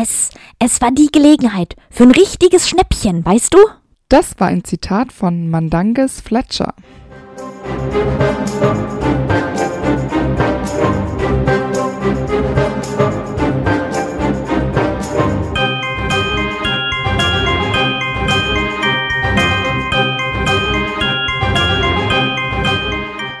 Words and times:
Es, 0.00 0.30
es 0.60 0.80
war 0.80 0.92
die 0.92 1.08
Gelegenheit 1.10 1.74
für 1.90 2.04
ein 2.04 2.12
richtiges 2.12 2.68
Schnäppchen, 2.68 3.24
weißt 3.24 3.52
du? 3.52 3.58
Das 4.08 4.38
war 4.38 4.46
ein 4.46 4.62
Zitat 4.62 5.12
von 5.12 5.50
Mandanges 5.50 6.20
Fletcher. 6.20 6.72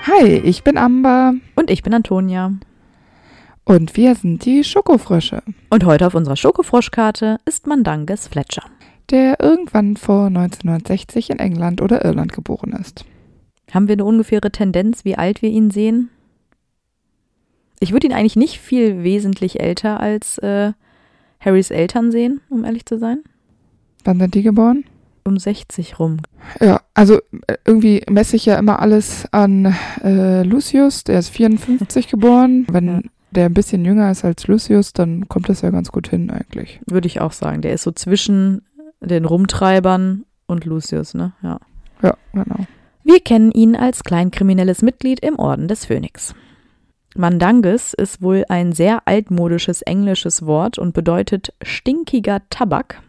Hi, 0.06 0.26
ich 0.42 0.64
bin 0.64 0.76
Amber 0.76 1.34
Und 1.54 1.70
ich 1.70 1.84
bin 1.84 1.94
Antonia. 1.94 2.50
Und 3.68 3.96
wir 3.96 4.14
sind 4.14 4.44
die 4.46 4.64
Schokofrösche, 4.64 5.42
Und 5.68 5.84
heute 5.84 6.06
auf 6.06 6.14
unserer 6.14 6.36
Schokofroschkarte 6.36 7.38
ist 7.44 7.66
Mandanges 7.66 8.26
Fletcher. 8.26 8.62
der 9.10 9.40
irgendwann 9.40 9.96
vor 9.96 10.26
1960 10.26 11.30
in 11.30 11.38
England 11.38 11.80
oder 11.80 12.04
Irland 12.04 12.32
geboren 12.32 12.72
ist. 12.72 13.04
Haben 13.72 13.88
wir 13.88 13.94
eine 13.94 14.04
ungefähre 14.04 14.50
Tendenz, 14.50 15.04
wie 15.04 15.16
alt 15.16 15.40
wir 15.42 15.50
ihn 15.50 15.70
sehen? 15.70 16.10
Ich 17.80 17.92
würde 17.92 18.06
ihn 18.06 18.12
eigentlich 18.12 18.36
nicht 18.36 18.58
viel 18.58 19.02
wesentlich 19.04 19.60
älter 19.60 20.00
als 20.00 20.38
äh, 20.38 20.72
Harrys 21.40 21.70
Eltern 21.70 22.10
sehen, 22.10 22.40
um 22.50 22.64
ehrlich 22.64 22.86
zu 22.86 22.98
sein. 22.98 23.22
Wann 24.04 24.18
sind 24.18 24.34
die 24.34 24.42
geboren? 24.42 24.84
Um 25.24 25.38
60 25.38 25.98
rum. 25.98 26.18
Ja, 26.60 26.80
also 26.94 27.18
äh, 27.46 27.56
irgendwie 27.66 28.02
messe 28.08 28.36
ich 28.36 28.46
ja 28.46 28.58
immer 28.58 28.80
alles 28.80 29.26
an 29.32 29.74
äh, 30.02 30.42
Lucius, 30.42 31.04
der 31.04 31.18
ist 31.18 31.28
54 31.28 32.08
geboren. 32.08 32.66
Wenn. 32.70 33.10
Der 33.30 33.46
ein 33.46 33.54
bisschen 33.54 33.84
jünger 33.84 34.10
ist 34.10 34.24
als 34.24 34.46
Lucius, 34.46 34.92
dann 34.92 35.28
kommt 35.28 35.48
das 35.48 35.62
ja 35.62 35.70
ganz 35.70 35.92
gut 35.92 36.08
hin 36.08 36.30
eigentlich. 36.30 36.80
Würde 36.86 37.06
ich 37.06 37.20
auch 37.20 37.32
sagen. 37.32 37.62
Der 37.62 37.72
ist 37.72 37.82
so 37.82 37.92
zwischen 37.92 38.62
den 39.00 39.24
Rumtreibern 39.24 40.24
und 40.46 40.64
Lucius, 40.64 41.14
ne? 41.14 41.32
Ja. 41.42 41.60
Ja, 42.02 42.16
genau. 42.32 42.66
Wir 43.04 43.20
kennen 43.20 43.50
ihn 43.52 43.74
als 43.74 44.04
kleinkriminelles 44.04 44.82
Mitglied 44.82 45.20
im 45.20 45.38
Orden 45.38 45.68
des 45.68 45.86
Phönix. 45.86 46.34
Mandanges 47.16 47.94
ist 47.94 48.22
wohl 48.22 48.44
ein 48.48 48.72
sehr 48.72 49.02
altmodisches 49.06 49.82
englisches 49.82 50.46
Wort 50.46 50.78
und 50.78 50.94
bedeutet 50.94 51.54
stinkiger 51.62 52.42
Tabak. 52.50 53.00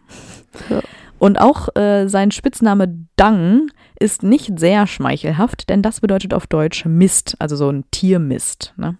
Ja. 0.68 0.80
Und 1.18 1.38
auch 1.38 1.68
äh, 1.76 2.08
sein 2.08 2.30
Spitzname 2.30 3.06
Dung 3.16 3.70
ist 3.98 4.22
nicht 4.22 4.58
sehr 4.58 4.86
schmeichelhaft, 4.86 5.68
denn 5.68 5.82
das 5.82 6.00
bedeutet 6.00 6.32
auf 6.32 6.46
Deutsch 6.46 6.86
Mist, 6.86 7.36
also 7.38 7.56
so 7.56 7.68
ein 7.68 7.84
Tiermist. 7.90 8.72
Ne? 8.78 8.96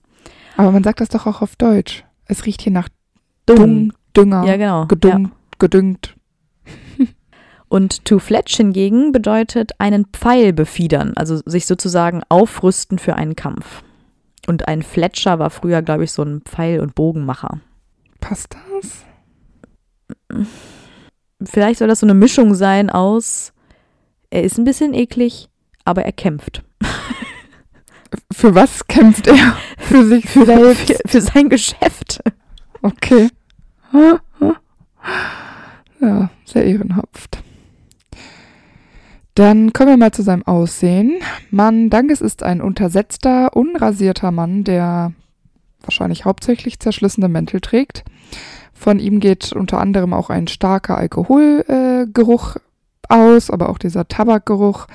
Aber 0.57 0.73
man 0.73 0.83
sagt 0.85 1.01
das 1.01 1.09
doch 1.09 1.27
auch 1.27 1.43
auf 1.43 1.57
Deutsch. 1.57 2.05
Es 2.27 2.47
riecht 2.47 2.63
hier 2.63 2.73
nach 2.73 2.89
Dung, 3.47 3.93
Dünger, 4.17 4.45
Ja, 4.45 4.57
genau. 4.57 4.81
Ja. 4.81 4.85
gedungt, 4.85 5.33
gedüngt. 5.59 6.17
Und 7.69 8.05
to 8.05 8.19
fletch 8.19 8.57
hingegen 8.57 9.13
bedeutet 9.13 9.73
einen 9.79 10.07
Pfeil 10.07 10.53
befiedern, 10.53 11.13
also 11.17 11.41
sich 11.45 11.67
sozusagen 11.67 12.23
aufrüsten 12.29 12.99
für 12.99 13.15
einen 13.15 13.37
Kampf. 13.37 13.83
Und 14.49 14.67
ein 14.69 14.83
Fletcher 14.83 15.39
war 15.39 15.51
früher, 15.51 15.81
glaube 15.83 16.05
ich, 16.05 16.13
so 16.13 16.23
ein 16.23 16.41
Pfeil- 16.43 16.81
und 16.81 16.95
Bogenmacher. 16.95 17.61
Passt 18.21 18.57
das? 18.81 19.05
Vielleicht 21.43 21.79
soll 21.79 21.89
das 21.89 22.01
so 22.01 22.07
eine 22.07 22.15
Mischung 22.15 22.55
sein 22.55 22.91
aus, 22.91 23.53
er 24.31 24.43
ist 24.45 24.59
ein 24.59 24.65
bisschen 24.65 24.95
eklig, 24.95 25.49
aber 25.85 26.05
er 26.05 26.13
kämpft. 26.13 26.63
Für 28.33 28.55
was 28.55 28.87
kämpft 28.87 29.27
er? 29.27 29.37
Für 29.79 30.05
sich 30.05 30.29
selbst. 30.31 30.87
Für, 30.87 31.09
für 31.09 31.21
sein 31.21 31.49
Geschäft. 31.49 32.21
Okay. 32.83 33.29
Ja, 36.01 36.31
sehr 36.45 36.65
ehrenhaft. 36.65 37.43
Dann 39.35 39.73
kommen 39.73 39.91
wir 39.91 39.97
mal 39.97 40.13
zu 40.13 40.23
seinem 40.23 40.47
Aussehen. 40.47 41.19
Mann 41.51 41.91
Dankes 41.91 42.21
ist 42.21 42.43
ein 42.43 42.61
untersetzter, 42.61 43.57
unrasierter 43.57 44.31
Mann, 44.31 44.65
der 44.65 45.13
wahrscheinlich 45.83 46.25
hauptsächlich 46.25 46.79
zerschlissene 46.79 47.29
Mäntel 47.29 47.61
trägt. 47.61 48.05
Von 48.75 48.99
ihm 48.99 49.21
geht 49.21 49.53
unter 49.53 49.79
anderem 49.81 50.13
auch 50.13 50.31
ein 50.31 50.47
starker 50.47 50.97
Alkoholgeruch 50.97 52.57
äh, 52.57 52.61
aus, 53.09 53.51
aber 53.51 53.69
auch 53.69 53.79
dieser 53.79 54.09
Tabakgeruch, 54.09 54.87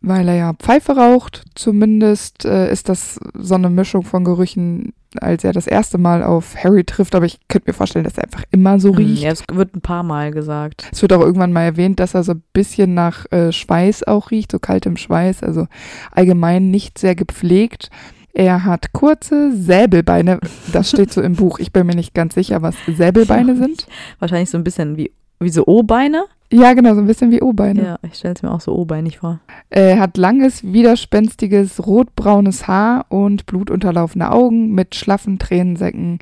weil 0.00 0.28
er 0.28 0.34
ja 0.34 0.52
Pfeife 0.54 0.96
raucht. 0.96 1.42
Zumindest 1.54 2.44
äh, 2.44 2.70
ist 2.72 2.88
das 2.88 3.18
so 3.34 3.54
eine 3.54 3.70
Mischung 3.70 4.02
von 4.02 4.24
Gerüchen, 4.24 4.92
als 5.20 5.44
er 5.44 5.52
das 5.52 5.66
erste 5.66 5.98
Mal 5.98 6.22
auf 6.22 6.56
Harry 6.62 6.84
trifft. 6.84 7.14
Aber 7.14 7.26
ich 7.26 7.38
könnte 7.48 7.68
mir 7.70 7.74
vorstellen, 7.74 8.04
dass 8.04 8.16
er 8.16 8.24
einfach 8.24 8.44
immer 8.50 8.78
so 8.80 8.90
riecht. 8.92 9.18
Hm, 9.18 9.24
Ja, 9.24 9.32
es 9.32 9.42
wird 9.52 9.74
ein 9.76 9.80
paar 9.82 10.02
Mal 10.02 10.30
gesagt. 10.32 10.88
Es 10.92 11.02
wird 11.02 11.12
auch 11.12 11.20
irgendwann 11.20 11.52
mal 11.52 11.62
erwähnt, 11.64 12.00
dass 12.00 12.14
er 12.14 12.22
so 12.22 12.32
ein 12.32 12.42
bisschen 12.52 12.94
nach 12.94 13.30
äh, 13.30 13.52
Schweiß 13.52 14.04
auch 14.06 14.30
riecht, 14.30 14.52
so 14.52 14.58
kaltem 14.58 14.96
Schweiß, 14.96 15.42
also 15.42 15.66
allgemein 16.12 16.70
nicht 16.70 16.98
sehr 16.98 17.14
gepflegt. 17.14 17.90
Er 18.32 18.64
hat 18.64 18.92
kurze 18.92 19.52
Säbelbeine, 19.56 20.38
das 20.72 20.90
steht 20.90 21.12
so 21.12 21.20
im 21.20 21.34
Buch. 21.34 21.58
Ich 21.58 21.72
bin 21.72 21.84
mir 21.86 21.96
nicht 21.96 22.14
ganz 22.14 22.34
sicher, 22.34 22.62
was 22.62 22.76
Säbelbeine 22.86 23.56
sind. 23.56 23.88
Wahrscheinlich 24.20 24.50
so 24.50 24.56
ein 24.56 24.62
bisschen 24.62 24.96
wie, 24.96 25.10
wie 25.40 25.50
so 25.50 25.66
O-Beine. 25.66 26.24
Ja, 26.52 26.74
genau, 26.74 26.94
so 26.94 27.00
ein 27.00 27.06
bisschen 27.06 27.30
wie 27.30 27.40
O-Beine. 27.40 27.82
Ja, 27.82 27.98
ich 28.02 28.14
stelle 28.14 28.34
es 28.34 28.42
mir 28.42 28.50
auch 28.50 28.60
so 28.60 28.74
O-beinig 28.76 29.18
vor. 29.18 29.40
Er 29.70 30.00
hat 30.00 30.16
langes, 30.16 30.64
widerspenstiges, 30.64 31.86
rotbraunes 31.86 32.66
Haar 32.66 33.06
und 33.08 33.46
blutunterlaufene 33.46 34.30
Augen 34.30 34.72
mit 34.72 34.94
schlaffen 34.94 35.38
Tränensäcken, 35.38 36.18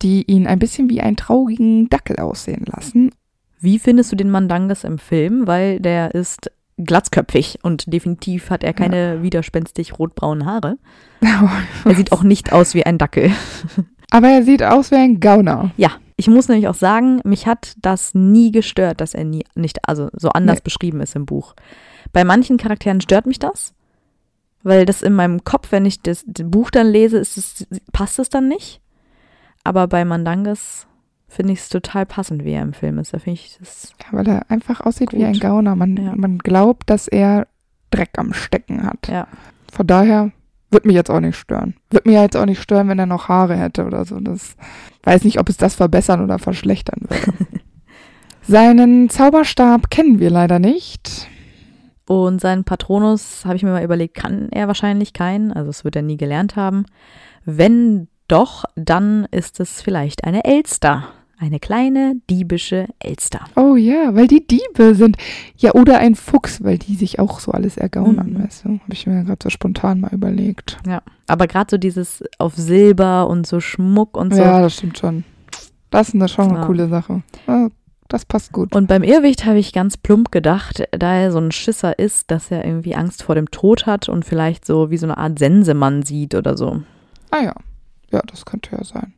die 0.00 0.22
ihn 0.30 0.46
ein 0.46 0.60
bisschen 0.60 0.88
wie 0.88 1.00
einen 1.00 1.16
traurigen 1.16 1.88
Dackel 1.88 2.16
aussehen 2.16 2.64
lassen. 2.66 3.10
Wie 3.60 3.80
findest 3.80 4.12
du 4.12 4.16
den 4.16 4.30
Mandanges 4.30 4.84
im 4.84 4.98
Film? 4.98 5.48
Weil 5.48 5.80
der 5.80 6.14
ist 6.14 6.52
glatzköpfig 6.78 7.58
und 7.62 7.92
definitiv 7.92 8.50
hat 8.50 8.62
er 8.62 8.72
keine 8.72 9.22
widerspenstig 9.22 9.98
rotbraunen 9.98 10.46
Haare. 10.46 10.78
Er 11.84 11.94
sieht 11.96 12.12
auch 12.12 12.22
nicht 12.22 12.52
aus 12.52 12.74
wie 12.74 12.86
ein 12.86 12.98
Dackel. 12.98 13.32
Aber 14.10 14.28
er 14.28 14.44
sieht 14.44 14.62
aus 14.62 14.92
wie 14.92 14.96
ein 14.96 15.18
Gauner. 15.18 15.72
Ja, 15.76 15.90
ich 16.18 16.26
muss 16.28 16.48
nämlich 16.48 16.68
auch 16.68 16.74
sagen, 16.74 17.20
mich 17.24 17.46
hat 17.46 17.74
das 17.80 18.12
nie 18.14 18.50
gestört, 18.52 19.00
dass 19.00 19.14
er 19.14 19.24
nie 19.24 19.44
nicht 19.54 19.78
also 19.88 20.10
so 20.12 20.28
anders 20.30 20.56
Nee. 20.58 20.62
beschrieben 20.64 21.00
ist 21.00 21.16
im 21.16 21.24
Buch. 21.24 21.54
Bei 22.12 22.24
manchen 22.24 22.56
Charakteren 22.58 23.00
stört 23.00 23.24
mich 23.26 23.38
das, 23.38 23.72
weil 24.62 24.84
das 24.84 25.00
in 25.02 25.14
meinem 25.14 25.44
Kopf, 25.44 25.70
wenn 25.72 25.86
ich 25.86 26.02
das, 26.02 26.24
das 26.26 26.50
Buch 26.50 26.70
dann 26.70 26.88
lese, 26.88 27.18
ist 27.18 27.38
es, 27.38 27.66
passt 27.92 28.18
es 28.18 28.28
dann 28.28 28.48
nicht. 28.48 28.80
Aber 29.64 29.86
bei 29.86 30.04
Mandanges 30.04 30.86
finde 31.28 31.52
ich 31.52 31.60
es 31.60 31.68
total 31.68 32.04
passend, 32.06 32.44
wie 32.44 32.52
er 32.52 32.62
im 32.62 32.72
Film 32.72 32.98
ist. 32.98 33.14
Da 33.14 33.18
finde 33.18 33.34
ich 33.40 33.56
das 33.60 33.92
Ja, 34.00 34.06
weil 34.18 34.26
er 34.28 34.50
einfach 34.50 34.80
aussieht 34.80 35.12
wie 35.12 35.18
Gut. 35.18 35.26
ein 35.26 35.38
Gauner. 35.40 35.76
Man, 35.76 35.96
Ja. 35.96 36.14
man 36.16 36.38
glaubt, 36.38 36.90
dass 36.90 37.06
er 37.06 37.46
Dreck 37.90 38.10
am 38.18 38.32
Stecken 38.32 38.82
hat. 38.84 39.06
Ja. 39.08 39.28
Von 39.72 39.86
daher 39.86 40.32
wird 40.70 40.84
mich 40.84 40.94
jetzt 40.96 41.10
auch 41.10 41.20
nicht 41.20 41.36
stören. 41.36 41.74
Wird 41.90 42.06
mir 42.06 42.20
jetzt 42.20 42.36
auch 42.36 42.44
nicht 42.46 42.60
stören, 42.62 42.88
wenn 42.88 42.98
er 42.98 43.06
noch 43.06 43.28
Haare 43.28 43.56
hätte 43.56 43.86
oder 43.86 44.04
so. 44.04 44.18
Das 44.20 44.56
weiß 45.08 45.24
nicht, 45.24 45.40
ob 45.40 45.48
es 45.48 45.56
das 45.56 45.74
verbessern 45.74 46.22
oder 46.22 46.38
verschlechtern 46.38 47.06
würde. 47.08 47.46
Seinen 48.42 49.08
Zauberstab 49.08 49.90
kennen 49.90 50.20
wir 50.20 50.30
leider 50.30 50.58
nicht. 50.58 51.28
Und 52.06 52.40
seinen 52.40 52.64
Patronus, 52.64 53.44
habe 53.44 53.56
ich 53.56 53.62
mir 53.62 53.70
mal 53.70 53.84
überlegt, 53.84 54.14
kann 54.14 54.48
er 54.50 54.66
wahrscheinlich 54.66 55.12
keinen. 55.12 55.52
Also 55.52 55.66
das 55.66 55.84
wird 55.84 55.96
er 55.96 56.02
nie 56.02 56.16
gelernt 56.16 56.56
haben. 56.56 56.86
Wenn 57.44 58.08
doch, 58.28 58.64
dann 58.76 59.26
ist 59.30 59.60
es 59.60 59.82
vielleicht 59.82 60.24
eine 60.24 60.44
Elster. 60.44 61.08
Eine 61.40 61.60
kleine, 61.60 62.16
diebische 62.28 62.88
Elster. 62.98 63.40
Oh 63.54 63.76
ja, 63.76 64.14
weil 64.16 64.26
die 64.26 64.44
Diebe 64.44 64.94
sind. 64.96 65.16
Ja, 65.56 65.72
oder 65.74 65.98
ein 65.98 66.16
Fuchs, 66.16 66.64
weil 66.64 66.78
die 66.78 66.96
sich 66.96 67.20
auch 67.20 67.38
so 67.38 67.52
alles 67.52 67.76
ergaunern, 67.76 68.32
Mhm. 68.32 68.42
weißt 68.42 68.64
du. 68.64 68.68
Habe 68.70 68.92
ich 68.92 69.06
mir 69.06 69.22
gerade 69.22 69.38
so 69.42 69.48
spontan 69.48 70.00
mal 70.00 70.12
überlegt. 70.12 70.78
Aber 71.28 71.46
gerade 71.46 71.68
so 71.70 71.76
dieses 71.78 72.24
auf 72.38 72.54
Silber 72.56 73.28
und 73.28 73.46
so 73.46 73.60
Schmuck 73.60 74.16
und 74.16 74.34
so. 74.34 74.40
Ja, 74.42 74.60
das 74.60 74.74
stimmt 74.74 74.98
schon. 74.98 75.22
Das 75.90 76.12
ist 76.12 76.30
schon 76.32 76.48
eine 76.48 76.58
Ja. 76.58 76.66
coole 76.66 76.88
Sache. 76.88 77.22
Ja, 77.46 77.68
das 78.08 78.24
passt 78.24 78.52
gut. 78.52 78.74
Und 78.74 78.88
beim 78.88 79.04
Irrwicht 79.04 79.44
habe 79.46 79.58
ich 79.58 79.72
ganz 79.72 79.96
plump 79.96 80.32
gedacht, 80.32 80.88
da 80.90 81.14
er 81.14 81.30
so 81.30 81.38
ein 81.38 81.52
Schisser 81.52 81.98
ist, 82.00 82.30
dass 82.32 82.50
er 82.50 82.64
irgendwie 82.64 82.96
Angst 82.96 83.22
vor 83.22 83.36
dem 83.36 83.50
Tod 83.52 83.86
hat 83.86 84.08
und 84.08 84.24
vielleicht 84.24 84.64
so 84.66 84.90
wie 84.90 84.96
so 84.96 85.06
eine 85.06 85.16
Art 85.18 85.38
Sensemann 85.38 86.02
sieht 86.02 86.34
oder 86.34 86.56
so. 86.56 86.82
Ah 87.30 87.42
ja. 87.44 87.54
Ja, 88.10 88.22
das 88.26 88.44
könnte 88.46 88.70
ja 88.72 88.82
sein. 88.82 89.12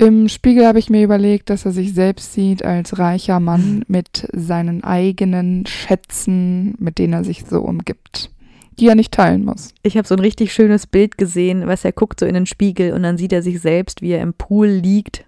Im 0.00 0.28
Spiegel 0.30 0.66
habe 0.66 0.78
ich 0.78 0.88
mir 0.88 1.04
überlegt, 1.04 1.50
dass 1.50 1.66
er 1.66 1.72
sich 1.72 1.92
selbst 1.92 2.32
sieht 2.32 2.64
als 2.64 2.98
reicher 2.98 3.38
Mann 3.38 3.84
mit 3.86 4.26
seinen 4.32 4.82
eigenen 4.82 5.66
Schätzen, 5.66 6.74
mit 6.78 6.96
denen 6.96 7.12
er 7.12 7.22
sich 7.22 7.44
so 7.44 7.60
umgibt, 7.60 8.30
die 8.78 8.88
er 8.88 8.94
nicht 8.94 9.12
teilen 9.12 9.44
muss. 9.44 9.74
Ich 9.82 9.98
habe 9.98 10.08
so 10.08 10.14
ein 10.14 10.20
richtig 10.20 10.54
schönes 10.54 10.86
Bild 10.86 11.18
gesehen, 11.18 11.66
was 11.66 11.84
er 11.84 11.92
guckt 11.92 12.18
so 12.18 12.24
in 12.24 12.32
den 12.32 12.46
Spiegel 12.46 12.94
und 12.94 13.02
dann 13.02 13.18
sieht 13.18 13.34
er 13.34 13.42
sich 13.42 13.60
selbst, 13.60 14.00
wie 14.00 14.12
er 14.12 14.22
im 14.22 14.32
Pool 14.32 14.68
liegt, 14.68 15.26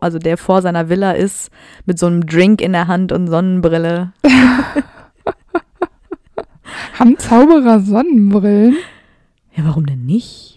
also 0.00 0.18
der 0.18 0.38
vor 0.38 0.62
seiner 0.62 0.88
Villa 0.88 1.12
ist, 1.12 1.50
mit 1.84 1.98
so 1.98 2.06
einem 2.06 2.24
Drink 2.24 2.62
in 2.62 2.72
der 2.72 2.88
Hand 2.88 3.12
und 3.12 3.26
Sonnenbrille. 3.26 4.14
Haben 6.98 7.18
Zauberer 7.18 7.80
Sonnenbrillen? 7.80 8.78
Ja, 9.54 9.66
warum 9.66 9.84
denn 9.84 10.06
nicht? 10.06 10.53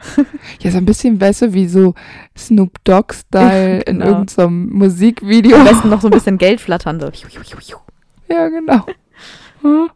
Ja, 0.60 0.70
so 0.70 0.78
ein 0.78 0.84
bisschen, 0.86 1.20
weißt 1.20 1.42
du, 1.42 1.52
wie 1.52 1.66
so 1.68 1.94
Snoop 2.36 2.82
Dogg-Style 2.84 3.80
in 3.82 3.98
Genau. 3.98 4.06
irgendeinem 4.10 4.68
Musikvideo. 4.70 5.56
Am 5.56 5.64
besten 5.64 5.88
noch 5.88 6.00
so 6.00 6.08
ein 6.08 6.12
bisschen 6.12 6.38
Geld 6.38 6.60
flattern. 6.60 7.00
So. 7.00 7.10
Ja, 8.30 8.48
genau. 8.48 8.84
Hm. 9.62 9.88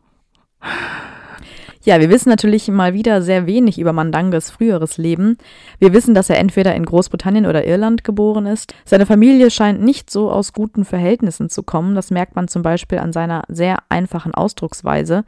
Ja, 1.85 1.99
wir 2.01 2.11
wissen 2.11 2.29
natürlich 2.29 2.69
mal 2.69 2.95
wieder 2.95 3.23
sehr 3.23 3.47
wenig 3.47 3.79
über 3.79 3.93
Mandanges 3.93 4.51
früheres 4.51 4.99
Leben. 4.99 5.37
Wir 5.81 5.93
wissen, 5.93 6.15
dass 6.15 6.31
er 6.31 6.39
entweder 6.39 6.75
in 6.77 6.85
Großbritannien 6.85 7.45
oder 7.45 7.67
Irland 7.67 8.05
geboren 8.05 8.47
ist. 8.47 8.73
Seine 8.85 9.05
Familie 9.05 9.51
scheint 9.51 9.83
nicht 9.83 10.09
so 10.09 10.31
aus 10.31 10.53
guten 10.53 10.85
Verhältnissen 10.85 11.51
zu 11.51 11.65
kommen. 11.65 11.97
Das 11.97 12.13
merkt 12.13 12.37
man 12.37 12.47
zum 12.47 12.63
Beispiel 12.63 12.99
an 12.99 13.13
seiner 13.13 13.43
sehr 13.49 13.79
einfachen 13.89 14.33
Ausdrucksweise 14.33 15.25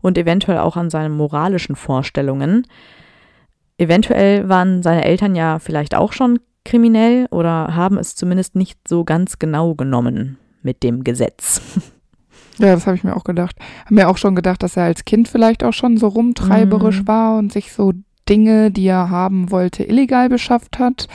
und 0.00 0.16
eventuell 0.16 0.58
auch 0.58 0.76
an 0.76 0.88
seinen 0.88 1.14
moralischen 1.14 1.76
Vorstellungen. 1.76 2.66
Eventuell 3.78 4.48
waren 4.48 4.82
seine 4.82 5.04
Eltern 5.04 5.34
ja 5.34 5.58
vielleicht 5.58 5.94
auch 5.94 6.12
schon 6.12 6.38
kriminell 6.64 7.26
oder 7.30 7.74
haben 7.74 7.96
es 7.96 8.14
zumindest 8.14 8.54
nicht 8.56 8.78
so 8.86 9.04
ganz 9.04 9.38
genau 9.38 9.74
genommen 9.74 10.36
mit 10.62 10.82
dem 10.82 11.04
Gesetz. 11.04 11.62
Ja, 12.60 12.74
das 12.74 12.88
habe 12.88 12.96
ich 12.96 13.04
mir 13.04 13.14
auch 13.16 13.22
gedacht. 13.22 13.54
Habe 13.84 13.94
mir 13.94 14.08
auch 14.08 14.18
schon 14.18 14.34
gedacht, 14.34 14.64
dass 14.64 14.76
er 14.76 14.82
als 14.82 15.04
Kind 15.04 15.28
vielleicht 15.28 15.62
auch 15.62 15.72
schon 15.72 15.96
so 15.96 16.08
rumtreiberisch 16.08 17.02
Mhm. 17.02 17.06
war 17.06 17.38
und 17.38 17.52
sich 17.52 17.72
so 17.72 17.92
Dinge, 18.28 18.72
die 18.72 18.86
er 18.88 19.10
haben 19.10 19.52
wollte, 19.52 19.84
illegal 19.84 20.28
beschafft 20.28 20.80
hat. 20.80 21.06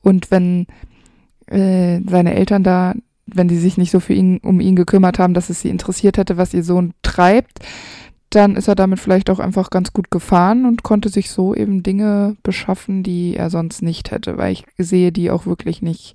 Und 0.00 0.30
wenn 0.30 0.66
äh, 1.46 2.00
seine 2.08 2.32
Eltern 2.34 2.62
da, 2.64 2.94
wenn 3.26 3.50
sie 3.50 3.58
sich 3.58 3.76
nicht 3.76 3.90
so 3.90 4.00
für 4.00 4.14
ihn, 4.14 4.38
um 4.38 4.60
ihn 4.60 4.76
gekümmert 4.76 5.18
haben, 5.18 5.34
dass 5.34 5.50
es 5.50 5.60
sie 5.60 5.68
interessiert 5.68 6.16
hätte, 6.16 6.38
was 6.38 6.54
ihr 6.54 6.64
Sohn 6.64 6.94
treibt, 7.02 7.58
dann 8.30 8.56
ist 8.56 8.68
er 8.68 8.74
damit 8.74 9.00
vielleicht 9.00 9.30
auch 9.30 9.38
einfach 9.38 9.70
ganz 9.70 9.92
gut 9.92 10.10
gefahren 10.10 10.66
und 10.66 10.82
konnte 10.82 11.08
sich 11.08 11.30
so 11.30 11.54
eben 11.54 11.82
Dinge 11.82 12.36
beschaffen, 12.42 13.02
die 13.02 13.36
er 13.36 13.50
sonst 13.50 13.82
nicht 13.82 14.10
hätte, 14.10 14.36
weil 14.36 14.52
ich 14.52 14.64
sehe 14.76 15.12
die 15.12 15.30
auch 15.30 15.46
wirklich 15.46 15.82
nicht 15.82 16.14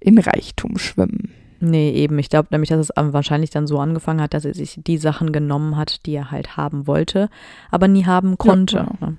in 0.00 0.18
Reichtum 0.18 0.78
schwimmen. 0.78 1.32
Nee, 1.60 1.90
eben. 1.92 2.18
Ich 2.18 2.28
glaube 2.28 2.48
nämlich, 2.50 2.68
dass 2.70 2.90
es 2.90 2.90
wahrscheinlich 2.96 3.50
dann 3.50 3.66
so 3.66 3.78
angefangen 3.78 4.20
hat, 4.20 4.34
dass 4.34 4.44
er 4.44 4.54
sich 4.54 4.78
die 4.84 4.98
Sachen 4.98 5.32
genommen 5.32 5.76
hat, 5.76 6.04
die 6.06 6.14
er 6.14 6.30
halt 6.30 6.56
haben 6.56 6.86
wollte, 6.86 7.30
aber 7.70 7.88
nie 7.88 8.04
haben 8.04 8.36
konnte. 8.38 8.78
genau. 8.78 8.96
ne? 9.00 9.16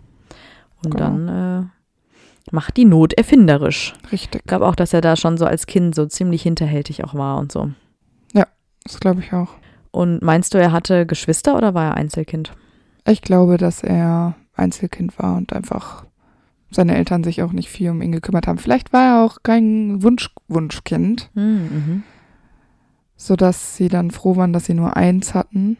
Und 0.84 0.92
Genau. 0.92 0.98
dann 0.98 1.28
äh, 1.28 2.52
macht 2.52 2.78
die 2.78 2.86
Not 2.86 3.14
erfinderisch. 3.14 3.94
Richtig. 4.12 4.42
Ich 4.44 4.48
glaube 4.48 4.68
auch, 4.68 4.76
dass 4.76 4.94
er 4.94 5.02
da 5.02 5.16
schon 5.16 5.38
so 5.38 5.46
als 5.46 5.66
Kind 5.66 5.96
so 5.96 6.06
ziemlich 6.06 6.44
hinterhältig 6.44 7.04
auch 7.04 7.16
war 7.16 7.38
und 7.38 7.52
so. 7.52 7.72
Das 8.84 9.00
glaube 9.00 9.22
ich 9.22 9.34
auch. 9.34 9.50
Und 9.96 10.22
meinst 10.22 10.54
du, 10.54 10.58
er 10.58 10.74
hatte 10.74 11.06
Geschwister 11.06 11.56
oder 11.56 11.74
war 11.74 11.86
er 11.86 11.96
Einzelkind? 11.96 12.52
Ich 13.08 13.22
glaube, 13.22 13.56
dass 13.56 13.82
er 13.82 14.36
Einzelkind 14.54 15.18
war 15.18 15.38
und 15.38 15.54
einfach 15.54 16.06
seine 16.70 16.98
Eltern 16.98 17.24
sich 17.24 17.42
auch 17.42 17.54
nicht 17.54 17.70
viel 17.70 17.92
um 17.92 18.02
ihn 18.02 18.12
gekümmert 18.12 18.46
haben. 18.46 18.58
Vielleicht 18.58 18.92
war 18.92 19.04
er 19.04 19.24
auch 19.24 19.38
kein 19.42 20.04
Wunsch 20.04 20.32
Wunschkind, 20.50 21.30
Hm, 21.34 21.54
mhm. 21.54 22.04
sodass 23.16 23.78
sie 23.78 23.88
dann 23.88 24.12
froh 24.12 24.36
waren, 24.36 24.52
dass 24.52 24.66
sie 24.66 24.74
nur 24.74 24.98
eins 24.98 25.34
hatten. 25.34 25.78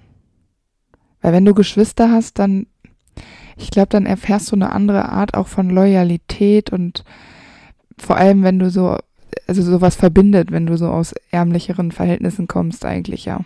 Weil 1.22 1.34
wenn 1.34 1.44
du 1.44 1.54
Geschwister 1.54 2.10
hast, 2.10 2.40
dann, 2.40 2.68
ich 3.58 3.70
glaube, 3.70 3.90
dann 3.90 4.06
erfährst 4.06 4.50
du 4.50 4.56
eine 4.56 4.72
andere 4.72 5.10
Art 5.10 5.34
auch 5.34 5.48
von 5.48 5.70
Loyalität 5.70 6.72
und 6.72 7.04
vor 7.98 8.16
allem, 8.16 8.44
wenn 8.44 8.60
du 8.60 8.70
so, 8.70 8.98
also 9.46 9.62
sowas 9.62 9.98
verbindet, 9.98 10.54
wenn 10.54 10.68
du 10.68 10.78
so 10.78 10.88
aus 10.88 11.14
ärmlicheren 11.32 11.92
Verhältnissen 11.92 12.48
kommst, 12.48 12.86
eigentlich 12.86 13.26
ja. 13.26 13.42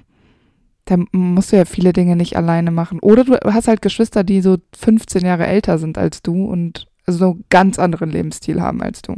Da 0.89 0.97
musst 1.11 1.51
du 1.51 1.55
ja 1.55 1.65
viele 1.65 1.93
Dinge 1.93 2.15
nicht 2.15 2.35
alleine 2.35 2.71
machen. 2.71 2.99
Oder 2.99 3.23
du 3.23 3.37
hast 3.53 3.67
halt 3.67 3.83
Geschwister, 3.83 4.23
die 4.23 4.41
so 4.41 4.57
15 4.75 5.23
Jahre 5.23 5.45
älter 5.45 5.77
sind 5.77 5.99
als 5.99 6.23
du 6.23 6.45
und 6.45 6.87
so 7.05 7.25
einen 7.25 7.45
ganz 7.49 7.77
anderen 7.77 8.09
Lebensstil 8.09 8.59
haben 8.59 8.81
als 8.81 9.03
du. 9.03 9.17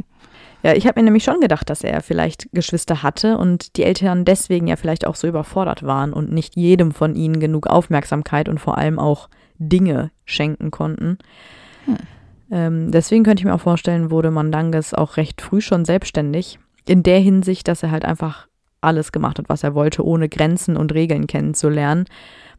Ja, 0.62 0.74
ich 0.74 0.86
habe 0.86 1.00
mir 1.00 1.04
nämlich 1.04 1.24
schon 1.24 1.40
gedacht, 1.40 1.70
dass 1.70 1.82
er 1.82 2.02
vielleicht 2.02 2.52
Geschwister 2.52 3.02
hatte 3.02 3.38
und 3.38 3.78
die 3.78 3.84
Eltern 3.84 4.26
deswegen 4.26 4.66
ja 4.66 4.76
vielleicht 4.76 5.06
auch 5.06 5.16
so 5.16 5.26
überfordert 5.26 5.82
waren 5.82 6.12
und 6.12 6.30
nicht 6.30 6.56
jedem 6.56 6.92
von 6.92 7.14
ihnen 7.14 7.40
genug 7.40 7.66
Aufmerksamkeit 7.68 8.50
und 8.50 8.58
vor 8.58 8.76
allem 8.76 8.98
auch 8.98 9.30
Dinge 9.56 10.10
schenken 10.26 10.70
konnten. 10.70 11.16
Hm. 11.86 11.96
Ähm, 12.50 12.90
deswegen 12.90 13.24
könnte 13.24 13.40
ich 13.40 13.44
mir 13.46 13.54
auch 13.54 13.62
vorstellen, 13.62 14.10
wurde 14.10 14.30
Mandanges 14.30 14.92
auch 14.92 15.16
recht 15.16 15.40
früh 15.40 15.62
schon 15.62 15.86
selbstständig. 15.86 16.58
In 16.86 17.02
der 17.02 17.18
Hinsicht, 17.18 17.66
dass 17.66 17.82
er 17.82 17.90
halt 17.90 18.04
einfach 18.04 18.46
alles 18.82 19.12
gemacht 19.12 19.38
hat, 19.38 19.48
was 19.48 19.62
er 19.62 19.74
wollte, 19.74 20.04
ohne 20.04 20.28
Grenzen 20.28 20.76
und 20.76 20.92
Regeln 20.92 21.26
kennenzulernen, 21.26 22.04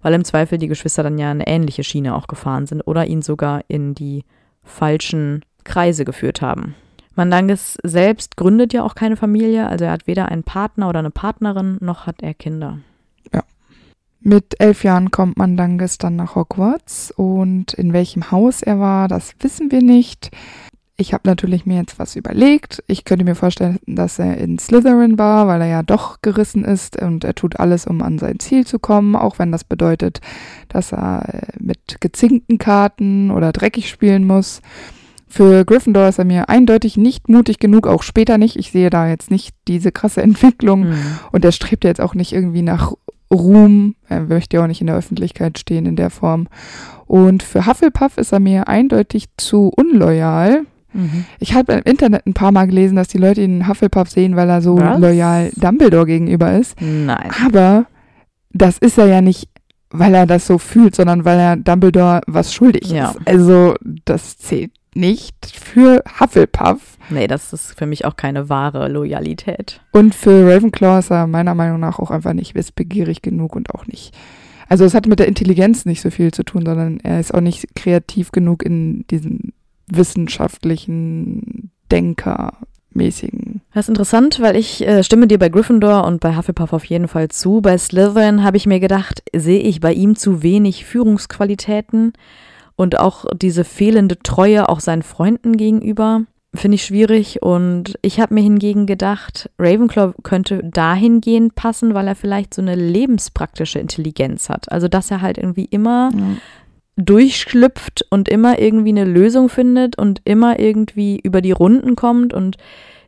weil 0.01 0.13
im 0.13 0.23
Zweifel 0.23 0.57
die 0.57 0.67
Geschwister 0.67 1.03
dann 1.03 1.17
ja 1.17 1.31
eine 1.31 1.47
ähnliche 1.47 1.83
Schiene 1.83 2.15
auch 2.15 2.27
gefahren 2.27 2.65
sind 2.65 2.81
oder 2.81 3.05
ihn 3.05 3.21
sogar 3.21 3.61
in 3.67 3.93
die 3.93 4.23
falschen 4.63 5.43
Kreise 5.63 6.05
geführt 6.05 6.41
haben. 6.41 6.75
Mandanges 7.15 7.77
selbst 7.83 8.37
gründet 8.37 8.73
ja 8.73 8.83
auch 8.83 8.95
keine 8.95 9.17
Familie, 9.17 9.67
also 9.67 9.85
er 9.85 9.91
hat 9.91 10.07
weder 10.07 10.29
einen 10.29 10.43
Partner 10.43 10.89
oder 10.89 10.99
eine 10.99 11.11
Partnerin, 11.11 11.77
noch 11.79 12.07
hat 12.07 12.23
er 12.23 12.33
Kinder. 12.33 12.79
Mit 14.25 14.55
elf 14.59 14.85
Jahren 14.85 15.11
kommt 15.11 15.37
Mandanges 15.37 15.97
dann 15.97 16.15
nach 16.15 16.35
Hogwarts 16.35 17.11
und 17.11 17.73
in 17.73 17.91
welchem 17.91 18.31
Haus 18.31 18.61
er 18.61 18.79
war, 18.79 19.09
das 19.09 19.35
wissen 19.41 19.69
wir 19.69 19.81
nicht. 19.81 20.31
Ich 20.95 21.11
habe 21.11 21.23
natürlich 21.25 21.65
mir 21.65 21.77
jetzt 21.77 21.97
was 21.97 22.15
überlegt. 22.15 22.83
Ich 22.85 23.03
könnte 23.03 23.25
mir 23.25 23.33
vorstellen, 23.33 23.79
dass 23.87 24.19
er 24.19 24.37
in 24.37 24.59
Slytherin 24.59 25.17
war, 25.17 25.47
weil 25.47 25.61
er 25.61 25.67
ja 25.67 25.83
doch 25.83 26.21
gerissen 26.21 26.63
ist 26.63 27.01
und 27.01 27.23
er 27.23 27.33
tut 27.33 27.59
alles, 27.59 27.87
um 27.87 28.03
an 28.03 28.19
sein 28.19 28.39
Ziel 28.39 28.67
zu 28.67 28.77
kommen, 28.77 29.15
auch 29.15 29.39
wenn 29.39 29.51
das 29.51 29.63
bedeutet, 29.63 30.21
dass 30.69 30.93
er 30.93 31.27
äh, 31.33 31.47
mit 31.59 31.99
gezinkten 31.99 32.59
Karten 32.59 33.31
oder 33.31 33.51
dreckig 33.51 33.89
spielen 33.89 34.25
muss. 34.25 34.61
Für 35.27 35.65
Gryffindor 35.65 36.09
ist 36.09 36.19
er 36.19 36.25
mir 36.25 36.47
eindeutig 36.47 36.95
nicht 36.95 37.27
mutig 37.27 37.57
genug, 37.57 37.87
auch 37.87 38.03
später 38.03 38.37
nicht. 38.37 38.55
Ich 38.55 38.69
sehe 38.71 38.91
da 38.91 39.07
jetzt 39.07 39.31
nicht 39.31 39.55
diese 39.67 39.91
krasse 39.91 40.21
Entwicklung. 40.23 40.83
Hm. 40.83 40.95
Und 41.31 41.43
er 41.43 41.51
strebt 41.51 41.85
ja 41.85 41.89
jetzt 41.89 42.01
auch 42.01 42.13
nicht 42.13 42.33
irgendwie 42.33 42.61
nach 42.61 42.93
Ruhm. 43.33 43.95
Er 44.09 44.21
möchte 44.21 44.57
ja 44.57 44.63
auch 44.63 44.67
nicht 44.67 44.81
in 44.81 44.87
der 44.87 44.95
Öffentlichkeit 44.95 45.57
stehen 45.57 45.87
in 45.87 45.95
der 45.95 46.11
Form. 46.11 46.47
Und 47.07 47.41
für 47.41 47.65
Hufflepuff 47.65 48.19
ist 48.19 48.31
er 48.31 48.39
mir 48.39 48.67
eindeutig 48.67 49.25
zu 49.37 49.71
unloyal. 49.75 50.67
Mhm. 50.93 51.25
Ich 51.39 51.53
habe 51.53 51.73
im 51.73 51.81
Internet 51.83 52.25
ein 52.25 52.33
paar 52.33 52.51
Mal 52.51 52.65
gelesen, 52.67 52.95
dass 52.95 53.07
die 53.07 53.17
Leute 53.17 53.41
ihn 53.41 53.67
Hufflepuff 53.67 54.09
sehen, 54.09 54.35
weil 54.35 54.49
er 54.49 54.61
so 54.61 54.77
Was? 54.77 54.99
loyal 54.99 55.51
Dumbledore 55.55 56.05
gegenüber 56.05 56.57
ist. 56.57 56.79
Nein. 56.81 57.29
Aber 57.45 57.85
das 58.51 58.77
ist 58.77 58.97
er 58.97 59.07
ja 59.07 59.21
nicht, 59.21 59.49
weil 59.89 60.13
er 60.13 60.25
das 60.25 60.45
so 60.47 60.57
fühlt, 60.57 60.95
sondern 60.95 61.25
weil 61.25 61.39
er 61.39 61.55
Dumbledore 61.57 62.21
was 62.27 62.53
schuldig 62.53 62.89
Ja. 62.91 63.11
ist. 63.11 63.19
Also 63.27 63.75
das 64.05 64.37
zählt 64.37 64.71
nicht 64.95 65.35
für 65.51 66.03
Hufflepuff. 66.19 66.97
Nee, 67.09 67.27
das 67.27 67.51
ist 67.51 67.77
für 67.77 67.85
mich 67.87 68.05
auch 68.05 68.15
keine 68.15 68.47
wahre 68.49 68.87
Loyalität. 68.89 69.81
Und 69.91 70.13
für 70.15 70.47
Ravenclaw 70.47 70.99
ist 70.99 71.11
er 71.11 71.27
meiner 71.27 71.55
Meinung 71.55 71.79
nach 71.79 71.99
auch 71.99 72.11
einfach 72.11 72.33
nicht 72.33 72.55
wissbegierig 72.55 73.21
genug 73.21 73.55
und 73.55 73.73
auch 73.73 73.87
nicht. 73.87 74.15
Also 74.69 74.85
es 74.85 74.93
hat 74.93 75.07
mit 75.07 75.19
der 75.19 75.27
Intelligenz 75.27 75.85
nicht 75.85 76.01
so 76.01 76.09
viel 76.09 76.31
zu 76.31 76.43
tun, 76.43 76.63
sondern 76.65 76.99
er 77.01 77.19
ist 77.19 77.33
auch 77.33 77.41
nicht 77.41 77.75
kreativ 77.75 78.31
genug 78.31 78.63
in 78.63 79.05
diesen 79.07 79.53
wissenschaftlichen 79.87 81.71
Denkermäßigen. 81.91 83.61
Das 83.73 83.85
ist 83.85 83.89
interessant, 83.89 84.39
weil 84.41 84.55
ich 84.55 84.85
äh, 84.85 85.03
stimme 85.03 85.27
dir 85.27 85.39
bei 85.39 85.49
Gryffindor 85.49 86.05
und 86.05 86.19
bei 86.19 86.35
Hufflepuff 86.35 86.73
auf 86.73 86.85
jeden 86.85 87.07
Fall 87.07 87.29
zu. 87.29 87.61
Bei 87.61 87.77
Slytherin 87.77 88.43
habe 88.43 88.57
ich 88.57 88.65
mir 88.65 88.79
gedacht, 88.79 89.23
sehe 89.35 89.59
ich 89.59 89.79
bei 89.79 89.93
ihm 89.93 90.15
zu 90.15 90.43
wenig 90.43 90.85
Führungsqualitäten 90.85 92.13
und 92.75 92.99
auch 92.99 93.25
diese 93.35 93.63
fehlende 93.63 94.17
Treue 94.19 94.69
auch 94.69 94.79
seinen 94.79 95.03
Freunden 95.03 95.57
gegenüber. 95.57 96.21
Finde 96.55 96.75
ich 96.75 96.85
schwierig 96.85 97.41
und 97.41 97.97
ich 98.03 98.19
habe 98.19 98.35
mir 98.35 98.41
hingegen 98.41 98.85
gedacht, 98.85 99.49
Ravenclaw 99.57 100.13
könnte 100.21 100.61
dahingehend 100.63 101.55
passen, 101.55 101.95
weil 101.95 102.07
er 102.07 102.15
vielleicht 102.15 102.53
so 102.53 102.61
eine 102.61 102.75
lebenspraktische 102.75 103.79
Intelligenz 103.79 104.49
hat. 104.49 104.71
Also, 104.71 104.87
dass 104.87 105.09
er 105.09 105.21
halt 105.21 105.39
irgendwie 105.39 105.65
immer 105.65 106.11
durchschlüpft 106.95 108.05
und 108.09 108.29
immer 108.29 108.59
irgendwie 108.59 108.89
eine 108.89 109.05
Lösung 109.05 109.49
findet 109.49 109.97
und 109.97 110.21
immer 110.25 110.59
irgendwie 110.59 111.19
über 111.19 111.41
die 111.41 111.51
Runden 111.51 111.95
kommt 111.95 112.33
und 112.33 112.57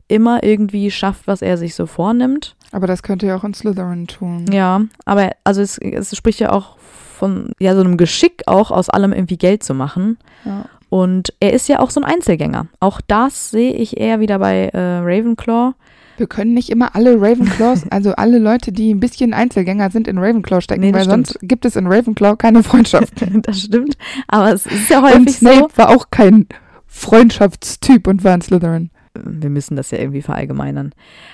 immer 0.07 0.43
irgendwie 0.43 0.91
schafft, 0.91 1.27
was 1.27 1.41
er 1.41 1.57
sich 1.57 1.75
so 1.75 1.85
vornimmt. 1.85 2.55
Aber 2.71 2.87
das 2.87 3.03
könnte 3.03 3.27
ja 3.27 3.35
auch 3.37 3.43
in 3.43 3.53
Slytherin 3.53 4.07
tun. 4.07 4.45
Ja, 4.51 4.81
aber 5.05 5.31
also 5.43 5.61
es, 5.61 5.77
es 5.77 6.15
spricht 6.15 6.39
ja 6.39 6.51
auch 6.51 6.77
von 6.77 7.51
ja 7.59 7.73
so 7.73 7.81
einem 7.81 7.97
Geschick 7.97 8.43
auch 8.47 8.71
aus 8.71 8.89
allem 8.89 9.13
irgendwie 9.13 9.37
Geld 9.37 9.63
zu 9.63 9.73
machen. 9.73 10.17
Ja. 10.43 10.65
Und 10.89 11.33
er 11.39 11.53
ist 11.53 11.67
ja 11.67 11.79
auch 11.79 11.89
so 11.89 11.99
ein 11.99 12.05
Einzelgänger. 12.05 12.67
Auch 12.79 13.01
das 13.01 13.49
sehe 13.51 13.73
ich 13.73 13.97
eher 13.97 14.19
wieder 14.19 14.39
bei 14.39 14.67
äh, 14.67 14.99
Ravenclaw. 14.99 15.73
Wir 16.17 16.27
können 16.27 16.53
nicht 16.53 16.69
immer 16.69 16.95
alle 16.95 17.19
Ravenclaws, 17.19 17.83
also 17.91 18.13
alle 18.13 18.39
Leute, 18.39 18.71
die 18.71 18.93
ein 18.93 18.99
bisschen 18.99 19.33
Einzelgänger 19.33 19.89
sind, 19.91 20.07
in 20.07 20.17
Ravenclaw 20.17 20.61
stecken, 20.61 20.81
Nee, 20.81 20.93
weil 20.93 21.05
sonst 21.05 21.37
gibt 21.41 21.65
es 21.65 21.75
in 21.75 21.87
Ravenclaw 21.87 22.37
keine 22.37 22.63
Freundschaft. 22.63 23.13
das 23.43 23.61
stimmt. 23.61 23.97
Aber 24.27 24.53
es 24.53 24.65
ist 24.65 24.89
ja 24.89 24.99
und 24.99 25.05
häufig 25.05 25.37
so. 25.37 25.47
Snape 25.47 25.77
war 25.77 25.89
auch 25.89 26.09
kein 26.11 26.47
Freundschaftstyp 26.87 28.07
und 28.07 28.23
war 28.23 28.35
in 28.35 28.41
Slytherin. 28.41 28.89
wir 29.13 29.49
müssen 29.49 29.75
das 29.75 29.91
ja 29.91 29.97
irgendwie 29.97 30.21
verallgemeinern. 30.21 30.91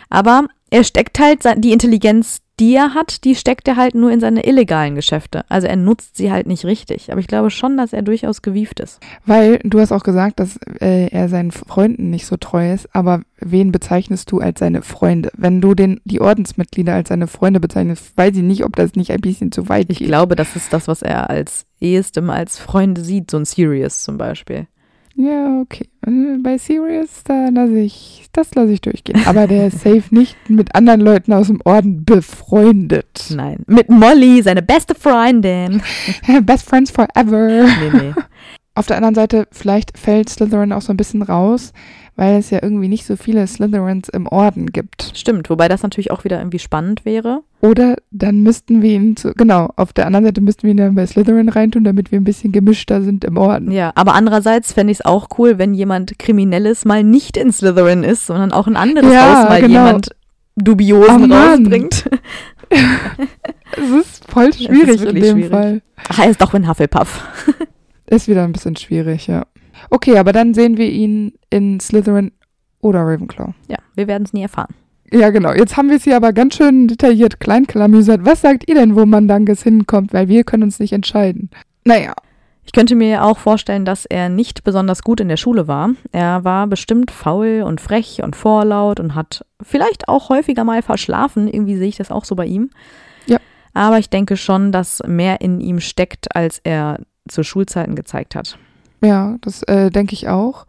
Aber 0.09 0.47
er 0.69 0.83
steckt 0.83 1.19
halt 1.19 1.43
die 1.57 1.71
Intelligenz, 1.71 2.41
die 2.61 2.75
er 2.75 2.93
hat, 2.93 3.23
die 3.23 3.33
steckt 3.33 3.67
er 3.67 3.75
halt 3.75 3.95
nur 3.95 4.11
in 4.11 4.19
seine 4.19 4.45
illegalen 4.45 4.93
Geschäfte. 4.93 5.43
Also 5.49 5.65
er 5.65 5.75
nutzt 5.75 6.15
sie 6.15 6.31
halt 6.31 6.45
nicht 6.45 6.63
richtig. 6.63 7.11
Aber 7.11 7.19
ich 7.19 7.25
glaube 7.25 7.49
schon, 7.49 7.75
dass 7.75 7.91
er 7.91 8.03
durchaus 8.03 8.43
gewieft 8.43 8.79
ist. 8.79 8.99
Weil 9.25 9.57
du 9.63 9.79
hast 9.79 9.91
auch 9.91 10.03
gesagt, 10.03 10.39
dass 10.39 10.57
äh, 10.79 11.07
er 11.07 11.27
seinen 11.27 11.49
Freunden 11.49 12.11
nicht 12.11 12.27
so 12.27 12.37
treu 12.37 12.71
ist, 12.71 12.87
aber 12.95 13.23
wen 13.39 13.71
bezeichnest 13.71 14.31
du 14.31 14.39
als 14.39 14.59
seine 14.59 14.83
Freunde? 14.83 15.31
Wenn 15.35 15.59
du 15.59 15.73
den, 15.73 16.01
die 16.05 16.21
Ordensmitglieder 16.21 16.93
als 16.93 17.09
seine 17.09 17.25
Freunde 17.25 17.59
bezeichnest, 17.59 18.15
weiß 18.15 18.35
ich 18.35 18.43
nicht, 18.43 18.63
ob 18.63 18.75
das 18.75 18.93
nicht 18.93 19.11
ein 19.11 19.21
bisschen 19.21 19.51
zu 19.51 19.67
weit 19.67 19.87
Ich 19.89 19.97
geht. 19.97 20.07
glaube, 20.07 20.35
das 20.35 20.55
ist 20.55 20.71
das, 20.71 20.87
was 20.87 21.01
er 21.01 21.31
als 21.31 21.65
ehestem 21.79 22.29
als 22.29 22.59
Freunde 22.59 23.01
sieht, 23.01 23.31
so 23.31 23.37
ein 23.37 23.45
Sirius 23.45 24.03
zum 24.03 24.19
Beispiel. 24.19 24.67
Ja, 25.21 25.61
okay. 25.61 25.87
Bei 26.41 26.57
Sirius, 26.57 27.23
da 27.23 27.49
lasse 27.49 27.77
ich, 27.77 28.27
das 28.33 28.55
lasse 28.55 28.71
ich 28.71 28.81
durchgehen. 28.81 29.21
Aber 29.27 29.45
der 29.45 29.67
ist 29.67 29.81
safe 29.81 30.03
nicht 30.09 30.35
mit 30.49 30.73
anderen 30.73 31.01
Leuten 31.01 31.31
aus 31.31 31.47
dem 31.47 31.61
Orden 31.63 32.03
befreundet. 32.05 33.25
Nein. 33.29 33.63
Mit 33.67 33.89
Molly, 33.89 34.41
seine 34.41 34.63
beste 34.63 34.95
Freundin. 34.95 35.83
Best 36.41 36.67
friends 36.67 36.89
forever. 36.89 37.65
Nee, 37.65 37.91
nee. 37.93 38.13
Auf 38.73 38.87
der 38.87 38.97
anderen 38.97 39.15
Seite, 39.15 39.47
vielleicht 39.51 39.97
fällt 39.97 40.29
Slytherin 40.29 40.71
auch 40.71 40.81
so 40.81 40.91
ein 40.91 40.97
bisschen 40.97 41.21
raus, 41.21 41.71
weil 42.21 42.37
es 42.37 42.51
ja 42.51 42.59
irgendwie 42.61 42.87
nicht 42.87 43.03
so 43.07 43.15
viele 43.15 43.47
Slytherins 43.47 44.07
im 44.07 44.27
Orden 44.27 44.67
gibt. 44.67 45.13
Stimmt, 45.15 45.49
wobei 45.49 45.67
das 45.67 45.81
natürlich 45.81 46.11
auch 46.11 46.23
wieder 46.23 46.37
irgendwie 46.37 46.59
spannend 46.59 47.03
wäre. 47.03 47.39
Oder 47.61 47.95
dann 48.11 48.41
müssten 48.43 48.83
wir 48.83 48.91
ihn 48.91 49.17
zu, 49.17 49.33
genau, 49.33 49.71
auf 49.75 49.91
der 49.91 50.05
anderen 50.05 50.25
Seite 50.25 50.39
müssten 50.39 50.61
wir 50.61 50.69
ihn 50.69 50.77
dann 50.77 50.93
bei 50.93 51.07
Slytherin 51.07 51.49
reintun, 51.49 51.83
damit 51.83 52.11
wir 52.11 52.19
ein 52.19 52.23
bisschen 52.23 52.51
gemischter 52.51 53.01
sind 53.01 53.25
im 53.25 53.37
Orden. 53.37 53.71
Ja, 53.71 53.91
aber 53.95 54.13
andererseits 54.13 54.71
fände 54.71 54.91
ich 54.91 54.99
es 54.99 55.05
auch 55.05 55.29
cool, 55.39 55.57
wenn 55.57 55.73
jemand 55.73 56.19
Kriminelles 56.19 56.85
mal 56.85 57.03
nicht 57.03 57.37
in 57.37 57.51
Slytherin 57.51 58.03
ist, 58.03 58.27
sondern 58.27 58.51
auch 58.51 58.67
ein 58.67 58.75
anderes 58.77 59.11
Ja, 59.11 59.39
Haus 59.41 59.49
mal 59.49 59.61
genau. 59.61 59.85
jemand 59.87 60.09
Dubiosen 60.57 61.31
Oh 61.31 61.35
rausbringt. 61.35 62.07
Es 63.77 63.89
ist 63.89 64.31
voll 64.31 64.53
schwierig 64.53 65.01
in 65.01 65.05
wirklich 65.07 65.23
dem 65.23 65.37
schwierig. 65.37 65.51
Fall. 65.51 65.81
Ach, 66.07 66.19
er 66.19 66.29
ist 66.29 66.39
doch 66.39 66.53
in 66.53 66.67
Hufflepuff. 66.67 67.23
Ist 68.05 68.27
wieder 68.27 68.43
ein 68.43 68.51
bisschen 68.51 68.75
schwierig, 68.75 69.27
ja. 69.27 69.45
Okay, 69.89 70.17
aber 70.17 70.31
dann 70.33 70.53
sehen 70.53 70.77
wir 70.77 70.89
ihn 70.89 71.33
in 71.49 71.79
Slytherin 71.79 72.31
oder 72.81 73.01
Ravenclaw. 73.01 73.53
Ja, 73.67 73.77
wir 73.95 74.07
werden 74.07 74.23
es 74.23 74.33
nie 74.33 74.41
erfahren. 74.43 74.73
Ja, 75.13 75.29
genau. 75.29 75.51
Jetzt 75.51 75.75
haben 75.75 75.89
wir 75.89 75.97
es 75.97 76.05
hier 76.05 76.15
aber 76.15 76.31
ganz 76.31 76.55
schön 76.55 76.87
detailliert 76.87 77.39
kleinklamüsert. 77.41 78.23
Was 78.23 78.41
sagt 78.41 78.69
ihr 78.69 78.75
denn, 78.75 78.95
wo 78.95 79.05
Mandanges 79.05 79.61
hinkommt? 79.61 80.13
Weil 80.13 80.29
wir 80.29 80.45
können 80.45 80.63
uns 80.63 80.79
nicht 80.79 80.93
entscheiden. 80.93 81.49
Naja, 81.83 82.13
Ich 82.63 82.73
könnte 82.73 82.95
mir 82.95 83.23
auch 83.25 83.37
vorstellen, 83.37 83.85
dass 83.85 84.05
er 84.05 84.29
nicht 84.29 84.63
besonders 84.63 85.01
gut 85.01 85.19
in 85.19 85.27
der 85.27 85.37
Schule 85.37 85.67
war. 85.67 85.89
Er 86.11 86.43
war 86.43 86.67
bestimmt 86.67 87.11
faul 87.11 87.63
und 87.65 87.81
frech 87.81 88.21
und 88.23 88.35
vorlaut 88.35 88.99
und 88.99 89.15
hat 89.15 89.45
vielleicht 89.61 90.07
auch 90.07 90.29
häufiger 90.29 90.63
mal 90.63 90.81
verschlafen. 90.81 91.47
Irgendwie 91.47 91.75
sehe 91.75 91.89
ich 91.89 91.97
das 91.97 92.11
auch 92.11 92.23
so 92.23 92.35
bei 92.35 92.45
ihm. 92.45 92.69
Ja. 93.25 93.39
Aber 93.73 93.97
ich 93.99 94.09
denke 94.09 94.37
schon, 94.37 94.71
dass 94.71 95.01
mehr 95.05 95.41
in 95.41 95.59
ihm 95.59 95.79
steckt, 95.79 96.35
als 96.35 96.59
er 96.63 96.99
zu 97.27 97.43
Schulzeiten 97.43 97.95
gezeigt 97.95 98.35
hat. 98.35 98.57
Ja, 99.01 99.37
das 99.41 99.63
äh, 99.63 99.89
denke 99.89 100.13
ich 100.13 100.27
auch. 100.27 100.65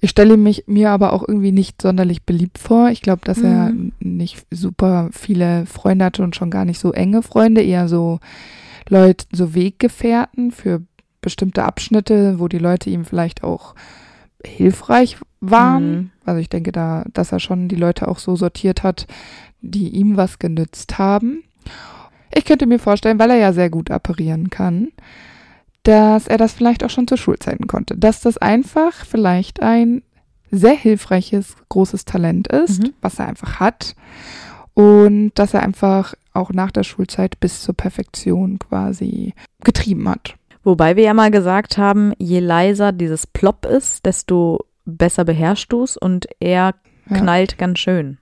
Ich 0.00 0.10
stelle 0.10 0.36
mich 0.38 0.64
mir 0.66 0.90
aber 0.90 1.12
auch 1.12 1.26
irgendwie 1.28 1.52
nicht 1.52 1.82
sonderlich 1.82 2.22
beliebt 2.24 2.58
vor. 2.58 2.88
Ich 2.90 3.02
glaube, 3.02 3.20
dass 3.24 3.38
er 3.42 3.70
Mhm. 3.70 3.92
nicht 4.00 4.46
super 4.50 5.10
viele 5.12 5.66
Freunde 5.66 6.06
hatte 6.06 6.22
und 6.22 6.34
schon 6.34 6.50
gar 6.50 6.64
nicht 6.64 6.78
so 6.80 6.92
enge 6.92 7.22
Freunde, 7.22 7.60
eher 7.62 7.86
so 7.86 8.18
Leute, 8.88 9.26
so 9.32 9.54
Weggefährten 9.54 10.52
für 10.52 10.82
bestimmte 11.20 11.64
Abschnitte, 11.64 12.38
wo 12.40 12.48
die 12.48 12.58
Leute 12.58 12.88
ihm 12.88 13.04
vielleicht 13.04 13.44
auch 13.44 13.74
hilfreich 14.44 15.18
waren. 15.40 15.90
Mhm. 15.92 16.10
Also 16.24 16.40
ich 16.40 16.48
denke 16.48 16.72
da, 16.72 17.04
dass 17.12 17.30
er 17.32 17.40
schon 17.40 17.68
die 17.68 17.76
Leute 17.76 18.08
auch 18.08 18.18
so 18.18 18.36
sortiert 18.36 18.82
hat, 18.82 19.06
die 19.60 19.88
ihm 19.90 20.16
was 20.16 20.38
genützt 20.38 20.98
haben. 20.98 21.42
Ich 22.34 22.46
könnte 22.46 22.66
mir 22.66 22.78
vorstellen, 22.78 23.18
weil 23.18 23.30
er 23.30 23.36
ja 23.36 23.52
sehr 23.52 23.68
gut 23.68 23.90
apparieren 23.90 24.48
kann, 24.48 24.88
dass 25.84 26.26
er 26.26 26.36
das 26.38 26.52
vielleicht 26.52 26.84
auch 26.84 26.90
schon 26.90 27.06
zu 27.08 27.16
Schulzeiten 27.16 27.66
konnte. 27.66 27.96
Dass 27.96 28.20
das 28.20 28.36
einfach 28.38 28.92
vielleicht 29.06 29.62
ein 29.62 30.02
sehr 30.50 30.74
hilfreiches, 30.74 31.56
großes 31.68 32.04
Talent 32.04 32.48
ist, 32.48 32.82
Mhm. 32.82 32.92
was 33.00 33.18
er 33.18 33.28
einfach 33.28 33.60
hat. 33.60 33.94
Und 34.74 35.32
dass 35.34 35.54
er 35.54 35.62
einfach 35.62 36.14
auch 36.32 36.50
nach 36.52 36.70
der 36.70 36.84
Schulzeit 36.84 37.38
bis 37.40 37.62
zur 37.62 37.74
Perfektion 37.74 38.58
quasi 38.58 39.34
getrieben 39.64 40.08
hat. 40.08 40.34
Wobei 40.62 40.96
wir 40.96 41.04
ja 41.04 41.14
mal 41.14 41.30
gesagt 41.30 41.78
haben, 41.78 42.12
je 42.18 42.40
leiser 42.40 42.92
dieses 42.92 43.26
Plop 43.26 43.64
ist, 43.66 44.04
desto 44.06 44.64
besser 44.84 45.24
beherrschst 45.24 45.72
du 45.72 45.82
es 45.84 45.96
und 45.96 46.26
er 46.40 46.74
Ja. 47.08 47.16
knallt 47.16 47.58
ganz 47.58 47.78
schön. 47.78 48.18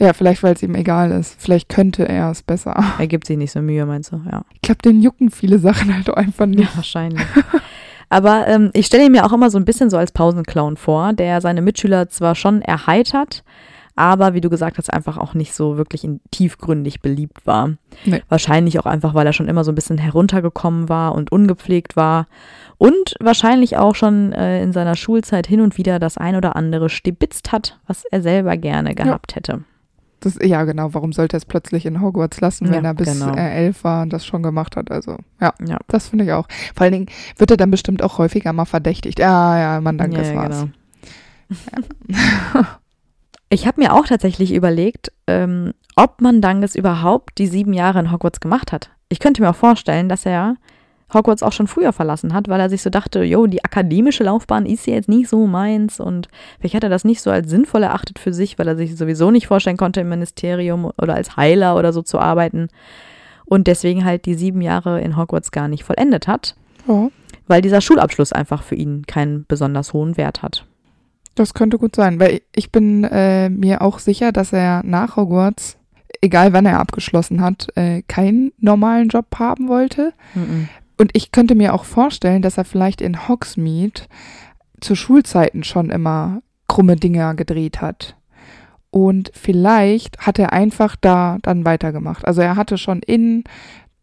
Ja, 0.00 0.14
vielleicht 0.14 0.42
weil 0.42 0.54
es 0.54 0.62
ihm 0.62 0.74
egal 0.74 1.10
ist. 1.10 1.36
Vielleicht 1.38 1.68
könnte 1.68 2.08
er 2.08 2.30
es 2.30 2.42
besser. 2.42 2.82
Er 2.98 3.06
gibt 3.06 3.26
sich 3.26 3.36
nicht 3.36 3.52
so 3.52 3.60
Mühe, 3.60 3.84
meinst 3.84 4.12
du? 4.12 4.20
Ja. 4.30 4.44
Ich 4.54 4.62
glaube, 4.62 4.80
den 4.82 5.02
jucken 5.02 5.30
viele 5.30 5.58
Sachen 5.58 5.94
halt 5.94 6.08
auch 6.08 6.14
einfach 6.14 6.46
nicht. 6.46 6.60
Ja, 6.60 6.68
wahrscheinlich. 6.74 7.22
Aber 8.08 8.48
ähm, 8.48 8.70
ich 8.72 8.86
stelle 8.86 9.04
ihn 9.04 9.12
mir 9.12 9.24
auch 9.26 9.32
immer 9.32 9.50
so 9.50 9.58
ein 9.58 9.64
bisschen 9.64 9.90
so 9.90 9.98
als 9.98 10.10
Pausenclown 10.10 10.76
vor, 10.76 11.12
der 11.12 11.40
seine 11.40 11.62
Mitschüler 11.62 12.08
zwar 12.08 12.34
schon 12.34 12.62
erheitert, 12.62 13.44
aber 13.94 14.32
wie 14.32 14.40
du 14.40 14.48
gesagt 14.48 14.78
hast, 14.78 14.92
einfach 14.92 15.18
auch 15.18 15.34
nicht 15.34 15.54
so 15.54 15.76
wirklich 15.76 16.04
in 16.04 16.20
tiefgründig 16.30 17.02
beliebt 17.02 17.46
war. 17.46 17.74
Nee. 18.06 18.22
Wahrscheinlich 18.28 18.78
auch 18.78 18.86
einfach, 18.86 19.14
weil 19.14 19.26
er 19.26 19.34
schon 19.34 19.48
immer 19.48 19.62
so 19.62 19.70
ein 19.70 19.74
bisschen 19.74 19.98
heruntergekommen 19.98 20.88
war 20.88 21.14
und 21.14 21.30
ungepflegt 21.30 21.96
war. 21.96 22.26
Und 22.78 23.14
wahrscheinlich 23.20 23.76
auch 23.76 23.94
schon 23.94 24.32
äh, 24.32 24.62
in 24.62 24.72
seiner 24.72 24.96
Schulzeit 24.96 25.46
hin 25.46 25.60
und 25.60 25.76
wieder 25.76 25.98
das 25.98 26.16
ein 26.16 26.34
oder 26.34 26.56
andere 26.56 26.88
stibitzt 26.88 27.52
hat, 27.52 27.78
was 27.86 28.04
er 28.10 28.22
selber 28.22 28.56
gerne 28.56 28.94
gehabt 28.94 29.36
hätte. 29.36 29.64
Das, 30.20 30.38
ja, 30.42 30.64
genau. 30.64 30.92
Warum 30.92 31.12
sollte 31.12 31.36
er 31.36 31.38
es 31.38 31.44
plötzlich 31.46 31.86
in 31.86 32.00
Hogwarts 32.00 32.40
lassen, 32.40 32.66
wenn 32.70 32.84
Ja, 32.84 32.90
er 32.90 32.94
bis 32.94 33.12
genau. 33.12 33.34
er 33.34 33.52
elf 33.54 33.84
war 33.84 34.02
und 34.02 34.12
das 34.12 34.26
schon 34.26 34.42
gemacht 34.42 34.76
hat? 34.76 34.90
Also, 34.90 35.16
ja, 35.40 35.54
Ja. 35.66 35.78
das 35.88 36.08
finde 36.08 36.26
ich 36.26 36.32
auch. 36.32 36.46
Vor 36.74 36.84
allen 36.84 36.92
Dingen 36.92 37.06
wird 37.38 37.50
er 37.50 37.56
dann 37.56 37.70
bestimmt 37.70 38.02
auch 38.02 38.18
häufiger 38.18 38.52
mal 38.52 38.66
verdächtigt. 38.66 39.18
Ja, 39.18 39.58
ja, 39.58 39.80
man, 39.80 39.96
danke, 39.98 40.18
das 40.18 40.28
Ja, 40.28 40.34
war's. 40.36 40.60
genau. 40.60 40.70
Ich 43.52 43.66
habe 43.66 43.80
mir 43.80 43.92
auch 43.94 44.06
tatsächlich 44.06 44.52
überlegt, 44.54 45.10
ähm, 45.26 45.72
ob 45.96 46.20
man 46.20 46.40
Danges 46.40 46.76
überhaupt 46.76 47.36
die 47.38 47.48
sieben 47.48 47.72
Jahre 47.72 47.98
in 47.98 48.12
Hogwarts 48.12 48.38
gemacht 48.38 48.70
hat. 48.70 48.90
Ich 49.08 49.18
könnte 49.18 49.42
mir 49.42 49.50
auch 49.50 49.56
vorstellen, 49.56 50.08
dass 50.08 50.24
er 50.24 50.54
Hogwarts 51.12 51.42
auch 51.42 51.52
schon 51.52 51.66
früher 51.66 51.92
verlassen 51.92 52.32
hat, 52.34 52.48
weil 52.48 52.60
er 52.60 52.70
sich 52.70 52.82
so 52.82 52.90
dachte, 52.90 53.22
jo, 53.24 53.46
die 53.46 53.64
akademische 53.64 54.24
Laufbahn 54.24 54.64
ist 54.66 54.86
ja 54.86 54.94
jetzt 54.94 55.08
nicht 55.08 55.28
so 55.28 55.46
meins 55.46 55.98
und 56.00 56.28
vielleicht 56.58 56.74
hat 56.76 56.84
er 56.84 56.88
das 56.90 57.04
nicht 57.04 57.20
so 57.20 57.30
als 57.30 57.50
sinnvoll 57.50 57.82
erachtet 57.82 58.18
für 58.18 58.32
sich, 58.32 58.58
weil 58.58 58.68
er 58.68 58.76
sich 58.76 58.96
sowieso 58.96 59.30
nicht 59.30 59.46
vorstellen 59.48 59.76
konnte, 59.76 60.00
im 60.02 60.08
Ministerium 60.08 60.90
oder 61.00 61.14
als 61.14 61.36
Heiler 61.36 61.76
oder 61.76 61.92
so 61.92 62.02
zu 62.02 62.18
arbeiten 62.18 62.68
und 63.44 63.66
deswegen 63.66 64.04
halt 64.04 64.26
die 64.26 64.34
sieben 64.34 64.60
Jahre 64.60 65.00
in 65.00 65.16
Hogwarts 65.16 65.50
gar 65.50 65.66
nicht 65.68 65.82
vollendet 65.84 66.28
hat, 66.28 66.54
Ja, 66.86 67.08
weil 67.48 67.62
dieser 67.62 67.80
Schulabschluss 67.80 68.32
einfach 68.32 68.62
für 68.62 68.76
ihn 68.76 69.04
keinen 69.06 69.44
besonders 69.46 69.92
hohen 69.92 70.16
Wert 70.16 70.42
hat. 70.42 70.64
das 71.34 71.54
könnte 71.54 71.78
gut 71.78 71.96
sein, 71.96 72.20
weil 72.20 72.42
ich 72.54 72.70
bin 72.70 73.02
äh, 73.04 73.48
mir 73.48 73.82
auch 73.82 73.98
sicher, 73.98 74.30
dass 74.30 74.52
er 74.52 74.82
nach 74.84 75.16
Hogwarts, 75.16 75.76
egal 76.20 76.52
wann 76.52 76.66
er 76.66 76.78
abgeschlossen 76.78 77.40
hat, 77.40 77.68
äh, 77.76 78.02
keinen 78.06 78.52
normalen 78.58 79.08
Job 79.08 79.26
haben 79.38 79.68
wollte. 79.68 80.12
Mhm. 80.34 80.68
Und 81.00 81.12
ich 81.14 81.32
könnte 81.32 81.54
mir 81.54 81.72
auch 81.72 81.84
vorstellen, 81.84 82.42
dass 82.42 82.58
er 82.58 82.66
vielleicht 82.66 83.00
in 83.00 83.26
Hogsmeade 83.26 84.02
zu 84.82 84.94
Schulzeiten 84.94 85.64
schon 85.64 85.88
immer 85.88 86.42
krumme 86.68 86.96
Dinger 86.96 87.34
gedreht 87.34 87.80
hat. 87.80 88.16
Und 88.90 89.30
vielleicht 89.32 90.18
hat 90.26 90.38
er 90.38 90.52
einfach 90.52 90.96
da 91.00 91.38
dann 91.40 91.64
weitergemacht. 91.64 92.26
Also 92.26 92.42
er 92.42 92.54
hatte 92.54 92.76
schon 92.76 93.00
in, 93.00 93.44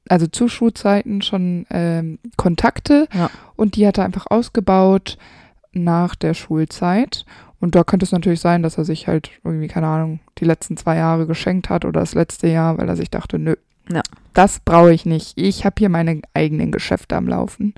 also 0.09 0.25
zu 0.25 0.47
Schulzeiten 0.47 1.21
schon 1.21 1.67
ähm, 1.69 2.17
Kontakte 2.35 3.07
Ja. 3.13 3.29
und 3.55 3.75
die 3.75 3.85
hat 3.85 3.99
er 3.99 4.05
einfach 4.05 4.25
ausgebaut 4.31 5.19
nach 5.73 6.15
der 6.15 6.33
Schulzeit. 6.33 7.25
Und 7.59 7.75
da 7.75 7.83
könnte 7.83 8.05
es 8.05 8.11
natürlich 8.11 8.39
sein, 8.39 8.63
dass 8.63 8.79
er 8.79 8.85
sich 8.85 9.07
halt 9.07 9.29
irgendwie, 9.43 9.67
keine 9.67 9.85
Ahnung, 9.85 10.19
die 10.39 10.45
letzten 10.45 10.77
zwei 10.77 10.95
Jahre 10.95 11.27
geschenkt 11.27 11.69
hat 11.69 11.85
oder 11.85 11.99
das 11.99 12.15
letzte 12.15 12.47
Jahr, 12.47 12.79
weil 12.79 12.89
er 12.89 12.95
sich 12.95 13.11
dachte, 13.11 13.37
nö, 13.37 13.55
Ja. 13.91 14.01
das 14.33 14.59
brauche 14.59 14.93
ich 14.93 15.05
nicht. 15.05 15.33
Ich 15.35 15.65
habe 15.65 15.75
hier 15.79 15.89
meine 15.89 16.21
eigenen 16.33 16.71
Geschäfte 16.71 17.15
am 17.15 17.27
Laufen. 17.27 17.73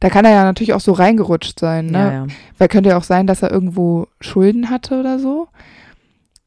Da 0.00 0.10
kann 0.10 0.24
er 0.24 0.32
ja 0.32 0.44
natürlich 0.44 0.72
auch 0.74 0.80
so 0.80 0.92
reingerutscht 0.92 1.58
sein, 1.60 1.86
ne? 1.86 1.98
Ja, 1.98 2.12
ja. 2.12 2.26
Weil 2.58 2.68
könnte 2.68 2.90
ja 2.90 2.96
auch 2.96 3.04
sein, 3.04 3.26
dass 3.26 3.42
er 3.42 3.50
irgendwo 3.50 4.08
Schulden 4.20 4.70
hatte 4.70 4.98
oder 4.98 5.18
so 5.18 5.48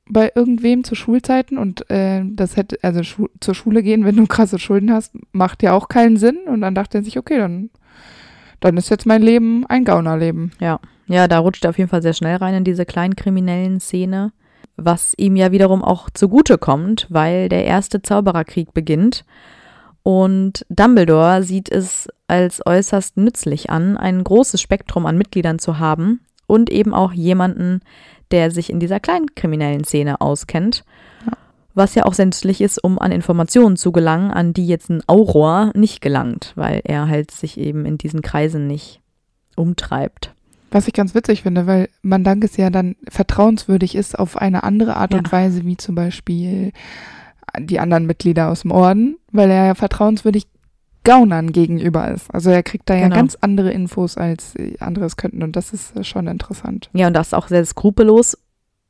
bei 0.07 0.31
irgendwem 0.35 0.83
zu 0.83 0.95
Schulzeiten 0.95 1.57
und 1.57 1.89
äh, 1.89 2.21
das 2.25 2.57
hätte, 2.57 2.77
also 2.83 3.01
Schu 3.03 3.27
zur 3.39 3.55
Schule 3.55 3.81
gehen, 3.81 4.05
wenn 4.05 4.15
du 4.15 4.27
krasse 4.27 4.59
Schulden 4.59 4.91
hast, 4.91 5.13
macht 5.31 5.63
ja 5.63 5.73
auch 5.73 5.87
keinen 5.87 6.17
Sinn. 6.17 6.37
Und 6.45 6.61
dann 6.61 6.75
dachte 6.75 6.99
er 6.99 7.03
sich, 7.03 7.17
okay, 7.17 7.37
dann, 7.37 7.69
dann 8.59 8.77
ist 8.77 8.89
jetzt 8.89 9.05
mein 9.05 9.21
Leben 9.21 9.65
ein 9.67 9.83
Gaunerleben. 9.83 10.51
Ja, 11.07 11.27
da 11.27 11.39
rutscht 11.39 11.63
er 11.65 11.71
auf 11.71 11.77
jeden 11.77 11.89
Fall 11.89 12.01
sehr 12.01 12.13
schnell 12.13 12.37
rein 12.37 12.55
in 12.55 12.63
diese 12.63 12.85
kleinen 12.85 13.15
kriminellen 13.15 13.79
Szene, 13.79 14.31
was 14.77 15.13
ihm 15.17 15.35
ja 15.35 15.51
wiederum 15.51 15.83
auch 15.83 16.09
zugute 16.09 16.57
kommt, 16.57 17.07
weil 17.09 17.49
der 17.49 17.65
erste 17.65 18.01
Zaubererkrieg 18.01 18.73
beginnt 18.73 19.25
und 20.05 20.67
Dumbledore 20.69 21.41
sieht 21.41 21.67
es 21.71 22.07
als 22.27 22.63
äußerst 22.63 23.17
nützlich 23.17 23.71
an, 23.71 23.97
ein 23.97 24.23
großes 24.23 24.61
Spektrum 24.61 25.07
an 25.07 25.17
Mitgliedern 25.17 25.57
zu 25.57 25.79
haben 25.79 26.19
und 26.45 26.69
eben 26.69 26.93
auch 26.93 27.11
jemanden, 27.11 27.81
der 28.29 28.51
sich 28.51 28.69
in 28.69 28.79
dieser 28.79 28.99
kleinen 28.99 29.33
kriminellen 29.33 29.83
Szene 29.83 30.21
auskennt. 30.21 30.83
Ja. 31.25 31.31
was 31.73 31.95
ja 31.95 32.05
auch 32.05 32.13
sämtlich 32.13 32.61
ist, 32.61 32.83
um 32.83 32.99
an 32.99 33.11
Informationen 33.11 33.77
zu 33.77 33.91
gelangen, 33.91 34.29
an 34.29 34.53
die 34.53 34.67
jetzt 34.67 34.91
ein 34.91 35.01
Auror 35.07 35.71
nicht 35.73 36.01
gelangt, 36.01 36.53
weil 36.55 36.81
er 36.83 37.07
halt 37.07 37.31
sich 37.31 37.59
eben 37.59 37.87
in 37.87 37.97
diesen 37.97 38.21
Kreisen 38.21 38.67
nicht 38.67 39.01
umtreibt. 39.55 40.35
Was 40.71 40.87
ich 40.87 40.93
ganz 40.93 41.15
witzig 41.15 41.43
finde, 41.43 41.67
weil 41.67 41.89
Mandankes 42.01 42.57
ja 42.57 42.69
dann 42.69 42.95
vertrauenswürdig 43.07 43.95
ist 43.95 44.17
auf 44.17 44.37
eine 44.37 44.63
andere 44.63 44.97
Art 44.97 45.13
Ja. 45.13 45.19
und 45.19 45.31
Weise, 45.31 45.65
wie 45.65 45.77
zum 45.77 45.95
Beispiel 45.95 46.71
die 47.59 47.79
anderen 47.79 48.05
Mitglieder 48.05 48.49
aus 48.49 48.63
dem 48.63 48.71
Orden, 48.71 49.17
weil 49.31 49.49
er 49.49 49.67
ja 49.67 49.75
vertrauenswürdig 49.75 50.47
Gaunern 51.05 51.51
gegenüber 51.51 52.09
ist. 52.09 52.33
Also 52.33 52.49
er 52.49 52.63
kriegt 52.63 52.89
da 52.89 52.95
ja 52.95 53.03
Genau. 53.03 53.15
ganz 53.15 53.37
andere 53.39 53.71
Infos, 53.71 54.17
als 54.17 54.55
andere 54.79 55.05
es 55.05 55.17
könnten 55.17 55.43
und 55.43 55.55
das 55.55 55.71
ist 55.71 55.95
äh, 55.95 56.03
schon 56.03 56.25
interessant. 56.27 56.89
Ja, 56.93 57.07
und 57.07 57.13
das 57.13 57.27
ist 57.27 57.33
auch 57.35 57.47
sehr 57.47 57.63
skrupellos 57.63 58.35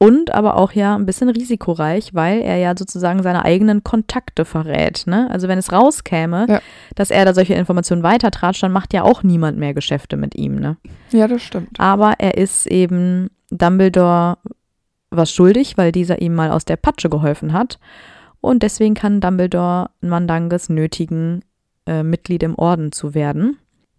und 0.08 0.34
aber 0.34 0.56
auch 0.58 0.72
ja 0.72 0.96
ein 0.96 1.06
bisschen 1.06 1.30
risikoreich, 1.30 2.14
weil 2.14 2.42
er 2.42 2.58
ja 2.58 2.74
sozusagen 2.78 3.24
seine 3.24 3.44
eigenen 3.46 3.84
Kontakte 3.84 4.46
verrät. 4.46 5.04
Ne? 5.08 5.30
Also 5.32 5.48
wenn 5.48 5.58
es 5.58 5.72
rauskäme, 5.72 6.46
Ja. 6.50 6.62
dass 6.96 7.12
er 7.12 7.26
da 7.26 7.34
solche 7.34 7.54
Informationen 7.56 8.04
weitertratscht, 8.04 8.64
dann 8.64 8.72
macht 8.72 8.94
ja 8.94 9.04
auch 9.04 9.24
niemand 9.24 9.58
mehr 9.58 9.74
Geschäfte 9.74 10.18
mit 10.18 10.36
ihm. 10.36 10.56
Ne? 10.56 10.78
Ja, 11.12 11.28
das 11.28 11.42
stimmt. 11.42 11.80
Aber 11.80 12.14
er 12.20 12.38
ist 12.38 12.68
eben 12.68 13.30
Dumbledore 13.52 14.38
was 15.12 15.32
schuldig, 15.34 15.78
weil 15.78 15.92
dieser 15.92 16.22
ihm 16.22 16.36
mal 16.36 16.52
aus 16.52 16.66
der 16.66 16.76
Patsche 16.76 17.10
geholfen 17.10 17.54
hat. 17.54 17.80
Und 18.42 18.64
deswegen 18.64 18.94
kann 18.96 19.22
Dumbledore 19.22 19.90
Mandanges 20.02 20.70
nötigen, 20.70 21.44
äh, 21.88 22.04
Mitglied 22.04 22.44
im 22.44 22.56
Orden 22.56 22.92
zu 22.92 23.14
werden. 23.16 23.58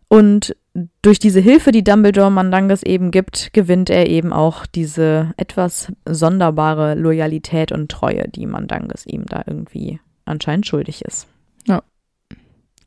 Und 0.09 0.55
durch 1.03 1.19
diese 1.19 1.41
Hilfe, 1.41 1.73
die 1.73 1.85
Dumbledore 1.85 2.31
Mandanges 2.31 2.83
eben 2.83 3.11
gibt, 3.11 3.53
gewinnt 3.53 3.91
er 3.91 4.09
eben 4.09 4.33
auch 4.33 4.67
diese 4.67 5.33
etwas 5.37 5.93
sonderbare 6.07 6.95
Loyalität 6.95 7.73
und 7.73 7.91
Treue, 7.91 8.29
die 8.29 8.47
Mandanges 8.47 9.07
ihm 9.07 9.27
da 9.27 9.43
irgendwie 9.47 10.01
anscheinend 10.25 10.67
schuldig 10.67 11.03
ist. 11.03 11.27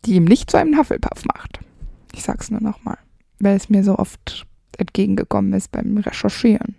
Die 0.06 0.16
ihm 0.16 0.26
nicht 0.26 0.50
zu 0.50 0.58
einem 0.58 0.78
Hufflepuff 0.78 1.26
macht. 1.26 1.60
Ich 2.14 2.24
sag's 2.24 2.52
nur 2.52 2.62
nochmal, 2.62 2.98
weil 3.40 3.56
es 3.56 3.70
mir 3.70 3.84
so 3.84 3.98
oft 3.98 4.46
entgegengekommen 4.78 5.54
ist 5.54 5.72
beim 5.72 5.98
Recherchieren. 5.98 6.76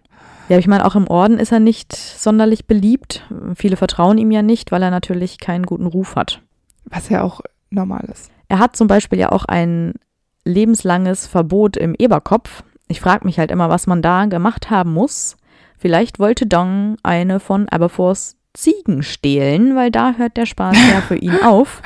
Ja, 0.49 0.59
ich 0.59 0.67
meine, 0.67 0.85
auch 0.85 0.97
im 0.97 1.07
Orden 1.07 1.38
ist 1.38 1.52
er 1.52 1.61
nicht 1.61 1.95
sonderlich 1.95 2.67
beliebt. 2.67 3.25
Viele 3.55 3.76
vertrauen 3.76 4.19
ihm 4.19 4.31
ja 4.33 4.43
nicht, 4.43 4.73
weil 4.73 4.83
er 4.83 4.90
natürlich 4.90 5.38
keinen 5.38 5.64
guten 5.64 5.87
Ruf 5.87 6.17
hat. 6.17 6.43
Was 6.85 7.09
ja 7.09 7.23
auch 7.23 7.40
normal 7.71 8.09
ist. 8.11 8.31
Er 8.49 8.59
hat 8.59 8.75
zum 8.75 8.88
Beispiel 8.88 9.19
ja 9.19 9.31
auch 9.31 9.45
ein 9.45 9.95
lebenslanges 10.44 11.26
Verbot 11.26 11.76
im 11.76 11.94
Eberkopf. 11.99 12.62
Ich 12.88 13.00
frage 13.00 13.25
mich 13.25 13.38
halt 13.38 13.50
immer, 13.50 13.68
was 13.68 13.87
man 13.87 14.02
da 14.02 14.25
gemacht 14.26 14.70
haben 14.70 14.92
muss. 14.92 15.37
Vielleicht 15.78 16.18
wollte 16.18 16.47
Dong 16.47 16.97
eine 17.02 17.40
von 17.40 17.68
Aberforths 17.68 18.37
Ziegen 18.52 19.04
stehlen, 19.04 19.76
weil 19.76 19.92
da 19.92 20.14
hört 20.14 20.37
der 20.37 20.44
Spaß 20.47 20.76
ja 20.92 21.00
für 21.00 21.14
ihn 21.16 21.40
auf. 21.44 21.82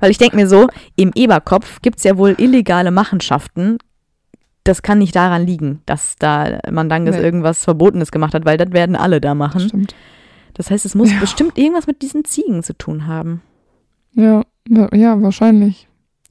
Weil 0.00 0.10
ich 0.10 0.18
denke 0.18 0.34
mir 0.36 0.48
so, 0.48 0.66
im 0.96 1.12
Eberkopf 1.14 1.80
gibt 1.80 1.98
es 1.98 2.04
ja 2.04 2.16
wohl 2.18 2.34
illegale 2.38 2.90
Machenschaften. 2.90 3.78
Das 4.64 4.82
kann 4.82 4.98
nicht 4.98 5.14
daran 5.14 5.46
liegen, 5.46 5.80
dass 5.86 6.16
da 6.18 6.58
Mandanges 6.70 7.16
Nee. 7.16 7.22
irgendwas 7.22 7.62
Verbotenes 7.64 8.10
gemacht 8.10 8.34
hat, 8.34 8.44
weil 8.44 8.58
das 8.58 8.72
werden 8.72 8.96
alle 8.96 9.20
da 9.20 9.34
machen. 9.34 9.60
Stimmt. 9.60 9.94
Das 10.54 10.70
heißt, 10.72 10.84
es 10.84 10.96
muss 10.96 11.12
Ja. 11.12 11.20
bestimmt 11.20 11.56
irgendwas 11.56 11.86
mit 11.86 12.02
diesen 12.02 12.24
Ziegen 12.24 12.64
zu 12.64 12.76
tun 12.76 13.06
haben. 13.06 13.40
Ja, 14.12 14.42
ja, 14.92 15.22
wahrscheinlich. 15.22 15.87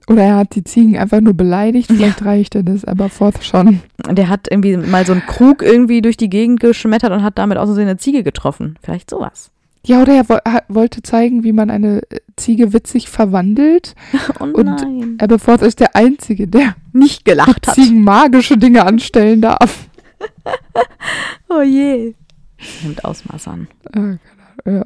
Oder 0.07 0.23
er 0.23 0.35
hat 0.37 0.55
die 0.55 0.63
Ziegen 0.63 0.97
einfach 0.97 1.19
nur 1.19 1.33
beleidigt, 1.33 1.87
vielleicht 1.91 2.23
reichte 2.23 2.63
das 2.63 2.85
aber 2.85 3.09
Forth 3.09 3.43
schon. 3.43 3.81
Der 4.09 4.29
hat 4.29 4.47
irgendwie 4.49 4.77
mal 4.77 5.05
so 5.05 5.11
einen 5.11 5.25
Krug 5.25 5.61
irgendwie 5.61 6.01
durch 6.01 6.15
die 6.17 6.29
Gegend 6.29 6.61
geschmettert 6.61 7.11
und 7.11 7.23
hat 7.23 7.37
damit 7.37 7.57
aus 7.57 7.67
Versehen 7.67 7.87
eine 7.89 7.97
Ziege 7.97 8.23
getroffen. 8.23 8.77
Vielleicht 8.81 9.09
sowas. 9.09 9.51
Ja, 9.85 10.01
oder 10.01 10.13
er 10.15 10.27
wo 10.29 10.37
wollte 10.73 11.01
zeigen, 11.01 11.43
wie 11.43 11.53
man 11.53 11.69
eine 11.69 12.01
äh, 12.09 12.19
Ziege 12.35 12.73
witzig 12.73 13.09
verwandelt. 13.09 13.95
Oh 14.39 14.43
Und- 14.45 14.65
nein. 14.65 15.17
Aberforth 15.19 15.61
ist 15.61 15.79
der 15.79 15.95
Einzige, 15.95 16.47
der 16.47 16.75
Nicht 16.93 17.25
gelacht 17.25 17.67
hat. 17.67 17.75
Ziegen 17.75 18.03
magische 18.03 18.57
Dinge 18.57 18.85
anstellen 18.85 19.41
darf. 19.41 19.87
Oh 21.49 21.61
je. 21.61 22.13
Nimmt 22.83 23.05
Ausmaß 23.05 23.47
an. 23.47 23.67
Ah, 23.93 24.15
Ja. 24.69 24.83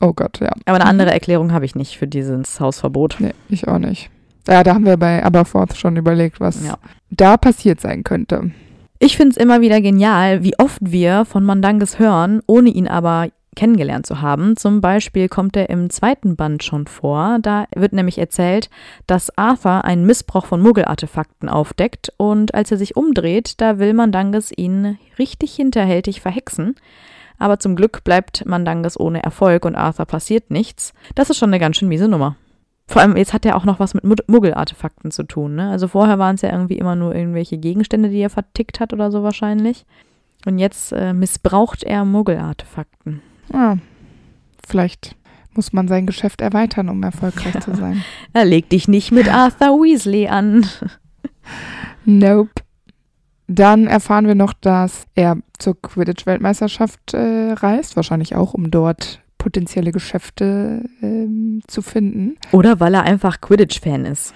Oh 0.00 0.12
Gott, 0.12 0.40
ja. 0.40 0.50
Aber 0.66 0.76
eine 0.76 0.86
andere 0.86 1.12
Erklärung 1.12 1.52
habe 1.52 1.64
ich 1.64 1.74
nicht 1.74 1.96
für 1.96 2.06
dieses 2.06 2.60
Hausverbot. 2.60 3.16
Nee, 3.20 3.32
ich 3.48 3.66
auch 3.68 3.78
nicht. 3.78 4.10
Ja, 4.48 4.62
da 4.62 4.74
haben 4.74 4.84
wir 4.84 4.96
bei 4.96 5.24
Aberforth 5.24 5.76
schon 5.76 5.96
überlegt, 5.96 6.40
was 6.40 6.64
Ja. 6.64 6.76
da 7.10 7.36
passiert 7.36 7.80
sein 7.80 8.04
könnte. 8.04 8.50
Ich 8.98 9.16
finde 9.16 9.32
es 9.32 9.36
immer 9.36 9.60
wieder 9.60 9.80
genial, 9.80 10.42
wie 10.44 10.58
oft 10.58 10.78
wir 10.80 11.24
von 11.24 11.44
Mandanges 11.44 11.98
hören, 11.98 12.40
ohne 12.46 12.70
ihn 12.70 12.88
aber 12.88 13.28
kennengelernt 13.56 14.06
zu 14.06 14.20
haben. 14.20 14.56
Zum 14.56 14.80
Beispiel 14.80 15.28
kommt 15.28 15.56
er 15.56 15.70
im 15.70 15.88
zweiten 15.90 16.36
Band 16.36 16.64
schon 16.64 16.86
vor. 16.86 17.38
Da 17.40 17.66
wird 17.74 17.92
nämlich 17.92 18.18
erzählt, 18.18 18.68
dass 19.06 19.36
Arthur 19.38 19.84
einen 19.84 20.06
Missbrauch 20.06 20.46
von 20.46 20.60
Muggelartefakten 20.60 21.48
aufdeckt 21.48 22.12
und 22.16 22.54
als 22.54 22.70
er 22.70 22.78
sich 22.78 22.96
umdreht, 22.96 23.60
da 23.60 23.78
will 23.78 23.94
Mandanges 23.94 24.52
ihn 24.56 24.98
richtig 25.18 25.54
hinterhältig 25.54 26.20
verhexen. 26.20 26.74
Aber 27.38 27.58
zum 27.58 27.76
Glück 27.76 28.04
bleibt 28.04 28.44
Mandanges 28.46 28.98
ohne 28.98 29.22
Erfolg 29.22 29.64
und 29.64 29.74
Arthur 29.76 30.06
passiert 30.06 30.50
nichts. 30.50 30.92
Das 31.14 31.30
ist 31.30 31.38
schon 31.38 31.50
eine 31.50 31.58
ganz 31.58 31.76
schön 31.76 31.88
miese 31.88 32.08
Nummer. 32.08 32.36
Vor 32.86 33.00
allem, 33.00 33.16
jetzt 33.16 33.32
hat 33.32 33.46
er 33.46 33.56
auch 33.56 33.64
noch 33.64 33.80
was 33.80 33.94
mit 33.94 34.04
Muggelartefakten 34.04 35.10
zu 35.10 35.22
tun. 35.22 35.54
Ne? 35.54 35.70
Also 35.70 35.88
vorher 35.88 36.18
waren 36.18 36.34
es 36.34 36.42
ja 36.42 36.52
irgendwie 36.52 36.76
immer 36.76 36.94
nur 36.96 37.14
irgendwelche 37.14 37.56
Gegenstände, 37.56 38.10
die 38.10 38.20
er 38.20 38.30
vertickt 38.30 38.78
hat 38.78 38.92
oder 38.92 39.10
so 39.10 39.22
wahrscheinlich. 39.22 39.86
Und 40.46 40.58
jetzt 40.58 40.92
äh, 40.92 41.14
missbraucht 41.14 41.82
er 41.82 42.04
Muggelartefakten. 42.04 43.22
Ja, 43.52 43.78
vielleicht 44.66 45.16
muss 45.54 45.72
man 45.72 45.88
sein 45.88 46.06
Geschäft 46.06 46.40
erweitern, 46.40 46.88
um 46.88 47.02
erfolgreich 47.02 47.60
zu 47.60 47.74
sein. 47.76 48.04
Er 48.32 48.44
leg 48.44 48.68
dich 48.68 48.88
nicht 48.88 49.12
mit 49.12 49.32
Arthur 49.32 49.80
Weasley 49.80 50.28
an. 50.28 50.66
Nope. 52.06 52.50
Dann 53.46 53.86
erfahren 53.86 54.26
wir 54.26 54.34
noch, 54.34 54.52
dass 54.52 55.06
er 55.14 55.38
zur 55.58 55.80
Quidditch-Weltmeisterschaft 55.80 57.14
äh, 57.14 57.52
reist, 57.52 57.96
wahrscheinlich 57.96 58.34
auch, 58.34 58.54
um 58.54 58.70
dort 58.70 59.20
potenzielle 59.44 59.92
Geschäfte 59.92 60.88
ähm, 61.02 61.60
zu 61.66 61.82
finden. 61.82 62.36
Oder 62.50 62.80
weil 62.80 62.94
er 62.94 63.02
einfach 63.02 63.42
Quidditch-Fan 63.42 64.06
ist. 64.06 64.32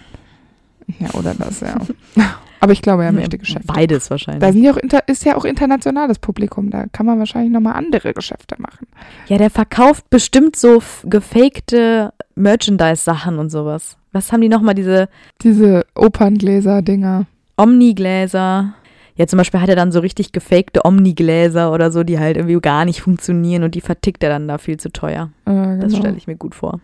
Ja, 0.99 1.09
oder 1.15 1.33
das, 1.33 1.61
ja. 1.61 1.77
Aber 2.61 2.73
ich 2.73 2.83
glaube, 2.83 3.05
er 3.05 3.13
möchte 3.13 3.39
Geschäfte. 3.39 3.67
Beides 3.67 4.11
wahrscheinlich. 4.11 4.43
Da 4.43 4.53
sind 4.53 4.63
ja 4.65 4.73
auch 4.73 4.77
inter 4.77 5.09
ist 5.09 5.25
ja 5.25 5.37
auch 5.37 5.47
internationales 5.47 6.19
Publikum, 6.19 6.69
da 6.69 6.85
kann 6.93 7.07
man 7.07 7.19
wahrscheinlich 7.19 7.51
nochmal 7.51 7.73
andere 7.73 8.13
Geschäfte 8.13 8.57
machen. 8.59 8.87
Ja, 9.29 9.39
der 9.39 9.49
verkauft 9.49 10.11
bestimmt 10.11 10.57
so 10.57 10.83
gefakte 11.05 12.13
Merchandise-Sachen 12.35 13.39
und 13.39 13.49
sowas. 13.49 13.97
Was 14.13 14.31
haben 14.31 14.43
die 14.43 14.51
nochmal, 14.51 14.75
diese 14.75 15.09
Diese 15.41 15.87
Operngläser-Dinger. 15.95 17.25
Omni-Gläser? 17.57 18.75
Ja, 19.19 19.27
zum 19.27 19.37
Beispiel 19.37 19.61
hat 19.61 19.69
er 19.69 19.77
dann 19.77 19.91
so 19.91 19.99
richtig 19.99 20.31
gefakte 20.33 20.85
Omni-Gläser 20.85 21.73
oder 21.73 21.91
so, 21.91 22.05
die 22.05 22.19
halt 22.21 22.37
irgendwie 22.37 22.61
gar 22.61 22.85
nicht 22.85 23.03
funktionieren 23.03 23.65
und 23.65 23.75
die 23.75 23.81
vertickt 23.81 24.23
er 24.23 24.31
dann 24.31 24.47
da 24.47 24.59
viel 24.59 24.79
zu 24.79 24.91
teuer. 24.91 25.31
Das 25.45 25.55
genau. 25.55 25.99
stelle 25.99 26.17
ich 26.17 26.29
mir 26.29 26.37
gut 26.37 26.55
vor. 26.55 26.81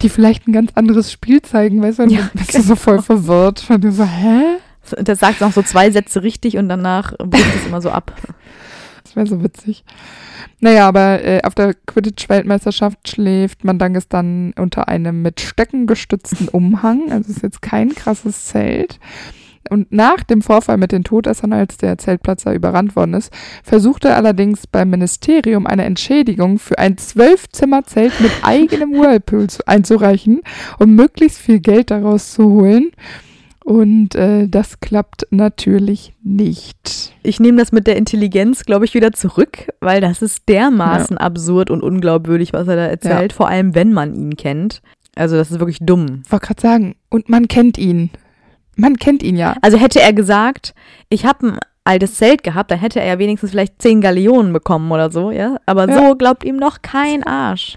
Die 0.00 0.08
vielleicht 0.08 0.46
ein 0.46 0.52
ganz 0.52 0.70
anderes 0.76 1.10
Spiel 1.10 1.42
zeigen, 1.42 1.82
weißt 1.82 1.98
du, 1.98 2.02
und 2.04 2.10
Ja, 2.10 2.20
dann 2.20 2.30
bist 2.34 2.54
du 2.54 2.62
so 2.62 2.76
voll 2.76 3.02
verwirrt. 3.02 3.68
Und 3.68 3.82
du 3.82 3.90
so, 3.90 4.04
hä? 4.04 4.58
Das 5.02 5.18
sagt 5.18 5.40
noch 5.40 5.52
so 5.52 5.62
zwei 5.62 5.90
Sätze 5.90 6.22
richtig 6.22 6.58
und 6.58 6.68
danach 6.68 7.16
bricht 7.18 7.56
es 7.56 7.66
immer 7.66 7.80
so 7.80 7.90
ab. 7.90 8.12
Das 9.02 9.16
wäre 9.16 9.26
so 9.26 9.42
witzig. 9.42 9.84
Naja, 10.60 10.86
aber 10.86 11.24
äh, 11.24 11.42
auf 11.42 11.54
der 11.54 11.74
Quidditch-Weltmeisterschaft 11.74 13.08
schläft 13.08 13.64
Mandanges 13.64 14.08
dann 14.08 14.52
unter 14.56 14.88
einem 14.88 15.22
mit 15.22 15.40
Stöcken 15.40 15.86
gestützten 15.86 16.48
Umhang. 16.48 17.10
Also 17.10 17.30
es 17.30 17.38
ist 17.38 17.42
jetzt 17.42 17.62
kein 17.62 17.94
krasses 17.94 18.46
Zelt. 18.46 19.00
Und 19.70 19.90
nach 19.92 20.22
dem 20.22 20.42
Vorfall 20.42 20.76
mit 20.76 20.92
den 20.92 21.04
Todessern, 21.04 21.52
als 21.52 21.76
der 21.78 21.96
Zeltplatz 21.98 22.44
da 22.44 22.52
überrannt 22.52 22.96
worden 22.96 23.14
ist, 23.14 23.32
versuchte 23.62 24.08
er 24.08 24.16
allerdings 24.16 24.66
beim 24.66 24.90
Ministerium 24.90 25.66
eine 25.66 25.84
Entschädigung 25.84 26.58
für 26.58 26.78
ein 26.78 26.98
Zwölfzimmerzelt 26.98 28.12
mit 28.20 28.30
eigenem 28.42 28.92
Whirlpool 28.92 29.48
zu- 29.48 29.66
einzureichen, 29.66 30.42
um 30.78 30.94
möglichst 30.94 31.38
viel 31.38 31.60
Geld 31.60 31.90
daraus 31.90 32.32
zu 32.32 32.44
holen. 32.50 32.90
Und 33.64 34.14
äh, 34.14 34.46
das 34.46 34.80
klappt 34.80 35.26
natürlich 35.30 36.12
nicht. 36.22 37.14
Ich 37.22 37.40
nehme 37.40 37.56
das 37.58 37.72
mit 37.72 37.86
der 37.86 37.96
Intelligenz, 37.96 38.64
glaube 38.66 38.84
ich, 38.84 38.92
wieder 38.92 39.12
zurück, 39.12 39.68
weil 39.80 40.02
das 40.02 40.20
ist 40.20 40.46
dermaßen 40.50 41.16
absurd 41.16 41.70
und 41.70 41.82
unglaubwürdig, 41.82 42.52
was 42.52 42.68
er 42.68 42.76
da 42.76 42.86
erzählt, 42.86 43.32
vor 43.32 43.48
allem 43.48 43.74
wenn 43.74 43.94
man 43.94 44.14
ihn 44.14 44.36
kennt. 44.36 44.82
Also 45.16 45.36
das 45.36 45.50
ist 45.50 45.60
wirklich 45.60 45.78
dumm. 45.80 46.22
Ich 46.26 46.32
wollte 46.32 46.46
gerade 46.48 46.60
sagen, 46.60 46.94
und 47.08 47.30
man 47.30 47.48
kennt 47.48 47.78
ihn. 47.78 48.10
Man 48.76 48.96
kennt 48.96 49.22
ihn 49.22 49.36
ja. 49.36 49.54
Also 49.62 49.78
hätte 49.78 50.00
er 50.00 50.12
gesagt, 50.12 50.74
ich 51.08 51.24
habe 51.26 51.48
ein 51.48 51.58
altes 51.84 52.14
Zelt 52.14 52.42
gehabt, 52.42 52.70
dann 52.70 52.78
hätte 52.78 53.00
er 53.00 53.06
ja 53.06 53.18
wenigstens 53.18 53.50
vielleicht 53.50 53.80
zehn 53.82 54.00
Galeonen 54.00 54.52
bekommen 54.52 54.90
oder 54.90 55.10
so, 55.10 55.30
ja. 55.30 55.56
Aber 55.66 55.88
Ja. 55.88 55.96
so 56.08 56.14
glaubt 56.16 56.44
ihm 56.44 56.56
noch 56.56 56.82
kein 56.82 57.22
Arsch. 57.24 57.76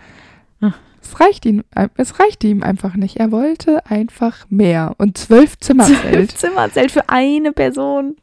Es 1.01 1.21
reicht 1.21 1.45
ihm, 1.45 1.63
es 1.95 2.19
reichte 2.19 2.47
ihm 2.47 2.63
einfach 2.63 2.95
nicht. 2.95 3.15
Er 3.15 3.31
wollte 3.31 3.85
einfach 3.89 4.45
mehr. 4.49 4.93
Und 4.97 5.17
zwölf 5.17 5.57
Zimmerzelt. 5.57 6.31
Zimmerzelt 6.37 6.91
für 6.91 7.07
eine 7.07 7.53
Person. 7.53 8.17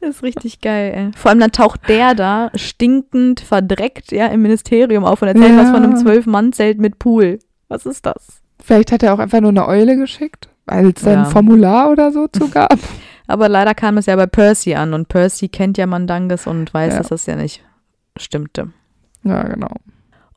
Das 0.00 0.10
ist 0.16 0.22
richtig 0.22 0.60
geil, 0.60 0.92
ey. 0.94 1.10
Vor 1.16 1.30
allem 1.30 1.40
dann 1.40 1.52
taucht 1.52 1.88
der 1.88 2.14
da 2.14 2.50
stinkend, 2.54 3.40
verdreckt, 3.40 4.12
ja, 4.12 4.26
im 4.26 4.42
Ministerium 4.42 5.06
auf 5.06 5.22
und 5.22 5.28
erzählt 5.28 5.52
Ja. 5.52 5.56
was 5.56 5.70
von 5.70 5.82
einem 5.82 5.96
Zwölf-Mann-Zelt 5.96 6.78
mit 6.78 6.98
Pool. 6.98 7.38
Was 7.68 7.86
ist 7.86 8.04
das? 8.04 8.42
Vielleicht 8.62 8.92
hat 8.92 9.02
er 9.02 9.14
auch 9.14 9.18
einfach 9.18 9.40
nur 9.40 9.48
eine 9.48 9.66
Eule 9.66 9.96
geschickt, 9.96 10.49
weil 10.70 10.92
es 10.96 11.02
Ja. 11.02 11.24
ein 11.24 11.30
Formular 11.30 11.90
oder 11.90 12.12
so 12.12 12.26
zu 12.28 12.48
gab. 12.50 12.78
Aber 13.26 13.48
leider 13.48 13.74
kam 13.74 13.96
es 13.98 14.06
ja 14.06 14.16
bei 14.16 14.26
Percy 14.26 14.74
an 14.74 14.92
und 14.94 15.08
Percy 15.08 15.48
kennt 15.48 15.78
ja 15.78 15.86
Mandanges 15.86 16.46
und 16.46 16.72
weiß, 16.74 16.92
Ja. 16.94 16.98
dass 16.98 17.08
das 17.08 17.26
ja 17.26 17.36
nicht 17.36 17.62
stimmte. 18.16 18.70
ja, 19.24 19.42
genau. 19.44 19.68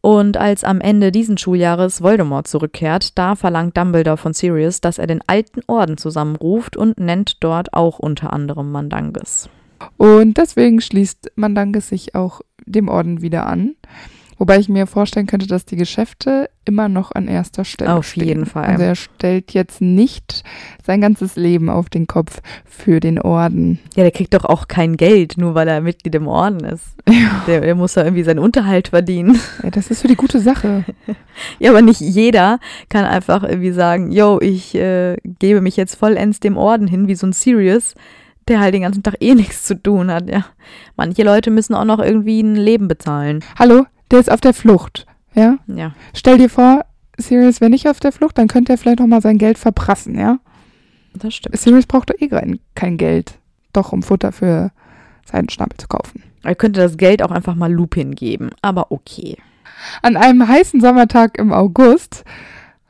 Und 0.05 0.35
als 0.35 0.65
am 0.65 0.81
Ende 0.81 1.13
diesen 1.13 1.37
Schuljahres 1.37 2.01
Voldemort 2.01 2.45
zurückkehrt, 2.45 3.17
da 3.17 3.35
verlangt 3.35 3.77
Dumbledore 3.77 4.17
von 4.17 4.33
Sirius, 4.33 4.81
dass 4.81 4.97
er 4.97 5.07
den 5.07 5.21
alten 5.27 5.61
Orden 5.67 5.95
zusammenruft 5.97 6.75
und 6.75 6.99
nennt 6.99 7.41
dort 7.41 7.73
auch 7.73 7.99
unter 7.99 8.33
anderem 8.33 8.69
Mandanges. 8.69 9.47
Und 9.95 10.37
deswegen 10.37 10.81
schließt 10.81 11.31
Mandanges 11.35 11.87
sich 11.87 12.15
auch 12.15 12.41
dem 12.65 12.89
Orden 12.89 13.21
wieder 13.21 13.45
an. 13.47 13.75
Wobei 14.37 14.59
ich 14.59 14.69
mir 14.69 14.87
vorstellen 14.87 15.27
könnte, 15.27 15.47
dass 15.47 15.65
die 15.65 15.75
Geschäfte 15.75 16.49
immer 16.65 16.89
noch 16.89 17.11
an 17.11 17.27
erster 17.27 17.65
Stelle 17.65 17.93
Auf 17.93 18.07
stehen. 18.07 18.27
jeden 18.27 18.45
Fall. 18.45 18.65
Also 18.65 18.83
er 18.83 18.95
stellt 18.95 19.51
jetzt 19.53 19.81
nicht 19.81 20.43
sein 20.85 21.01
ganzes 21.01 21.35
Leben 21.35 21.69
auf 21.69 21.89
den 21.89 22.07
Kopf 22.07 22.41
für 22.65 22.99
den 22.99 23.19
Orden. 23.19 23.79
Ja, 23.95 24.03
der 24.03 24.11
kriegt 24.11 24.33
doch 24.33 24.45
auch 24.45 24.67
kein 24.67 24.97
Geld, 24.97 25.37
nur 25.37 25.55
weil 25.55 25.67
er 25.67 25.81
Mitglied 25.81 26.15
im 26.15 26.27
Orden 26.27 26.63
ist. 26.63 26.95
Der, 27.47 27.59
der 27.59 27.75
muss 27.75 27.95
ja 27.95 28.03
irgendwie 28.03 28.23
seinen 28.23 28.39
Unterhalt 28.39 28.89
verdienen. 28.89 29.37
Ja, 29.61 29.69
das 29.69 29.91
ist 29.91 30.01
für 30.01 30.07
die 30.07 30.15
gute 30.15 30.39
Sache. 30.39 30.85
Ja, 31.59 31.71
aber 31.71 31.81
nicht 31.81 31.99
jeder 31.99 32.59
kann 32.89 33.05
einfach 33.05 33.41
irgendwie 33.43 33.71
sagen, 33.71 34.11
yo, 34.11 34.39
ich 34.39 34.75
äh, 34.75 35.17
gebe 35.39 35.61
mich 35.61 35.75
jetzt 35.77 35.95
vollends 35.95 36.39
dem 36.39 36.57
Orden 36.57 36.87
hin, 36.87 37.07
wie 37.07 37.15
so 37.15 37.25
ein 37.25 37.33
Sirius, 37.33 37.95
der 38.47 38.59
halt 38.59 38.75
den 38.75 38.83
ganzen 38.83 39.01
Tag 39.01 39.15
eh 39.19 39.33
nichts 39.33 39.63
zu 39.63 39.81
tun 39.81 40.11
hat, 40.11 40.29
ja. 40.29 40.45
Manche 40.95 41.23
Leute 41.23 41.49
müssen 41.49 41.73
auch 41.73 41.85
noch 41.85 41.99
irgendwie 41.99 42.41
ein 42.41 42.55
Leben 42.55 42.87
bezahlen. 42.87 43.43
Hallo, 43.57 43.85
der 44.13 44.19
ist 44.19 44.31
auf 44.31 44.41
der 44.41 44.53
Flucht. 44.53 45.05
Ja? 45.33 45.57
Ja, 45.67 45.93
Stell 46.13 46.37
dir 46.37 46.49
vor, 46.49 46.85
Sirius 47.17 47.59
wäre 47.59 47.71
nicht 47.71 47.87
auf 47.87 47.99
der 47.99 48.11
Flucht, 48.11 48.37
dann 48.37 48.47
könnte 48.47 48.73
er 48.73 48.77
vielleicht 48.77 48.99
noch 48.99 49.07
mal 49.07 49.21
sein 49.21 49.37
Geld 49.37 49.57
verprassen, 49.57 50.17
ja? 50.17 50.39
das 51.15 51.35
stimmt. 51.35 51.57
Sirius 51.57 51.85
braucht 51.85 52.09
doch 52.09 52.19
eh 52.19 52.27
kein, 52.27 52.59
kein 52.75 52.97
Geld. 52.97 53.39
Doch, 53.73 53.91
um 53.91 54.03
Futter 54.03 54.31
für 54.31 54.71
seinen 55.25 55.49
Schnabel 55.49 55.77
zu 55.77 55.87
kaufen. 55.87 56.23
Er 56.43 56.55
könnte 56.55 56.81
das 56.81 56.97
Geld 56.97 57.23
auch 57.23 57.31
einfach 57.31 57.55
mal 57.55 57.71
Lupin 57.71 58.13
geben, 58.13 58.51
aber 58.61 58.91
okay. 58.91 59.37
An 60.01 60.15
einem 60.15 60.47
heißen 60.47 60.81
Sommertag 60.81 61.37
im 61.37 61.51
August 61.51 62.23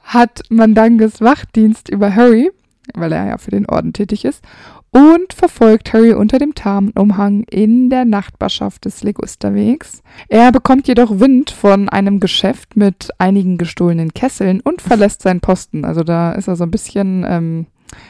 hat 0.03 0.41
Mandanges 0.49 1.21
Wachdienst 1.21 1.89
über 1.89 2.13
Harry, 2.13 2.51
weil 2.93 3.13
er 3.13 3.27
ja 3.27 3.37
für 3.37 3.51
den 3.51 3.67
Orden 3.67 3.93
tätig 3.93 4.25
ist, 4.25 4.43
und 4.93 5.33
verfolgt 5.33 5.91
Harry 5.91 6.13
unter 6.13 6.37
dem 6.37 6.53
Tarnumhang 6.53 7.43
in 7.49 7.89
der 7.89 8.05
Nachbarschaft 8.05 8.85
des 8.85 9.03
Ligusterwegs. 9.03 10.03
Er 10.29 10.51
bekommt 10.51 10.87
jedoch 10.87 11.19
Wind 11.19 11.49
von 11.49 11.89
einem 11.89 12.19
Geschäft 12.19 12.77
mit 12.77 13.09
einigen 13.17 13.57
gestohlenen 13.57 14.13
Kesseln 14.13 14.61
und 14.61 14.81
verlässt 14.81 15.23
seinen 15.23 15.41
Posten. 15.41 15.83
Also 15.83 16.03
da 16.03 16.33
ist 16.33 16.47
er 16.47 16.55
so 16.55 16.63
ein 16.63 16.71
bisschen, 16.71 17.25
ähm, 17.27 17.65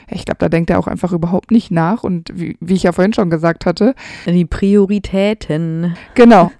ich 0.09 0.25
glaube, 0.25 0.39
da 0.39 0.49
denkt 0.49 0.69
er 0.69 0.77
auch 0.77 0.87
einfach 0.87 1.13
überhaupt 1.13 1.51
nicht 1.51 1.71
nach. 1.71 2.03
Und 2.03 2.29
wie, 2.33 2.57
wie 2.59 2.73
ich 2.73 2.83
ja 2.83 2.91
vorhin 2.91 3.13
schon 3.13 3.29
gesagt 3.29 3.65
hatte, 3.65 3.95
Die 4.25 4.45
Prioritäten. 4.45 5.95
Genau. 6.15 6.51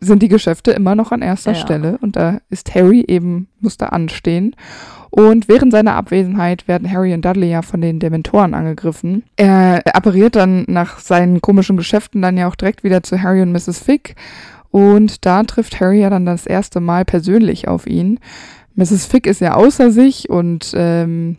Sind 0.00 0.22
die 0.22 0.28
Geschäfte 0.28 0.70
immer 0.70 0.94
noch 0.94 1.10
an 1.10 1.22
erster 1.22 1.52
Ja. 1.52 1.58
Stelle 1.58 1.98
und 2.00 2.16
da 2.16 2.38
ist 2.50 2.74
Harry 2.74 3.04
eben, 3.06 3.48
muss 3.60 3.76
da 3.76 3.86
anstehen. 3.86 4.54
Und 5.14 5.46
während 5.46 5.72
seiner 5.72 5.94
Abwesenheit 5.94 6.66
werden 6.68 6.90
Harry 6.90 7.12
und 7.12 7.22
Dudley 7.22 7.50
ja 7.50 7.60
von 7.60 7.82
den 7.82 7.98
Dementoren 7.98 8.54
angegriffen. 8.54 9.24
Er 9.36 9.82
appariert 9.94 10.36
dann 10.36 10.64
nach 10.68 11.00
seinen 11.00 11.42
komischen 11.42 11.76
Geschäften 11.76 12.22
dann 12.22 12.38
ja 12.38 12.48
auch 12.48 12.54
direkt 12.54 12.82
wieder 12.82 13.02
zu 13.02 13.22
Harry 13.22 13.42
und 13.42 13.52
Mrs. 13.52 13.78
Fick. 13.78 14.16
Und 14.70 15.26
da 15.26 15.42
trifft 15.42 15.80
Harry 15.80 16.00
ja 16.00 16.08
dann 16.08 16.24
das 16.24 16.46
erste 16.46 16.80
Mal 16.80 17.04
persönlich 17.04 17.68
auf 17.68 17.86
ihn. 17.86 18.20
Mrs. 18.74 19.04
Fick 19.04 19.26
ist 19.26 19.42
ja 19.42 19.54
außer 19.54 19.92
sich 19.92 20.30
und 20.30 20.72
ähm, 20.74 21.36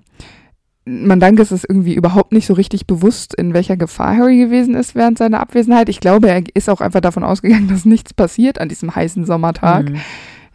Mandanges 0.85 1.51
ist 1.51 1.65
irgendwie 1.67 1.95
überhaupt 1.95 2.31
nicht 2.31 2.45
so 2.45 2.53
richtig 2.53 2.85
bewusst, 2.85 3.33
in 3.33 3.55
welcher 3.55 3.75
Gefahr 3.75 4.15
Harry 4.15 4.37
gewesen 4.37 4.75
ist 4.75 4.93
während 4.93 5.17
seiner 5.17 5.39
Abwesenheit. 5.39 5.89
Ich 5.89 5.99
glaube, 5.99 6.29
er 6.29 6.43
ist 6.53 6.69
auch 6.69 6.79
einfach 6.79 7.01
davon 7.01 7.23
ausgegangen, 7.23 7.67
dass 7.69 7.85
nichts 7.85 8.13
passiert 8.13 8.61
an 8.61 8.69
diesem 8.69 8.95
heißen 8.95 9.25
Sommertag. 9.25 9.89
Mhm. 9.89 10.01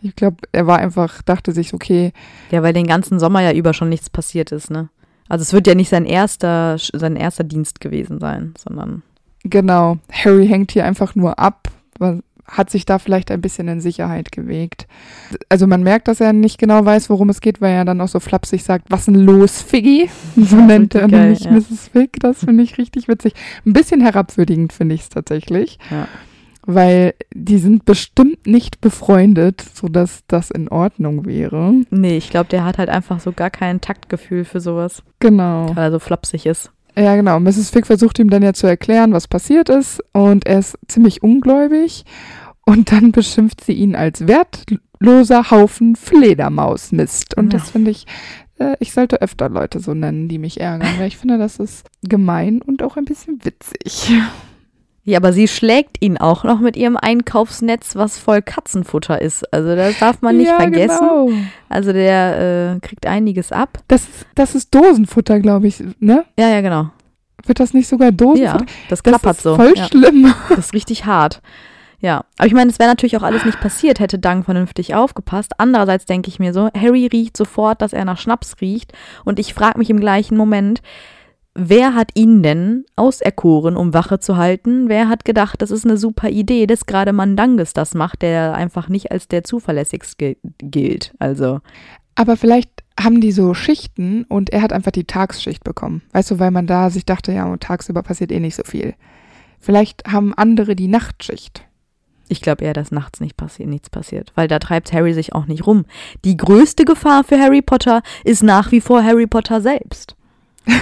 Ich 0.02 0.14
glaube, 0.14 0.36
er 0.52 0.66
war 0.66 0.78
einfach, 0.78 1.22
dachte 1.22 1.52
sich, 1.52 1.74
okay, 1.74 2.12
Ja, 2.50 2.62
weil 2.62 2.72
den 2.72 2.86
ganzen 2.86 3.18
Sommer 3.18 3.42
ja 3.42 3.52
über 3.52 3.74
schon 3.74 3.88
nichts 3.88 4.10
passiert 4.10 4.52
ist, 4.52 4.70
ne? 4.70 4.88
Also 5.28 5.42
es 5.42 5.52
wird 5.52 5.66
ja 5.66 5.74
nicht 5.74 5.90
sein 5.90 6.06
erster, 6.06 6.78
sein 6.78 7.16
erster 7.16 7.44
Dienst 7.44 7.80
gewesen 7.80 8.18
sein, 8.18 8.54
sondern 8.56 9.02
genau, 9.44 9.98
Harry 10.10 10.46
hängt 10.46 10.72
hier 10.72 10.84
einfach 10.84 11.14
nur 11.14 11.38
ab, 11.38 11.68
hat 12.48 12.70
sich 12.70 12.86
da 12.86 12.98
vielleicht 12.98 13.30
ein 13.30 13.42
bisschen 13.42 13.68
in 13.68 13.80
Sicherheit 13.80 14.32
gewegt. 14.32 14.86
Also 15.48 15.66
man 15.66 15.82
merkt, 15.82 16.08
dass 16.08 16.20
er 16.20 16.32
nicht 16.32 16.58
genau 16.58 16.84
weiß, 16.84 17.10
worum 17.10 17.28
es 17.28 17.40
geht, 17.40 17.60
weil 17.60 17.74
er 17.74 17.84
dann 17.84 18.00
auch 18.00 18.08
so 18.08 18.20
flapsig 18.20 18.64
sagt, 18.64 18.86
was 18.90 19.04
denn 19.04 19.16
los, 19.16 19.60
Figgy? 19.60 20.08
So 20.36 20.56
nennt 20.56 20.94
er 20.94 21.08
nämlich 21.08 21.40
ja. 21.40 21.52
Mrs. 21.52 21.90
Fig, 21.92 22.12
das 22.20 22.44
finde 22.44 22.62
ich 22.62 22.78
richtig 22.78 23.08
witzig. 23.08 23.34
Ein 23.66 23.74
bisschen 23.74 24.00
herabwürdigend 24.00 24.72
finde 24.72 24.94
ich 24.94 25.02
es 25.02 25.08
tatsächlich. 25.10 25.78
Ja. 25.90 26.08
Weil 26.70 27.14
die 27.34 27.56
sind 27.56 27.86
bestimmt 27.86 28.46
nicht 28.46 28.82
befreundet, 28.82 29.64
sodass 29.72 30.20
das 30.28 30.50
in 30.50 30.68
Ordnung 30.68 31.24
wäre. 31.24 31.72
nee, 31.88 32.18
ich 32.18 32.28
glaube, 32.28 32.50
der 32.50 32.62
hat 32.66 32.76
halt 32.76 32.90
einfach 32.90 33.20
so 33.20 33.32
gar 33.32 33.48
kein 33.48 33.80
Taktgefühl 33.80 34.44
für 34.44 34.60
sowas, 34.60 35.02
Genau. 35.18 35.74
weil 35.74 35.84
er 35.84 35.92
so 35.92 35.98
flapsig 35.98 36.44
ist. 36.44 36.70
Ja, 36.94 37.16
genau. 37.16 37.40
Mrs. 37.40 37.70
Fick 37.70 37.86
versucht 37.86 38.18
ihm 38.18 38.28
dann 38.28 38.42
ja 38.42 38.52
zu 38.52 38.66
erklären, 38.66 39.14
was 39.14 39.28
passiert 39.28 39.70
ist. 39.70 40.02
Und 40.12 40.46
er 40.46 40.58
ist 40.58 40.76
ziemlich 40.88 41.22
ungläubig. 41.22 42.04
Und 42.66 42.92
dann 42.92 43.12
beschimpft 43.12 43.64
sie 43.64 43.72
ihn 43.72 43.96
als 43.96 44.26
wertloser 44.26 45.50
Haufen 45.50 45.96
Fledermausmist. 45.96 47.34
Und 47.36 47.52
Ja. 47.54 47.60
das 47.60 47.70
finde 47.70 47.92
ich, 47.92 48.04
äh, 48.58 48.76
ich 48.80 48.92
sollte 48.92 49.22
öfter 49.22 49.48
Leute 49.48 49.80
so 49.80 49.94
nennen, 49.94 50.28
die 50.28 50.38
mich 50.38 50.60
ärgern, 50.60 50.98
weil 50.98 51.08
ich 51.08 51.16
finde, 51.16 51.38
das 51.38 51.58
ist 51.58 51.86
gemein 52.02 52.60
und 52.60 52.82
auch 52.82 52.96
ein 52.98 53.06
bisschen 53.06 53.42
witzig. 53.42 54.12
Ja, 55.08 55.16
aber 55.18 55.32
sie 55.32 55.48
schlägt 55.48 55.96
ihn 56.02 56.18
auch 56.18 56.44
noch 56.44 56.60
mit 56.60 56.76
ihrem 56.76 56.98
Einkaufsnetz, 56.98 57.96
was 57.96 58.18
voll 58.18 58.42
Katzenfutter 58.42 59.22
ist. 59.22 59.50
Also 59.54 59.74
das 59.74 59.98
darf 59.98 60.20
man 60.20 60.36
nicht 60.36 60.48
ja, 60.48 60.56
vergessen. 60.56 60.98
Genau. 61.00 61.30
Also 61.70 61.92
der 61.94 62.74
äh, 62.76 62.80
kriegt 62.86 63.06
einiges 63.06 63.50
ab. 63.50 63.78
Das, 63.88 64.02
ist- 64.02 64.26
das 64.34 64.54
ist 64.54 64.74
Dosenfutter, 64.74 65.40
glaube 65.40 65.66
ich, 65.68 65.82
ne? 66.00 66.24
Ja, 66.38 66.48
ja, 66.48 66.60
genau. 66.60 66.90
Wird 67.46 67.58
das 67.58 67.72
nicht 67.72 67.88
sogar 67.88 68.08
Ja, 68.08 68.12
Dosenfutter? 68.12 68.66
das 68.90 69.00
das 69.00 69.02
klappert 69.02 69.36
ist 69.38 69.42
so. 69.44 69.56
voll 69.56 69.72
ja, 69.74 69.86
schlimm. 69.86 70.34
das 70.50 70.58
ist 70.58 70.74
richtig 70.74 71.06
hart. 71.06 71.40
Ja, 72.00 72.24
aber 72.36 72.46
ich 72.46 72.52
meine, 72.54 72.70
es 72.70 72.78
wäre 72.78 72.90
natürlich 72.90 73.16
auch 73.16 73.22
alles 73.22 73.44
nicht 73.46 73.60
passiert, 73.60 73.98
hätte 74.00 74.18
Dang 74.18 74.44
vernünftig 74.44 74.94
aufgepasst. 74.94 75.52
Andererseits 75.58 76.04
denke 76.04 76.28
ich 76.28 76.38
mir 76.38 76.52
so, 76.52 76.68
Harry 76.78 77.06
riecht 77.10 77.36
sofort, 77.36 77.80
dass 77.82 77.92
er 77.92 78.04
nach 78.04 78.18
Schnaps 78.18 78.56
riecht. 78.60 78.92
Und 79.24 79.38
ich 79.38 79.54
frage 79.54 79.78
mich 79.78 79.88
im 79.90 79.98
gleichen 80.00 80.36
Moment, 80.36 80.80
wer 81.58 81.94
hat 81.94 82.10
ihn 82.14 82.42
denn 82.42 82.84
auserkoren, 82.96 83.76
um 83.76 83.92
Wache 83.92 84.20
zu 84.20 84.36
halten? 84.36 84.88
Wer 84.88 85.08
hat 85.08 85.24
gedacht, 85.24 85.60
das 85.60 85.70
ist 85.70 85.84
eine 85.84 85.96
super 85.96 86.28
Idee, 86.28 86.66
dass 86.66 86.86
gerade 86.86 87.12
Mandanges 87.12 87.72
das 87.72 87.94
macht, 87.94 88.22
der 88.22 88.54
einfach 88.54 88.88
nicht 88.88 89.10
als 89.10 89.28
der 89.28 89.44
zuverlässigste 89.44 90.36
gilt? 90.58 91.14
Also, 91.18 91.60
Aber 92.14 92.36
vielleicht 92.36 92.70
haben 92.98 93.20
die 93.20 93.32
so 93.32 93.54
Schichten 93.54 94.24
und 94.24 94.50
er 94.50 94.62
hat 94.62 94.72
einfach 94.72 94.90
die 94.90 95.04
Tagsschicht 95.04 95.64
bekommen. 95.64 96.02
Weißt 96.12 96.30
du, 96.30 96.38
weil 96.38 96.50
man 96.50 96.66
da 96.66 96.90
sich 96.90 97.04
dachte, 97.04 97.32
ja, 97.32 97.56
tagsüber 97.56 98.02
passiert 98.02 98.32
eh 98.32 98.40
nicht 98.40 98.56
so 98.56 98.62
viel. 98.64 98.94
Vielleicht 99.60 100.06
haben 100.06 100.34
andere 100.34 100.76
die 100.76 100.88
Nachtschicht. 100.88 101.64
ich 102.28 102.42
glaube 102.42 102.64
eher, 102.64 102.74
dass 102.74 102.90
nachts 102.90 103.20
nicht 103.20 103.36
passiert, 103.36 103.68
nichts 103.68 103.90
passiert, 103.90 104.32
weil 104.34 104.48
da 104.48 104.58
treibt 104.58 104.92
Harry 104.92 105.14
sich 105.14 105.34
auch 105.34 105.46
nicht 105.46 105.66
rum. 105.66 105.86
Die 106.24 106.36
größte 106.36 106.84
Gefahr 106.84 107.24
für 107.24 107.38
Harry 107.38 107.62
Potter 107.62 108.02
ist 108.22 108.42
nach 108.42 108.70
wie 108.70 108.80
vor 108.80 109.02
Harry 109.02 109.26
Potter 109.26 109.60
selbst. 109.60 110.17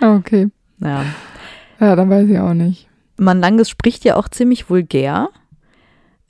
Okay. 0.00 0.48
Ja. 0.80 1.04
Ja, 1.80 1.96
dann 1.96 2.10
weiß 2.10 2.28
ich 2.28 2.38
auch 2.38 2.54
nicht. 2.54 2.88
Mandanges 3.16 3.68
spricht 3.68 4.04
ja 4.04 4.16
auch 4.16 4.28
ziemlich 4.28 4.68
vulgär. 4.70 5.28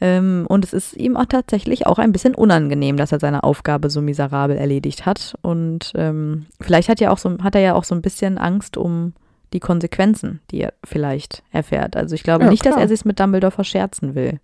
Ähm, 0.00 0.46
und 0.48 0.64
es 0.64 0.72
ist 0.72 0.96
ihm 0.96 1.16
auch 1.16 1.26
tatsächlich 1.26 1.86
auch 1.86 1.98
ein 1.98 2.12
bisschen 2.12 2.34
unangenehm, 2.34 2.96
dass 2.96 3.10
er 3.10 3.18
seine 3.18 3.42
Aufgabe 3.42 3.90
so 3.90 4.00
miserabel 4.00 4.56
erledigt 4.56 5.06
hat. 5.06 5.34
Und 5.42 5.92
ähm, 5.96 6.46
vielleicht 6.60 6.88
hat, 6.88 7.00
ja 7.00 7.10
auch 7.10 7.18
so, 7.18 7.36
hat 7.42 7.56
er 7.56 7.60
ja 7.60 7.74
auch 7.74 7.84
so 7.84 7.94
ein 7.94 8.02
bisschen 8.02 8.38
Angst 8.38 8.76
um 8.76 9.12
die 9.52 9.60
Konsequenzen, 9.60 10.40
die 10.50 10.60
er 10.60 10.72
vielleicht 10.84 11.42
erfährt. 11.50 11.96
Also 11.96 12.14
ich 12.14 12.22
glaube 12.22 12.44
Ja, 12.44 12.50
nicht, 12.50 12.64
dass 12.64 12.74
klar. 12.74 12.82
er 12.84 12.88
sich 12.88 13.04
mit 13.04 13.18
Dumbledore 13.18 13.50
verscherzen 13.50 14.14
will. 14.14 14.38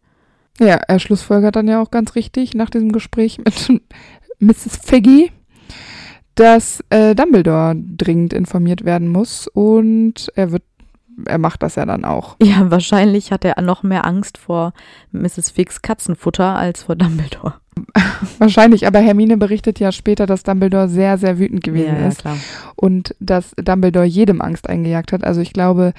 Ja, 0.58 0.76
er 0.76 0.98
schlussfolgert 0.98 1.56
dann 1.56 1.68
ja 1.68 1.80
auch 1.80 1.90
ganz 1.90 2.14
richtig 2.14 2.54
nach 2.54 2.70
diesem 2.70 2.90
Gespräch 2.92 3.38
mit 3.38 3.80
Mrs. 4.38 4.78
Figgy, 4.82 5.30
dass 6.34 6.82
äh, 6.90 7.14
Dumbledore 7.14 7.74
dringend 7.76 8.32
informiert 8.32 8.84
werden 8.84 9.08
muss 9.08 9.48
und 9.48 10.30
er 10.34 10.52
wird 10.52 10.62
er 11.26 11.38
macht 11.38 11.62
das 11.62 11.76
ja 11.76 11.86
dann 11.86 12.04
auch. 12.04 12.36
Ja, 12.42 12.70
wahrscheinlich 12.70 13.32
hat 13.32 13.44
er 13.44 13.60
noch 13.62 13.82
mehr 13.82 14.04
Angst 14.04 14.38
vor 14.38 14.72
Mrs. 15.12 15.50
Fix 15.50 15.82
Katzenfutter 15.82 16.56
als 16.56 16.82
vor 16.82 16.96
Dumbledore. 16.96 17.54
Wahrscheinlich, 18.38 18.86
aber 18.86 19.00
Hermine 19.00 19.36
berichtet 19.36 19.80
ja 19.80 19.90
später, 19.90 20.26
dass 20.26 20.44
Dumbledore 20.44 20.88
sehr, 20.88 21.18
sehr 21.18 21.38
wütend 21.38 21.64
gewesen 21.64 21.96
ja, 21.98 22.06
ist 22.06 22.20
klar. 22.20 22.36
und 22.76 23.16
dass 23.18 23.52
Dumbledore 23.56 24.04
jedem 24.04 24.40
Angst 24.40 24.68
eingejagt 24.68 25.12
hat. 25.12 25.24
Also 25.24 25.40
ich 25.40 25.52
glaube, 25.52 25.92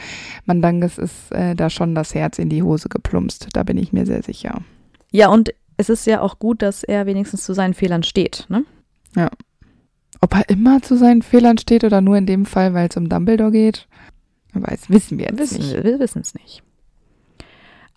Mandanges 0.46 0.98
ist 0.98 1.32
äh, 1.32 1.54
da 1.54 1.70
schon 1.70 1.94
das 1.94 2.16
Herz 2.16 2.40
in 2.40 2.50
die 2.50 2.64
Hose 2.64 2.88
geplumpst. 2.88 3.50
Da 3.54 3.64
bin 3.64 3.78
ich 3.78 3.92
mir 3.92 4.06
sehr 4.06 4.24
sicher. 4.24 4.62
Ja, 5.12 5.30
und 5.30 5.54
es 5.78 5.90
ist 5.90 6.06
ja 6.08 6.22
auch 6.22 6.40
gut, 6.40 6.62
dass 6.62 6.84
er 6.84 7.06
wenigstens 7.06 7.44
zu 7.44 7.54
seinen 7.54 7.74
Fehlern 7.74 8.04
steht, 8.04 8.46
ne? 8.50 8.66
Ob 10.22 10.34
er 10.34 10.50
immer 10.50 10.82
zu 10.82 10.98
seinen 10.98 11.22
Fehlern 11.22 11.58
steht 11.58 11.84
oder 11.84 12.02
nur 12.02 12.18
in 12.18 12.26
dem 12.26 12.46
Fall, 12.46 12.74
weil 12.74 12.88
es 12.90 12.98
um 12.98 13.10
Dumbledore 13.10 13.52
geht, 13.52 13.88
weiß, 14.54 14.90
wissen 14.90 15.18
wir 15.18 15.26
jetzt 15.26 15.40
Wissen 15.40 15.58
nicht. 15.60 15.84
wir, 15.84 16.00
wissen 16.00 16.22
es 16.22 16.34
nicht. 16.34 16.64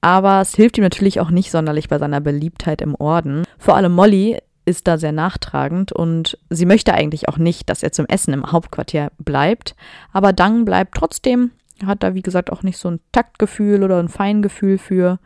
Aber 0.00 0.40
es 0.40 0.54
hilft 0.54 0.78
ihm 0.78 0.84
natürlich 0.84 1.20
auch 1.20 1.30
nicht 1.30 1.50
sonderlich 1.50 1.88
bei 1.88 1.98
seiner 1.98 2.20
Beliebtheit 2.20 2.82
im 2.82 2.94
Orden. 2.94 3.44
Vor 3.58 3.76
allem 3.76 3.92
Molly 3.92 4.38
ist 4.64 4.86
da 4.86 4.98
sehr 4.98 5.12
nachtragend 5.12 5.92
und 5.92 6.38
sie 6.50 6.66
möchte 6.66 6.94
eigentlich 6.94 7.28
auch 7.28 7.38
nicht, 7.38 7.70
dass 7.70 7.82
er 7.82 7.90
zum 7.90 8.06
Essen 8.06 8.34
im 8.34 8.52
Hauptquartier 8.52 9.10
bleibt. 9.18 9.74
Aber 10.12 10.32
Dang 10.32 10.64
bleibt 10.64 10.94
trotzdem. 10.94 11.52
Er 11.80 11.88
hat 11.88 12.02
da, 12.02 12.14
wie 12.14 12.22
gesagt, 12.22 12.52
auch 12.52 12.62
nicht 12.62 12.76
so 12.76 12.90
ein 12.90 13.00
Taktgefühl 13.12 13.82
oder 13.82 13.98
ein 13.98 14.08
Feingefühl 14.08 14.78
für. 14.78 15.18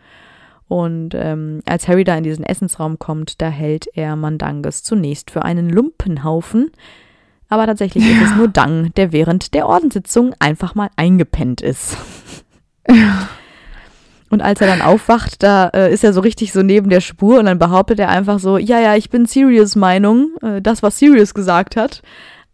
Und 0.73 1.15
ähm, 1.15 1.61
als 1.67 1.87
Harry 1.87 2.03
da 2.03 2.17
in 2.17 2.25
diesen 2.25 2.47
Essensraum 2.47 2.99
kommt, 2.99 3.43
da 3.43 3.49
hält 3.51 3.89
er 3.93 4.17
Mandanges 4.17 4.83
zunächst 4.83 5.31
für 5.31 5.43
einen 5.43 5.69
Lumpenhaufen. 5.69 6.71
Aber 7.51 7.67
tatsächlich 7.67 8.11
ist 8.11 8.23
es 8.23 8.37
nur 8.37 8.49
Dang, 8.49 8.91
der 8.95 9.13
während 9.13 9.53
der 9.53 9.69
Ordenssitzung 9.69 10.35
einfach 10.39 10.75
mal 10.75 10.89
eingepennt 10.97 11.61
ist. 11.61 11.99
Und 14.31 14.41
als 14.41 14.63
er 14.63 14.67
dann 14.67 14.81
aufwacht, 14.81 15.43
da 15.43 15.69
äh, 15.75 15.93
ist 15.93 16.05
er 16.05 16.15
so 16.15 16.23
richtig 16.23 16.55
so 16.55 16.63
neben 16.63 16.89
der 16.89 17.03
Spur 17.03 17.39
und 17.39 17.45
dann 17.45 17.59
behauptet 17.59 18.01
er 18.01 18.09
einfach 18.09 18.39
so, 18.39 18.57
ja, 18.57 18.81
ja, 18.81 18.97
ich 18.97 19.11
bin 19.11 19.27
Sirius 19.27 19.77
Meinung, 19.77 20.31
äh, 20.41 20.63
das, 20.63 20.83
was 20.83 20.99
Sirius 20.99 21.35
gesagt 21.35 21.77
hat. 21.77 22.01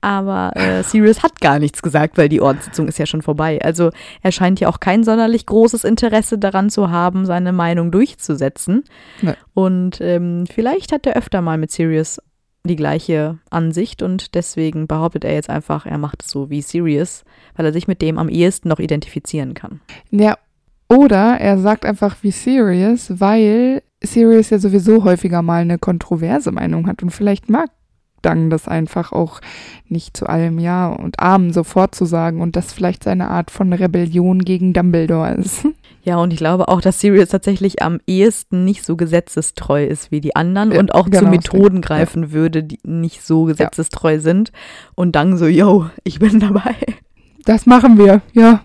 Aber 0.01 0.53
äh, 0.55 0.83
Sirius 0.85 1.23
hat 1.23 1.41
gar 1.41 1.59
nichts 1.59 1.83
gesagt, 1.83 2.19
weil 2.19 2.29
die 2.29 2.41
Ordenssitzung 2.41 2.87
ist 2.87 2.99
ja 2.99 3.07
schon 3.07 3.23
vorbei. 3.23 3.61
Also 3.63 3.91
er 4.23 4.31
scheint 4.31 4.61
ja 4.61 4.69
auch 4.69 4.79
kein 4.79 5.03
sonderlich 5.03 5.47
großes 5.47 5.85
Interesse 5.85 6.39
daran 6.39 6.71
zu 6.71 6.91
haben, 6.91 7.27
seine 7.27 7.53
Meinung 7.53 7.91
durchzusetzen. 7.91 8.85
Nee. 9.23 9.35
Und 9.55 10.01
ähm, 10.01 10.45
vielleicht 10.47 10.93
hat 10.93 11.07
er 11.07 11.17
öfter 11.17 11.43
mal 11.43 11.59
mit 11.59 11.73
Sirius 11.73 12.21
die 12.65 12.77
gleiche 12.77 13.39
Ansicht 13.51 14.03
und 14.03 14.35
deswegen 14.35 14.87
behauptet 14.87 15.25
er 15.25 15.35
jetzt 15.35 15.51
einfach, 15.51 15.87
er 15.87 15.99
macht 15.99 16.23
es 16.23 16.31
so 16.31 16.51
wie 16.51 16.63
Sirius, 16.63 17.25
weil 17.57 17.67
er 17.67 17.73
sich 17.73 17.89
mit 17.89 18.03
dem 18.03 18.19
am 18.19 18.29
ehesten 18.29 18.69
noch 18.69 18.79
identifizieren 18.79 19.55
kann. 19.55 19.81
Ja, 20.11 20.37
oder 20.89 21.39
er 21.41 21.59
sagt 21.59 21.85
einfach 21.85 22.17
wie 22.23 22.31
Sirius, 22.31 23.21
weil 23.21 23.83
Sirius 24.03 24.51
ja 24.51 24.59
sowieso 24.59 25.05
häufiger 25.05 25.43
mal 25.43 25.63
eine 25.63 25.79
kontroverse 25.79 26.53
Meinung 26.53 26.87
hat 26.87 27.03
und 27.03 27.11
vielleicht 27.11 27.51
mag 27.51 27.71
Dang 28.22 28.50
das 28.50 28.68
einfach 28.68 29.12
auch 29.12 29.40
nicht 29.88 30.16
zu 30.16 30.26
allem 30.26 30.59
Ja 30.59 30.88
und 30.88 31.20
Amen 31.20 31.52
sofort 31.52 31.94
zu 31.94 32.04
sagen 32.04 32.40
und 32.40 32.57
das 32.57 32.72
vielleicht 32.72 33.04
seine 33.04 33.31
Art 33.31 33.50
von 33.50 33.72
Rebellion 33.72 34.40
gegen 34.40 34.72
Dumbledore 34.72 35.35
ist. 35.35 35.66
Ja, 36.04 36.16
und 36.16 36.33
ich 36.33 36.38
glaube 36.38 36.68
auch, 36.68 36.81
dass 36.81 37.00
Sirius 37.00 37.28
tatsächlich 37.28 37.83
am 37.83 38.00
ehesten 38.07 38.64
nicht 38.64 38.83
so 38.83 38.96
gesetzestreu 38.96 39.85
ist 39.85 40.11
wie 40.11 40.22
die 40.22 40.35
anderen 40.35 40.72
Ja, 40.72 40.78
und 40.78 40.94
auch 40.94 41.11
genau, 41.11 41.24
zu 41.24 41.26
Methoden 41.26 41.78
ich, 41.78 41.85
ja. 41.85 41.96
greifen 41.96 42.33
würde, 42.33 42.62
die 42.64 42.78
nicht 42.83 43.22
so 43.22 43.44
gesetzestreu 43.44 44.18
sind. 44.18 44.50
Und 44.94 45.16
dann 45.16 45.37
so, 45.37 45.46
yo, 45.46 45.90
ich 46.04 46.18
bin 46.18 46.40
dabei. 46.40 46.76
Das 47.44 47.66
machen 47.66 47.98
wir, 47.98 48.22
ja. 48.33 48.62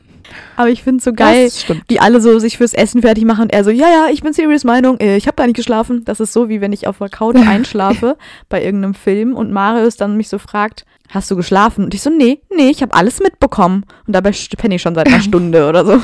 Aber 0.55 0.69
ich 0.69 0.83
finde 0.83 0.99
es 0.99 1.03
so 1.03 1.13
geil, 1.13 1.49
wie 1.88 1.99
alle 1.99 2.21
so 2.21 2.39
sich 2.39 2.57
fürs 2.57 2.73
Essen 2.73 3.01
fertig 3.01 3.25
machen 3.25 3.43
und 3.43 3.53
er 3.53 3.63
so, 3.63 3.69
ja, 3.69 3.88
ja, 3.88 4.07
ich 4.12 4.21
bin 4.21 4.33
Sirius 4.33 4.63
Meinung, 4.63 4.99
äh, 4.99 5.17
ich 5.17 5.27
habe 5.27 5.36
gar 5.36 5.45
nicht 5.45 5.55
geschlafen. 5.55 6.05
Das 6.05 6.19
ist 6.19 6.33
so, 6.33 6.49
wie 6.49 6.62
wenn 6.62 6.73
ich 6.73 6.88
auf 6.88 6.97
der 6.97 7.09
Couch 7.09 7.36
einschlafe 7.47 8.17
bei 8.49 8.63
irgendeinem 8.63 8.93
Film 8.93 9.36
und 9.36 9.51
Marius 9.51 9.97
dann 9.97 10.17
mich 10.17 10.29
so 10.29 10.38
fragt, 10.38 10.86
hast 11.09 11.29
du 11.29 11.36
geschlafen? 11.36 11.86
Und 11.86 11.93
ich 11.93 12.01
so, 12.01 12.09
nee, 12.09 12.41
nee, 12.55 12.69
ich 12.69 12.81
habe 12.81 12.93
alles 12.93 13.19
mitbekommen. 13.19 13.86
Und 14.07 14.13
dabei 14.13 14.31
penne 14.57 14.75
ich 14.75 14.81
schon 14.81 14.95
seit 14.95 15.07
einer 15.07 15.21
Stunde 15.21 15.67
oder 15.67 15.86
so. 15.86 16.01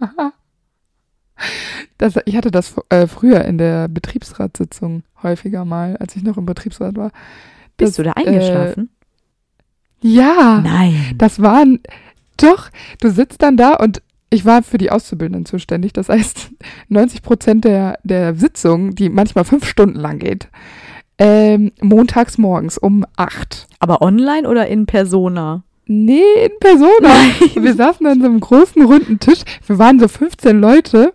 Das, 1.98 2.14
ich 2.24 2.36
hatte 2.36 2.50
das 2.50 2.74
äh, 2.88 3.06
früher 3.06 3.44
in 3.44 3.58
der 3.58 3.88
Betriebsratssitzung 3.88 5.02
häufiger 5.22 5.64
mal, 5.64 5.96
als 5.98 6.16
ich 6.16 6.22
noch 6.22 6.36
im 6.36 6.46
Betriebsrat 6.46 6.96
war. 6.96 7.10
Bist 7.76 7.90
Das, 7.90 7.96
du 7.96 8.02
da 8.04 8.12
eingeschlafen? 8.12 8.90
Ja, 10.00 10.60
Nein. 10.62 11.14
das 11.16 11.40
waren, 11.40 11.80
doch, 12.36 12.70
du 13.00 13.10
sitzt 13.10 13.42
dann 13.42 13.56
da 13.56 13.74
und 13.74 14.02
ich 14.30 14.44
war 14.44 14.62
für 14.62 14.78
die 14.78 14.90
Auszubildenden 14.90 15.46
zuständig. 15.46 15.92
Das 15.92 16.08
heißt, 16.08 16.50
90 16.88 17.22
Prozent 17.22 17.64
der, 17.64 17.98
der 18.02 18.34
Sitzung, 18.34 18.94
die 18.94 19.08
manchmal 19.08 19.44
fünf 19.44 19.66
Stunden 19.66 19.98
lang 19.98 20.18
geht, 20.18 20.48
ähm, 21.18 21.72
montags 21.80 22.36
morgens 22.36 22.76
um 22.76 23.04
acht. 23.16 23.66
Aber 23.78 24.02
online 24.02 24.48
oder 24.48 24.66
in 24.66 24.86
Persona? 24.86 25.62
Nee, 25.86 26.20
in 26.44 26.58
Persona. 26.58 27.10
Wir 27.54 27.74
saßen 27.74 28.04
an 28.06 28.20
so 28.20 28.26
einem 28.26 28.40
großen 28.40 28.82
runden 28.82 29.20
Tisch. 29.20 29.40
Wir 29.66 29.78
waren 29.78 30.00
so 30.00 30.08
15 30.08 30.60
Leute. 30.60 31.12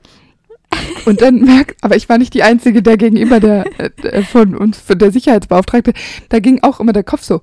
Und 1.05 1.21
dann 1.21 1.41
merkt, 1.41 1.83
aber 1.83 1.95
ich 1.95 2.07
war 2.09 2.17
nicht 2.17 2.33
die 2.33 2.43
Einzige, 2.43 2.81
der 2.83 2.95
gegenüber 2.97 3.39
der 3.39 3.65
äh, 3.79 4.21
von 4.23 4.55
uns, 4.55 4.77
von 4.79 4.97
der 4.99 5.11
Sicherheitsbeauftragte, 5.11 5.93
da 6.29 6.39
ging 6.39 6.59
auch 6.63 6.79
immer 6.79 6.93
der 6.93 7.03
Kopf 7.03 7.23
so 7.23 7.41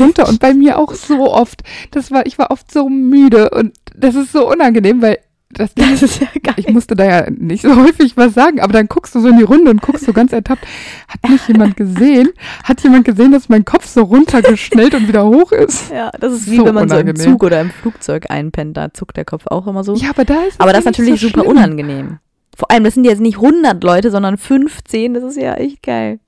runter 0.00 0.28
und 0.28 0.40
bei 0.40 0.54
mir 0.54 0.78
auch 0.78 0.94
so 0.94 1.32
oft. 1.32 1.62
Das 1.90 2.10
war, 2.10 2.26
ich 2.26 2.38
war 2.38 2.50
oft 2.50 2.72
so 2.72 2.88
müde 2.88 3.50
und 3.50 3.74
das 3.94 4.14
ist 4.14 4.32
so 4.32 4.50
unangenehm, 4.50 5.02
weil 5.02 5.18
das, 5.50 5.72
Das 5.74 6.02
ist 6.02 6.20
ja 6.20 6.26
geil. 6.42 6.54
ich 6.56 6.68
musste 6.70 6.96
da 6.96 7.04
ja 7.04 7.30
nicht 7.30 7.62
so 7.62 7.76
häufig 7.76 8.16
was 8.16 8.34
sagen, 8.34 8.58
aber 8.60 8.72
dann 8.72 8.88
guckst 8.88 9.14
du 9.14 9.20
so 9.20 9.28
in 9.28 9.36
die 9.36 9.44
Runde 9.44 9.70
und 9.70 9.82
guckst 9.82 10.04
so 10.04 10.12
ganz 10.12 10.32
ertappt. 10.32 10.66
Hat 11.06 11.30
mich 11.30 11.46
jemand 11.46 11.76
gesehen? 11.76 12.30
Hat 12.64 12.82
jemand 12.82 13.04
gesehen, 13.04 13.30
dass 13.30 13.48
mein 13.48 13.64
Kopf 13.64 13.86
so 13.86 14.02
runtergeschnellt 14.02 14.94
und 14.94 15.06
wieder 15.06 15.24
hoch 15.26 15.52
ist? 15.52 15.92
Ja, 15.92 16.10
das 16.18 16.32
ist 16.32 16.50
wie 16.50 16.56
So 16.56 16.64
wenn 16.64 16.74
man 16.74 16.88
so 16.88 16.96
im 16.96 17.02
unangenehm. 17.02 17.32
Zug 17.32 17.44
oder 17.44 17.60
im 17.60 17.70
Flugzeug 17.70 18.30
einpennt, 18.30 18.76
da 18.76 18.92
zuckt 18.92 19.16
der 19.16 19.24
Kopf 19.24 19.44
auch 19.46 19.66
immer 19.68 19.84
so. 19.84 19.94
Ja, 19.94 20.10
aber 20.10 20.24
da 20.24 20.40
ist 20.42 20.54
es 20.54 20.60
Aber 20.60 20.72
das 20.72 20.80
ist 20.80 20.86
natürlich 20.86 21.20
so 21.20 21.28
super 21.28 21.42
schlimm. 21.42 21.52
unangenehm. 21.56 22.18
Vor 22.56 22.70
allem, 22.70 22.84
das 22.84 22.94
sind 22.94 23.04
jetzt 23.04 23.20
nicht 23.20 23.36
100 23.36 23.82
Leute, 23.82 24.10
sondern 24.10 24.36
15. 24.38 25.14
Das 25.14 25.24
ist 25.24 25.36
ja 25.36 25.54
echt 25.54 25.82
geil. 25.82 26.20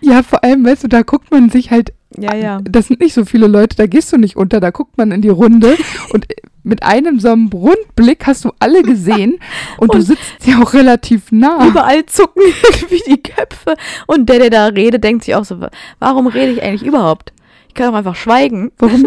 Ja, 0.00 0.22
vor 0.22 0.42
allem, 0.44 0.64
weißt 0.64 0.84
du, 0.84 0.88
da 0.88 1.02
guckt 1.02 1.30
man 1.30 1.50
sich 1.50 1.70
halt, 1.70 1.92
Ja, 2.16 2.34
ja. 2.34 2.60
das 2.62 2.86
sind 2.88 3.00
nicht 3.00 3.12
so 3.14 3.24
viele 3.24 3.46
Leute, 3.48 3.76
da 3.76 3.86
gehst 3.86 4.12
du 4.12 4.16
nicht 4.16 4.36
unter, 4.36 4.60
da 4.60 4.70
guckt 4.70 4.96
man 4.96 5.10
in 5.10 5.20
die 5.20 5.28
Runde 5.28 5.76
und 6.12 6.26
mit 6.62 6.82
einem 6.82 7.18
so 7.18 7.28
einem 7.30 7.48
Rundblick 7.48 8.26
hast 8.26 8.44
du 8.44 8.50
alle 8.60 8.82
gesehen 8.82 9.38
und, 9.78 9.92
du 9.94 9.98
Und- 9.98 10.04
sitzt 10.04 10.46
ja 10.46 10.62
auch 10.62 10.74
relativ 10.74 11.32
nah. 11.32 11.66
Überall 11.66 12.06
zucken 12.06 12.42
irgendwie 12.72 13.02
die 13.08 13.22
Köpfe. 13.22 13.74
Und 14.06 14.28
der, 14.28 14.38
der 14.38 14.50
da 14.50 14.66
redet, 14.66 15.02
denkt 15.02 15.24
sich 15.24 15.34
auch 15.34 15.44
so, 15.44 15.56
warum 15.98 16.26
rede 16.28 16.52
ich 16.52 16.62
eigentlich 16.62 16.84
überhaupt? 16.86 17.32
Ich 17.68 17.74
kann 17.74 17.90
doch 17.90 17.98
einfach 17.98 18.16
schweigen. 18.16 18.70
Warum? 18.78 19.06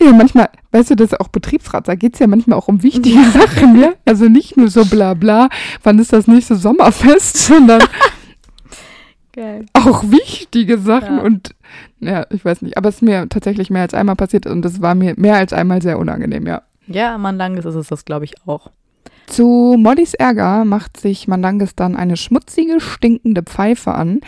Ja, 0.00 0.12
manchmal, 0.12 0.48
weißt 0.72 0.90
du, 0.90 0.94
das 0.96 1.12
ist 1.12 1.20
auch 1.20 1.28
Betriebsrat, 1.28 1.88
da 1.88 1.94
geht's 1.94 2.18
ja 2.18 2.26
manchmal 2.26 2.58
auch 2.58 2.68
um 2.68 2.82
wichtige 2.82 3.22
Sachen, 3.30 3.80
ja? 3.80 3.92
Also 4.04 4.26
nicht 4.28 4.56
nur 4.56 4.68
so 4.68 4.84
bla 4.84 5.14
bla, 5.14 5.48
wann 5.82 5.98
ist 5.98 6.12
das 6.12 6.26
nächste 6.26 6.54
Sommerfest, 6.56 7.36
sondern 7.46 7.82
Geil. 9.32 9.66
auch 9.74 10.02
wichtige 10.10 10.78
Sachen 10.78 11.16
Ja. 11.18 11.22
und 11.22 11.54
ja, 12.00 12.26
ich 12.30 12.44
weiß 12.44 12.62
nicht, 12.62 12.76
aber 12.76 12.88
es 12.88 12.96
ist 12.96 13.02
mir 13.02 13.28
tatsächlich 13.28 13.70
mehr 13.70 13.82
als 13.82 13.94
einmal 13.94 14.16
passiert 14.16 14.46
und 14.46 14.64
es 14.64 14.80
war 14.80 14.94
mir 14.94 15.14
mehr 15.16 15.36
als 15.36 15.52
einmal 15.52 15.82
sehr 15.82 15.98
unangenehm, 15.98 16.46
ja. 16.46 16.62
Ja, 16.86 17.18
Mandanges 17.18 17.64
ist 17.64 17.74
es 17.74 17.88
das, 17.88 18.04
glaube 18.04 18.24
ich, 18.26 18.34
auch. 18.46 18.70
Zu 19.26 19.76
Mollys 19.78 20.14
Ärger 20.14 20.64
macht 20.64 20.98
sich 20.98 21.26
Mandanges 21.26 21.74
dann 21.74 21.96
eine 21.96 22.16
schmutzige, 22.16 22.80
stinkende 22.80 23.42
Pfeife 23.42 23.94
an, 23.94 24.20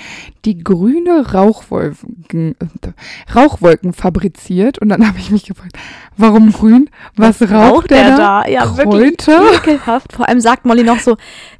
die 0.44 0.58
grüne 0.58 1.32
Rauchwolken, 1.32 2.56
äh, 2.58 3.34
Rauchwolken 3.34 3.92
fabriziert. 3.92 4.78
Und 4.78 4.88
dann 4.88 5.06
habe 5.08 5.18
ich 5.18 5.30
mich 5.30 5.44
gefragt, 5.44 5.78
warum 6.16 6.52
grün? 6.52 6.90
Was, 7.16 7.40
raucht 7.42 7.90
der 7.90 8.16
da? 8.16 8.46
Ja, 8.46 8.76
wirklich 8.76 9.16
Kräuter? 9.16 9.54
ekelhaft. 9.54 10.12
Vor 10.12 10.28
allem 10.28 10.40
sagt 10.40 10.64
Molly 10.64 10.82
noch 10.82 10.98
so, 10.98 11.16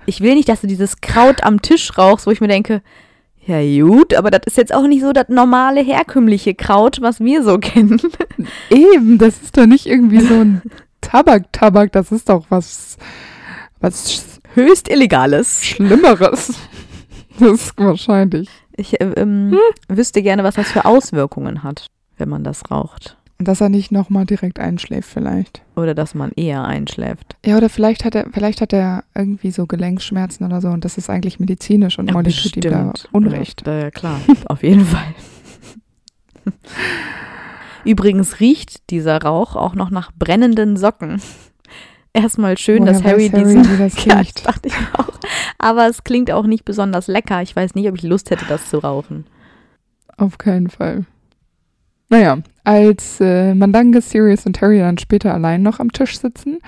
ich 0.07 0.20
will 0.20 0.35
nicht, 0.35 0.48
dass 0.48 0.61
du 0.61 0.66
dieses 0.66 1.01
Kraut 1.01 1.44
am 1.44 1.62
Tisch 1.62 1.96
rauchst, 1.96 2.27
wo 2.27 2.31
ich 2.31 2.40
mir 2.40 2.48
denke, 2.48 2.83
ja 3.48 3.62
gut, 3.83 4.12
aber 4.12 4.31
das 4.31 4.42
ist 4.44 4.59
jetzt 4.59 4.74
auch 4.74 4.87
nicht 4.87 5.01
so 5.01 5.14
das 5.14 5.29
normale, 5.29 5.81
herkömmliche 5.81 6.55
Kraut, 6.55 7.01
was 7.01 7.18
wir 7.18 7.42
so 7.42 7.59
kennen. 7.59 7.98
Eben, 8.68 9.16
das 9.16 9.40
ist 9.42 9.57
doch 9.57 9.64
nicht 9.64 9.87
irgendwie 9.87 10.20
so 10.20 10.35
ein 10.35 10.61
Tabak-Tabak, 11.01 11.92
das 11.92 12.12
ist 12.12 12.29
doch 12.29 12.44
was, 12.51 12.98
was 13.81 14.38
Höchst 14.55 14.91
illegales. 14.91 15.64
Schlimmeres. 15.64 16.55
Das 17.38 17.53
ist 17.53 17.73
wahrscheinlich. 17.77 18.49
Ich 18.77 19.01
äh, 19.01 19.12
ähm, 19.17 19.57
wüsste 19.88 20.23
gerne, 20.23 20.43
was 20.45 20.57
das 20.57 20.71
für 20.71 20.85
Auswirkungen 20.85 21.62
hat, 21.62 21.87
wenn 22.17 22.29
man 22.29 22.43
das 22.43 22.71
raucht. 22.71 23.17
Dass 23.38 23.61
er 23.61 23.69
nicht 23.69 23.93
nochmal 23.93 24.27
direkt 24.27 24.59
einschläft 24.59 25.09
vielleicht. 25.09 25.62
Oder 25.77 25.95
dass 25.95 26.17
man 26.17 26.33
eher 26.33 26.64
einschläft. 26.64 27.37
Ja, 27.47 27.57
oder 27.57 27.69
vielleicht 27.69 28.05
hat 28.05 28.17
er, 28.17 28.27
vielleicht 28.33 28.61
hat 28.61 28.73
er 28.73 29.05
irgendwie 29.14 29.53
so 29.53 29.67
Gelenkschmerzen 29.67 30.45
oder 30.45 30.61
so 30.61 30.69
und 30.69 30.85
das 30.85 30.99
ist 30.99 31.09
eigentlich 31.09 31.38
medizinisch 31.38 32.01
und 32.01 32.12
Molly 32.12 32.33
tut 32.33 32.57
ihm 32.57 32.73
da. 32.73 32.93
Unrecht. 33.12 33.64
Ja, 33.64 33.75
ja, 33.75 33.91
klar, 33.93 34.21
auf 34.47 34.64
jeden 34.64 34.85
Fall. 34.85 35.14
Übrigens 37.85 38.41
riecht 38.41 38.91
dieser 38.91 39.23
Rauch 39.23 39.55
auch 39.55 39.77
noch 39.77 39.91
nach 39.91 40.11
brennenden 40.19 40.77
Socken. 40.77 41.23
Erstmal 42.19 42.59
schön, 42.59 42.83
Woher 42.83 42.93
dass 42.93 43.05
Harry 43.05 43.29
Harry, 43.29 43.45
diesen. 43.45 43.79
das 43.79 44.05
ja, 44.05 44.23
dachte 44.45 44.69
ich 44.69 44.75
auch. 44.95 45.19
Aber 45.59 45.87
es 45.87 46.05
klingt 46.05 46.31
auch 46.31 46.47
nicht 46.47 46.65
besonders 46.65 47.07
lecker. 47.07 47.43
Ich 47.43 47.55
weiß 47.55 47.75
nicht, 47.75 47.89
ob 47.89 47.97
ich 47.97 48.03
Lust 48.03 48.31
hätte, 48.31 48.45
das 48.49 48.69
zu 48.69 48.79
rauchen. 48.79 49.27
Auf 50.17 50.39
keinen 50.39 50.69
Fall. 50.69 51.07
Naja, 52.09 52.39
als 52.65 53.21
äh, 53.21 53.55
Mandanges, 53.55 54.11
Sirius 54.11 54.47
und 54.47 54.61
Harry 54.61 54.79
dann 54.79 54.99
später 54.99 55.35
allein 55.35 55.63
noch 55.63 55.79
am 55.79 55.93
Tisch 55.93 56.19
sitzen, 56.19 56.59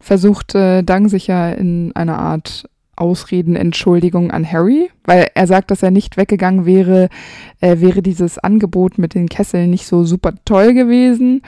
versucht 0.00 0.54
äh, 0.54 0.82
Dang 0.82 1.08
sich 1.08 1.26
ja 1.26 1.50
in 1.50 1.94
einer 1.94 2.18
Art 2.18 2.68
Ausreden-Entschuldigung 2.96 4.30
an 4.30 4.50
Harry, 4.50 4.90
weil 5.04 5.28
er 5.34 5.46
sagt, 5.46 5.70
dass 5.70 5.82
er 5.82 5.90
nicht 5.90 6.16
weggegangen 6.16 6.66
wäre, 6.66 7.08
äh, 7.60 7.80
wäre 7.80 8.02
dieses 8.02 8.38
Angebot 8.38 8.98
mit 8.98 9.14
den 9.14 9.28
Kesseln 9.28 9.70
nicht 9.70 9.86
so 9.86 10.04
super 10.04 10.32
toll 10.44 10.74
gewesen. 10.74 11.42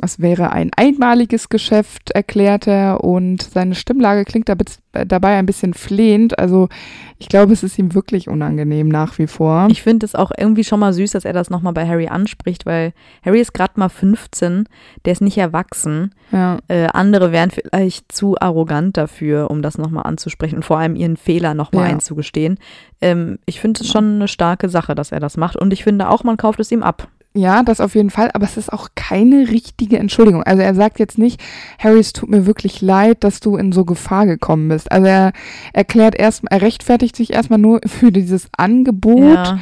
Es 0.00 0.20
wäre 0.20 0.50
ein 0.52 0.70
einmaliges 0.74 1.50
Geschäft, 1.50 2.12
erklärt 2.12 2.66
er, 2.66 3.04
und 3.04 3.42
seine 3.42 3.74
Stimmlage 3.74 4.24
klingt 4.24 4.48
dabei 4.48 5.36
ein 5.36 5.44
bisschen 5.46 5.74
flehend. 5.74 6.38
Also 6.38 6.70
ich 7.18 7.28
glaube, 7.28 7.52
es 7.52 7.62
ist 7.62 7.78
ihm 7.78 7.92
wirklich 7.94 8.26
unangenehm 8.28 8.88
nach 8.88 9.18
wie 9.18 9.26
vor. 9.26 9.68
Ich 9.70 9.82
finde 9.82 10.06
es 10.06 10.14
auch 10.14 10.32
irgendwie 10.36 10.64
schon 10.64 10.80
mal 10.80 10.94
süß, 10.94 11.10
dass 11.12 11.26
er 11.26 11.34
das 11.34 11.50
nochmal 11.50 11.74
bei 11.74 11.86
Harry 11.86 12.08
anspricht, 12.08 12.64
weil 12.64 12.94
Harry 13.24 13.40
ist 13.40 13.52
gerade 13.52 13.78
mal 13.78 13.90
15, 13.90 14.66
der 15.04 15.12
ist 15.12 15.20
nicht 15.20 15.36
erwachsen. 15.38 16.14
ja. 16.32 16.58
Äh, 16.68 16.86
andere 16.92 17.30
wären 17.30 17.50
vielleicht 17.50 18.10
zu 18.12 18.36
arrogant 18.40 18.96
dafür, 18.96 19.50
um 19.50 19.60
das 19.60 19.76
nochmal 19.76 20.04
anzusprechen 20.06 20.56
und 20.56 20.64
vor 20.64 20.78
allem 20.78 20.96
ihren 20.96 21.18
Fehler 21.18 21.52
nochmal 21.52 21.84
Ja. 21.88 21.90
einzugestehen. 21.92 22.58
Ähm, 23.02 23.38
ich 23.44 23.60
finde 23.60 23.82
es 23.82 23.88
schon 23.88 24.14
eine 24.16 24.28
starke 24.28 24.70
Sache, 24.70 24.94
dass 24.94 25.12
er 25.12 25.20
das 25.20 25.36
macht 25.36 25.56
und 25.56 25.72
ich 25.72 25.84
finde 25.84 26.08
auch, 26.08 26.24
man 26.24 26.38
kauft 26.38 26.60
es 26.60 26.72
ihm 26.72 26.82
ab. 26.82 27.08
Ja, 27.34 27.62
das 27.62 27.80
auf 27.80 27.94
jeden 27.94 28.10
Fall, 28.10 28.30
aber 28.34 28.44
es 28.44 28.58
ist 28.58 28.72
auch 28.72 28.88
keine 28.94 29.48
richtige 29.48 29.98
Entschuldigung. 29.98 30.42
Also 30.42 30.62
er 30.62 30.74
sagt 30.74 30.98
jetzt 30.98 31.16
nicht, 31.16 31.40
Harry, 31.78 31.98
es 31.98 32.12
tut 32.12 32.28
mir 32.28 32.44
wirklich 32.44 32.82
leid, 32.82 33.24
dass 33.24 33.40
du 33.40 33.56
in 33.56 33.72
so 33.72 33.86
Gefahr 33.86 34.26
gekommen 34.26 34.68
bist. 34.68 34.92
Also 34.92 35.06
er 35.06 35.32
erklärt 35.72 36.14
erst, 36.14 36.44
er 36.50 36.60
rechtfertigt 36.60 37.16
sich 37.16 37.32
erstmal 37.32 37.58
nur 37.58 37.80
für 37.86 38.12
dieses 38.12 38.48
Angebot, 38.56 39.22
Ja, 39.22 39.58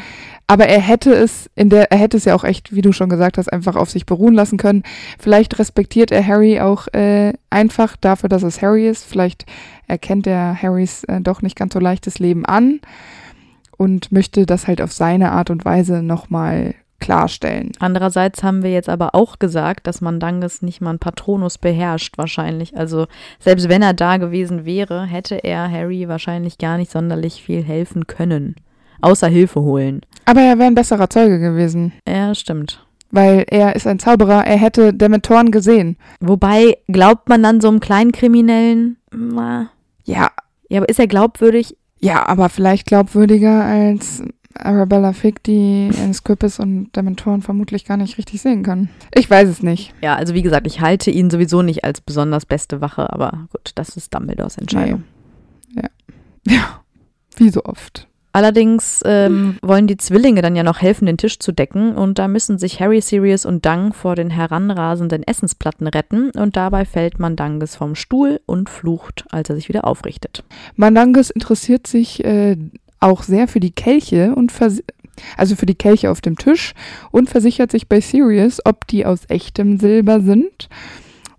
aber 0.50 0.66
er 0.66 0.80
hätte 0.80 1.12
es 1.12 1.48
in 1.54 1.70
der, 1.70 1.92
er 1.92 1.98
hätte 1.98 2.16
es 2.16 2.24
ja 2.24 2.34
auch 2.34 2.42
echt, 2.42 2.74
wie 2.74 2.82
du 2.82 2.90
schon 2.90 3.08
gesagt 3.08 3.38
hast, 3.38 3.52
einfach 3.52 3.76
auf 3.76 3.88
sich 3.88 4.04
beruhen 4.04 4.34
lassen 4.34 4.58
können. 4.58 4.82
Vielleicht 5.16 5.60
respektiert 5.60 6.10
er 6.10 6.26
Harry 6.26 6.58
auch 6.58 6.88
äh, 6.88 7.34
einfach 7.50 7.94
dafür, 7.96 8.28
dass 8.28 8.42
es 8.42 8.60
Harry 8.60 8.88
ist. 8.88 9.04
Vielleicht 9.04 9.46
erkennt 9.86 10.26
er 10.26 10.60
Harrys 10.60 11.04
äh, 11.04 11.20
doch 11.20 11.40
nicht 11.42 11.54
ganz 11.54 11.72
so 11.72 11.78
leichtes 11.78 12.18
Leben 12.18 12.44
an 12.44 12.80
und 13.76 14.10
möchte 14.10 14.44
das 14.44 14.66
halt 14.66 14.82
auf 14.82 14.92
seine 14.92 15.30
Art 15.30 15.50
und 15.50 15.64
Weise 15.64 16.02
nochmal 16.02 16.74
klarstellen. 17.00 17.72
Andererseits 17.80 18.42
haben 18.42 18.62
wir 18.62 18.70
jetzt 18.72 18.88
aber 18.88 19.14
auch 19.14 19.38
gesagt, 19.38 19.86
dass 19.86 20.00
Mandanges 20.00 20.62
nicht 20.62 20.80
mal 20.80 20.90
einen 20.90 20.98
Patronus 20.98 21.58
beherrscht 21.58 22.18
wahrscheinlich. 22.18 22.76
Also 22.76 23.06
selbst 23.38 23.68
wenn 23.68 23.82
er 23.82 23.94
da 23.94 24.16
gewesen 24.18 24.64
wäre, 24.64 25.04
hätte 25.06 25.36
er 25.42 25.70
Harry 25.70 26.08
wahrscheinlich 26.08 26.58
gar 26.58 26.76
nicht 26.78 26.90
sonderlich 26.90 27.42
viel 27.42 27.62
helfen 27.62 28.06
können. 28.06 28.56
Außer 29.00 29.28
Hilfe 29.28 29.62
holen. 29.62 30.02
Aber 30.26 30.42
er 30.42 30.58
wäre 30.58 30.66
ein 30.68 30.74
besserer 30.74 31.08
Zeuge 31.10 31.38
gewesen, 31.40 31.92
Ja, 32.06 32.34
stimmt. 32.34 32.84
weil 33.10 33.44
er 33.48 33.74
ist 33.74 33.86
ein 33.86 33.98
Zauberer, 33.98 34.46
er 34.46 34.58
hätte 34.58 34.92
Dementoren 34.92 35.50
gesehen. 35.50 35.96
Wobei, 36.20 36.76
glaubt 36.86 37.28
man 37.28 37.42
dann 37.42 37.60
so 37.62 37.68
einem 37.68 37.80
kleinen 37.80 38.12
Kriminellen? 38.12 38.98
Na, 39.10 39.70
Ja, 40.04 40.28
Ja, 40.68 40.78
aber 40.80 40.88
ist 40.90 41.00
er 41.00 41.06
glaubwürdig? 41.06 41.76
ja, 41.98 42.26
aber 42.28 42.48
vielleicht 42.50 42.86
glaubwürdiger 42.86 43.64
als 43.64 44.22
Arabella 44.54 45.12
Fick, 45.12 45.42
die 45.42 45.90
Scrippus 46.12 46.58
und 46.58 46.94
Dementoren 46.96 47.42
vermutlich 47.42 47.84
gar 47.84 47.96
nicht 47.96 48.18
richtig 48.18 48.42
sehen 48.42 48.62
kann. 48.62 48.88
Ich 49.14 49.30
weiß 49.30 49.48
es 49.48 49.62
nicht. 49.62 49.94
Ja, 50.02 50.16
also 50.16 50.34
wie 50.34 50.42
gesagt, 50.42 50.66
ich 50.66 50.80
halte 50.80 51.10
ihn 51.10 51.30
sowieso 51.30 51.62
nicht 51.62 51.84
als 51.84 52.00
besonders 52.00 52.46
beste 52.46 52.80
Wache, 52.80 53.12
aber 53.12 53.48
gut, 53.52 53.72
das 53.74 53.96
ist 53.96 54.14
Dumbledores 54.14 54.58
Entscheidung. 54.58 55.04
Ja, 56.46 56.80
wie 57.36 57.50
so 57.50 57.62
oft. 57.64 58.08
Allerdings 58.32 59.02
ähm, 59.04 59.56
wollen 59.60 59.88
die 59.88 59.96
Zwillinge 59.96 60.40
dann 60.40 60.54
ja 60.54 60.62
noch 60.62 60.80
helfen, 60.80 61.06
den 61.06 61.16
Tisch 61.16 61.40
zu 61.40 61.50
decken 61.50 61.96
und 61.96 62.20
da 62.20 62.28
müssen 62.28 62.58
sich 62.58 62.80
Harry, 62.80 63.00
Sirius 63.00 63.44
und 63.44 63.66
Dang 63.66 63.92
vor 63.92 64.14
den 64.14 64.30
heranrasenden 64.30 65.24
Essensplatten 65.24 65.88
retten 65.88 66.30
und 66.30 66.56
dabei 66.56 66.84
fällt 66.84 67.18
Mandanges 67.18 67.74
vom 67.74 67.96
Stuhl 67.96 68.40
und 68.46 68.70
flucht, 68.70 69.24
als 69.30 69.50
er 69.50 69.56
sich 69.56 69.68
wieder 69.68 69.84
aufrichtet. 69.84 70.44
Mandanges 70.76 71.30
interessiert 71.30 71.88
sich 71.88 72.24
äh, 72.24 72.56
auch 73.00 73.22
sehr 73.22 73.48
für 73.48 73.60
die 73.60 73.72
Kelche 73.72 74.34
und 74.34 74.52
also 75.36 75.56
für 75.56 75.66
die 75.66 75.74
Kelche 75.74 76.10
auf 76.10 76.20
dem 76.20 76.36
Tisch 76.36 76.74
und 77.10 77.28
versichert 77.28 77.70
sich 77.70 77.88
bei 77.88 78.00
Sirius, 78.00 78.60
ob 78.64 78.86
die 78.86 79.04
aus 79.04 79.20
echtem 79.28 79.78
Silber 79.78 80.20
sind. 80.20 80.68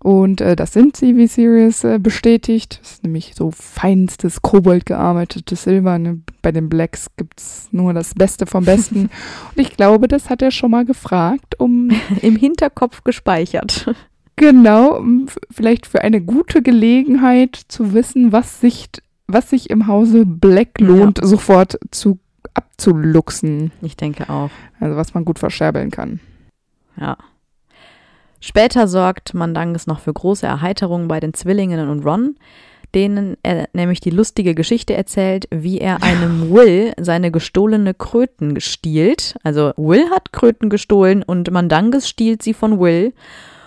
Und 0.02 0.40
äh, 0.40 0.56
das 0.56 0.72
sind 0.72 0.96
sie, 0.96 1.16
wie 1.16 1.28
Sirius 1.28 1.84
äh, 1.84 2.00
bestätigt. 2.00 2.80
Das 2.82 2.92
ist 2.94 3.04
nämlich 3.04 3.34
so 3.36 3.52
feinstes, 3.52 4.42
kobold 4.42 4.84
gearbeitetes 4.84 5.62
Silber. 5.62 5.96
Ne? 5.96 6.20
Bei 6.42 6.50
den 6.50 6.68
Blacks 6.68 7.06
gibt's 7.16 7.68
nur 7.70 7.94
das 7.94 8.14
Beste 8.14 8.46
vom 8.46 8.64
Besten. 8.64 9.02
und 9.54 9.60
ich 9.60 9.76
glaube, 9.76 10.08
das 10.08 10.28
hat 10.28 10.42
er 10.42 10.50
schon 10.50 10.72
mal 10.72 10.84
gefragt, 10.84 11.60
um 11.60 11.90
Im 12.22 12.34
Hinterkopf 12.34 13.04
gespeichert. 13.04 13.94
Genau, 14.34 14.96
um 14.96 15.26
vielleicht 15.52 15.86
für 15.86 16.02
eine 16.02 16.20
gute 16.20 16.62
Gelegenheit 16.62 17.60
zu 17.68 17.92
wissen, 17.92 18.32
was 18.32 18.60
sich, 18.60 18.88
was 19.26 19.50
sich 19.50 19.70
im 19.70 19.86
Hause 19.86 20.24
Black 20.26 20.80
lohnt, 20.80 21.18
sofort 21.22 21.78
zu 21.90 22.18
abzuluxen. 22.54 23.72
Ich 23.80 23.96
denke 23.96 24.28
auch. 24.28 24.50
Also 24.80 24.96
was 24.96 25.14
man 25.14 25.24
gut 25.24 25.38
verscherbeln 25.38 25.90
kann. 25.90 26.20
Ja. 26.96 27.16
Später 28.40 28.88
sorgt 28.88 29.34
Mandanges 29.34 29.86
noch 29.86 30.00
für 30.00 30.12
große 30.12 30.46
Erheiterung 30.46 31.08
bei 31.08 31.20
den 31.20 31.32
Zwillingen 31.32 31.88
und 31.88 32.04
Ron, 32.04 32.34
denen 32.94 33.36
er 33.42 33.68
nämlich 33.72 34.00
die 34.00 34.10
lustige 34.10 34.54
Geschichte 34.54 34.94
erzählt, 34.94 35.46
wie 35.50 35.78
er 35.78 36.02
einem 36.02 36.50
Will 36.50 36.92
seine 37.00 37.30
gestohlene 37.30 37.94
Kröten 37.94 38.60
stiehlt. 38.60 39.36
Also 39.44 39.72
Will 39.76 40.10
hat 40.10 40.32
Kröten 40.32 40.70
gestohlen 40.70 41.22
und 41.22 41.50
Mandanges 41.50 42.08
stiehlt 42.08 42.42
sie 42.42 42.54
von 42.54 42.80
Will 42.80 43.14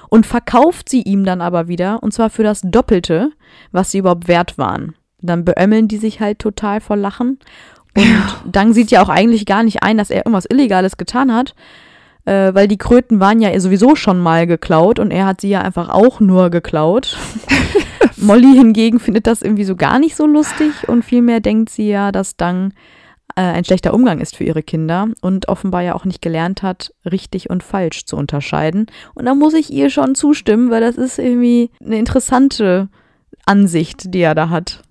und 0.10 0.26
verkauft 0.26 0.90
sie 0.90 1.02
ihm 1.02 1.24
dann 1.24 1.42
aber 1.42 1.68
wieder 1.68 2.04
und 2.04 2.14
zwar 2.14 2.30
für 2.30 2.44
das 2.44 2.62
Doppelte, 2.62 3.32
was 3.72 3.92
sie 3.92 4.00
überhaupt 4.00 4.28
wert 4.28 4.58
waren. 4.58 4.94
Dann 5.22 5.46
beömmeln 5.46 5.88
die 5.88 5.98
sich 5.98 6.20
halt 6.20 6.40
total 6.40 6.82
vor 6.82 6.98
Lachen 6.98 7.40
und 7.98 8.56
Dang 8.56 8.74
sieht 8.74 8.92
ja 8.92 9.02
auch 9.02 9.10
eigentlich 9.10 9.46
gar 9.46 9.64
nicht 9.64 9.84
ein, 9.84 9.98
dass 9.98 10.10
er 10.10 10.18
irgendwas 10.18 10.46
Illegales 10.46 10.98
getan 10.98 11.34
hat, 11.34 11.56
äh, 12.26 12.54
weil 12.54 12.68
die 12.68 12.78
Kröten 12.78 13.20
waren 13.20 13.40
ja 13.40 13.58
sowieso 13.60 13.96
schon 13.96 14.20
mal 14.20 14.48
geklaut 14.48 15.00
und 15.00 15.12
er 15.12 15.26
hat 15.26 15.42
sie 15.42 15.50
ja 15.50 15.62
einfach 15.62 15.90
auch 15.90 16.20
nur 16.20 16.50
geklaut. 16.50 17.18
Molly 18.18 18.54
hingegen 18.56 19.00
findet 19.00 19.28
das 19.28 19.42
irgendwie 19.42 19.66
so 19.66 19.76
gar 19.76 20.00
nicht 20.00 20.16
so 20.16 20.26
lustig 20.26 20.88
und 20.88 21.04
vielmehr 21.04 21.40
denkt 21.40 21.70
sie 21.70 21.90
ja, 21.90 22.12
dass 22.12 22.38
Dang 22.38 22.74
äh, 23.36 23.42
ein 23.42 23.66
schlechter 23.66 23.94
Umgang 23.94 24.20
ist 24.20 24.36
für 24.36 24.44
ihre 24.44 24.64
Kinder 24.64 25.08
und 25.22 25.48
offenbar 25.48 25.82
ja 25.82 25.96
auch 25.96 26.06
nicht 26.06 26.22
gelernt 26.22 26.64
hat, 26.64 26.94
richtig 27.10 27.50
und 27.50 27.64
falsch 27.64 28.06
zu 28.06 28.16
unterscheiden. 28.16 28.88
Und 29.14 29.26
da 29.26 29.36
muss 29.36 29.54
ich 29.54 29.72
ihr 29.72 29.90
schon 29.90 30.16
zustimmen, 30.16 30.72
weil 30.72 30.82
das 30.82 30.96
ist 30.96 31.20
irgendwie 31.20 31.70
eine 31.84 31.98
interessante 31.98 32.90
Ansicht, 33.46 34.14
die 34.14 34.22
er 34.22 34.36
da 34.36 34.50
hat. 34.50 34.85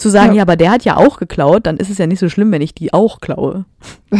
Zu 0.00 0.08
sagen, 0.08 0.32
Ja. 0.32 0.38
ja, 0.38 0.42
aber 0.42 0.56
der 0.56 0.70
hat 0.70 0.84
ja 0.84 0.96
auch 0.96 1.18
geklaut, 1.18 1.66
dann 1.66 1.76
ist 1.76 1.90
es 1.90 1.98
ja 1.98 2.06
nicht 2.06 2.18
so 2.20 2.28
schlimm, 2.28 2.50
wenn 2.52 2.62
ich 2.62 2.74
die 2.74 2.92
auch 2.92 3.20
klaue. 3.20 3.64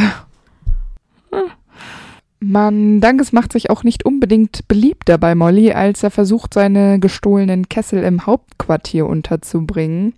Mandanges 2.42 3.32
macht 3.32 3.52
sich 3.52 3.68
auch 3.68 3.84
nicht 3.84 4.04
unbedingt 4.04 4.66
beliebter 4.66 5.18
bei 5.18 5.34
Molly, 5.34 5.72
als 5.72 6.02
er 6.02 6.10
versucht, 6.10 6.54
seine 6.54 6.98
gestohlenen 6.98 7.68
Kessel 7.68 8.02
im 8.02 8.24
Hauptquartier 8.26 9.06
unterzubringen. 9.06 10.14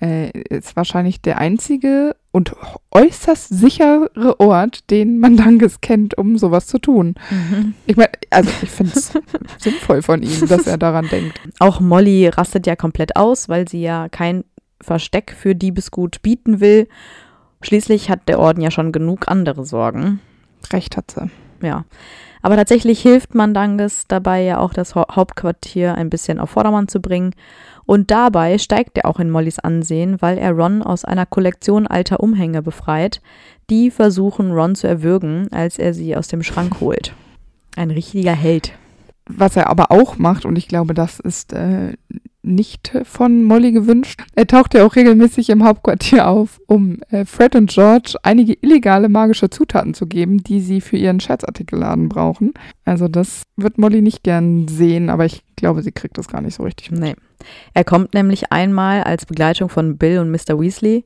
Äh, 0.00 0.30
ist 0.48 0.74
wahrscheinlich 0.76 1.20
der 1.20 1.38
einzige 1.38 2.16
und 2.32 2.56
äußerst 2.90 3.48
sichere 3.50 4.40
Ort, 4.40 4.90
den 4.90 5.18
Mandanges 5.20 5.80
kennt, 5.80 6.16
um 6.18 6.38
sowas 6.38 6.66
zu 6.66 6.78
tun. 6.78 7.14
Ich 7.86 7.96
meine, 7.96 8.10
also 8.30 8.50
ich 8.62 8.70
finde 8.70 8.92
es 8.96 9.12
sinnvoll 9.58 10.02
von 10.02 10.22
ihm, 10.22 10.48
dass 10.48 10.66
er 10.66 10.78
daran 10.78 11.06
denkt. 11.08 11.40
Auch 11.60 11.78
Molly 11.78 12.26
rastet 12.28 12.66
ja 12.66 12.74
komplett 12.74 13.14
aus, 13.16 13.48
weil 13.48 13.68
sie 13.68 13.82
ja 13.82 14.08
kein 14.08 14.42
Versteck 14.82 15.34
für 15.38 15.54
Diebesgut 15.54 16.20
bieten 16.22 16.60
will. 16.60 16.88
Schließlich 17.62 18.10
hat 18.10 18.28
der 18.28 18.38
Orden 18.40 18.60
ja 18.60 18.70
schon 18.70 18.92
genug 18.92 19.28
andere 19.28 19.64
Sorgen. 19.64 20.20
Recht 20.72 20.96
hat 20.96 21.10
sie. 21.12 21.30
Ja. 21.66 21.84
Aber 22.44 22.56
tatsächlich 22.56 23.00
hilft 23.00 23.36
Mandanges 23.36 24.06
dabei 24.08 24.42
ja 24.42 24.58
auch 24.58 24.72
das 24.72 24.96
Hau- 24.96 25.06
Hauptquartier 25.12 25.94
ein 25.94 26.10
bisschen 26.10 26.40
auf 26.40 26.50
Vordermann 26.50 26.88
zu 26.88 27.00
bringen. 27.00 27.34
Und 27.84 28.10
dabei 28.10 28.58
steigt 28.58 28.98
er 28.98 29.06
auch 29.06 29.20
in 29.20 29.30
Mollys 29.30 29.60
Ansehen, 29.60 30.20
weil 30.20 30.38
er 30.38 30.50
Ron 30.52 30.82
aus 30.82 31.04
einer 31.04 31.24
Kollektion 31.26 31.86
alter 31.86 32.18
Umhänge 32.20 32.62
befreit, 32.62 33.20
die 33.70 33.90
versuchen 33.92 34.50
Ron 34.52 34.74
zu 34.74 34.88
erwürgen, 34.88 35.48
als 35.52 35.78
er 35.78 35.94
sie 35.94 36.16
aus 36.16 36.26
dem 36.26 36.42
Schrank 36.42 36.76
holt. 36.80 37.14
Ein 37.76 37.90
richtiger 37.92 38.32
Held. 38.34 38.72
Was 39.26 39.56
er 39.56 39.70
aber 39.70 39.92
auch 39.92 40.18
macht, 40.18 40.44
und 40.44 40.56
ich 40.58 40.66
glaube, 40.66 40.94
das 40.94 41.20
ist 41.20 41.52
äh, 41.52 41.94
nicht 42.42 42.92
von 43.04 43.44
Molly 43.44 43.72
gewünscht. 43.72 44.22
Er 44.34 44.46
taucht 44.46 44.74
ja 44.74 44.84
auch 44.84 44.96
regelmäßig 44.96 45.50
im 45.50 45.64
Hauptquartier 45.64 46.28
auf, 46.28 46.60
um 46.66 46.98
äh, 47.10 47.24
Fred 47.24 47.54
und 47.54 47.70
George 47.70 48.16
einige 48.22 48.54
illegale 48.60 49.08
magische 49.08 49.50
Zutaten 49.50 49.94
zu 49.94 50.06
geben, 50.06 50.42
die 50.42 50.60
sie 50.60 50.80
für 50.80 50.96
ihren 50.96 51.20
Scherzartikelladen 51.20 52.08
brauchen. 52.08 52.52
Also 52.84 53.08
das 53.08 53.42
wird 53.56 53.78
Molly 53.78 54.02
nicht 54.02 54.22
gern 54.24 54.66
sehen, 54.68 55.08
aber 55.08 55.24
ich 55.24 55.42
glaube, 55.56 55.82
sie 55.82 55.92
kriegt 55.92 56.18
das 56.18 56.28
gar 56.28 56.40
nicht 56.40 56.54
so 56.56 56.64
richtig 56.64 56.90
mit. 56.90 57.00
Nee. 57.00 57.14
Er 57.74 57.84
kommt 57.84 58.14
nämlich 58.14 58.52
einmal 58.52 59.02
als 59.02 59.26
Begleitung 59.26 59.68
von 59.68 59.96
Bill 59.96 60.18
und 60.18 60.30
Mr. 60.30 60.60
Weasley 60.60 61.04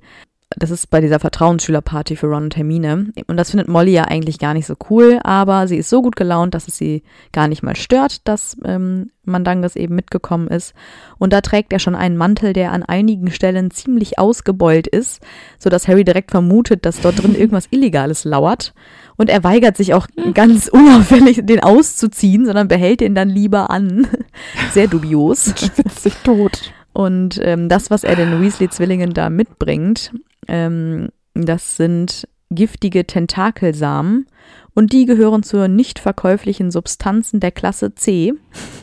das 0.51 0.71
ist 0.71 0.91
bei 0.91 1.01
dieser 1.01 1.19
Vertrauensschülerparty 1.19 2.15
für 2.15 2.29
Ron 2.29 2.45
und 2.45 2.57
Hermine. 2.57 3.13
Und 3.27 3.37
das 3.37 3.51
findet 3.51 3.69
Molly 3.69 3.91
ja 3.91 4.05
eigentlich 4.05 4.39
gar 4.39 4.55
nicht 4.55 4.67
so 4.67 4.75
cool, 4.91 5.19
aber 5.25 5.67
sie 5.67 5.77
ist 5.77 5.91
so 5.91 6.03
gut 6.03 6.15
gelaunt, 6.15 6.55
dass 6.55 6.69
es 6.69 6.77
sie 6.77 7.03
gar 7.33 7.49
nicht 7.49 7.65
mal 7.65 7.75
stört, 7.75 8.27
dass 8.29 8.57
ähm, 8.65 9.11
Mandanges 9.25 9.75
eben 9.75 9.97
mitgekommen 9.97 10.47
ist. 10.47 10.73
Und 11.19 11.33
da 11.33 11.41
trägt 11.41 11.73
er 11.73 11.81
schon 11.81 11.97
einen 11.97 12.17
Mantel, 12.17 12.53
der 12.53 12.71
an 12.71 12.85
einigen 12.85 13.33
Stellen 13.33 13.73
ziemlich 13.73 14.21
ausgebeult 14.21 14.87
ist, 14.87 15.21
sodass 15.59 15.89
Harry 15.89 16.05
direkt 16.05 16.31
vermutet, 16.31 16.87
dass 16.87 17.01
dort 17.01 17.21
drin 17.21 17.35
irgendwas 17.35 17.67
Illegales 17.73 18.25
lauert. 18.25 18.73
Und 19.17 19.31
er 19.31 19.43
weigert 19.43 19.77
sich 19.77 19.95
auch 19.95 20.07
ganz 20.33 20.69
unauffällig, 20.73 21.41
den 21.45 21.61
auszuziehen, 21.61 22.47
sondern 22.47 22.69
behält 22.69 23.03
ihn 23.03 23.17
dann 23.17 23.31
lieber 23.31 23.71
an. 23.71 24.07
Sehr 24.73 24.87
dubios. 24.87 25.53
Schwitzt 25.57 26.05
sich 26.05 26.15
tot. 26.23 26.73
Und 26.93 27.39
ähm, 27.43 27.69
das, 27.69 27.91
was 27.91 28.05
er 28.05 28.17
den 28.17 28.41
Weasley-Zwillingen 28.41 29.13
da 29.13 29.29
mitbringt, 29.29 30.13
ähm, 30.49 31.09
das 31.35 31.77
sind 31.77 32.29
giftige 32.51 33.07
Tentakelsamen 33.07 34.27
und 34.75 34.93
die 34.93 35.07
gehören 35.07 35.43
zur 35.43 35.69
nicht 35.69 35.99
verkäuflichen 35.99 36.71
Substanzen 36.71 37.41
der 37.41 37.51
Klasse 37.51 37.95
C. 37.95 38.35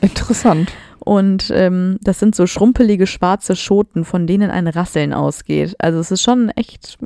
Interessant. 0.01 0.71
Und 0.99 1.51
ähm, 1.53 1.97
das 2.01 2.19
sind 2.19 2.33
so 2.33 2.47
schrumpelige 2.47 3.07
schwarze 3.07 3.55
Schoten, 3.55 4.05
von 4.05 4.25
denen 4.25 4.49
ein 4.49 4.67
Rasseln 4.67 5.13
ausgeht. 5.13 5.75
Also 5.79 5.99
es 5.99 6.11
ist 6.11 6.21
schon 6.21 6.49
echt 6.49 6.97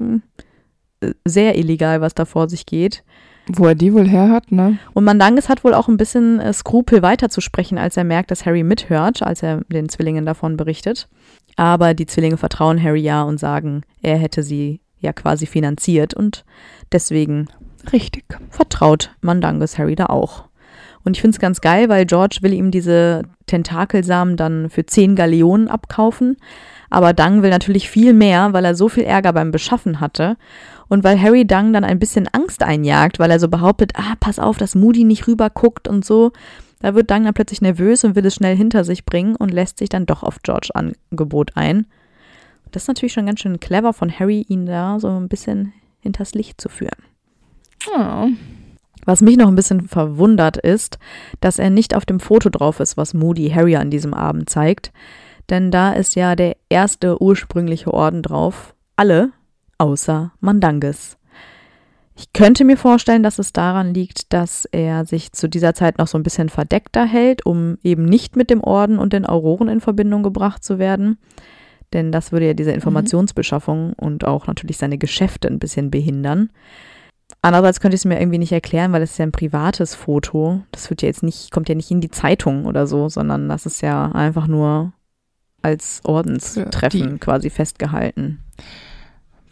äh, 1.01 1.11
sehr 1.25 1.57
illegal, 1.57 1.99
was 2.01 2.13
da 2.13 2.25
vor 2.25 2.47
sich 2.47 2.65
geht. 2.65 3.03
Wo 3.47 3.65
er 3.65 3.75
die 3.75 3.93
wohl 3.93 4.07
her 4.07 4.29
hat, 4.29 4.51
ne? 4.51 4.77
Und 4.93 5.05
Mandanges 5.05 5.47
hat 5.47 5.63
wohl 5.63 5.73
auch 5.73 5.87
ein 5.87 5.97
bisschen 5.97 6.39
äh, 6.39 6.53
Skrupel 6.53 7.01
weiterzusprechen, 7.01 7.77
als 7.77 7.97
er 7.97 8.03
merkt, 8.03 8.29
dass 8.29 8.45
Harry 8.45 8.63
mithört, 8.63 9.23
als 9.23 9.41
er 9.41 9.61
den 9.69 9.89
Zwillingen 9.89 10.25
davon 10.25 10.57
berichtet. 10.57 11.07
Aber 11.57 11.93
die 11.93 12.05
Zwillinge 12.05 12.37
vertrauen 12.37 12.81
Harry 12.81 13.01
ja 13.01 13.23
und 13.23 13.39
sagen, 13.39 13.81
er 14.01 14.17
hätte 14.17 14.43
sie 14.43 14.79
ja 14.99 15.11
quasi 15.11 15.45
finanziert 15.45 16.13
und 16.13 16.45
deswegen 16.91 17.47
richtig 17.91 18.25
vertraut 18.49 19.11
Mandanges 19.21 19.77
Harry 19.77 19.95
da 19.95 20.05
auch. 20.05 20.45
Und 21.03 21.15
ich 21.15 21.21
finde 21.21 21.35
es 21.35 21.39
ganz 21.39 21.61
geil, 21.61 21.89
weil 21.89 22.05
George 22.05 22.39
will 22.41 22.53
ihm 22.53 22.69
diese 22.69 23.23
Tentakelsamen 23.45 24.35
dann 24.35 24.69
für 24.69 24.85
10 24.85 25.15
Galeonen 25.15 25.67
abkaufen. 25.67 26.37
Aber 26.89 27.13
Dang 27.13 27.41
will 27.41 27.49
natürlich 27.49 27.89
viel 27.89 28.13
mehr, 28.13 28.53
weil 28.53 28.65
er 28.65 28.75
so 28.75 28.89
viel 28.89 29.03
Ärger 29.03 29.33
beim 29.33 29.51
Beschaffen 29.51 29.99
hatte. 29.99 30.37
Und 30.89 31.03
weil 31.03 31.21
Harry 31.21 31.47
Dang 31.47 31.73
dann 31.73 31.83
ein 31.83 31.99
bisschen 31.99 32.27
Angst 32.31 32.61
einjagt, 32.61 33.19
weil 33.19 33.31
er 33.31 33.39
so 33.39 33.47
behauptet, 33.47 33.93
ah, 33.95 34.15
pass 34.19 34.37
auf, 34.37 34.57
dass 34.57 34.75
Moody 34.75 35.05
nicht 35.05 35.27
rüber 35.27 35.49
guckt 35.49 35.87
und 35.87 36.05
so. 36.05 36.31
Da 36.79 36.93
wird 36.95 37.09
dann 37.09 37.31
plötzlich 37.33 37.61
nervös 37.61 38.03
und 38.03 38.15
will 38.15 38.25
es 38.25 38.35
schnell 38.35 38.55
hinter 38.55 38.83
sich 38.83 39.05
bringen 39.05 39.35
und 39.35 39.51
lässt 39.51 39.79
sich 39.79 39.89
dann 39.89 40.05
doch 40.05 40.23
auf 40.23 40.41
George 40.43 40.69
Angebot 40.73 41.51
ein. 41.55 41.87
Das 42.71 42.83
ist 42.83 42.87
natürlich 42.87 43.13
schon 43.13 43.25
ganz 43.25 43.39
schön 43.39 43.59
clever 43.59 43.93
von 43.93 44.11
Harry, 44.11 44.45
ihn 44.47 44.65
da 44.65 44.99
so 44.99 45.07
ein 45.09 45.29
bisschen 45.29 45.73
hinters 45.99 46.33
Licht 46.33 46.61
zu 46.61 46.69
führen. 46.69 47.03
Oh. 47.93 48.27
Was 49.05 49.21
mich 49.21 49.37
noch 49.37 49.47
ein 49.47 49.55
bisschen 49.55 49.87
verwundert 49.87 50.57
ist, 50.57 50.99
dass 51.39 51.59
er 51.59 51.69
nicht 51.69 51.95
auf 51.95 52.05
dem 52.05 52.19
Foto 52.19 52.49
drauf 52.49 52.79
ist, 52.79 52.97
was 52.97 53.13
Moody 53.13 53.49
Harry 53.49 53.75
an 53.77 53.89
diesem 53.89 54.13
Abend 54.13 54.49
zeigt. 54.49 54.91
Denn 55.49 55.71
da 55.71 55.93
ist 55.93 56.15
ja 56.15 56.35
der 56.35 56.57
erste 56.69 57.21
ursprüngliche 57.21 57.93
Orden 57.93 58.21
drauf. 58.21 58.75
Alle 58.97 59.31
außer 59.77 60.33
Mandanges. 60.39 61.17
Ich 62.17 62.33
könnte 62.33 62.65
mir 62.65 62.77
vorstellen, 62.77 63.21
dass 63.21 63.37
es 63.37 63.53
daran 63.53 63.93
liegt, 63.93 64.33
dass 64.33 64.65
er 64.65 65.05
sich 65.05 65.33
zu 65.33 65.47
dieser 65.47 65.75
Zeit 65.75 65.99
noch 65.99 66.07
so 66.07 66.17
ein 66.17 66.23
bisschen 66.23 66.49
verdeckter 66.49 67.05
hält, 67.05 67.45
um 67.45 67.77
eben 67.83 68.05
nicht 68.05 68.35
mit 68.35 68.49
dem 68.49 68.63
Orden 68.63 68.97
und 68.97 69.13
den 69.13 69.27
Auroren 69.27 69.67
in 69.67 69.81
Verbindung 69.81 70.23
gebracht 70.23 70.63
zu 70.63 70.79
werden. 70.79 71.19
Denn 71.93 72.11
das 72.11 72.31
würde 72.31 72.47
ja 72.47 72.53
diese 72.55 72.71
mhm. 72.71 72.77
Informationsbeschaffung 72.77 73.89
mhm. 73.89 73.93
und 73.97 74.25
auch 74.25 74.47
natürlich 74.47 74.77
seine 74.77 74.97
Geschäfte 74.97 75.47
ein 75.47 75.59
bisschen 75.59 75.91
behindern. 75.91 76.49
Andererseits 77.43 77.79
könnte 77.79 77.93
ich 77.93 78.01
es 78.01 78.05
mir 78.05 78.19
irgendwie 78.19 78.39
nicht 78.39 78.51
erklären, 78.51 78.93
weil 78.93 79.03
es 79.03 79.11
ist 79.11 79.19
ja 79.19 79.25
ein 79.25 79.31
privates 79.31 79.93
Foto. 79.93 80.63
Das 80.71 80.89
wird 80.89 81.03
ja 81.03 81.07
jetzt 81.07 81.21
nicht, 81.21 81.51
kommt 81.51 81.69
ja 81.69 81.75
nicht 81.75 81.91
in 81.91 82.01
die 82.01 82.09
Zeitung 82.09 82.65
oder 82.65 82.87
so, 82.87 83.09
sondern 83.09 83.47
das 83.47 83.67
ist 83.67 83.81
ja 83.81 84.11
einfach 84.11 84.47
nur 84.47 84.91
als 85.61 86.01
Ordenstreffen 86.03 87.11
ja, 87.11 87.17
quasi 87.19 87.51
festgehalten. 87.51 88.43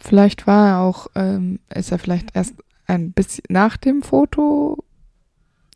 Vielleicht 0.06 0.46
war 0.46 0.68
er 0.68 0.80
auch, 0.82 1.08
ähm, 1.16 1.58
ist 1.74 1.92
er 1.92 1.98
vielleicht 1.98 2.36
erst 2.36 2.54
ein 2.86 3.12
bisschen 3.12 3.46
nach 3.50 3.76
dem 3.76 4.04
Foto 4.04 4.84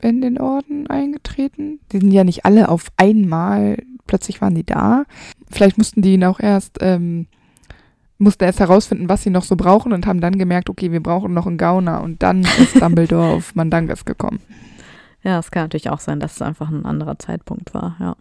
in 0.01 0.21
den 0.21 0.39
Orden 0.39 0.85
eingetreten. 0.85 1.79
Die 1.91 1.97
sind 1.97 2.11
ja 2.11 2.23
nicht 2.23 2.45
alle 2.45 2.69
auf 2.69 2.91
einmal, 2.95 3.81
plötzlich 4.05 4.39
waren 4.39 4.53
die 4.53 4.63
da. 4.65 5.05
Vielleicht 5.49 5.79
mussten 5.79 6.03
die 6.03 6.13
ihn 6.13 6.23
auch 6.23 6.39
erst, 6.39 6.77
ähm, 6.81 7.25
mussten 8.19 8.43
erst 8.43 8.59
herausfinden, 8.59 9.09
was 9.09 9.23
sie 9.23 9.31
noch 9.31 9.43
so 9.43 9.55
brauchen 9.55 9.93
und 9.93 10.05
haben 10.05 10.21
dann 10.21 10.37
gemerkt, 10.37 10.69
okay, 10.69 10.91
wir 10.91 11.01
brauchen 11.01 11.33
noch 11.33 11.47
einen 11.47 11.57
Gauner 11.57 12.03
und 12.03 12.21
dann 12.21 12.41
ist 12.41 12.75
Dumbledore 12.79 13.33
auf 13.33 13.55
Mandangas 13.55 14.05
gekommen. 14.05 14.41
Ja, 15.23 15.39
es 15.39 15.49
kann 15.49 15.63
natürlich 15.63 15.89
auch 15.89 15.99
sein, 15.99 16.19
dass 16.19 16.35
es 16.35 16.41
einfach 16.43 16.69
ein 16.69 16.85
anderer 16.85 17.17
Zeitpunkt 17.17 17.73
war, 17.73 17.97
ja. 17.99 18.15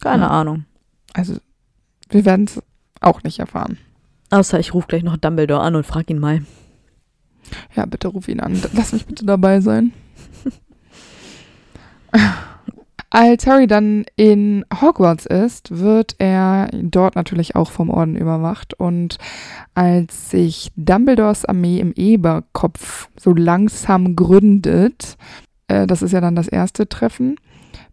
Keine 0.00 0.22
ja. 0.22 0.30
Ahnung. 0.30 0.64
Also, 1.12 1.36
wir 2.08 2.24
werden 2.24 2.46
es 2.46 2.62
auch 3.02 3.22
nicht 3.22 3.38
erfahren. 3.38 3.76
Außer 4.32 4.58
ich 4.58 4.72
rufe 4.72 4.86
gleich 4.88 5.02
noch 5.02 5.18
Dumbledore 5.18 5.60
an 5.60 5.76
und 5.76 5.84
frage 5.84 6.14
ihn 6.14 6.18
mal. 6.18 6.40
Ja, 7.76 7.84
bitte 7.84 8.08
ruf 8.08 8.28
ihn 8.28 8.40
an. 8.40 8.58
Lass 8.72 8.94
mich 8.94 9.04
bitte 9.04 9.26
dabei 9.26 9.60
sein. 9.60 9.92
Als 13.10 13.46
Harry 13.46 13.66
dann 13.66 14.06
in 14.16 14.64
Hogwarts 14.80 15.26
ist, 15.26 15.78
wird 15.78 16.14
er 16.16 16.70
dort 16.72 17.14
natürlich 17.14 17.56
auch 17.56 17.70
vom 17.70 17.90
Orden 17.90 18.16
überwacht. 18.16 18.72
Und 18.72 19.18
als 19.74 20.30
sich 20.30 20.72
Dumbledores 20.76 21.44
Armee 21.44 21.78
im 21.78 21.92
Eberkopf 21.94 23.10
so 23.20 23.34
langsam 23.34 24.16
gründet, 24.16 25.18
äh, 25.68 25.86
das 25.86 26.00
ist 26.00 26.12
ja 26.12 26.22
dann 26.22 26.36
das 26.36 26.48
erste 26.48 26.88
Treffen, 26.88 27.36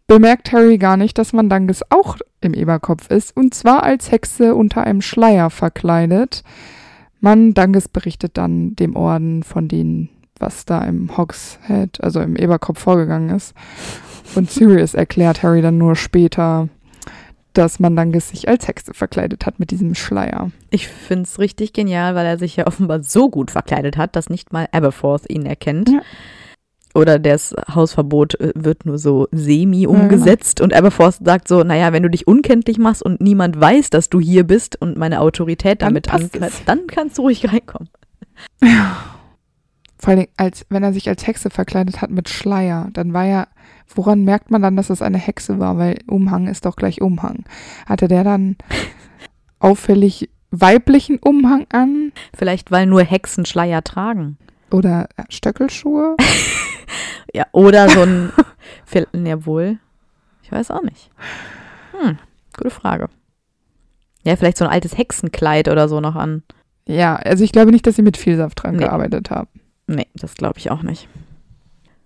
bemerkt 0.09 0.51
Harry 0.51 0.79
gar 0.79 0.97
nicht, 0.97 1.17
dass 1.19 1.33
Mandanges 1.33 1.83
auch 1.91 2.17
im 2.41 2.53
Eberkopf 2.53 3.09
ist, 3.11 3.37
und 3.37 3.53
zwar 3.53 3.83
als 3.83 4.11
Hexe 4.11 4.55
unter 4.55 4.83
einem 4.83 5.01
Schleier 5.01 5.51
verkleidet. 5.51 6.43
Mandanges 7.21 7.87
berichtet 7.87 8.35
dann 8.35 8.75
dem 8.75 8.95
Orden 8.95 9.43
von 9.43 9.67
denen, 9.67 10.09
was 10.39 10.65
da 10.65 10.81
im 10.81 11.15
Hogshead, 11.15 12.03
also 12.03 12.21
im 12.21 12.35
Eberkopf 12.35 12.79
vorgegangen 12.79 13.29
ist. 13.29 13.53
Und 14.35 14.49
Sirius 14.49 14.95
erklärt 14.95 15.43
Harry 15.43 15.61
dann 15.61 15.77
nur 15.77 15.95
später, 15.95 16.69
dass 17.53 17.79
Mandanges 17.79 18.29
sich 18.29 18.49
als 18.49 18.67
Hexe 18.67 18.95
verkleidet 18.95 19.45
hat 19.45 19.59
mit 19.59 19.69
diesem 19.69 19.93
Schleier. 19.93 20.49
Ich 20.71 20.87
finde 20.87 21.23
es 21.23 21.37
richtig 21.37 21.71
genial, 21.73 22.15
weil 22.15 22.25
er 22.25 22.39
sich 22.39 22.55
ja 22.55 22.65
offenbar 22.65 23.03
so 23.03 23.29
gut 23.29 23.51
verkleidet 23.51 23.95
hat, 23.97 24.15
dass 24.15 24.29
nicht 24.29 24.53
mal 24.53 24.67
Aberforth 24.71 25.29
ihn 25.29 25.45
erkennt. 25.45 25.89
Ja. 25.89 26.01
Oder 26.95 27.19
das 27.19 27.55
Hausverbot 27.73 28.39
äh, 28.39 28.51
wird 28.55 28.85
nur 28.85 28.97
so 28.97 29.27
semi 29.31 29.85
umgesetzt. 29.85 30.59
Ja, 30.59 30.65
genau. 30.65 30.75
Und 30.75 30.79
Aberforth 30.79 31.19
sagt 31.23 31.47
so, 31.47 31.63
naja, 31.63 31.93
wenn 31.93 32.03
du 32.03 32.09
dich 32.09 32.27
unkenntlich 32.27 32.77
machst 32.77 33.03
und 33.03 33.21
niemand 33.21 33.59
weiß, 33.59 33.89
dass 33.89 34.09
du 34.09 34.19
hier 34.19 34.43
bist 34.43 34.81
und 34.81 34.97
meine 34.97 35.21
Autorität 35.21 35.81
damit 35.81 36.11
angreift, 36.11 36.63
dann 36.65 36.87
kannst 36.87 37.17
du 37.17 37.23
ruhig 37.23 37.51
reinkommen. 37.51 37.89
Ja. 38.63 38.97
Vor 40.01 40.13
allem, 40.13 40.27
als, 40.37 40.65
wenn 40.69 40.81
er 40.81 40.93
sich 40.93 41.09
als 41.09 41.27
Hexe 41.27 41.49
verkleidet 41.49 42.01
hat 42.01 42.09
mit 42.09 42.29
Schleier, 42.29 42.87
dann 42.93 43.11
war 43.11 43.25
ja, 43.25 43.47
woran 43.93 44.23
merkt 44.23 44.49
man 44.49 44.61
dann, 44.61 44.77
dass 44.77 44.89
es 44.89 45.01
eine 45.01 45.17
Hexe 45.17 45.59
war? 45.59 45.77
Weil 45.77 45.99
Umhang 46.07 46.47
ist 46.47 46.65
doch 46.65 46.77
gleich 46.77 47.01
Umhang. 47.01 47.43
Hatte 47.85 48.07
der 48.07 48.23
dann 48.23 48.55
auffällig 49.59 50.29
weiblichen 50.51 51.19
Umhang 51.19 51.67
an? 51.71 52.13
Vielleicht, 52.33 52.71
weil 52.71 52.85
nur 52.85 53.03
Hexen 53.03 53.45
Schleier 53.45 53.83
tragen. 53.83 54.37
Oder 54.71 55.09
Stöckelschuhe? 55.29 56.15
ja, 57.33 57.45
oder 57.51 57.89
so 57.89 58.01
ein, 58.01 58.31
ja 59.25 59.45
wohl, 59.45 59.79
ich 60.43 60.51
weiß 60.51 60.71
auch 60.71 60.83
nicht. 60.83 61.09
Hm, 61.99 62.17
gute 62.55 62.69
Frage. 62.69 63.09
Ja, 64.23 64.35
vielleicht 64.35 64.57
so 64.57 64.65
ein 64.65 64.71
altes 64.71 64.97
Hexenkleid 64.97 65.69
oder 65.69 65.87
so 65.87 66.01
noch 66.01 66.15
an. 66.15 66.43
Ja, 66.85 67.15
also 67.15 67.43
ich 67.43 67.51
glaube 67.51 67.71
nicht, 67.71 67.85
dass 67.87 67.95
sie 67.95 68.01
mit 68.01 68.17
Vielsaft 68.17 68.63
dran 68.63 68.75
nee. 68.75 68.83
gearbeitet 68.83 69.29
haben. 69.29 69.49
Nee, 69.87 70.07
das 70.15 70.35
glaube 70.35 70.59
ich 70.59 70.71
auch 70.71 70.81
nicht. 70.81 71.07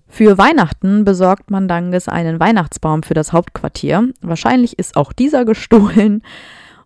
Für 0.07 0.37
Weihnachten 0.37 1.05
besorgt 1.05 1.49
man 1.49 1.67
Danges 1.67 2.07
einen 2.07 2.39
Weihnachtsbaum 2.39 3.01
für 3.01 3.15
das 3.15 3.33
Hauptquartier. 3.33 4.09
Wahrscheinlich 4.21 4.77
ist 4.77 4.95
auch 4.95 5.11
dieser 5.11 5.43
gestohlen. 5.43 6.21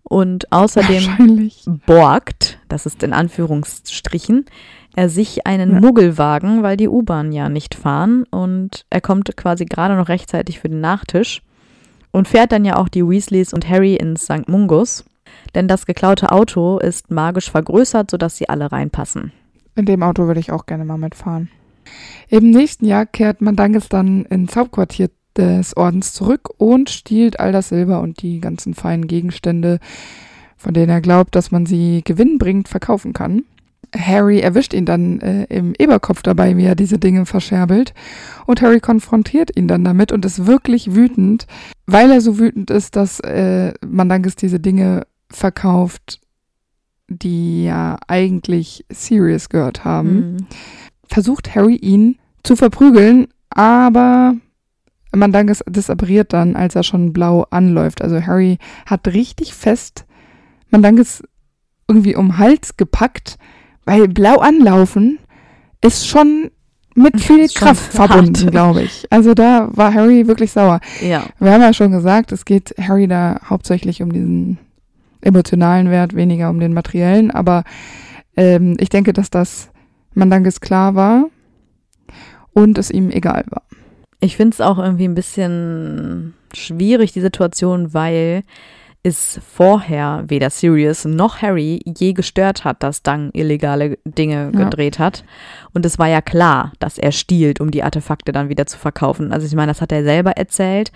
Und 0.04 0.52
außerdem 0.54 1.52
borgt, 1.86 2.60
das 2.70 2.86
ist 2.86 3.04
in 3.04 3.12
Anführungsstrichen, 3.12 4.46
er 4.98 5.10
sich 5.10 5.46
einen 5.46 5.74
ja. 5.74 5.80
Muggelwagen, 5.80 6.64
weil 6.64 6.76
die 6.76 6.90
U-Bahn 6.90 7.32
ja 7.32 7.50
nicht 7.50 7.76
fahren 7.76 8.24
und 8.32 8.84
er 8.90 9.00
kommt 9.00 9.38
quasi 9.38 9.66
gerade 9.66 9.96
noch 9.96 10.10
rechtzeitig 10.10 10.60
für 10.60 10.70
den 10.70 10.82
Nachtisch. 10.82 11.44
und 12.12 12.28
fährt 12.28 12.52
dann 12.52 12.66
ja 12.66 12.78
auch 12.78 12.90
die 12.90 13.08
Weasleys 13.08 13.54
und 13.54 13.70
Harry 13.70 13.96
ins 13.96 14.24
St. 14.24 14.48
Mungus. 14.48 15.06
Denn 15.54 15.68
das 15.68 15.86
geklaute 15.86 16.32
Auto 16.32 16.80
ist 16.80 17.12
magisch 17.12 17.52
vergrößert, 17.52 18.10
sodass 18.10 18.38
sie 18.38 18.50
alle 18.50 18.72
reinpassen. 18.72 19.34
In 19.76 19.86
dem 19.86 20.02
Auto 20.02 20.26
würde 20.26 20.40
ich 20.40 20.52
auch 20.52 20.66
gerne 20.66 20.84
mal 20.84 20.98
mitfahren. 20.98 21.50
Im 22.30 22.50
nächsten 22.50 22.86
Jahr 22.86 23.06
kehrt 23.06 23.42
Mandanges 23.42 23.90
dann 23.90 24.26
ins 24.26 24.56
Hauptquartier 24.56 25.10
des 25.36 25.78
Ordens 25.78 26.14
zurück 26.14 26.50
und 26.58 26.90
stiehlt 26.90 27.40
all 27.40 27.52
das 27.52 27.70
Silber 27.70 28.02
und 28.02 28.24
die 28.24 28.40
ganzen 28.40 28.74
feinen 28.74 29.06
Gegenstände, 29.06 29.80
von 30.56 30.74
denen 30.74 30.90
er 30.90 31.02
glaubt, 31.02 31.36
dass 31.36 31.52
man 31.52 31.68
sie 31.68 32.02
gewinnbringend 32.04 32.68
verkaufen 32.68 33.14
kann. 33.14 33.44
Harry 33.96 34.40
erwischt 34.40 34.74
ihn 34.74 34.86
dann 34.86 35.20
äh, 35.22 35.46
im 35.46 35.74
Eberkopf 35.78 36.22
dabei, 36.22 36.58
wie 36.58 36.66
er 36.66 36.76
diese 36.76 37.00
Dinge 37.00 37.26
verscherbelt. 37.26 37.94
Und 38.46 38.62
Harry 38.62 38.80
konfrontiert 38.80 39.56
ihn 39.56 39.68
dann 39.68 39.84
damit 39.84 40.12
und 40.12 40.26
ist 40.26 40.46
wirklich 40.46 40.94
wütend, 40.94 41.48
weil 41.86 42.12
er 42.12 42.22
so 42.22 42.38
wütend 42.38 42.70
ist, 42.70 42.96
dass 42.96 43.20
äh, 43.22 43.74
Mandanges 43.86 44.36
diese 44.36 44.60
Dinge 44.60 45.08
verkauft, 45.30 46.20
die 47.08 47.66
ja 47.66 47.98
eigentlich 48.08 48.86
Sirius 48.90 49.50
gehört 49.50 49.86
haben. 49.86 50.34
Mhm. 50.34 50.38
Versucht 51.08 51.56
Harry 51.56 51.76
ihn 51.76 52.18
zu 52.44 52.56
verprügeln, 52.56 53.28
aber 53.50 54.36
Mandanges 55.16 55.64
disappariert 55.68 56.34
dann, 56.34 56.56
als 56.56 56.76
er 56.76 56.84
schon 56.84 57.14
blau 57.14 57.48
anläuft. 57.50 58.02
Also 58.02 58.22
Harry 58.22 58.58
hat 58.86 59.08
richtig 59.08 59.54
fest 59.54 60.06
Mandanges 60.70 61.24
irgendwie 61.88 62.16
um 62.16 62.28
den 62.28 62.38
Hals 62.38 62.76
gepackt, 62.76 63.38
weil 63.88 64.08
blau 64.08 64.38
anlaufen 64.38 65.18
ist 65.82 66.08
schon 66.08 66.52
mit 66.94 67.20
viel 67.22 67.48
Kraft 67.48 67.94
verbunden, 67.94 68.52
glaube 68.52 68.84
ich. 68.84 69.08
Also 69.10 69.34
da 69.34 69.70
war 69.72 69.94
Harry 69.94 70.28
wirklich 70.28 70.52
sauer. 70.52 70.80
Ja. 71.02 71.24
Wir 71.40 71.54
haben 71.54 71.62
ja 71.62 71.74
schon 71.74 71.92
gesagt, 71.92 72.32
es 72.32 72.46
geht 72.46 72.76
Harry 72.80 73.08
da 73.08 73.40
hauptsächlich 73.50 74.02
um 74.02 74.12
diesen 74.12 74.60
emotionalen 75.22 75.90
Wert, 75.90 76.16
weniger 76.16 76.50
um 76.50 76.60
den 76.60 76.74
materiellen. 76.74 77.32
Aber 77.32 77.64
ähm, 78.36 78.76
ich 78.80 78.90
denke, 78.90 79.14
dass 79.14 79.30
das 79.30 79.70
Mandanges 80.14 80.60
klar 80.60 80.96
war 80.96 81.26
und 82.54 82.78
es 82.78 82.92
ihm 82.92 83.10
egal 83.10 83.46
war. 83.50 83.64
Ich 84.20 84.36
finde 84.36 84.56
es 84.56 84.62
auch 84.62 84.80
irgendwie 84.80 85.08
ein 85.08 85.16
bisschen 85.16 86.34
schwierig, 86.54 87.14
die 87.14 87.22
Situation, 87.22 87.94
weil 87.94 88.44
es 89.04 89.40
vorher 89.54 90.26
weder 90.28 90.50
Sirius 90.50 91.06
noch 91.06 91.42
Harry 91.42 91.80
je 91.86 92.14
gestört 92.14 92.66
hat, 92.66 92.84
dass 92.84 93.04
Dang 93.04 93.30
illegale 93.34 93.98
Dinge 94.06 94.52
Ja. 94.54 94.64
gedreht 94.66 95.00
hat. 95.00 95.24
Und 95.74 95.86
es 95.86 95.98
war 95.98 96.08
ja 96.08 96.22
klar, 96.22 96.74
dass 96.80 96.98
er 96.98 97.12
stiehlt, 97.12 97.62
um 97.62 97.72
die 97.72 97.84
Artefakte 97.84 98.32
dann 98.32 98.50
wieder 98.50 98.66
zu 98.66 98.78
verkaufen. 98.78 99.32
Also 99.32 99.46
ich 99.48 99.56
meine, 99.56 99.72
das 99.72 99.82
hat 99.82 99.92
er 99.92 100.04
selber 100.04 100.32
erzählt. 100.32 100.92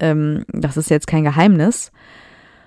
Ähm, 0.00 0.44
das 0.52 0.76
ist 0.76 0.90
jetzt 0.90 1.06
kein 1.06 1.24
Geheimnis. 1.24 1.90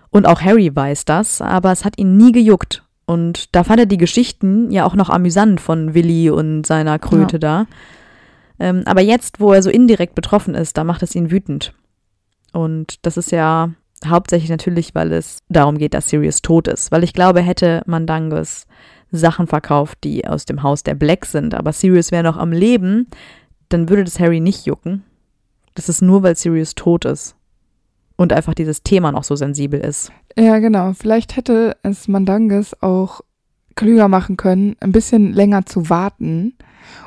Und 0.10 0.26
auch 0.26 0.42
Harry 0.42 0.74
weiß 0.76 1.06
das, 1.06 1.42
aber 1.42 1.72
es 1.72 1.86
hat 1.86 2.00
ihn 2.00 2.18
nie 2.18 2.32
gejuckt. 2.32 2.84
Und 3.06 3.56
da 3.56 3.64
fand 3.64 3.80
er 3.82 3.86
die 3.86 3.98
Geschichten 3.98 4.72
ja 4.72 4.86
auch 4.86 4.96
noch 4.96 5.10
amüsant 5.10 5.62
von 5.62 5.94
Willi 5.94 6.30
und 6.30 6.66
seiner 6.66 6.98
Kröte 7.00 7.40
da. 7.40 7.68
Ähm, 8.60 8.82
aber 8.86 9.02
jetzt, 9.02 9.40
wo 9.40 9.54
er 9.54 9.62
so 9.62 9.70
indirekt 9.70 10.16
betroffen 10.16 10.56
ist, 10.56 10.78
da 10.78 10.84
macht 10.84 11.04
es 11.04 11.14
ihn 11.14 11.30
wütend. 11.30 11.74
Und 12.54 13.06
das 13.06 13.16
ist 13.18 13.32
ja 13.32 13.70
hauptsächlich 14.06 14.50
natürlich, 14.50 14.94
weil 14.96 15.12
es 15.14 15.40
darum 15.50 15.78
geht, 15.78 15.94
dass 15.94 16.10
Sirius 16.10 16.42
tot 16.42 16.68
ist. 16.68 16.92
Weil 16.92 17.04
ich 17.04 17.14
glaube, 17.14 17.42
hätte 17.42 17.82
Mandangus 17.86 18.68
Sachen 19.12 19.48
verkauft, 19.48 20.00
die 20.04 20.28
aus 20.28 20.46
dem 20.46 20.64
Haus 20.64 20.84
der 20.84 20.96
Black 20.96 21.26
sind, 21.26 21.56
aber 21.56 21.72
Sirius 21.72 22.12
wäre 22.12 22.24
noch 22.24 22.38
am 22.38 22.52
Leben, 22.52 23.08
dann 23.70 23.90
würde 23.90 24.04
das 24.04 24.20
Harry 24.20 24.40
nicht 24.40 24.66
jucken. 24.66 25.04
Das 25.76 25.90
ist 25.90 26.02
nur, 26.02 26.24
weil 26.24 26.36
Sirius 26.36 26.76
tot 26.76 27.06
ist. 27.06 27.36
Und 28.16 28.34
einfach 28.34 28.56
dieses 28.56 28.82
Thema 28.82 29.12
noch 29.12 29.24
so 29.24 29.36
sensibel 29.36 29.80
ist. 29.80 30.12
Ja, 30.36 30.58
genau. 30.58 30.94
Vielleicht 30.94 31.36
hätte 31.36 31.78
es 31.84 32.08
Mandanges 32.08 32.82
auch 32.82 33.22
klüger 33.76 34.08
machen 34.08 34.38
können, 34.38 34.76
ein 34.80 34.92
bisschen 34.92 35.34
länger 35.34 35.66
zu 35.68 35.90
warten 35.90 36.56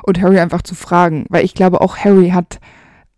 und 0.03 0.21
Harry 0.21 0.39
einfach 0.39 0.61
zu 0.61 0.73
fragen. 0.73 1.25
Weil 1.29 1.43
ich 1.43 1.53
glaube, 1.53 1.81
auch 1.81 1.97
Harry 1.97 2.29
hat 2.29 2.59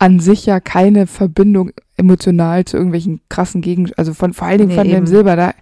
an 0.04 0.20
sich 0.20 0.46
ja 0.46 0.60
keine 0.60 1.08
Verbindung 1.08 1.72
emotional 1.96 2.66
zu 2.66 2.76
irgendwelchen 2.76 3.22
krassen 3.30 3.62
Gegenständen, 3.62 3.98
also 3.98 4.14
von 4.14 4.34
vor 4.34 4.50
allen 4.50 4.58
Dingen 4.58 4.72
Nee, 4.72 4.76
von 4.76 4.88
dem 4.88 4.98
eben. 4.98 5.08
Silber. 5.08 5.38
Da 5.38 5.54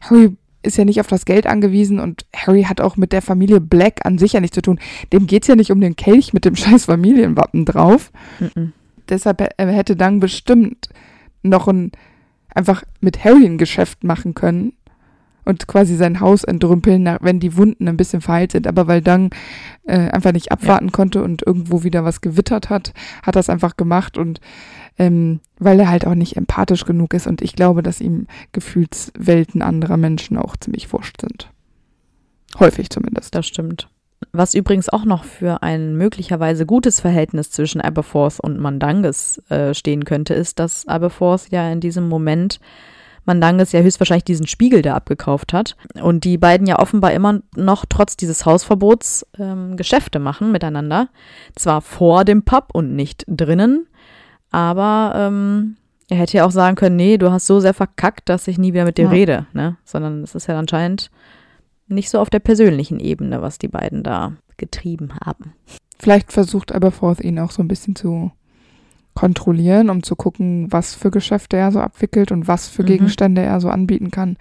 Harry 0.00 0.38
ist 0.62 0.78
ja 0.78 0.86
nicht 0.86 1.00
auf 1.00 1.06
das 1.06 1.26
Geld 1.26 1.46
angewiesen 1.46 2.00
und 2.00 2.24
Harry 2.34 2.62
hat 2.62 2.80
auch 2.80 2.96
mit 2.96 3.12
der 3.12 3.20
Familie 3.20 3.60
Black 3.60 4.06
an 4.06 4.16
sich 4.16 4.32
ja 4.32 4.40
nichts 4.40 4.54
zu 4.54 4.62
tun. 4.62 4.80
Dem 5.12 5.26
geht's 5.26 5.48
ja 5.48 5.54
nicht 5.54 5.70
um 5.70 5.82
den 5.82 5.96
Kelch 5.96 6.32
mit 6.32 6.46
dem 6.46 6.56
scheiß 6.56 6.86
Familienwappen 6.86 7.66
drauf. 7.66 8.10
Mhm. 8.38 8.72
Deshalb 9.10 9.42
hätte 9.58 9.96
Dang 9.96 10.18
bestimmt 10.18 10.88
noch 11.42 11.68
ein, 11.68 11.92
einfach 12.54 12.82
mit 13.00 13.22
Harry 13.22 13.44
ein 13.44 13.58
Geschäft 13.58 14.02
machen 14.02 14.32
können 14.32 14.72
und 15.44 15.66
quasi 15.66 15.96
sein 15.96 16.20
Haus 16.20 16.44
entrümpeln, 16.44 17.16
wenn 17.20 17.40
die 17.40 17.56
Wunden 17.56 17.88
ein 17.88 17.96
bisschen 17.96 18.20
verheilt 18.20 18.52
sind. 18.52 18.66
Aber 18.66 18.86
weil 18.86 19.00
Dang 19.00 19.34
äh, 19.84 20.10
einfach 20.10 20.32
nicht 20.32 20.52
abwarten 20.52 20.92
konnte 20.92 21.22
und 21.22 21.46
irgendwo 21.46 21.82
wieder 21.84 22.04
was 22.04 22.20
gewittert 22.20 22.70
hat, 22.70 22.92
hat 23.22 23.36
er 23.36 23.40
es 23.40 23.50
einfach 23.50 23.76
gemacht 23.76 24.18
und 24.18 24.40
ähm, 24.98 25.40
weil 25.58 25.80
er 25.80 25.88
halt 25.88 26.06
auch 26.06 26.14
nicht 26.14 26.36
empathisch 26.36 26.84
genug 26.84 27.14
ist 27.14 27.26
und 27.26 27.42
ich 27.42 27.54
glaube, 27.54 27.82
dass 27.82 28.00
ihm 28.00 28.26
Gefühlswelten 28.52 29.62
anderer 29.62 29.96
Menschen 29.96 30.36
auch 30.36 30.56
ziemlich 30.56 30.92
wurscht 30.92 31.20
sind. 31.20 31.50
Häufig 32.58 32.90
zumindest. 32.90 33.34
Das 33.34 33.46
stimmt. 33.46 33.88
Was 34.32 34.54
übrigens 34.54 34.88
auch 34.88 35.04
noch 35.04 35.24
für 35.24 35.62
ein 35.62 35.96
möglicherweise 35.96 36.66
gutes 36.66 37.00
Verhältnis 37.00 37.50
zwischen 37.50 37.80
Aberforth 37.80 38.38
und 38.40 38.58
Mandanges 38.58 39.42
äh, 39.48 39.72
stehen 39.72 40.04
könnte, 40.04 40.34
ist, 40.34 40.58
dass 40.58 40.86
Aberforth 40.86 41.48
ja 41.50 41.70
in 41.72 41.80
diesem 41.80 42.08
Moment 42.08 42.60
Mandanges 43.30 43.70
ja 43.70 43.80
höchstwahrscheinlich 43.80 44.24
diesen 44.24 44.48
Spiegel 44.48 44.82
da 44.82 44.96
abgekauft 44.96 45.52
hat 45.52 45.76
und 46.02 46.24
die 46.24 46.36
beiden 46.36 46.66
ja 46.66 46.80
offenbar 46.80 47.12
immer 47.12 47.40
noch 47.54 47.84
trotz 47.88 48.16
dieses 48.16 48.44
Hausverbots 48.44 49.24
ähm, 49.38 49.76
Geschäfte 49.76 50.18
machen 50.18 50.50
miteinander. 50.50 51.08
Zwar 51.54 51.80
vor 51.80 52.24
dem 52.24 52.42
Pub 52.42 52.70
und 52.72 52.96
nicht 52.96 53.24
drinnen, 53.28 53.86
aber 54.50 55.12
ähm, 55.14 55.76
er 56.08 56.16
hätte 56.16 56.38
ja 56.38 56.44
auch 56.44 56.50
sagen 56.50 56.74
können, 56.74 56.96
nee, 56.96 57.18
du 57.18 57.30
hast 57.30 57.46
so 57.46 57.60
sehr 57.60 57.72
verkackt, 57.74 58.28
dass 58.28 58.48
ich 58.48 58.58
nie 58.58 58.72
wieder 58.72 58.84
mit 58.84 58.98
dir 58.98 59.04
Ja. 59.04 59.10
rede, 59.10 59.46
ne? 59.52 59.76
Sondern 59.84 60.24
es 60.24 60.34
ist 60.34 60.48
ja 60.48 60.58
anscheinend 60.58 61.12
nicht 61.86 62.10
so 62.10 62.18
auf 62.18 62.30
der 62.30 62.40
persönlichen 62.40 62.98
Ebene, 62.98 63.42
was 63.42 63.58
die 63.58 63.68
beiden 63.68 64.02
da 64.02 64.32
getrieben 64.56 65.10
haben. 65.24 65.52
Vielleicht 66.00 66.32
versucht 66.32 66.72
Aberforth 66.74 67.20
ihn 67.20 67.38
auch 67.38 67.52
so 67.52 67.62
ein 67.62 67.68
bisschen 67.68 67.94
zu 67.94 68.32
kontrollieren, 69.14 69.90
um 69.90 70.02
zu 70.02 70.16
gucken, 70.16 70.66
was 70.70 70.94
für 70.94 71.10
Geschäfte 71.10 71.56
er 71.56 71.72
so 71.72 71.80
abwickelt 71.80 72.32
und 72.32 72.48
was 72.48 72.68
für 72.68 72.82
Mhm. 72.82 72.86
Gegenstände 72.86 73.42
er 73.42 73.60
so 73.60 73.68
anbieten 73.68 74.10
kann, 74.10 74.36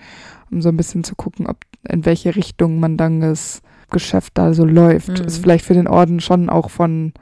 um 0.52 0.62
so 0.62 0.70
ein 0.70 0.78
bisschen 0.78 1.04
zu 1.04 1.16
gucken, 1.16 1.48
ob 1.48 1.58
in 1.88 2.06
welche 2.06 2.36
Richtung 2.36 2.80
Mandanges 2.80 3.62
Geschäft 3.90 4.38
da 4.38 4.54
so 4.54 4.66
läuft. 4.66 5.20
Mhm. 5.20 5.26
Ist 5.26 5.40
vielleicht 5.40 5.66
für 5.66 5.74
den 5.74 5.88
Orden 5.88 6.20
schon 6.20 6.50
auch 6.50 6.70
von 6.70 7.14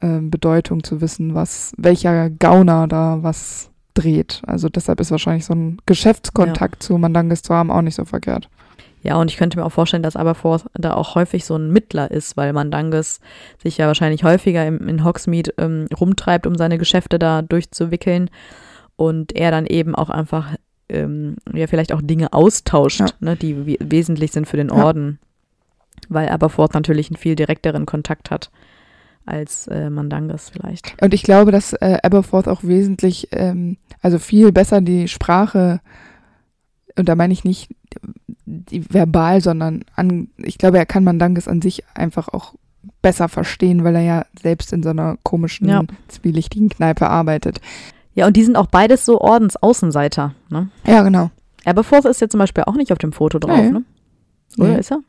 ähm, 0.00 0.30
Bedeutung 0.30 0.84
zu 0.84 1.00
wissen, 1.00 1.34
was 1.34 1.72
welcher 1.78 2.28
Gauner 2.28 2.86
da 2.88 3.22
was 3.22 3.70
dreht. 3.94 4.42
Also 4.46 4.68
deshalb 4.68 5.00
ist 5.00 5.10
wahrscheinlich 5.10 5.44
so 5.44 5.54
ein 5.54 5.78
Geschäftskontakt 5.86 6.82
zu 6.82 6.98
Mandanges 6.98 7.42
zu 7.42 7.54
haben 7.54 7.70
auch 7.70 7.82
nicht 7.82 7.94
so 7.94 8.04
verkehrt. 8.04 8.48
Ja, 9.02 9.16
und 9.16 9.30
ich 9.30 9.36
könnte 9.36 9.58
mir 9.58 9.64
auch 9.64 9.72
vorstellen, 9.72 10.02
dass 10.04 10.16
Aberforth 10.16 10.66
da 10.74 10.94
auch 10.94 11.14
häufig 11.16 11.44
so 11.44 11.56
ein 11.56 11.70
Mittler 11.70 12.10
ist, 12.10 12.36
weil 12.36 12.52
Mandanges 12.52 13.20
sich 13.62 13.76
ja 13.78 13.86
wahrscheinlich 13.88 14.22
häufiger 14.24 14.64
im, 14.66 14.88
in 14.88 15.04
Hogsmeade 15.04 15.52
ähm, 15.58 15.86
rumtreibt, 15.98 16.46
um 16.46 16.54
seine 16.54 16.78
Geschäfte 16.78 17.18
da 17.18 17.42
durchzuwickeln 17.42 18.30
und 18.96 19.34
er 19.34 19.50
dann 19.50 19.66
eben 19.66 19.94
auch 19.96 20.08
einfach 20.10 20.54
ähm, 20.88 21.36
ja 21.52 21.66
vielleicht 21.66 21.92
auch 21.92 22.02
Dinge 22.02 22.32
austauscht, 22.32 23.00
Ja. 23.00 23.06
ne, 23.20 23.36
die 23.36 23.66
we 23.66 23.76
wesentlich 23.80 24.30
sind 24.32 24.46
für 24.46 24.56
den 24.56 24.68
Ja. 24.68 24.84
Orden, 24.84 25.18
weil 26.08 26.28
Aberforth 26.28 26.74
natürlich 26.74 27.10
einen 27.10 27.16
viel 27.16 27.34
direkteren 27.34 27.86
Kontakt 27.86 28.30
hat 28.30 28.50
als 29.24 29.68
äh, 29.68 29.88
Mandanges 29.90 30.50
vielleicht. 30.50 30.94
Und 31.00 31.14
ich 31.14 31.22
glaube, 31.22 31.52
dass 31.52 31.72
äh, 31.74 31.98
Aberforth 32.02 32.48
auch 32.48 32.62
wesentlich, 32.64 33.28
ähm, 33.32 33.76
also 34.00 34.18
viel 34.18 34.50
besser 34.52 34.80
die 34.80 35.06
Sprache, 35.08 35.80
und 36.96 37.08
da 37.08 37.14
meine 37.14 37.32
ich 37.32 37.44
nicht 37.44 37.70
verbal, 38.46 39.40
sondern 39.40 39.84
an, 39.96 40.28
ich 40.36 40.58
glaube, 40.58 40.78
er 40.78 40.86
kann 40.86 41.04
Mandanges 41.04 41.48
an 41.48 41.62
sich 41.62 41.84
einfach 41.94 42.28
auch 42.28 42.54
besser 43.00 43.28
verstehen, 43.28 43.84
weil 43.84 43.94
er 43.96 44.02
ja 44.02 44.26
selbst 44.40 44.72
in 44.72 44.82
so 44.82 44.90
einer 44.90 45.16
komischen, 45.22 45.68
Ja. 45.68 45.82
zwielichtigen 46.08 46.68
Kneipe 46.68 47.08
arbeitet. 47.08 47.60
Ja, 48.14 48.26
und 48.26 48.36
die 48.36 48.44
sind 48.44 48.56
auch 48.56 48.66
beides 48.66 49.04
so 49.04 49.20
Ordensaußenseiter. 49.20 50.34
Ne? 50.50 50.68
Ja, 50.86 51.02
genau. 51.02 51.30
Aberforth 51.64 52.04
ist 52.04 52.20
ja 52.20 52.28
zum 52.28 52.38
Beispiel 52.38 52.64
auch 52.64 52.74
nicht 52.74 52.92
auf 52.92 52.98
dem 52.98 53.12
Foto 53.12 53.38
drauf, 53.38 53.56
Nee. 53.56 53.70
ne? 53.70 53.84
Oder 54.58 54.74
Nee. 54.74 54.80
ist 54.80 54.90
er? 54.90 55.00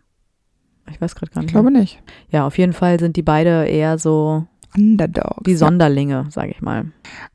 Ich 0.92 1.02
weiß 1.02 1.16
gerade 1.16 1.32
gar 1.32 1.42
Ich 1.42 1.48
nicht. 1.48 1.54
glaube 1.54 1.72
nicht. 1.72 2.02
Ja, 2.30 2.46
auf 2.46 2.58
jeden 2.58 2.74
Fall 2.74 3.00
sind 3.00 3.16
die 3.18 3.22
beide 3.24 3.66
eher 3.66 3.98
so 3.98 4.46
Underdogs. 4.76 5.44
die 5.46 5.52
ja. 5.52 5.58
Sonderlinge, 5.58 6.26
sage 6.30 6.52
ich 6.52 6.62
mal. 6.62 6.86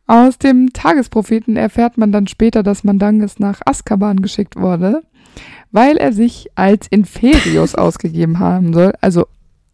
Aus 0.07 0.39
dem 0.39 0.73
Tagespropheten 0.73 1.57
erfährt 1.57 1.99
man 1.99 2.13
dann 2.13 2.27
später, 2.27 2.63
dass 2.63 2.85
Mandanges 2.85 3.39
nach 3.39 3.61
Azkaban 3.65 4.23
geschickt 4.23 4.57
wurde, 4.57 5.03
weil 5.71 5.97
er 5.97 6.13
sich 6.13 6.49
als 6.55 6.87
Inferius 6.89 7.75
ausgegeben 7.75 8.39
haben 8.39 8.73
soll. 8.73 8.93
Also 9.01 9.27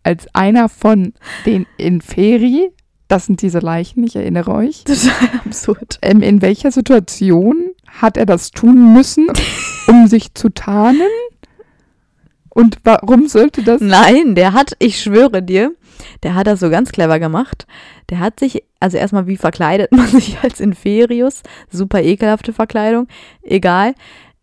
als 0.02 0.26
einer 0.34 0.68
von 0.68 1.14
den 1.46 1.66
Inferi. 1.78 2.70
das 3.08 3.26
sind 3.26 3.42
diese 3.42 3.60
Leichen, 3.60 4.04
ich 4.04 4.16
erinnere 4.16 4.52
euch. 4.52 4.84
Total 4.84 5.40
absurd. 5.46 5.98
Ähm, 6.02 6.22
in 6.22 6.42
welcher 6.42 6.70
Situation 6.70 7.70
hat 7.86 8.16
er 8.16 8.26
das 8.26 8.50
tun 8.50 8.92
müssen, 8.92 9.28
um 9.88 10.06
sich 10.06 10.34
zu 10.34 10.48
tarnen? 10.50 11.08
Und 12.50 12.78
warum 12.84 13.26
sollte 13.26 13.62
das? 13.62 13.80
Nein, 13.80 14.34
der 14.36 14.52
hat, 14.52 14.76
ich 14.78 15.00
schwöre 15.00 15.42
dir, 15.42 15.74
der 16.22 16.34
hat 16.34 16.46
das 16.46 16.60
so 16.60 16.70
ganz 16.70 16.92
clever 16.92 17.18
gemacht. 17.18 17.66
Der 18.10 18.20
hat 18.20 18.40
sich, 18.40 18.62
also 18.80 18.96
erstmal, 18.96 19.26
wie 19.26 19.36
verkleidet 19.36 19.92
man 19.92 20.08
sich 20.08 20.38
als 20.42 20.60
Inferius? 20.60 21.42
Super 21.70 22.02
ekelhafte 22.02 22.52
Verkleidung. 22.52 23.08
Egal. 23.42 23.94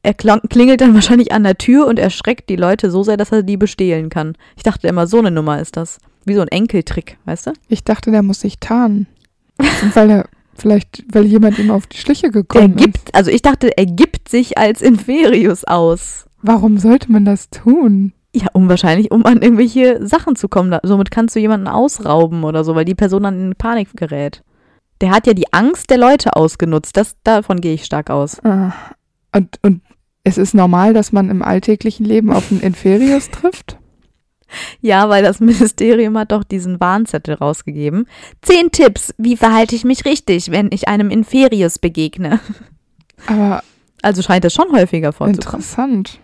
Er 0.03 0.15
klingelt 0.15 0.81
dann 0.81 0.95
wahrscheinlich 0.95 1.31
an 1.31 1.43
der 1.43 1.57
Tür 1.57 1.85
und 1.85 1.99
erschreckt 1.99 2.49
die 2.49 2.55
Leute 2.55 2.89
so 2.89 3.03
sehr, 3.03 3.17
dass 3.17 3.31
er 3.31 3.43
die 3.43 3.57
bestehlen 3.57 4.09
kann. 4.09 4.35
Ich 4.57 4.63
dachte 4.63 4.87
immer, 4.87 5.05
so 5.05 5.19
eine 5.19 5.29
Nummer 5.29 5.61
ist 5.61 5.77
das. 5.77 5.99
Wie 6.25 6.33
so 6.33 6.41
ein 6.41 6.47
Enkeltrick, 6.47 7.17
weißt 7.25 7.47
du? 7.47 7.51
Ich 7.67 7.83
dachte, 7.83 8.09
der 8.09 8.23
muss 8.23 8.39
sich 8.39 8.59
tarnen. 8.59 9.07
weil 9.93 10.09
er, 10.09 10.29
vielleicht, 10.55 11.03
weil 11.11 11.25
jemand 11.25 11.59
ihm 11.59 11.69
auf 11.69 11.85
die 11.85 11.97
Schliche 11.97 12.31
gekommen 12.31 12.77
ist. 12.77 12.83
gibt, 12.83 13.15
also 13.15 13.29
ich 13.29 13.43
dachte, 13.43 13.77
er 13.77 13.85
gibt 13.85 14.29
sich 14.29 14.57
als 14.57 14.81
Inferius 14.81 15.65
aus. 15.65 16.25
Warum 16.41 16.79
sollte 16.79 17.11
man 17.11 17.25
das 17.25 17.49
tun? 17.51 18.13
Ja, 18.33 18.47
um 18.53 18.69
wahrscheinlich, 18.69 19.11
um 19.11 19.25
an 19.25 19.41
irgendwelche 19.41 20.05
Sachen 20.07 20.35
zu 20.37 20.47
kommen. 20.47 20.77
Somit 20.83 21.11
kannst 21.11 21.35
du 21.35 21.39
jemanden 21.39 21.67
ausrauben 21.67 22.43
oder 22.45 22.63
so, 22.63 22.75
weil 22.75 22.85
die 22.85 22.95
Person 22.95 23.23
dann 23.23 23.39
in 23.39 23.55
Panik 23.55 23.89
gerät. 23.95 24.43
Der 25.01 25.11
hat 25.11 25.27
ja 25.27 25.33
die 25.33 25.51
Angst 25.51 25.89
der 25.89 25.97
Leute 25.97 26.35
ausgenutzt. 26.35 26.95
Das, 26.95 27.15
davon 27.23 27.59
gehe 27.59 27.73
ich 27.73 27.83
stark 27.83 28.09
aus. 28.09 28.39
Ah, 28.45 28.71
Und, 29.35 29.59
und 29.63 29.81
es 30.23 30.37
ist 30.37 30.53
normal, 30.53 30.93
dass 30.93 31.11
man 31.11 31.29
im 31.29 31.41
alltäglichen 31.41 32.05
Leben 32.05 32.31
auf 32.31 32.51
einen 32.51 32.61
Inferius 32.61 33.29
trifft? 33.31 33.77
Ja, 34.81 35.09
weil 35.09 35.23
das 35.23 35.39
Ministerium 35.39 36.17
hat 36.17 36.31
doch 36.31 36.43
diesen 36.43 36.79
Warnzettel 36.79 37.35
rausgegeben. 37.35 38.05
Zehn 38.41 38.69
Tipps, 38.71 39.13
wie 39.17 39.35
verhalte 39.37 39.75
ich 39.75 39.83
mich 39.85 40.05
richtig, 40.05 40.51
wenn 40.51 40.69
ich 40.71 40.87
einem 40.87 41.09
Inferius 41.09 41.79
begegne. 41.79 42.39
Aber 43.27 43.63
Also 44.01 44.21
scheint 44.21 44.45
es 44.45 44.53
schon 44.53 44.71
häufiger 44.71 45.11
vorzukommen. 45.13 45.61
interessant. 45.61 46.19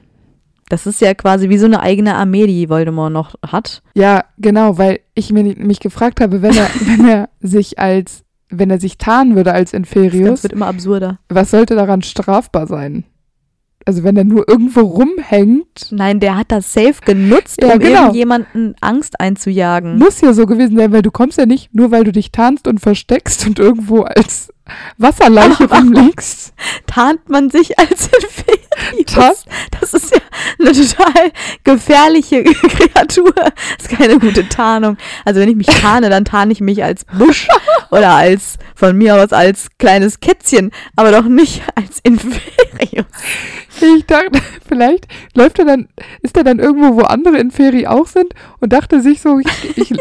Das 0.69 0.85
ist 0.85 0.99
ja 1.01 1.13
quasi 1.13 1.47
wie 1.49 1.57
so 1.57 1.65
eine 1.65 1.79
eigene 1.81 2.15
Armee, 2.15 2.45
die 2.47 2.69
Voldemort 2.69 3.13
noch 3.13 3.35
hat. 3.45 3.81
Ja, 3.95 4.25
genau, 4.37 4.77
weil 4.77 4.99
ich 5.13 5.31
mir, 5.31 5.43
mich 5.57 5.79
gefragt 5.79 6.19
habe, 6.19 6.41
wenn 6.41 6.55
er, 6.57 6.67
wenn 6.85 7.07
er 7.07 7.29
sich 7.39 7.79
als, 7.79 8.23
wenn 8.49 8.69
er 8.69 8.79
sich 8.79 8.97
tarnen 8.97 9.35
würde 9.35 9.53
als 9.53 9.71
Das 9.71 9.77
Inferius, 9.77 10.43
wird 10.43 10.53
immer 10.53 10.67
absurder. 10.67 11.19
was 11.29 11.51
sollte 11.51 11.75
daran 11.75 12.01
strafbar 12.01 12.67
sein? 12.67 13.05
Also 13.85 14.03
wenn 14.03 14.17
er 14.17 14.25
nur 14.25 14.49
irgendwo 14.49 14.81
rumhängt, 14.81 15.87
Nein, 15.91 16.19
der 16.19 16.35
hat 16.37 16.51
das 16.51 16.73
safe 16.73 16.95
genutzt, 17.05 17.61
Ja, 17.61 17.73
um 17.73 17.79
genau. 17.79 17.99
irgendjemanden 18.01 18.75
Angst 18.81 19.17
einzujagen. 19.21 19.97
muss 19.97 20.19
ja 20.19 20.33
so 20.33 20.45
gewesen 20.45 20.75
sein, 20.75 20.91
weil 20.91 21.01
du 21.01 21.11
kommst 21.11 21.37
ja 21.37 21.45
nicht, 21.45 21.73
nur 21.73 21.91
weil 21.91 22.03
du 22.03 22.11
dich 22.11 22.33
tarnst 22.33 22.67
und 22.67 22.79
versteckst 22.79 23.47
und 23.47 23.59
irgendwo 23.59 24.01
als 24.01 24.51
Wasserleiche 24.97 25.69
rumliegst. 25.71 26.53
Tarnt 26.87 27.29
man 27.29 27.49
sich 27.49 27.77
als? 27.79 28.09
Tarnt- 29.05 29.45
Das 29.79 29.93
ist 29.93 30.13
ja 30.13 30.21
eine 30.59 30.71
total 30.71 31.31
gefährliche 31.63 32.43
Kreatur. 32.43 33.33
Das 33.33 33.53
ist 33.87 33.89
keine 33.97 34.19
gute 34.19 34.47
Tarnung. 34.49 34.97
Also 35.25 35.39
wenn 35.39 35.49
ich 35.49 35.55
mich 35.55 35.67
tarne, 35.67 36.09
dann 36.09 36.25
tarne 36.25 36.51
ich 36.51 36.61
mich 36.61 36.83
als 36.83 37.05
Busch 37.05 37.47
oder 37.91 38.11
als, 38.11 38.57
von 38.75 38.97
mir 38.97 39.15
aus 39.15 39.33
als 39.33 39.67
kleines 39.79 40.19
Kätzchen, 40.19 40.71
aber 40.95 41.11
doch 41.11 41.23
nicht 41.23 41.61
als 41.75 41.99
Inferius. 42.03 43.05
Ich 43.79 44.05
dachte, 44.07 44.39
vielleicht 44.67 45.07
läuft 45.35 45.59
er 45.59 45.65
dann, 45.65 45.87
ist 46.21 46.35
er 46.37 46.43
dann 46.43 46.59
irgendwo, 46.59 46.95
wo 46.95 47.01
andere 47.05 47.37
Inferi 47.37 47.85
auch 47.87 48.07
sind 48.07 48.33
und 48.59 48.73
dachte 48.73 49.01
sich 49.01 49.21
so, 49.21 49.39
ich, 49.39 49.77
ich, 49.77 49.93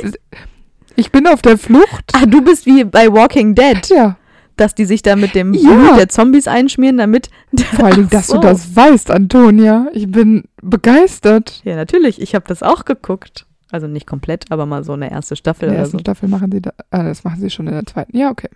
ich 0.97 1.11
bin 1.13 1.27
auf 1.27 1.43
der 1.43 1.59
Flucht. 1.59 2.05
Ah, 2.15 2.25
du 2.27 2.41
bist 2.43 2.65
wie 2.67 2.85
bei 2.85 3.13
Walking 3.13 3.55
Dead, 3.55 3.87
Ja, 3.91 4.17
dass 4.57 4.75
die 4.75 4.85
sich 4.85 5.03
da 5.03 5.17
mit 5.17 5.35
dem 5.35 5.55
Ja. 5.55 5.73
Blut 5.73 5.99
der 5.99 6.09
Zombies 6.09 6.49
einschmieren, 6.49 6.99
damit. 6.99 7.31
vor 7.75 7.91
Ach 7.93 8.09
dass 8.09 8.29
so. 8.29 8.35
du 8.35 8.41
das 8.41 8.75
weißt, 8.75 9.11
Antonia. 9.11 9.87
Ich 9.93 10.11
bin 10.11 10.45
begeistert. 10.63 11.61
Ja, 11.65 11.77
natürlich. 11.77 12.21
Ich 12.21 12.35
habe 12.35 12.47
das 12.49 12.63
auch 12.63 12.85
geguckt. 12.85 13.47
Also 13.71 13.89
nicht 13.89 14.07
komplett, 14.07 14.45
aber 14.51 14.65
mal 14.65 14.85
so 14.85 14.93
eine 14.93 15.11
erste 15.11 15.35
Staffel 15.35 15.67
In 15.67 15.73
der 15.73 15.81
ersten 15.81 15.99
so. 15.99 16.01
Staffel 16.03 16.29
machen 16.29 16.53
sie 16.53 16.63
da, 16.63 16.73
ah, 16.91 17.03
das 17.03 17.25
machen 17.25 17.41
sie 17.41 17.51
schon 17.51 17.67
in 17.67 17.75
der 17.75 17.85
zweiten. 17.85 18.17
Ja, 18.17 18.31
okay. 18.31 18.49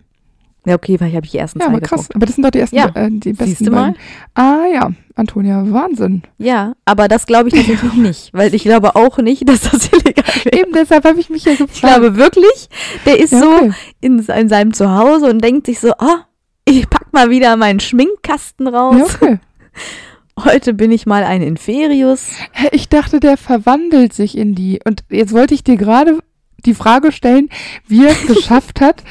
Ja, 0.67 0.75
okay, 0.75 1.01
weil 1.01 1.09
ich 1.09 1.17
habe 1.17 1.27
die 1.27 1.39
ersten 1.39 1.59
Ja, 1.59 1.67
zwei 1.67 1.73
aber 1.73 1.81
krass. 1.81 2.01
geguckt. 2.03 2.17
Aber 2.17 2.27
das 2.27 2.35
sind 2.35 2.45
doch 2.45 2.51
die 2.51 2.59
ersten, 2.59 2.77
Ja. 2.77 2.89
äh, 2.95 3.09
die 3.11 3.33
besten 3.33 3.47
Siehst 3.47 3.67
du 3.67 3.71
mal? 3.71 3.93
beiden. 3.93 3.97
Ah 4.35 4.67
ja, 4.73 4.91
Antonia, 5.15 5.65
Wahnsinn. 5.73 6.23
Ja, 6.39 6.75
aber 6.85 7.09
das 7.09 7.25
glaube 7.27 7.49
ich 7.49 7.55
tatsächlich 7.55 7.95
nicht, 7.95 8.35
weil 8.35 8.55
ich 8.55 8.63
glaube 8.63 8.95
auch 8.95 9.17
nicht, 9.19 9.49
dass 9.49 9.63
das 9.63 9.89
illegal 9.93 10.25
wäre. 10.45 10.59
Eben 10.61 10.73
deshalb 10.75 11.05
habe 11.05 11.19
ich 11.19 11.31
mich 11.31 11.45
ja 11.47 11.53
gefragt. 11.53 11.71
Ich 11.75 11.81
glaube 11.81 12.17
wirklich, 12.17 12.69
der 13.07 13.19
ist 13.19 13.33
ja, 13.33 13.41
so 13.41 13.51
okay. 13.55 13.73
in, 14.03 14.21
se- 14.23 14.33
in 14.35 14.49
seinem 14.51 14.75
Zuhause 14.75 15.31
und 15.31 15.43
denkt 15.43 15.67
sich 15.67 15.81
so, 15.81 15.93
ah, 15.93 16.27
ich 16.67 16.89
pack 16.91 17.11
mal 17.13 17.31
wieder 17.31 17.57
meinen 17.57 17.81
Schminkkasten 17.81 18.67
raus. 18.69 18.97
Ja, 18.99 19.05
okay. 19.29 19.39
Heute 20.45 20.73
bin 20.75 20.91
ich 20.91 21.05
mal 21.07 21.25
ein 21.25 21.43
Inferius. 21.43 22.31
Ich 22.73 22.89
dachte, 22.89 23.21
der 23.21 23.37
verwandelt 23.37 24.13
sich 24.15 24.37
in 24.39 24.55
die. 24.55 24.81
Und 24.87 25.05
jetzt 25.11 25.33
wollte 25.33 25.55
ich 25.55 25.65
dir 25.65 25.77
gerade 25.77 26.19
die 26.65 26.73
Frage 26.75 27.13
stellen, 27.13 27.49
wie 27.87 28.05
er 28.05 28.13
es 28.13 28.27
geschafft 28.27 28.81
hat, 28.81 29.03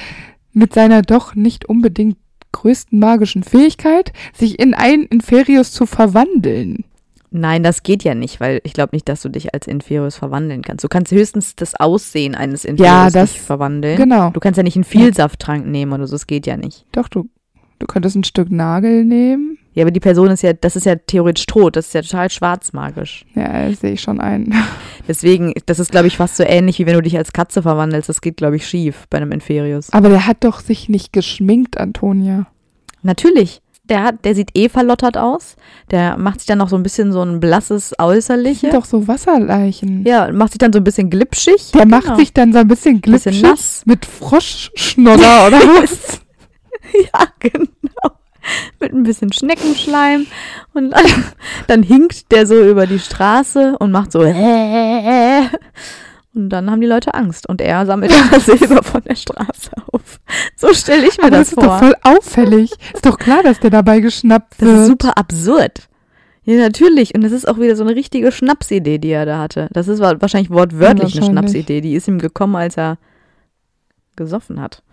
mit 0.59 0.73
seiner 0.73 1.01
doch 1.01 1.33
nicht 1.35 1.65
unbedingt 1.65 2.17
größten 2.51 2.99
magischen 2.99 3.43
Fähigkeit, 3.43 4.11
sich 4.33 4.59
in 4.59 4.73
einen 4.73 5.03
Inferius 5.05 5.71
zu 5.71 5.85
verwandeln. 5.85 6.83
Nein, 7.31 7.61
das 7.61 7.83
geht 7.83 8.03
ja 8.03 8.15
nicht, 8.15 8.39
weil 8.39 8.59
ich 8.63 8.73
glaube 8.73 8.95
nicht, 8.95 9.07
dass 9.07 9.21
du 9.21 9.29
dich 9.29 9.53
als 9.53 9.67
Inferius 9.67 10.15
verwandeln 10.15 10.63
kannst. 10.63 10.83
Du 10.83 10.87
kannst 10.87 11.11
höchstens 11.11 11.55
das 11.55 11.75
Aussehen 11.75 12.33
eines 12.33 12.65
Inferius 12.65 13.13
das- 13.13 13.33
nicht 13.33 13.41
verwandeln. 13.41 13.97
Genau. 13.97 14.31
Du 14.31 14.39
kannst 14.39 14.57
ja 14.57 14.63
nicht 14.63 14.75
einen 14.75 14.83
Vielsafttrank 14.83 15.67
nehmen 15.67 15.93
oder 15.93 16.07
so, 16.07 16.15
das 16.15 16.25
geht 16.25 16.47
ja 16.47 16.57
nicht. 16.57 16.85
Doch, 16.91 17.07
du, 17.07 17.29
du 17.77 17.85
könntest 17.85 18.15
ein 18.15 18.23
Stück 18.23 18.49
Nagel 18.51 19.05
nehmen. 19.05 19.59
Ja, 19.73 19.83
aber 19.83 19.91
die 19.91 19.99
Person 19.99 20.29
ist 20.29 20.41
ja, 20.41 20.53
das 20.53 20.75
ist 20.75 20.85
ja 20.85 20.95
theoretisch 20.95 21.45
tot, 21.45 21.75
das 21.75 21.87
ist 21.87 21.93
ja 21.93 22.01
total 22.01 22.29
schwarzmagisch. 22.29 23.25
Ja, 23.35 23.69
das 23.69 23.79
sehe 23.81 23.93
ich 23.93 24.01
schon 24.01 24.19
ein. 24.19 24.53
Deswegen, 25.07 25.53
das 25.67 25.79
ist, 25.79 25.91
glaube 25.91 26.07
ich, 26.07 26.17
fast 26.17 26.37
so 26.37 26.43
ähnlich, 26.43 26.79
wie 26.79 26.85
wenn 26.85 26.95
du 26.95 27.01
dich 27.01 27.17
als 27.17 27.33
Katze 27.33 27.61
verwandelst. 27.61 28.09
Das 28.09 28.21
geht, 28.21 28.37
glaube 28.37 28.55
ich, 28.55 28.67
schief 28.67 29.05
bei 29.09 29.17
einem 29.17 29.31
Inferius. 29.31 29.91
Aber 29.93 30.09
der 30.09 30.25
hat 30.27 30.43
doch 30.43 30.59
sich 30.59 30.89
nicht 30.89 31.13
geschminkt, 31.13 31.77
Antonia. 31.77 32.47
Natürlich. 33.03 33.61
Der, 33.85 34.03
hat, 34.03 34.23
der 34.25 34.35
sieht 34.35 34.51
eh 34.55 34.69
verlottert 34.69 35.17
aus. 35.17 35.55
Der 35.89 36.15
macht 36.17 36.41
sich 36.41 36.47
dann 36.47 36.59
noch 36.59 36.69
so 36.69 36.75
ein 36.75 36.83
bisschen 36.83 37.11
so 37.11 37.21
ein 37.23 37.39
blasses 37.39 37.89
Das 37.97 38.05
Äußerliche. 38.05 38.59
sind 38.59 38.73
doch 38.75 38.85
so 38.85 39.07
Wasserleichen. 39.07 40.03
Ja, 40.05 40.31
macht 40.31 40.51
sich 40.51 40.59
dann 40.59 40.71
so 40.73 40.77
ein 40.79 40.83
bisschen 40.83 41.09
glitschig. 41.09 41.71
Der 41.73 41.85
Genau. 41.85 41.97
macht 41.97 42.17
sich 42.17 42.31
dann 42.33 42.53
so 42.53 42.59
ein 42.59 42.67
bisschen 42.67 43.01
Bisschen 43.01 43.31
glitschig 43.31 43.41
nass. 43.41 43.81
mit 43.85 44.05
Froschschnodder 44.05 45.47
oder 45.47 45.57
was? 45.81 46.21
Ja, 46.93 47.25
genau. 47.39 48.15
Mit 48.79 48.93
ein 48.93 49.03
bisschen 49.03 49.31
Schneckenschleim. 49.33 50.25
Und 50.73 50.91
dann, 50.95 51.05
dann 51.67 51.83
hinkt 51.83 52.31
der 52.31 52.45
so 52.47 52.61
über 52.61 52.87
die 52.87 52.99
Straße 52.99 53.75
und 53.79 53.91
macht 53.91 54.11
so. 54.11 54.19
Und 56.35 56.49
dann 56.49 56.69
haben 56.69 56.79
die 56.79 56.87
Leute 56.87 57.13
Angst. 57.15 57.49
Und 57.49 57.59
er 57.59 57.85
sammelt 57.85 58.13
das 58.31 58.45
Silber 58.45 58.83
von 58.83 59.01
der 59.01 59.15
Straße 59.15 59.71
auf. 59.91 60.19
So 60.55 60.73
stelle 60.73 61.07
ich 61.07 61.17
mir 61.17 61.23
Aber 61.25 61.31
das, 61.37 61.49
das 61.49 61.57
ist 61.57 61.57
doch 61.57 61.63
vor. 61.63 61.79
voll 61.79 61.95
auffällig. 62.03 62.71
Ist 62.93 63.05
doch 63.05 63.17
klar, 63.17 63.41
dass 63.43 63.59
der 63.59 63.71
dabei 63.71 63.99
geschnappt 63.99 64.53
Das 64.59 64.67
wird. 64.67 64.79
ist 64.81 64.87
super 64.87 65.17
absurd. 65.17 65.89
Ja, 66.43 66.55
natürlich. 66.57 67.15
Und 67.15 67.21
das 67.23 67.31
ist 67.31 67.47
auch 67.47 67.57
wieder 67.59 67.75
so 67.75 67.83
eine 67.83 67.95
richtige 67.95 68.31
Schnapsidee, 68.31 68.99
die 68.99 69.09
er 69.09 69.25
da 69.25 69.39
hatte. 69.39 69.69
Das 69.73 69.87
ist 69.87 69.99
wa- 69.99 70.15
wahrscheinlich 70.19 70.51
wortwörtlich 70.51 71.13
eine 71.15 71.21
Wahrscheinlich. 71.27 71.51
Schnapsidee. 71.51 71.81
Die 71.81 71.95
ist 71.95 72.07
ihm 72.07 72.19
gekommen, 72.19 72.55
als 72.55 72.77
er 72.77 72.97
gesoffen 74.15 74.61
hat. 74.61 74.83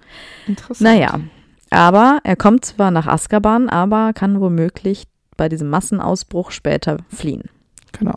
Interessant. 0.47 0.81
Naja, 0.81 1.21
aber 1.71 2.21
er 2.25 2.37
kommt 2.37 2.65
zwar 2.65 2.91
nach 2.91 3.07
Azkaban, 3.07 3.69
aber 3.69 4.13
kann 4.13 4.41
womöglich 4.41 5.05
bei 5.37 5.49
diesem 5.49 5.69
Massenausbruch 5.69 6.51
später 6.51 6.99
fliehen. 7.09 7.45
Genau. 7.93 8.17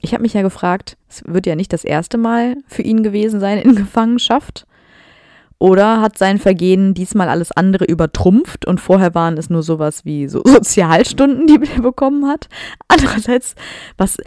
Ich 0.00 0.12
habe 0.12 0.22
mich 0.22 0.34
ja 0.34 0.42
gefragt, 0.42 0.96
es 1.08 1.22
wird 1.26 1.46
ja 1.46 1.56
nicht 1.56 1.72
das 1.72 1.84
erste 1.84 2.18
Mal 2.18 2.56
für 2.66 2.82
ihn 2.82 3.02
gewesen 3.02 3.40
sein 3.40 3.58
in 3.58 3.74
Gefangenschaft. 3.76 4.66
Oder 5.60 6.00
hat 6.00 6.16
sein 6.16 6.38
Vergehen 6.38 6.94
diesmal 6.94 7.28
alles 7.28 7.50
andere 7.50 7.84
übertrumpft 7.84 8.64
und 8.64 8.80
vorher 8.80 9.16
waren 9.16 9.36
es 9.36 9.50
nur 9.50 9.64
sowas 9.64 10.04
wie 10.04 10.28
so 10.28 10.42
Sozialstunden, 10.46 11.48
die 11.48 11.58
er 11.74 11.82
bekommen 11.82 12.28
hat? 12.28 12.48
Andererseits, 12.86 13.56
was, 13.96 14.18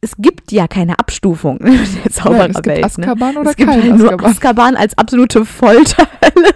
es 0.00 0.12
gibt 0.16 0.52
ja 0.52 0.68
keine 0.68 1.00
Abstufung 1.00 1.58
in 1.58 1.66
der 1.66 1.74
Nein, 1.74 1.82
es 1.84 2.02
gibt 2.02 2.14
Zaubererwelt. 2.14 2.66
ne? 2.66 2.84
Azkaban 2.84 3.36
oder 3.36 3.50
es 3.50 3.56
gibt 3.56 3.70
kein 3.70 3.82
halt 3.82 3.96
nur 3.96 4.12
Azkaban. 4.12 4.30
Azkaban 4.30 4.76
als 4.76 4.96
absolute 4.96 5.44
Folterhölle. 5.44 6.54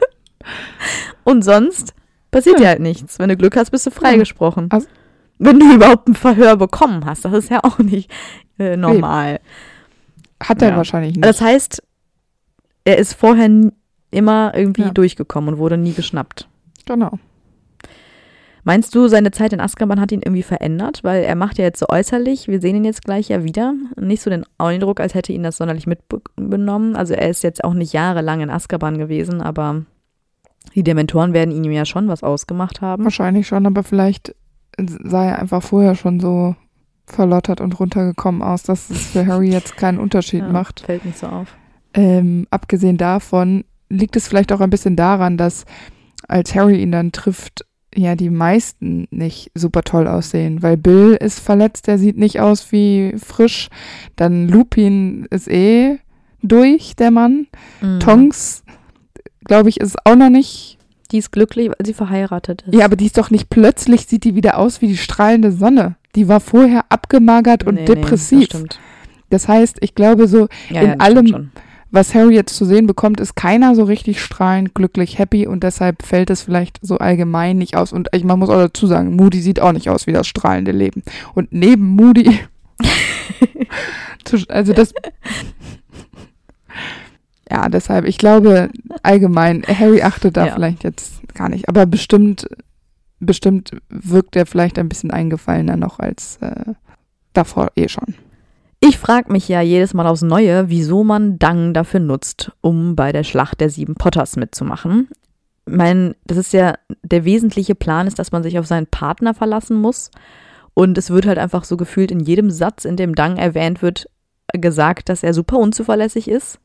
Und 1.24 1.42
sonst 1.42 1.94
passiert 2.30 2.59
Ja. 2.59 2.64
ja 2.64 2.68
halt 2.70 2.80
nichts. 2.80 3.18
Wenn 3.18 3.28
du 3.28 3.36
Glück 3.36 3.57
hast, 3.57 3.70
bist 3.70 3.86
du 3.86 3.90
freigesprochen. 3.90 4.68
Az- 4.70 4.88
Wenn 5.38 5.59
du 5.59 5.72
überhaupt 5.74 6.09
ein 6.09 6.14
Verhör 6.14 6.57
bekommen 6.57 7.05
hast. 7.05 7.24
Das 7.24 7.32
ist 7.32 7.51
ja 7.51 7.61
auch 7.64 7.78
nicht 7.78 8.11
äh, 8.59 8.76
normal. 8.76 9.40
Hat 10.42 10.62
er 10.62 10.70
Ja. 10.70 10.76
wahrscheinlich 10.76 11.14
nicht. 11.16 11.24
Das 11.24 11.40
heißt, 11.40 11.82
er 12.84 12.98
ist 12.98 13.14
vorher 13.14 13.48
immer 14.11 14.53
irgendwie 14.55 14.82
Ja. 14.82 14.90
durchgekommen 14.90 15.55
und 15.55 15.59
wurde 15.61 15.76
nie 15.76 15.92
geschnappt. 15.92 16.48
genau. 16.86 17.12
Meinst 18.62 18.94
du, 18.94 19.09
seine 19.09 19.30
Zeit 19.30 19.55
in 19.55 19.61
Azkaban 19.61 19.98
hat 20.01 20.12
ihn 20.12 20.20
irgendwie 20.22 20.42
verändert? 20.42 21.01
Weil 21.03 21.24
er 21.24 21.34
macht 21.34 21.57
ja 21.57 21.64
jetzt 21.64 21.78
so 21.78 21.86
äußerlich, 21.88 22.46
wir 22.46 22.61
sehen 22.61 22.76
ihn 22.76 22.84
jetzt 22.84 23.03
gleich 23.05 23.28
ja 23.30 23.42
wieder, 23.42 23.72
nicht 23.98 24.20
so 24.22 24.28
den 24.28 24.44
Eindruck, 24.59 25.01
als 25.01 25.14
hätte 25.14 25.32
ihn 25.32 25.42
das 25.42 25.57
sonderlich 25.57 25.86
mitbenommen. 25.86 26.94
Also 26.94 27.14
er 27.14 27.30
ist 27.30 27.42
jetzt 27.42 27.64
auch 27.64 27.72
nicht 27.72 27.94
jahrelang 27.94 28.42
in 28.42 28.51
Azkaban 28.51 28.98
gewesen, 28.98 29.40
aber 29.40 29.86
die 30.74 30.82
Dementoren 30.82 31.32
werden 31.32 31.52
ihm 31.52 31.70
ja 31.72 31.84
schon 31.84 32.08
was 32.08 32.22
ausgemacht 32.22 32.80
haben. 32.80 33.04
Wahrscheinlich 33.04 33.46
schon, 33.46 33.66
aber 33.66 33.82
vielleicht 33.82 34.34
sah 34.78 35.24
er 35.26 35.38
einfach 35.38 35.62
vorher 35.62 35.94
schon 35.94 36.20
so 36.20 36.54
verlottert 37.06 37.61
und 37.61 37.78
runtergekommen 37.80 38.42
aus, 38.42 38.62
dass 38.62 38.88
es 38.88 39.06
für 39.08 39.26
Harry 39.26 39.50
jetzt 39.50 39.76
keinen 39.76 39.98
Unterschied 39.98 40.42
Ja, 40.44 40.48
macht. 40.48 40.80
Fällt 40.80 41.04
nicht 41.04 41.18
so 41.18 41.26
auf. 41.26 41.48
Ähm, 41.92 42.46
abgesehen 42.50 42.96
davon 42.98 43.64
liegt 43.88 44.14
es 44.14 44.28
vielleicht 44.28 44.52
auch 44.52 44.61
ein 44.61 44.70
bisschen 44.70 44.94
daran, 44.94 45.36
dass 45.36 45.64
als 46.28 46.54
Harry 46.54 46.80
ihn 46.80 46.92
dann 46.92 47.11
trifft, 47.11 47.64
ja 47.92 48.14
die 48.14 48.30
meisten 48.30 49.08
nicht 49.11 49.50
super 49.56 49.82
toll 49.82 50.06
aussehen, 50.06 50.62
weil 50.62 50.76
Bill 50.76 51.16
ist 51.20 51.40
verletzt, 51.40 51.88
der 51.88 51.98
sieht 51.98 52.16
nicht 52.16 52.38
aus 52.38 52.70
wie 52.70 53.14
frisch, 53.18 53.68
dann 54.14 54.46
Lupin 54.46 55.26
ist 55.30 55.48
eh 55.48 55.98
durch, 56.42 56.94
der 56.94 57.11
Mann, 57.11 57.48
Mhm. 57.80 57.98
Tonks, 57.98 58.62
glaube 59.51 59.68
ich, 59.68 59.80
ist 59.80 59.96
auch 60.05 60.14
noch 60.16 60.30
nicht, 60.30 60.78
Die 61.11 61.18
ist 61.18 61.32
glücklich, 61.32 61.68
weil 61.68 61.84
sie 61.84 61.92
verheiratet 61.94 62.62
ist. 62.62 62.74
ja, 62.74 62.84
aber 62.84 62.94
die 62.96 63.07
ist 63.07 63.18
doch 63.18 63.30
nicht 63.30 63.51
plötzlich, 63.51 64.07
sieht 64.07 64.22
die 64.24 64.34
wieder 64.36 64.59
aus 64.59 64.80
wie 64.80 64.86
die 64.86 64.96
strahlende 64.96 65.51
Sonne. 65.51 65.96
Die 66.14 66.28
war 66.28 66.38
vorher 66.40 66.84
abgemagert 66.88 67.64
und 67.64 67.74
Nee, 67.74 67.80
nee, 67.80 67.86
depressiv. 67.94 68.48
das 68.48 68.59
stimmt. 68.61 68.78
das 69.28 69.48
heißt, 69.48 69.78
ich 69.80 69.94
glaube 69.96 70.28
so, 70.28 70.46
Ja, 70.68 70.80
in 70.82 70.88
ja, 70.90 70.94
allem- 70.98 71.51
was 71.92 72.14
Harry 72.14 72.36
jetzt 72.36 72.55
zu 72.55 72.64
sehen 72.64 72.86
bekommt, 72.86 73.18
ist 73.18 73.34
keiner 73.34 73.74
so 73.74 73.82
richtig 73.82 74.22
strahlend, 74.22 74.72
glücklich, 74.76 75.18
happy 75.18 75.48
und 75.48 75.64
deshalb 75.64 76.05
fällt 76.05 76.30
es 76.30 76.42
vielleicht 76.42 76.78
so 76.82 76.98
allgemein 76.98 77.59
nicht 77.59 77.74
aus. 77.76 77.92
Und 77.92 78.09
ich, 78.12 78.22
man 78.22 78.38
muss 78.38 78.48
auch 78.48 78.59
dazu 78.61 78.86
sagen, 78.86 79.16
Moody 79.16 79.40
sieht 79.40 79.59
auch 79.59 79.72
nicht 79.72 79.90
aus 79.90 80.07
wie 80.07 80.12
das 80.12 80.28
strahlende 80.28 80.70
Leben. 80.70 81.03
Und 81.34 81.53
neben 81.53 81.84
Moody, 81.96 82.38
also 84.48 84.72
das, 84.72 84.94
ja, 87.51 87.68
deshalb, 87.68 88.05
ich 88.07 88.18
glaube 88.18 88.70
allgemein, 89.03 89.62
Harry 89.66 90.03
achtet 90.03 90.36
da 90.36 90.46
Ja. 90.46 90.55
vielleicht 90.55 90.84
jetzt 90.84 91.20
gar 91.34 91.48
nicht, 91.48 91.68
aber 91.68 91.86
bestimmt, 91.86 92.46
bestimmt 93.18 93.72
wirkt 93.88 94.36
er 94.36 94.46
vielleicht 94.46 94.78
ein 94.78 94.88
bisschen 94.88 95.11
eingefallener 95.11 95.76
noch 95.76 95.98
als 95.98 96.38
äh, 96.40 96.74
davor 97.32 97.68
eh 97.76 97.88
schon. 97.88 98.14
Ich 98.80 98.96
frage 98.98 99.30
mich 99.30 99.46
ja 99.48 99.61
jedes 99.61 99.92
Mal 99.92 100.07
aufs 100.07 100.22
Neue, 100.22 100.70
wieso 100.70 101.05
man 101.05 101.38
Dang 101.38 101.74
dafür 101.74 102.01
nutzt, 102.01 102.53
um 102.62 102.96
bei 102.96 103.12
der 103.12 103.24
Schlacht 103.24 103.61
der 103.61 103.68
sieben 103.68 103.94
Potters 103.94 104.36
mitzumachen. 104.36 105.09
Mein, 105.66 106.14
das 106.24 106.38
ist 106.38 106.55
ja 106.55 106.74
der 107.03 107.26
wesentliche 107.26 107.74
Plan, 107.74 108.07
ist, 108.07 108.18
dass 108.18 108.32
man 108.32 108.42
sich 108.42 108.59
auf 108.59 108.66
seinen 108.66 108.86
Partner 108.86 109.34
verlassen 109.34 109.76
muss. 109.76 110.11
Und 110.72 110.96
es 110.96 111.11
wird 111.11 111.26
halt 111.26 111.36
einfach 111.36 111.64
so 111.64 111.76
gefühlt 111.76 112.11
in 112.11 112.20
jedem 112.20 112.51
Satz, 112.51 112.86
in 112.86 112.96
dem 112.96 113.14
Dang 113.14 113.36
erwähnt 113.36 113.82
wird, 113.82 114.09
gesagt, 114.55 115.09
dass 115.09 115.22
er 115.22 115.34
super 115.34 115.59
unzuverlässig 115.59 116.28
ist. 116.28 116.59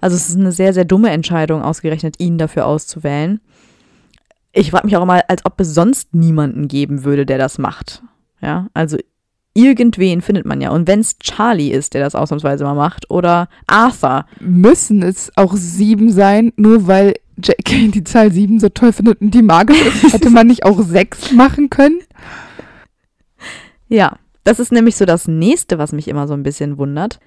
Also 0.00 0.16
es 0.16 0.28
ist 0.28 0.36
eine 0.36 0.52
sehr, 0.52 0.72
sehr 0.74 0.84
dumme 0.84 1.10
Entscheidung, 1.10 1.62
ausgerechnet 1.62 2.16
ihn 2.18 2.38
dafür 2.38 2.66
auszuwählen. 2.66 3.40
Ich 4.52 4.70
frage 4.70 4.86
mich 4.86 4.96
auch 4.96 5.02
immer, 5.02 5.22
als 5.28 5.44
ob 5.44 5.60
es 5.60 5.74
sonst 5.74 6.14
niemanden 6.14 6.68
geben 6.68 7.04
würde, 7.04 7.26
der 7.26 7.38
das 7.38 7.58
macht. 7.58 8.02
Ja, 8.40 8.68
also 8.74 8.96
irgendwen 9.54 10.22
findet 10.22 10.46
man 10.46 10.60
ja. 10.60 10.70
Und 10.70 10.86
wenn 10.86 11.00
es 11.00 11.18
Charlie 11.18 11.70
ist, 11.70 11.94
der 11.94 12.02
das 12.02 12.14
ausnahmsweise 12.14 12.64
mal 12.64 12.74
macht, 12.74 13.10
oder 13.10 13.48
Arthur, 13.66 14.26
müssen 14.40 15.02
es 15.02 15.32
auch 15.36 15.54
sieben 15.56 16.12
sein, 16.12 16.52
nur 16.56 16.86
weil 16.86 17.14
JK 17.36 17.92
die 17.92 18.04
Zahl 18.04 18.32
sieben 18.32 18.58
so 18.60 18.68
toll 18.68 18.92
findet 18.92 19.20
und 19.20 19.32
die 19.32 19.42
magisch 19.42 19.80
ist. 19.80 20.12
Hätte 20.12 20.30
man 20.30 20.46
nicht 20.46 20.64
auch 20.64 20.80
sechs 20.82 21.32
machen 21.32 21.70
können? 21.70 22.00
ja, 23.88 24.18
das 24.48 24.58
ist 24.58 24.72
nämlich 24.72 24.96
so 24.96 25.04
das 25.04 25.28
nächste, 25.28 25.76
was 25.76 25.92
mich 25.92 26.08
immer 26.08 26.26
so 26.26 26.32
ein 26.32 26.42
bisschen 26.42 26.78
wundert. 26.78 27.20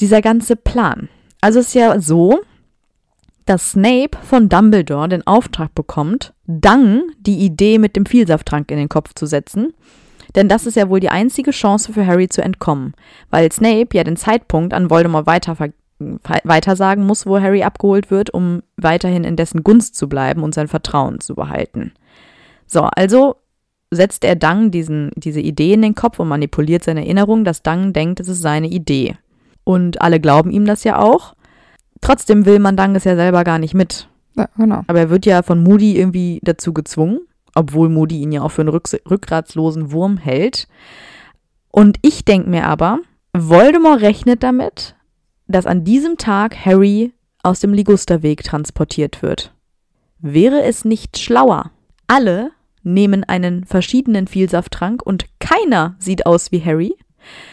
Dieser 0.00 0.20
ganze 0.20 0.56
Plan. 0.56 1.08
Also 1.40 1.60
es 1.60 1.68
ist 1.68 1.74
ja 1.74 2.00
so, 2.00 2.40
dass 3.46 3.70
Snape 3.70 4.18
von 4.20 4.48
Dumbledore 4.48 5.08
den 5.08 5.24
Auftrag 5.28 5.76
bekommt, 5.76 6.34
Dang 6.48 7.02
die 7.20 7.38
Idee 7.38 7.78
mit 7.78 7.94
dem 7.94 8.04
Vielsafttrank 8.04 8.68
in 8.72 8.78
den 8.78 8.88
Kopf 8.88 9.14
zu 9.14 9.26
setzen. 9.26 9.74
Denn 10.34 10.48
das 10.48 10.66
ist 10.66 10.76
ja 10.76 10.88
wohl 10.88 10.98
die 10.98 11.08
einzige 11.08 11.52
Chance 11.52 11.92
für 11.92 12.04
Harry 12.04 12.28
zu 12.28 12.42
entkommen, 12.42 12.94
weil 13.30 13.52
Snape 13.52 13.90
ja 13.92 14.02
den 14.02 14.16
Zeitpunkt 14.16 14.74
an 14.74 14.90
Voldemort 14.90 15.28
weiter 15.28 15.56
weitersagen 16.42 17.06
muss, 17.06 17.26
wo 17.26 17.40
Harry 17.40 17.62
abgeholt 17.62 18.10
wird, 18.10 18.30
um 18.30 18.64
weiterhin 18.76 19.22
in 19.22 19.36
dessen 19.36 19.62
Gunst 19.62 19.94
zu 19.94 20.08
bleiben 20.08 20.42
und 20.42 20.52
sein 20.52 20.66
Vertrauen 20.66 21.20
zu 21.20 21.36
behalten. 21.36 21.92
So, 22.66 22.82
also 22.82 23.36
setzt 23.90 24.24
er 24.24 24.36
Dang 24.36 24.70
diesen, 24.70 25.10
diese 25.16 25.40
Idee 25.40 25.74
in 25.74 25.82
den 25.82 25.94
Kopf 25.94 26.18
und 26.18 26.28
manipuliert 26.28 26.84
seine 26.84 27.00
Erinnerung, 27.00 27.44
dass 27.44 27.62
Dang 27.62 27.92
denkt, 27.92 28.20
es 28.20 28.28
ist 28.28 28.42
seine 28.42 28.68
Idee. 28.68 29.16
Und 29.64 30.00
alle 30.00 30.20
glauben 30.20 30.50
ihm 30.50 30.64
das 30.64 30.84
ja 30.84 30.98
auch. 30.98 31.34
Trotzdem 32.00 32.46
will 32.46 32.58
Mandang 32.58 32.94
es 32.94 33.04
ja 33.04 33.16
selber 33.16 33.44
gar 33.44 33.58
nicht 33.58 33.74
mit. 33.74 34.08
Ja, 34.36 34.48
genau. 34.56 34.82
Aber 34.86 35.00
er 35.00 35.10
wird 35.10 35.26
ja 35.26 35.42
von 35.42 35.62
Moody 35.62 35.98
irgendwie 35.98 36.40
dazu 36.42 36.72
gezwungen, 36.72 37.20
obwohl 37.54 37.88
Moody 37.88 38.20
ihn 38.20 38.32
ja 38.32 38.42
auch 38.42 38.52
für 38.52 38.62
einen 38.62 38.70
rücks 38.70 38.96
rückgratslosen 39.08 39.92
Wurm 39.92 40.16
hält. 40.16 40.68
Und 41.70 41.98
ich 42.02 42.24
denke 42.24 42.48
mir 42.48 42.66
aber, 42.66 43.00
Voldemort 43.36 44.00
rechnet 44.00 44.42
damit, 44.42 44.94
dass 45.46 45.66
an 45.66 45.84
diesem 45.84 46.16
Tag 46.16 46.64
Harry 46.64 47.12
aus 47.42 47.60
dem 47.60 47.74
Ligusterweg 47.74 48.44
transportiert 48.44 49.22
wird. 49.22 49.52
Wäre 50.18 50.62
es 50.62 50.84
nicht 50.84 51.18
schlauer? 51.18 51.70
Alle 52.06 52.50
nehmen 52.82 53.24
einen 53.24 53.64
verschiedenen 53.64 54.26
Vielsafttrank 54.26 55.02
und 55.02 55.26
keiner 55.38 55.96
sieht 55.98 56.26
aus 56.26 56.52
wie 56.52 56.64
Harry, 56.64 56.94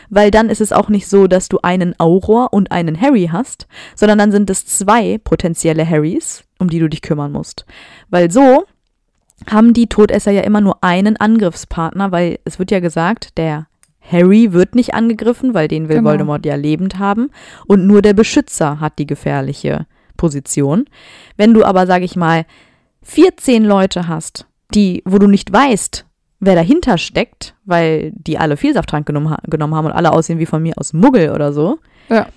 weil 0.10 0.32
dann 0.32 0.50
ist 0.50 0.62
es 0.62 0.72
auch 0.72 0.90
nicht 0.90 1.08
so, 1.08 1.28
dass 1.28 1.50
du 1.50 1.60
einen 1.62 2.00
Auror 2.00 2.54
und 2.54 2.72
einen 2.72 3.00
Harry 3.00 3.30
hast, 3.32 3.68
sondern 3.96 4.18
dann 4.18 4.32
sind 4.32 4.50
es 4.50 4.66
zwei 4.66 5.18
potenzielle 5.18 5.88
Harrys, 5.88 6.44
um 6.60 6.70
die 6.70 6.80
du 6.80 6.88
dich 6.88 7.02
kümmern 7.02 7.32
musst. 7.32 7.66
Weil 8.10 8.32
so 8.32 8.66
haben 9.50 9.74
die 9.74 9.88
Todesser 9.88 10.32
ja 10.32 10.42
immer 10.42 10.62
nur 10.62 10.84
einen 10.84 11.18
Angriffspartner, 11.18 12.12
weil 12.12 12.40
es 12.46 12.58
wird 12.60 12.72
ja 12.72 12.80
gesagt, 12.80 13.38
der 13.38 13.68
Harry 14.02 14.54
wird 14.54 14.74
nicht 14.74 14.94
angegriffen, 14.94 15.54
weil 15.54 15.68
den 15.68 15.90
will 15.90 15.98
Genau. 15.98 16.10
Voldemort 16.10 16.46
ja 16.46 16.56
lebend 16.56 16.98
haben 16.98 17.30
und 17.68 17.86
nur 17.86 18.02
der 18.02 18.14
Beschützer 18.14 18.80
hat 18.80 18.98
die 19.00 19.06
gefährliche 19.06 19.86
Position. 20.16 20.86
Wenn 21.36 21.54
du 21.54 21.64
aber, 21.64 21.86
sag 21.86 22.02
ich 22.02 22.16
mal, 22.16 22.46
14 23.04 23.64
Leute 23.64 24.08
hast, 24.08 24.47
die, 24.74 25.02
wo 25.06 25.18
du 25.18 25.28
nicht 25.28 25.52
weißt, 25.52 26.06
wer 26.40 26.56
dahinter 26.56 26.98
steckt, 26.98 27.56
weil 27.66 28.12
die 28.16 28.38
alle 28.38 28.58
Vielsafttrank 28.58 29.06
genommen, 29.06 29.36
genommen 29.48 29.76
haben 29.76 29.86
und 29.86 29.92
alle 29.94 30.12
aussehen 30.12 30.40
wie 30.40 30.46
von 30.46 30.62
mir 30.62 30.74
aus 30.78 30.94
Muggel 30.94 31.32
oder 31.32 31.52
so, 31.54 31.80
Ja. 32.10 32.28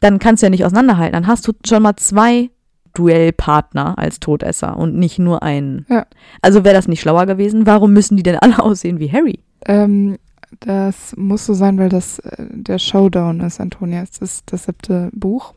dann 0.00 0.18
kannst 0.18 0.42
du 0.42 0.46
ja 0.46 0.50
nicht 0.50 0.64
auseinanderhalten. 0.64 1.12
Dann 1.14 1.26
hast 1.26 1.46
du 1.48 1.52
schon 1.66 1.82
mal 1.82 1.96
zwei 1.96 2.50
Duellpartner 2.94 3.98
als 3.98 4.20
Todesser 4.20 4.76
und 4.76 4.94
nicht 4.96 5.18
nur 5.18 5.42
einen. 5.42 5.86
Ja. 5.88 6.06
Also 6.40 6.62
wäre 6.64 6.74
das 6.74 6.88
nicht 6.88 7.00
schlauer 7.00 7.26
gewesen? 7.26 7.66
Warum 7.66 7.92
müssen 7.92 8.16
die 8.16 8.22
denn 8.22 8.36
alle 8.36 8.58
aussehen 8.62 8.98
wie 9.00 9.10
Harry? 9.10 9.40
Ähm, 9.66 10.18
das 10.60 11.14
muss 11.16 11.46
so 11.46 11.54
sein, 11.54 11.78
weil 11.78 11.88
das 11.88 12.18
äh, 12.20 12.46
der 12.50 12.78
Showdown 12.78 13.40
ist, 13.40 13.60
Antonia. 13.60 14.02
Es 14.02 14.18
ist 14.18 14.52
das 14.52 14.64
siebte 14.64 15.08
Buch. 15.14 15.54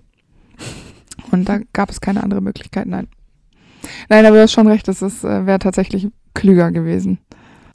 Und 1.32 1.50
da 1.50 1.60
gab 1.74 1.90
es 1.90 2.00
keine 2.02 2.24
andere 2.24 2.42
Möglichkeit, 2.42 2.88
nein. 2.88 3.08
Nein, 4.10 4.26
aber 4.26 4.36
du 4.36 4.42
hast 4.42 4.52
schon 4.52 4.68
recht, 4.68 4.88
das 4.88 5.02
äh, 5.02 5.46
wäre 5.46 5.60
tatsächlich 5.60 6.10
klüger 6.34 6.72
gewesen. 6.72 7.20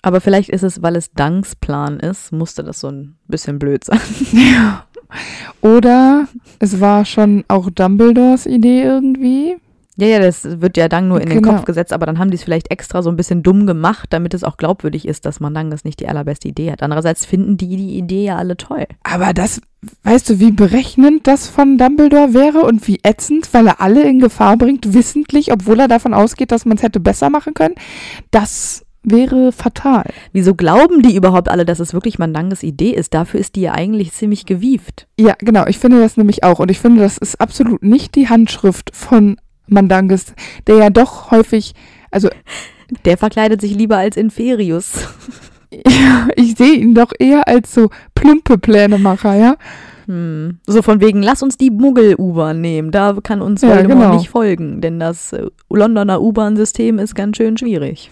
Aber 0.02 0.20
vielleicht 0.20 0.48
ist 0.48 0.62
es, 0.62 0.82
weil 0.82 0.96
es 0.96 1.12
Dunks 1.12 1.54
Plan 1.56 2.00
ist, 2.00 2.32
musste 2.32 2.64
das 2.64 2.80
so 2.80 2.88
ein 2.88 3.16
bisschen 3.28 3.58
blöd 3.58 3.84
sein. 3.84 4.00
Ja. 4.32 4.84
Oder 5.61 6.28
es 6.58 6.80
war 6.80 7.04
schon 7.04 7.44
auch 7.48 7.70
Dumbledores 7.70 8.46
Idee 8.46 8.82
irgendwie. 8.82 9.56
Ja, 10.01 10.07
ja, 10.07 10.18
das 10.18 10.61
wird 10.62 10.78
ja 10.78 10.88
Dang 10.88 11.09
nur 11.09 11.20
in 11.20 11.28
den 11.28 11.42
Genau. 11.42 11.57
Kopf 11.57 11.66
gesetzt, 11.66 11.92
aber 11.92 12.07
dann 12.07 12.18
haben 12.18 12.30
die 12.30 12.36
es 12.36 12.42
vielleicht 12.42 12.70
extra 12.70 13.03
so 13.03 13.11
ein 13.11 13.16
bisschen 13.16 13.42
dumm 13.42 13.66
gemacht, 13.66 14.09
damit 14.11 14.32
es 14.32 14.44
auch 14.44 14.57
glaubwürdig 14.57 15.07
ist, 15.07 15.26
dass 15.26 15.40
man 15.40 15.53
Dang 15.53 15.70
das 15.70 15.84
nicht 15.84 16.01
die 16.01 16.09
allerbeste 16.09 16.48
Idee 16.48 16.72
hat. 16.72 16.82
Andererseits 16.82 17.26
finden 17.26 17.59
die 17.59 17.76
die 17.76 17.98
Idee 17.98 18.24
ja 18.24 18.36
alle 18.36 18.57
toll. 18.57 18.86
Aber 19.03 19.34
das, 19.34 19.61
weißt 20.05 20.30
du, 20.30 20.40
wie 20.40 20.53
berechnend 20.53 21.26
das 21.26 21.48
von 21.48 21.76
Dumbledore 21.76 22.32
wäre 22.32 22.61
und 22.62 22.88
wie 22.88 23.01
ätzend, 23.03 23.53
weil 23.53 23.66
er 23.66 23.82
alle 23.82 24.03
in 24.03 24.20
Gefahr 24.20 24.57
bringt, 24.57 24.94
wissentlich, 24.94 25.53
obwohl 25.53 25.80
er 25.80 25.88
davon 25.88 26.14
ausgeht, 26.14 26.51
dass 26.51 26.64
man 26.64 26.78
es 26.78 26.82
hätte 26.82 27.01
besser 27.01 27.28
machen 27.28 27.53
können? 27.53 27.74
Das 28.30 28.86
wäre 29.03 29.53
fatal. 29.53 30.05
Wieso 30.32 30.55
glauben 30.55 31.03
die 31.03 31.14
überhaupt 31.14 31.48
alle, 31.48 31.64
dass 31.64 31.80
es 31.80 31.92
wirklich 31.94 32.18
Mandanges 32.18 32.62
Idee 32.62 32.90
ist? 32.90 33.14
Dafür 33.14 33.40
ist 33.40 33.57
die 33.57 33.62
ja 33.62 33.72
eigentlich 33.72 34.12
ziemlich 34.12 34.46
gewieft. 34.46 35.07
Ja, 35.18 35.34
genau. 35.38 35.66
Ich 35.66 35.78
finde 35.78 36.01
das 36.01 36.16
nämlich 36.16 36.44
auch. 36.44 36.59
Und 36.59 36.70
ich 36.70 36.78
finde, 36.80 37.03
das 37.03 37.18
ist 37.18 37.40
absolut 37.40 37.82
nicht 37.82 38.14
die 38.14 38.28
Handschrift 38.28 38.90
von 38.94 39.36
Mandanges, 39.70 40.34
der 40.66 40.76
ja 40.76 40.90
doch 40.90 41.30
häufig, 41.30 41.72
also 42.10 42.28
Der 43.04 43.16
verkleidet 43.16 43.60
sich 43.60 43.74
lieber 43.74 43.98
als 43.98 44.16
Inferius. 44.16 45.08
ja, 45.72 46.28
ich 46.36 46.56
sehe 46.56 46.74
ihn 46.74 46.94
doch 46.94 47.12
eher 47.18 47.46
als 47.46 47.72
so 47.72 47.88
plumpe 48.14 48.58
Plänemacher, 48.58 49.34
ja. 49.34 49.56
Hm. 50.06 50.58
So 50.66 50.82
von 50.82 51.00
wegen, 51.00 51.22
lass 51.22 51.42
uns 51.42 51.56
die 51.56 51.70
Muggel-U-Bahn 51.70 52.60
nehmen. 52.60 52.90
Da 52.90 53.16
kann 53.22 53.42
uns 53.42 53.62
Ja, 53.62 53.68
Voldemort 53.68 54.00
genau. 54.08 54.16
nicht 54.16 54.28
folgen, 54.28 54.80
denn 54.80 54.98
das 54.98 55.32
äh, 55.32 55.46
Londoner 55.68 56.20
U-Bahn-System 56.20 56.98
ist 56.98 57.14
ganz 57.14 57.36
schön 57.36 57.56
schwierig. 57.56 58.10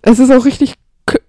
Es 0.00 0.18
ist 0.18 0.30
auch 0.30 0.46
richtig 0.46 0.74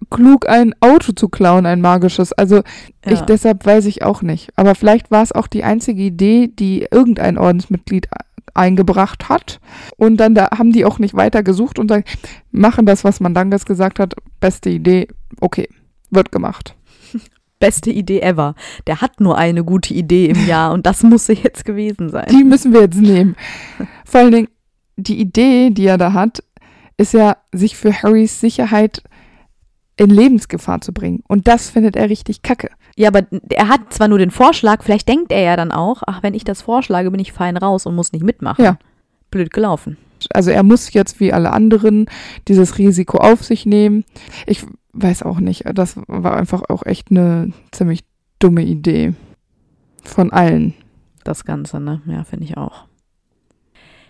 klug, 0.08 0.48
ein 0.48 0.74
Auto 0.80 1.12
zu 1.12 1.28
klauen, 1.28 1.66
ein 1.66 1.82
magisches. 1.82 2.32
Also 2.32 2.62
ich 3.04 3.18
Ja. 3.20 3.26
deshalb 3.26 3.66
weiß 3.66 3.84
ich 3.86 4.02
auch 4.04 4.22
nicht. 4.22 4.48
Aber 4.56 4.74
vielleicht 4.74 5.10
war 5.10 5.22
es 5.22 5.32
auch 5.32 5.48
die 5.48 5.64
einzige 5.64 6.02
Idee, 6.02 6.48
die 6.48 6.86
irgendein 6.90 7.36
Ordensmitglied 7.36 8.08
eingebracht 8.56 9.28
hat. 9.28 9.60
Und 9.96 10.18
dann 10.18 10.34
da 10.34 10.50
haben 10.56 10.72
die 10.72 10.84
auch 10.84 10.98
nicht 10.98 11.14
weiter 11.14 11.42
gesucht 11.42 11.78
und 11.78 11.88
sagen, 11.88 12.04
machen 12.50 12.86
das, 12.86 13.04
was 13.04 13.20
Mandangas 13.20 13.66
gesagt 13.66 13.98
hat. 13.98 14.14
Beste 14.40 14.70
Idee, 14.70 15.08
okay, 15.40 15.68
wird 16.10 16.32
gemacht. 16.32 16.74
Beste 17.58 17.90
Idee 17.90 18.20
ever. 18.20 18.54
Der 18.86 19.00
hat 19.00 19.20
nur 19.20 19.38
eine 19.38 19.64
gute 19.64 19.94
Idee 19.94 20.26
im 20.26 20.46
Jahr 20.46 20.72
und 20.72 20.86
das 20.86 21.02
muss 21.02 21.26
sie 21.26 21.34
jetzt 21.34 21.64
gewesen 21.64 22.10
sein. 22.10 22.26
Die 22.30 22.44
müssen 22.44 22.72
wir 22.72 22.82
jetzt 22.82 23.00
nehmen. 23.00 23.36
Vor 24.04 24.20
allen 24.20 24.32
Dingen, 24.32 24.48
die 24.96 25.20
Idee, 25.20 25.70
die 25.70 25.86
er 25.86 25.98
da 25.98 26.12
hat, 26.12 26.42
ist 26.96 27.12
ja, 27.12 27.36
sich 27.52 27.76
für 27.76 28.02
Harrys 28.02 28.40
Sicherheit 28.40 29.02
in 29.96 30.10
Lebensgefahr 30.10 30.80
zu 30.80 30.92
bringen. 30.92 31.22
Und 31.26 31.48
das 31.48 31.70
findet 31.70 31.96
er 31.96 32.10
richtig 32.10 32.42
kacke. 32.42 32.70
Ja, 32.96 33.08
aber 33.08 33.26
er 33.50 33.68
hat 33.68 33.92
zwar 33.92 34.08
nur 34.08 34.18
den 34.18 34.30
Vorschlag, 34.30 34.82
vielleicht 34.82 35.08
denkt 35.08 35.32
er 35.32 35.40
ja 35.40 35.56
dann 35.56 35.72
auch, 35.72 36.02
ach, 36.06 36.22
wenn 36.22 36.34
ich 36.34 36.44
das 36.44 36.62
vorschlage, 36.62 37.10
bin 37.10 37.20
ich 37.20 37.32
fein 37.32 37.56
raus 37.56 37.86
und 37.86 37.94
muss 37.94 38.12
nicht 38.12 38.24
mitmachen. 38.24 38.64
Ja. 38.64 38.78
Blöd 39.30 39.52
gelaufen. 39.52 39.96
Also 40.32 40.50
er 40.50 40.62
muss 40.62 40.92
jetzt 40.92 41.20
wie 41.20 41.32
alle 41.32 41.52
anderen 41.52 42.06
dieses 42.48 42.78
Risiko 42.78 43.18
auf 43.18 43.44
sich 43.44 43.66
nehmen. 43.66 44.04
Ich 44.46 44.64
weiß 44.92 45.22
auch 45.22 45.40
nicht, 45.40 45.64
das 45.74 45.96
war 46.06 46.36
einfach 46.36 46.62
auch 46.68 46.84
echt 46.86 47.10
eine 47.10 47.52
ziemlich 47.70 48.04
dumme 48.38 48.62
Idee 48.62 49.14
von 50.02 50.32
allen. 50.32 50.74
Das 51.24 51.44
Ganze, 51.44 51.80
ne? 51.80 52.00
Ja, 52.06 52.24
finde 52.24 52.44
ich 52.44 52.56
auch. 52.56 52.85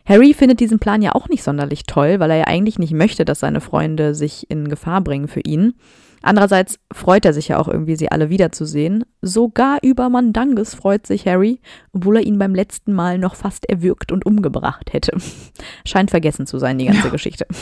Harry 0.06 0.34
findet 0.34 0.60
diesen 0.60 0.78
Plan 0.78 1.02
ja 1.02 1.14
auch 1.14 1.28
nicht 1.28 1.42
sonderlich 1.42 1.84
toll, 1.84 2.20
weil 2.20 2.30
er 2.30 2.36
ja 2.38 2.44
eigentlich 2.46 2.78
nicht 2.78 2.92
möchte, 2.92 3.24
dass 3.24 3.40
seine 3.40 3.60
Freunde 3.60 4.14
sich 4.14 4.48
in 4.50 4.68
Gefahr 4.68 5.00
bringen 5.00 5.28
für 5.28 5.40
ihn. 5.40 5.74
Andererseits 6.22 6.78
freut 6.92 7.24
er 7.24 7.32
sich 7.32 7.48
ja 7.48 7.58
auch 7.58 7.68
irgendwie, 7.68 7.96
sie 7.96 8.10
alle 8.10 8.30
wiederzusehen. 8.30 9.04
Sogar 9.22 9.78
über 9.82 10.08
Mandanges 10.08 10.74
freut 10.74 11.06
sich 11.06 11.26
Harry, 11.26 11.60
obwohl 11.92 12.16
er 12.16 12.26
ihn 12.26 12.38
beim 12.38 12.54
letzten 12.54 12.92
Mal 12.92 13.18
noch 13.18 13.36
fast 13.36 13.68
erwürgt 13.68 14.10
und 14.12 14.26
umgebracht 14.26 14.92
hätte. 14.92 15.16
Scheint 15.84 16.10
vergessen 16.10 16.46
zu 16.46 16.58
sein, 16.58 16.78
die 16.78 16.86
ganze 16.86 17.04
Ja. 17.06 17.10
Geschichte. 17.10 17.46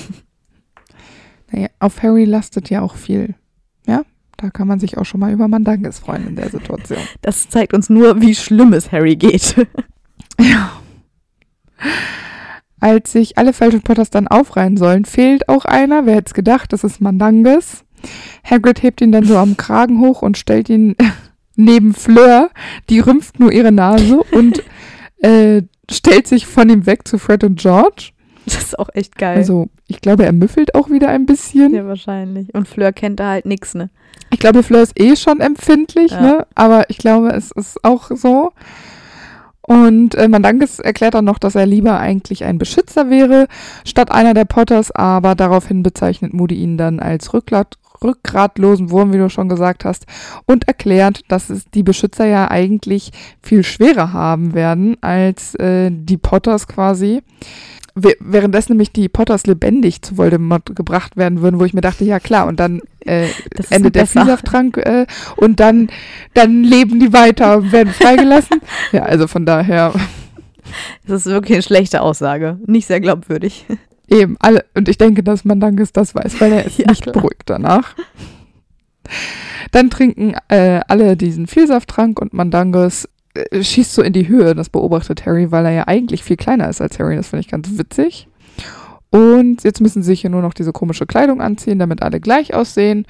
Naja, 1.52 1.68
auf 1.78 2.02
Harry 2.02 2.24
lastet 2.24 2.68
ja 2.70 2.80
auch 2.82 2.96
viel. 2.96 3.34
Ja, 3.86 4.02
da 4.38 4.50
kann 4.50 4.66
man 4.66 4.80
sich 4.80 4.98
auch 4.98 5.04
schon 5.04 5.20
mal 5.20 5.30
über 5.32 5.46
Mandanges 5.46 6.00
freuen 6.00 6.26
in 6.26 6.36
der 6.36 6.48
Situation. 6.48 6.98
Das 7.22 7.48
zeigt 7.48 7.74
uns 7.74 7.88
nur, 7.90 8.20
wie 8.20 8.34
schlimm 8.34 8.72
es 8.72 8.90
Harry 8.90 9.14
geht. 9.14 9.54
Ja. 10.40 10.72
Als 12.84 13.12
sich 13.12 13.38
alle 13.38 13.54
Falschen 13.54 13.80
Potters 13.80 14.10
dann 14.10 14.28
aufreihen 14.28 14.76
sollen, 14.76 15.06
fehlt 15.06 15.48
auch 15.48 15.64
einer. 15.64 16.04
Wer 16.04 16.16
hätte 16.16 16.26
es 16.28 16.34
gedacht? 16.34 16.70
Das 16.74 16.84
ist 16.84 17.00
Mandanges. 17.00 17.82
Hagrid 18.44 18.82
hebt 18.82 19.00
ihn 19.00 19.10
dann 19.10 19.24
so 19.24 19.38
am 19.38 19.56
Kragen 19.56 20.00
hoch 20.00 20.20
und 20.20 20.36
stellt 20.36 20.68
ihn 20.68 20.94
neben 21.56 21.94
Fleur. 21.94 22.50
Die 22.90 23.00
rümpft 23.00 23.40
nur 23.40 23.52
ihre 23.52 23.72
Nase 23.72 24.22
und 24.32 24.62
äh, 25.22 25.62
stellt 25.90 26.26
sich 26.26 26.46
von 26.46 26.68
ihm 26.68 26.84
weg 26.84 27.08
zu 27.08 27.16
Fred 27.16 27.42
und 27.44 27.58
George. 27.58 28.10
Das 28.44 28.56
ist 28.62 28.78
auch 28.78 28.90
echt 28.92 29.16
geil. 29.16 29.38
Also, 29.38 29.68
ich 29.86 30.02
glaube, 30.02 30.26
er 30.26 30.32
müffelt 30.32 30.74
auch 30.74 30.90
wieder 30.90 31.08
ein 31.08 31.24
bisschen. 31.24 31.72
ja, 31.74 31.86
wahrscheinlich. 31.86 32.54
Und 32.54 32.68
Fleur 32.68 32.92
kennt 32.92 33.18
da 33.18 33.30
halt 33.30 33.46
nix, 33.46 33.74
ne? 33.74 33.88
Ich 34.30 34.38
glaube, 34.38 34.62
Fleur 34.62 34.82
ist 34.82 35.00
eh 35.00 35.16
schon 35.16 35.40
empfindlich, 35.40 36.10
Ja. 36.12 36.20
ne? 36.20 36.46
Aber 36.54 36.90
ich 36.90 36.98
glaube, 36.98 37.30
es 37.30 37.50
ist 37.52 37.82
auch 37.82 38.10
so. 38.14 38.52
Und 39.66 40.14
äh, 40.14 40.28
Mandanges 40.28 40.78
erklärt 40.78 41.14
dann 41.14 41.24
noch, 41.24 41.38
dass 41.38 41.54
er 41.54 41.64
lieber 41.64 41.98
eigentlich 41.98 42.44
ein 42.44 42.58
Beschützer 42.58 43.08
wäre, 43.08 43.48
statt 43.84 44.12
einer 44.12 44.34
der 44.34 44.44
Potters, 44.44 44.90
aber 44.90 45.34
daraufhin 45.34 45.82
bezeichnet 45.82 46.34
Moody 46.34 46.56
ihn 46.56 46.76
dann 46.76 47.00
als 47.00 47.32
Rückgrat, 47.32 47.78
rückgratlosen 48.02 48.90
Wurm, 48.90 49.14
wie 49.14 49.18
du 49.18 49.30
schon 49.30 49.48
gesagt 49.48 49.86
hast, 49.86 50.04
und 50.44 50.68
erklärt, 50.68 51.22
dass 51.28 51.48
es 51.48 51.64
die 51.70 51.82
Beschützer 51.82 52.26
ja 52.26 52.50
eigentlich 52.50 53.10
viel 53.40 53.62
schwerer 53.62 54.12
haben 54.12 54.52
werden 54.52 54.98
als 55.00 55.54
äh, 55.54 55.90
die 55.90 56.18
Potters 56.18 56.68
quasi. 56.68 57.22
Wäh- 57.96 58.16
Währenddessen 58.20 58.72
nämlich 58.72 58.92
die 58.92 59.08
Potters 59.08 59.46
lebendig 59.46 60.02
zu 60.02 60.16
Voldemort 60.16 60.74
gebracht 60.74 61.16
werden 61.16 61.42
würden, 61.42 61.60
wo 61.60 61.64
ich 61.64 61.74
mir 61.74 61.80
dachte, 61.80 62.04
ja 62.04 62.18
klar, 62.18 62.46
und 62.48 62.58
dann 62.58 62.80
äh, 63.06 63.28
endet 63.70 63.94
der. 63.94 64.06
Vielsafttrank 64.06 64.76
äh, 64.78 65.06
und 65.36 65.60
dann, 65.60 65.88
dann 66.34 66.64
leben 66.64 66.98
die 66.98 67.12
weiter 67.12 67.58
und 67.58 67.70
werden 67.72 67.92
freigelassen. 67.92 68.60
ja, 68.92 69.02
also 69.04 69.28
von 69.28 69.46
daher 69.46 69.92
Das 71.06 71.24
ist 71.24 71.32
wirklich 71.32 71.54
eine 71.56 71.62
schlechte 71.62 72.00
Aussage. 72.02 72.58
Nicht 72.66 72.86
sehr 72.88 73.00
glaubwürdig. 73.00 73.64
eben 74.08 74.36
alle, 74.40 74.64
und 74.74 74.88
ich 74.88 74.98
denke, 74.98 75.22
dass 75.22 75.44
Mandanges 75.44 75.92
das 75.92 76.14
weiß, 76.16 76.40
weil 76.40 76.52
er 76.52 76.64
ist 76.66 76.78
Ja, 76.78 76.88
nicht 76.88 77.02
klar. 77.02 77.12
beruhigt 77.12 77.42
danach. 77.46 77.94
Dann 79.70 79.90
trinken 79.90 80.34
äh, 80.48 80.80
alle 80.88 81.16
diesen 81.16 81.46
Vielsafttrank 81.46 82.20
und 82.20 82.32
Mandanges 82.32 83.08
schießt 83.52 83.92
so 83.94 84.02
in 84.02 84.12
die 84.12 84.28
Höhe. 84.28 84.54
Das 84.54 84.68
beobachtet 84.68 85.26
Harry, 85.26 85.50
weil 85.50 85.66
er 85.66 85.72
ja 85.72 85.88
eigentlich 85.88 86.22
viel 86.22 86.36
kleiner 86.36 86.68
ist 86.68 86.80
als 86.80 86.98
Harry. 86.98 87.16
Das 87.16 87.28
finde 87.28 87.40
ich 87.40 87.48
ganz 87.48 87.76
witzig. 87.78 88.28
Und 89.10 89.62
jetzt 89.62 89.80
müssen 89.80 90.02
sie 90.02 90.08
sich 90.08 90.22
ja 90.22 90.30
nur 90.30 90.42
noch 90.42 90.54
diese 90.54 90.72
komische 90.72 91.06
Kleidung 91.06 91.40
anziehen, 91.40 91.78
damit 91.78 92.02
alle 92.02 92.20
gleich 92.20 92.54
aussehen. 92.54 93.06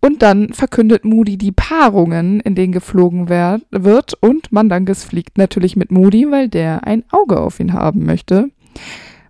Und 0.00 0.20
dann 0.22 0.52
verkündet 0.52 1.04
Moody 1.04 1.38
die 1.38 1.52
Paarungen, 1.52 2.40
in 2.40 2.54
denen 2.54 2.72
geflogen 2.72 3.28
wer- 3.28 3.60
wird. 3.70 4.14
Und 4.20 4.52
Mandanges 4.52 5.04
fliegt 5.04 5.38
natürlich 5.38 5.76
mit 5.76 5.90
Moody, 5.90 6.30
weil 6.30 6.48
der 6.48 6.86
ein 6.86 7.04
Auge 7.10 7.40
auf 7.40 7.58
ihn 7.58 7.72
haben 7.72 8.04
möchte. 8.04 8.50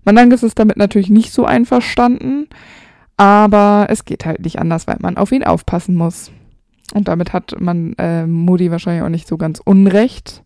Mandanges 0.04 0.42
ist 0.42 0.58
damit 0.58 0.76
natürlich 0.76 1.10
nicht 1.10 1.32
so 1.32 1.44
einverstanden, 1.44 2.48
aber 3.16 3.86
es 3.88 4.04
geht 4.04 4.26
halt 4.26 4.42
nicht 4.42 4.58
anders, 4.58 4.86
weil 4.86 4.96
man 5.00 5.16
auf 5.16 5.30
ihn 5.30 5.44
aufpassen 5.44 5.94
muss. 5.94 6.30
Und 6.92 7.08
damit 7.08 7.32
hat 7.32 7.54
man 7.58 7.94
äh, 7.94 8.26
Moody 8.26 8.70
wahrscheinlich 8.70 9.02
auch 9.02 9.08
nicht 9.08 9.26
so 9.26 9.36
ganz 9.36 9.60
unrecht. 9.64 10.42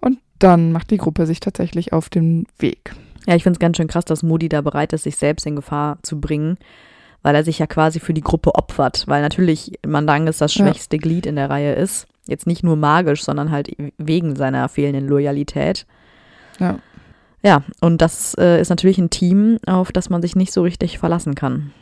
Und 0.00 0.18
dann 0.38 0.72
macht 0.72 0.90
die 0.90 0.96
Gruppe 0.96 1.26
sich 1.26 1.40
tatsächlich 1.40 1.92
auf 1.92 2.08
den 2.08 2.46
Weg. 2.58 2.94
Ja, 3.26 3.34
ich 3.34 3.42
finde 3.42 3.56
es 3.56 3.60
ganz 3.60 3.76
schön 3.76 3.88
krass, 3.88 4.06
dass 4.06 4.22
Moody 4.22 4.48
da 4.48 4.62
bereit 4.62 4.92
ist, 4.92 5.02
sich 5.02 5.16
selbst 5.16 5.46
in 5.46 5.56
Gefahr 5.56 5.98
zu 6.02 6.18
bringen, 6.20 6.56
weil 7.22 7.34
er 7.34 7.44
sich 7.44 7.58
ja 7.58 7.66
quasi 7.66 8.00
für 8.00 8.14
die 8.14 8.22
Gruppe 8.22 8.54
opfert. 8.54 9.04
Weil 9.06 9.20
natürlich 9.20 9.72
Mandanges 9.86 10.38
das 10.38 10.54
Ja. 10.54 10.64
schwächste 10.64 10.96
Glied 10.98 11.26
in 11.26 11.36
der 11.36 11.50
Reihe 11.50 11.74
ist. 11.74 12.06
Jetzt 12.26 12.46
nicht 12.46 12.62
nur 12.64 12.76
magisch, 12.76 13.22
sondern 13.22 13.50
halt 13.50 13.70
wegen 13.98 14.36
seiner 14.36 14.68
fehlenden 14.68 15.06
Loyalität. 15.06 15.86
Ja. 16.58 16.78
Ja, 17.42 17.62
und 17.80 18.02
das 18.02 18.34
äh, 18.34 18.60
ist 18.60 18.68
natürlich 18.68 18.98
ein 18.98 19.10
Team, 19.10 19.58
auf 19.66 19.92
das 19.92 20.10
man 20.10 20.22
sich 20.22 20.34
nicht 20.34 20.52
so 20.52 20.62
richtig 20.62 20.98
verlassen 20.98 21.34
kann. 21.36 21.72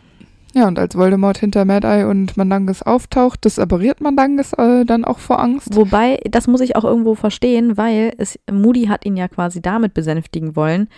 Ja, 0.56 0.66
und 0.68 0.78
als 0.78 0.96
Voldemort 0.96 1.36
hinter 1.36 1.66
Mad 1.66 1.86
Eye 1.86 2.08
und 2.08 2.38
Mandanges 2.38 2.82
auftaucht, 2.82 3.44
disappariert 3.44 4.00
Mandanges 4.00 4.54
äh, 4.54 4.86
dann 4.86 5.04
auch 5.04 5.18
vor 5.18 5.38
Angst. 5.38 5.76
Wobei, 5.76 6.18
das 6.30 6.46
muss 6.46 6.62
ich 6.62 6.76
auch 6.76 6.84
irgendwo 6.84 7.14
verstehen, 7.14 7.76
weil 7.76 8.14
es, 8.16 8.38
Moody 8.50 8.86
hat 8.86 9.04
ihn 9.04 9.18
ja 9.18 9.28
quasi 9.28 9.60
damit 9.60 9.92
besänftigen 9.92 10.56
wollen. 10.56 10.88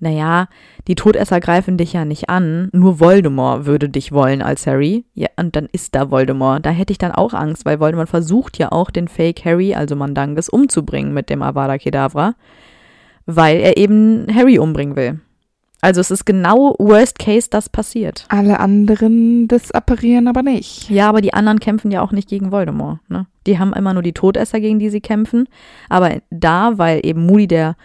Naja, 0.00 0.48
die 0.86 0.96
Todesser 0.96 1.40
greifen 1.40 1.78
dich 1.78 1.94
ja 1.94 2.04
nicht 2.04 2.28
an, 2.28 2.68
nur 2.74 3.00
Voldemort 3.00 3.64
würde 3.64 3.88
dich 3.88 4.12
wollen 4.12 4.42
als 4.42 4.66
Harry. 4.66 5.06
Ja, 5.14 5.28
und 5.38 5.56
dann 5.56 5.66
ist 5.72 5.94
da 5.94 6.10
Voldemort. 6.10 6.66
Da 6.66 6.68
hätte 6.68 6.92
ich 6.92 6.98
dann 6.98 7.12
auch 7.12 7.32
Angst, 7.32 7.64
weil 7.64 7.80
Voldemort 7.80 8.10
versucht 8.10 8.58
ja 8.58 8.70
auch, 8.70 8.90
den 8.90 9.08
Fake 9.08 9.46
Harry, 9.46 9.74
also 9.74 9.96
Mandanges, 9.96 10.50
umzubringen 10.50 11.14
mit 11.14 11.30
dem 11.30 11.40
Avada 11.40 11.78
Kedavra, 11.78 12.34
weil 13.24 13.60
er 13.60 13.78
eben 13.78 14.26
Harry 14.30 14.58
umbringen 14.58 14.94
will. 14.94 15.20
Also 15.80 16.00
es 16.00 16.10
ist 16.10 16.24
genau 16.24 16.74
Worst 16.78 17.18
Case, 17.18 17.48
das 17.50 17.68
passiert. 17.68 18.24
Alle 18.28 18.60
anderen 18.60 19.46
disapparieren 19.46 20.26
aber 20.26 20.42
nicht. 20.42 20.88
Ja, 20.90 21.08
aber 21.08 21.20
die 21.20 21.34
anderen 21.34 21.60
kämpfen 21.60 21.90
ja 21.90 22.02
auch 22.02 22.12
nicht 22.12 22.28
gegen 22.28 22.50
Voldemort. 22.50 22.98
Ne? 23.08 23.26
Die 23.46 23.58
haben 23.58 23.72
immer 23.72 23.92
nur 23.92 24.02
die 24.02 24.14
Todesser, 24.14 24.60
gegen 24.60 24.78
die 24.78 24.90
sie 24.90 25.00
kämpfen. 25.00 25.48
Aber 25.88 26.16
da, 26.30 26.78
weil 26.78 27.00
eben 27.04 27.26
Moody 27.26 27.46
der 27.46 27.76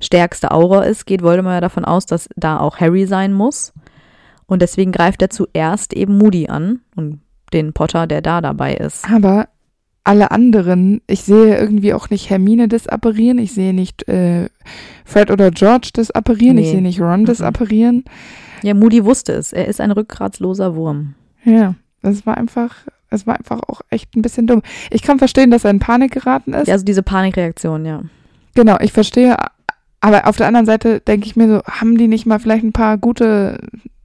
stärkste 0.00 0.50
Aura 0.50 0.82
ist, 0.82 1.06
geht 1.06 1.22
Voldemort 1.22 1.54
ja 1.54 1.60
davon 1.60 1.84
aus, 1.84 2.04
dass 2.04 2.28
da 2.36 2.58
auch 2.58 2.78
Harry 2.78 3.06
sein 3.06 3.32
muss. 3.32 3.72
Und 4.46 4.62
deswegen 4.62 4.92
greift 4.92 5.22
er 5.22 5.30
zuerst 5.30 5.92
eben 5.92 6.18
Moody 6.18 6.48
an 6.48 6.80
und 6.94 7.20
den 7.52 7.72
Potter, 7.72 8.06
der 8.06 8.22
da 8.22 8.40
dabei 8.40 8.74
ist. 8.74 9.08
Aber 9.10 9.48
alle 10.06 10.30
anderen, 10.30 11.00
ich 11.06 11.22
sehe 11.22 11.58
irgendwie 11.58 11.92
auch 11.94 12.10
nicht 12.10 12.30
Hermine 12.30 12.68
disapparieren, 12.68 13.38
ich 13.38 13.52
sehe 13.52 13.74
nicht 13.74 14.08
äh, 14.08 14.48
Fred 15.04 15.30
oder 15.30 15.50
George 15.50 15.90
disapparieren, 15.96 16.58
ich 16.58 16.66
Nee. 16.66 16.72
sehe 16.72 16.82
nicht 16.82 17.00
Ron 17.00 17.22
Mhm. 17.22 17.26
disapparieren. 17.26 18.04
Ja, 18.62 18.74
Moody 18.74 19.04
wusste 19.04 19.32
es. 19.32 19.52
Er 19.52 19.66
ist 19.68 19.80
ein 19.80 19.90
rückgratsloser 19.90 20.74
Wurm. 20.76 21.14
Ja, 21.44 21.74
das 22.02 22.24
war 22.26 22.36
einfach, 22.36 22.74
es 23.10 23.26
war 23.26 23.36
einfach 23.36 23.60
auch 23.68 23.80
echt 23.90 24.14
ein 24.16 24.22
bisschen 24.22 24.46
dumm. 24.46 24.62
Ich 24.90 25.02
kann 25.02 25.18
verstehen, 25.18 25.50
dass 25.50 25.64
er 25.64 25.70
in 25.70 25.78
Panik 25.78 26.12
geraten 26.12 26.54
ist. 26.54 26.66
Ja, 26.68 26.74
also 26.74 26.84
diese 26.84 27.02
Panikreaktion, 27.02 27.84
ja. 27.84 28.02
Genau, 28.54 28.76
ich 28.80 28.92
verstehe. 28.92 29.36
Aber 30.00 30.26
auf 30.28 30.36
der 30.36 30.46
anderen 30.46 30.66
Seite 30.66 31.00
denke 31.00 31.26
ich 31.26 31.36
mir 31.36 31.48
so, 31.48 31.62
haben 31.64 31.98
die 31.98 32.08
nicht 32.08 32.26
mal 32.26 32.38
vielleicht 32.38 32.64
ein 32.64 32.72
paar 32.72 32.96
gute 32.98 33.58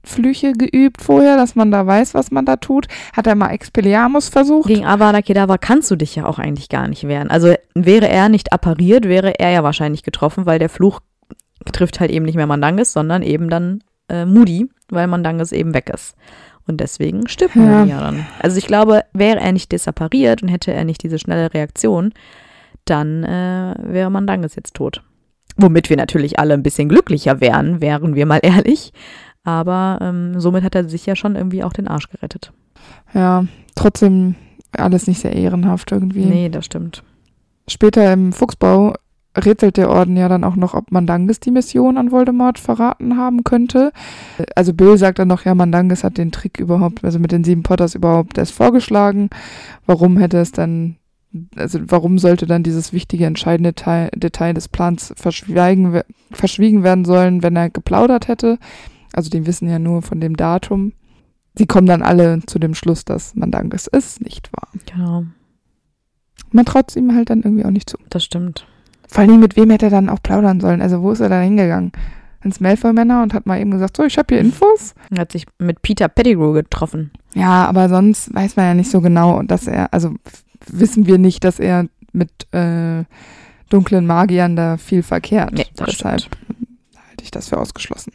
Flüche 0.04 0.52
geübt 0.52 1.00
vorher, 1.00 1.36
dass 1.36 1.54
man 1.54 1.70
da 1.70 1.86
weiß, 1.86 2.14
was 2.14 2.30
man 2.30 2.44
da 2.44 2.56
tut? 2.56 2.88
Hat 3.16 3.26
er 3.26 3.34
mal 3.34 3.50
Expelliarmus 3.50 4.28
versucht? 4.28 4.68
Gegen 4.68 4.84
Avada 4.84 5.22
Kedavra 5.22 5.58
kannst 5.58 5.90
du 5.90 5.96
dich 5.96 6.16
ja 6.16 6.26
auch 6.26 6.38
eigentlich 6.38 6.68
gar 6.68 6.88
nicht 6.88 7.06
wehren. 7.06 7.30
Also 7.30 7.54
wäre 7.74 8.08
er 8.08 8.28
nicht 8.28 8.52
appariert, 8.52 9.08
wäre 9.08 9.38
er 9.38 9.50
ja 9.50 9.62
wahrscheinlich 9.62 10.02
getroffen, 10.02 10.46
weil 10.46 10.58
der 10.58 10.68
Fluch 10.68 11.00
trifft 11.72 12.00
halt 12.00 12.10
eben 12.10 12.24
nicht 12.24 12.34
mehr 12.34 12.46
Mandanges, 12.46 12.92
sondern 12.92 13.22
eben 13.22 13.48
dann 13.48 13.84
äh, 14.08 14.24
Moody, 14.24 14.68
weil 14.90 15.06
Mandanges 15.06 15.52
eben 15.52 15.74
weg 15.74 15.90
ist. 15.92 16.16
Und 16.66 16.80
deswegen 16.80 17.28
stirbt 17.28 17.56
Ja. 17.56 17.62
Harry 17.62 17.90
ja 17.90 18.00
dann. 18.00 18.26
Also 18.40 18.56
ich 18.58 18.66
glaube, 18.66 19.02
wäre 19.12 19.40
er 19.40 19.52
nicht 19.52 19.72
desappariert 19.72 20.42
und 20.42 20.48
hätte 20.48 20.72
er 20.72 20.84
nicht 20.84 21.02
diese 21.02 21.18
schnelle 21.18 21.52
Reaktion, 21.54 22.12
dann 22.84 23.24
äh, 23.24 23.74
wäre 23.78 24.10
Mandanges 24.10 24.56
jetzt 24.56 24.74
tot. 24.74 25.02
Womit 25.56 25.90
wir 25.90 25.96
natürlich 25.96 26.38
alle 26.38 26.54
ein 26.54 26.62
bisschen 26.62 26.88
glücklicher 26.88 27.40
wären, 27.40 27.80
wären 27.80 28.14
wir 28.14 28.26
mal 28.26 28.40
ehrlich. 28.42 28.92
Aber 29.44 29.98
ähm, 30.00 30.38
somit 30.40 30.62
hat 30.62 30.74
er 30.74 30.88
sich 30.88 31.04
ja 31.06 31.16
schon 31.16 31.34
irgendwie 31.36 31.64
auch 31.64 31.72
den 31.72 31.88
Arsch 31.88 32.08
gerettet. 32.10 32.52
Ja, 33.14 33.44
trotzdem 33.74 34.34
alles 34.76 35.06
nicht 35.06 35.20
sehr 35.20 35.34
ehrenhaft 35.34 35.92
irgendwie. 35.92 36.24
Nee, 36.24 36.48
das 36.48 36.64
stimmt. 36.66 37.02
Später 37.68 38.12
im 38.12 38.32
Fuchsbau 38.32 38.94
rätselt 39.36 39.76
der 39.78 39.88
Orden 39.90 40.16
ja 40.16 40.28
dann 40.28 40.44
auch 40.44 40.56
noch, 40.56 40.74
ob 40.74 40.92
Mandanges 40.92 41.40
die 41.40 41.50
Mission 41.50 41.96
an 41.96 42.10
Voldemort 42.12 42.58
verraten 42.58 43.16
haben 43.16 43.44
könnte. 43.44 43.92
Also 44.54 44.74
Bill 44.74 44.98
sagt 44.98 45.18
dann 45.18 45.28
noch, 45.28 45.44
ja, 45.44 45.54
Mandanges 45.54 46.04
hat 46.04 46.18
den 46.18 46.32
Trick 46.32 46.58
überhaupt, 46.60 47.02
also 47.04 47.18
mit 47.18 47.32
den 47.32 47.42
sieben 47.44 47.62
Potters 47.62 47.94
überhaupt 47.94 48.36
erst 48.36 48.52
vorgeschlagen. 48.52 49.30
Warum 49.86 50.18
hätte 50.18 50.38
es 50.38 50.52
dann, 50.52 50.96
also 51.56 51.78
warum 51.84 52.18
sollte 52.18 52.46
dann 52.46 52.62
dieses 52.62 52.92
wichtige, 52.92 53.24
entscheidende 53.24 53.74
Teil, 53.74 54.10
Detail 54.14 54.52
des 54.52 54.68
Plans 54.68 55.14
verschweigen, 55.16 55.94
we- 55.94 56.04
verschwiegen 56.30 56.82
werden 56.82 57.04
sollen, 57.06 57.42
wenn 57.42 57.56
er 57.56 57.70
geplaudert 57.70 58.28
hätte? 58.28 58.58
Also 59.14 59.30
die 59.30 59.46
wissen 59.46 59.68
ja 59.68 59.78
nur 59.78 60.02
von 60.02 60.20
dem 60.20 60.36
Datum. 60.36 60.92
Sie 61.54 61.66
kommen 61.66 61.86
dann 61.86 62.02
alle 62.02 62.40
zu 62.46 62.58
dem 62.58 62.74
Schluss, 62.74 63.04
dass 63.04 63.34
Mandanges 63.34 63.86
es 63.86 64.20
nicht 64.20 64.50
war. 64.52 64.68
Genau, 64.86 65.24
Man 66.50 66.64
traut 66.64 66.90
es 66.90 66.96
ihm 66.96 67.14
halt 67.14 67.28
dann 67.30 67.42
irgendwie 67.42 67.64
auch 67.64 67.70
nicht 67.70 67.90
zu. 67.90 67.98
das 68.10 68.24
stimmt. 68.24 68.66
Vor 69.08 69.22
allem, 69.22 69.40
mit 69.40 69.56
wem 69.56 69.68
hätte 69.70 69.86
er 69.86 69.90
dann 69.90 70.08
auch 70.08 70.22
plaudern 70.22 70.60
sollen? 70.60 70.80
Also, 70.80 71.02
wo 71.02 71.12
ist 71.12 71.20
er 71.20 71.28
da 71.28 71.38
hingegangen? 71.40 71.92
Ins 72.42 72.60
Malfoy-Männer 72.60 73.22
und 73.22 73.34
hat 73.34 73.44
mal 73.44 73.60
eben 73.60 73.70
gesagt, 73.70 73.96
so, 73.98 74.04
ich 74.04 74.16
habe 74.16 74.34
hier 74.34 74.40
Infos. 74.40 74.94
Er 75.10 75.18
hat 75.20 75.32
sich 75.32 75.46
mit 75.58 75.82
Peter 75.82 76.08
Pettigrew 76.08 76.52
getroffen. 76.54 77.10
Ja, 77.34 77.66
aber 77.66 77.90
sonst 77.90 78.34
weiß 78.34 78.56
man 78.56 78.64
ja 78.66 78.74
nicht 78.74 78.90
so 78.90 79.02
genau, 79.02 79.42
dass 79.42 79.66
er, 79.66 79.92
also 79.92 80.14
wissen 80.66 81.04
wir 81.06 81.18
nicht, 81.18 81.44
dass 81.44 81.60
er 81.60 81.86
mit 82.12 82.30
äh, 82.54 83.04
dunklen 83.68 84.06
Magiern 84.06 84.56
da 84.56 84.78
viel 84.78 85.02
verkehrt. 85.02 85.52
Nee, 85.52 85.66
das 85.76 85.90
Deshalb 85.90 86.20
stimmt. 86.22 86.38
halte 87.10 87.24
ich 87.24 87.30
das 87.30 87.48
für 87.50 87.58
ausgeschlossen. 87.58 88.12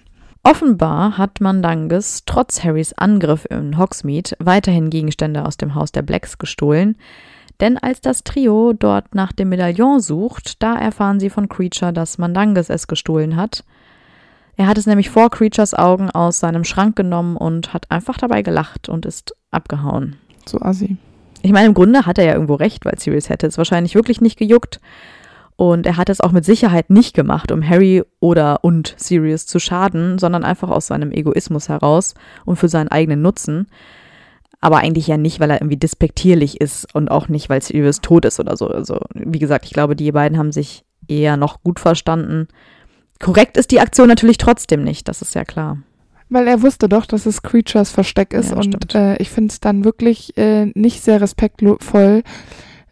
Offenbar 0.49 1.17
hat 1.17 1.41
Mandanges 1.41 2.23
trotz 2.25 2.63
Harrys 2.63 2.93
Angriff 2.93 3.45
in 3.49 3.77
Hogsmeade 3.77 4.31
weiterhin 4.39 4.89
Gegenstände 4.89 5.45
aus 5.45 5.57
dem 5.57 5.75
Haus 5.75 5.91
der 5.91 6.03
Blacks 6.03 6.37
gestohlen. 6.37 6.95
Denn 7.59 7.77
als 7.77 7.99
das 7.99 8.23
Trio 8.23 8.71
dort 8.71 9.13
nach 9.13 9.33
dem 9.33 9.49
Medaillon 9.49 9.99
sucht, 9.99 10.63
da 10.63 10.77
erfahren 10.77 11.19
sie 11.19 11.29
von 11.29 11.49
Creature, 11.49 11.91
dass 11.91 12.17
Mandanges 12.17 12.69
es 12.69 12.87
gestohlen 12.87 13.35
hat. 13.35 13.65
Er 14.55 14.67
hat 14.67 14.77
es 14.77 14.85
nämlich 14.85 15.09
vor 15.09 15.29
Creatures 15.29 15.73
Augen 15.73 16.09
aus 16.11 16.39
seinem 16.39 16.63
Schrank 16.63 16.95
genommen 16.95 17.35
und 17.35 17.73
hat 17.73 17.91
einfach 17.91 18.17
dabei 18.17 18.41
gelacht 18.41 18.87
und 18.87 19.05
ist 19.05 19.35
abgehauen. 19.51 20.15
So 20.45 20.61
assi. 20.61 20.95
Ich 21.41 21.51
meine, 21.51 21.67
im 21.67 21.73
Grunde 21.73 22.05
hat 22.05 22.19
er 22.19 22.23
ja 22.23 22.33
irgendwo 22.33 22.55
recht, 22.55 22.85
weil 22.85 22.97
Sirius 22.97 23.27
hätte 23.27 23.47
es 23.47 23.57
wahrscheinlich 23.57 23.95
wirklich 23.95 24.21
nicht 24.21 24.39
gejuckt. 24.39 24.79
Und 25.57 25.87
er 25.87 25.97
hat 25.97 26.09
es 26.09 26.21
auch 26.21 26.31
mit 26.31 26.45
Sicherheit 26.45 26.91
nicht 26.91 27.15
gemacht, 27.15 27.51
um 27.51 27.67
Harry 27.67 28.03
oder 28.19 28.63
und 28.63 28.93
Sirius 28.95 29.47
zu 29.47 29.57
schaden, 29.59 30.19
sondern 30.19 30.43
einfach 30.43 30.69
aus 30.69 30.85
seinem 30.85 31.11
Egoismus 31.11 31.67
heraus 31.67 32.13
und 32.45 32.57
für 32.57 32.69
seinen 32.69 32.89
eigenen 32.89 33.23
Nutzen. 33.23 33.67
Aber 34.61 34.77
eigentlich 34.77 35.07
ja 35.07 35.17
nicht, 35.17 35.39
weil 35.39 35.49
er 35.49 35.59
irgendwie 35.59 35.77
despektierlich 35.77 36.61
ist 36.61 36.93
und 36.93 37.09
auch 37.09 37.27
nicht, 37.27 37.49
weil 37.49 37.63
Sirius 37.63 38.01
tot 38.01 38.25
ist 38.25 38.39
oder 38.39 38.55
so. 38.55 38.67
Also, 38.67 38.99
wie 39.15 39.39
gesagt, 39.39 39.65
ich 39.65 39.73
glaube, 39.73 39.95
die 39.95 40.11
beiden 40.11 40.37
haben 40.37 40.51
sich 40.51 40.85
eher 41.07 41.37
noch 41.37 41.63
gut 41.63 41.79
verstanden. 41.79 42.47
Korrekt 43.19 43.57
ist 43.57 43.71
die 43.71 43.79
Aktion 43.79 44.07
natürlich 44.07 44.37
trotzdem 44.37 44.83
nicht, 44.83 45.07
das 45.07 45.23
ist 45.23 45.33
ja 45.33 45.43
klar. 45.43 45.79
Weil 46.29 46.47
er 46.47 46.61
wusste 46.61 46.87
doch, 46.87 47.05
dass 47.05 47.25
es 47.25 47.41
Creatures 47.41 47.89
Versteck 47.89 48.33
ist 48.33 48.51
Ja, 48.51 48.57
und 48.57 48.93
äh, 48.93 49.15
ich 49.17 49.29
finde 49.29 49.51
es 49.51 49.59
dann 49.59 49.85
wirklich 49.85 50.37
äh, 50.37 50.65
nicht 50.75 51.01
sehr 51.01 51.21
respektvoll, 51.21 52.23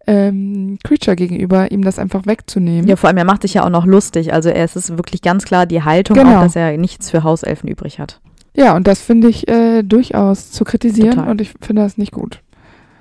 ähm, 0.07 0.77
Creature 0.83 1.15
gegenüber, 1.15 1.71
ihm 1.71 1.83
das 1.83 1.99
einfach 1.99 2.25
wegzunehmen. 2.25 2.87
Ja, 2.87 2.95
vor 2.95 3.07
allem, 3.09 3.17
er 3.17 3.25
macht 3.25 3.41
sich 3.41 3.55
ja 3.55 3.63
auch 3.63 3.69
noch 3.69 3.85
lustig. 3.85 4.33
Also, 4.33 4.49
er, 4.49 4.63
es 4.63 4.75
ist 4.75 4.97
wirklich 4.97 5.21
ganz 5.21 5.45
klar 5.45 5.65
die 5.65 5.83
Haltung, 5.83 6.15
Genau. 6.17 6.37
auch, 6.37 6.41
dass 6.43 6.55
er 6.55 6.77
nichts 6.77 7.09
für 7.09 7.23
Hauselfen 7.23 7.69
übrig 7.69 7.99
hat. 7.99 8.19
Ja, 8.55 8.75
und 8.75 8.87
das 8.87 9.01
finde 9.01 9.27
ich 9.27 9.47
äh, 9.47 9.83
durchaus 9.83 10.51
zu 10.51 10.63
kritisieren 10.63 11.11
Total. 11.15 11.29
und 11.31 11.41
ich 11.41 11.53
finde 11.61 11.81
das 11.81 11.97
nicht 11.97 12.11
gut. 12.13 12.41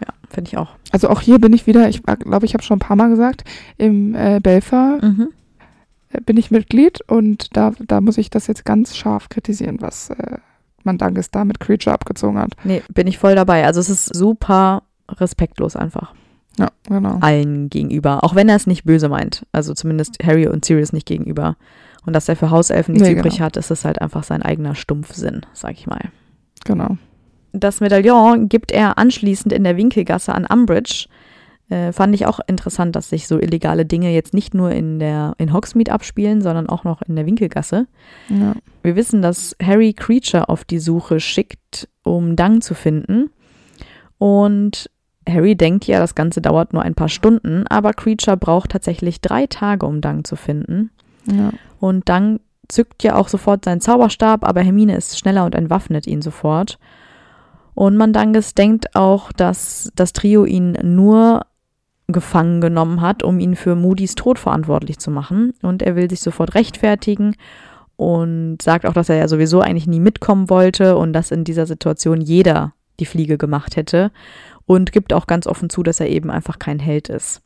Ja, 0.01 0.09
finde 0.29 0.49
ich 0.49 0.57
auch. 0.57 0.71
Also 0.91 1.09
auch 1.09 1.21
hier 1.21 1.39
bin 1.39 1.53
ich 1.53 1.67
wieder, 1.67 1.89
ich 1.89 2.03
glaube, 2.03 2.45
ich 2.47 2.55
habe 2.55 2.65
schon 2.65 2.77
ein 2.77 2.81
paar 2.81 2.97
Mal 2.97 3.09
gesagt, 3.11 3.45
im 3.79 4.15
äh, 4.15 4.41
Belfer 4.43 4.99
Mhm. 5.03 5.29
äh, 6.11 6.21
bin 6.23 6.37
ich 6.37 6.51
Mitglied 6.51 7.01
und 7.07 7.57
da, 7.57 7.73
da 7.87 8.01
muss 8.01 8.19
ich 8.19 8.31
das 8.31 8.47
jetzt 8.49 8.65
ganz 8.65 8.97
scharf 8.97 9.29
kritisieren, 9.29 9.77
was 9.81 10.11
äh, 10.11 10.39
Mandanges 10.83 11.31
da 11.31 11.45
mit 11.45 11.61
Creature 11.61 11.95
abgezogen 11.95 12.39
hat. 12.39 12.51
Nee, 12.65 12.83
bin 12.93 13.07
ich 13.07 13.19
voll 13.19 13.35
dabei. 13.37 13.65
Also 13.65 13.79
es 13.81 13.89
ist 13.89 14.15
super 14.15 14.83
respektlos 15.09 15.77
einfach 15.77 16.15
Ja, 16.59 16.71
genau. 16.87 17.19
allen 17.21 17.69
gegenüber, 17.69 18.23
auch 18.23 18.35
wenn 18.35 18.49
er 18.49 18.57
es 18.57 18.67
nicht 18.67 18.85
böse 18.85 19.09
meint. 19.09 19.45
Also 19.53 19.75
zumindest 19.75 20.23
Harry 20.25 20.47
und 20.47 20.65
Sirius 20.65 20.93
nicht 20.93 21.07
gegenüber. 21.07 21.57
Und 22.07 22.13
dass 22.13 22.29
er 22.29 22.37
für 22.37 22.51
Hauselfen 22.51 22.93
nichts 22.93 23.09
Nee, 23.09 23.15
übrig 23.15 23.35
genau. 23.35 23.47
hat, 23.47 23.57
ist 23.57 23.71
es 23.71 23.85
halt 23.85 24.01
einfach 24.01 24.25
sein 24.25 24.43
eigener 24.43 24.75
Stumpfsinn, 24.75 25.41
sag 25.53 25.73
ich 25.73 25.87
mal. 25.87 26.11
Genau. 26.65 26.97
Das 27.53 27.81
Medaillon 27.81 28.49
gibt 28.49 28.73
er 28.73 28.99
anschließend 28.99 29.53
in 29.53 29.65
der 29.65 29.77
Winkelgasse 29.77 30.35
an 30.35 30.45
Umbridge. 30.47 31.07
Äh, 31.71 31.93
fand 31.93 32.15
ich 32.15 32.27
auch 32.27 32.41
interessant, 32.47 32.95
dass 32.95 33.09
sich 33.09 33.27
so 33.27 33.41
illegale 33.41 33.87
Dinge 33.87 34.11
jetzt 34.11 34.35
nicht 34.35 34.53
nur 34.53 34.71
in 34.71 34.99
der 34.99 35.35
in 35.39 35.53
Hogsmeade 35.53 35.93
abspielen, 35.93 36.43
sondern 36.43 36.69
auch 36.69 36.85
noch 36.85 37.01
in 37.03 37.17
der 37.17 37.25
Winkelgasse. 37.27 37.87
Ja. 38.29 38.55
Wir 38.83 38.97
wissen, 38.97 39.23
dass 39.23 39.57
Harry 39.63 39.95
Creature 39.95 40.49
auf 40.51 40.65
die 40.65 40.79
Suche 40.79 41.21
schickt, 41.21 41.89
um 42.03 42.37
Dang 42.37 42.61
zu 42.61 42.75
finden. 42.75 43.31
Und 44.19 44.91
Harry 45.29 45.57
denkt 45.57 45.87
ja, 45.87 45.99
das 45.99 46.15
Ganze 46.15 46.41
dauert 46.41 46.73
nur 46.73 46.83
ein 46.83 46.95
paar 46.95 47.09
Stunden, 47.09 47.67
aber 47.69 47.93
Creature 47.93 48.37
braucht 48.37 48.71
tatsächlich 48.71 49.21
drei 49.21 49.47
Tage, 49.47 49.87
um 49.87 50.01
Dang 50.01 50.25
zu 50.25 50.37
finden. 50.37 50.91
ja. 51.27 51.53
Und 51.81 52.09
Dang 52.09 52.41
zückt 52.69 53.03
ja 53.03 53.17
auch 53.17 53.29
sofort 53.29 53.65
seinen 53.65 53.83
Zauberstab, 53.83 54.47
aber 54.47 54.63
Hermine 54.63 54.97
ist 54.97 55.19
schneller 55.19 55.45
und 55.45 55.55
entwaffnet 55.55 56.07
ihn 56.07 56.23
sofort. 56.23 56.79
Und 57.75 57.97
Mandanges 57.97 58.55
denkt 58.55 58.95
auch, 58.95 59.33
dass 59.33 59.93
das 59.97 60.13
Trio 60.13 60.45
ihn 60.45 60.79
nur 60.83 61.47
gefangen 62.07 62.61
genommen 62.61 63.01
hat, 63.01 63.23
um 63.23 63.39
ihn 63.39 63.57
für 63.57 63.75
Moody's 63.75 64.15
Tod 64.15 64.39
verantwortlich 64.39 64.99
zu 64.99 65.11
machen. 65.11 65.55
Und 65.63 65.83
er 65.83 65.97
will 65.97 66.09
sich 66.09 66.21
sofort 66.21 66.55
rechtfertigen 66.55 67.37
und 67.97 68.59
sagt 68.63 68.87
auch, 68.87 68.93
dass 68.93 69.09
er 69.09 69.17
ja 69.17 69.29
sowieso 69.29 69.61
eigentlich 69.61 69.87
nie 69.87 70.01
mitkommen 70.01 70.51
wollte 70.51 70.97
und 70.97 71.13
dass 71.13 71.31
in 71.31 71.45
dieser 71.45 71.67
Situation 71.67 72.21
jeder 72.21 72.73
die 73.01 73.07
Fliege 73.07 73.39
gemacht 73.39 73.77
hätte. 73.77 74.13
Und 74.67 74.93
gibt 74.93 75.13
auch 75.13 75.27
ganz 75.27 75.47
offen 75.47 75.69
zu, 75.69 75.83
dass 75.83 76.01
er 76.01 76.09
eben 76.09 76.31
einfach 76.31 76.59
kein 76.59 76.79
Held 76.79 77.09
ist. 77.09 77.43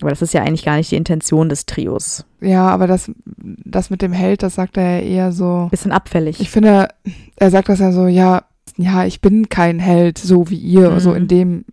Aber 0.00 0.10
das 0.10 0.22
ist 0.22 0.34
ja 0.34 0.42
eigentlich 0.42 0.64
gar 0.64 0.76
nicht 0.76 0.90
die 0.90 0.96
Intention 0.96 1.48
des 1.48 1.66
Trios. 1.66 2.24
ja, 2.40 2.68
aber 2.68 2.86
das, 2.86 3.10
das 3.36 3.90
mit 3.90 4.02
dem 4.02 4.12
Held, 4.12 4.42
das 4.42 4.56
sagt 4.56 4.76
er 4.76 5.00
ja 5.00 5.06
eher 5.06 5.32
so. 5.32 5.68
Bisschen 5.70 5.92
abfällig. 5.92 6.40
Ich 6.40 6.50
finde, 6.50 6.88
er 7.36 7.50
sagt 7.50 7.68
das 7.68 7.78
ja 7.78 7.92
so, 7.92 8.06
ja, 8.06 8.44
ja, 8.76 9.04
ich 9.04 9.20
bin 9.20 9.48
kein 9.48 9.78
Held, 9.78 10.18
so 10.18 10.50
wie 10.50 10.58
ihr. 10.58 10.90
Mhm. 10.90 11.00
So 11.00 11.14
in 11.14 11.28
dem 11.28 11.64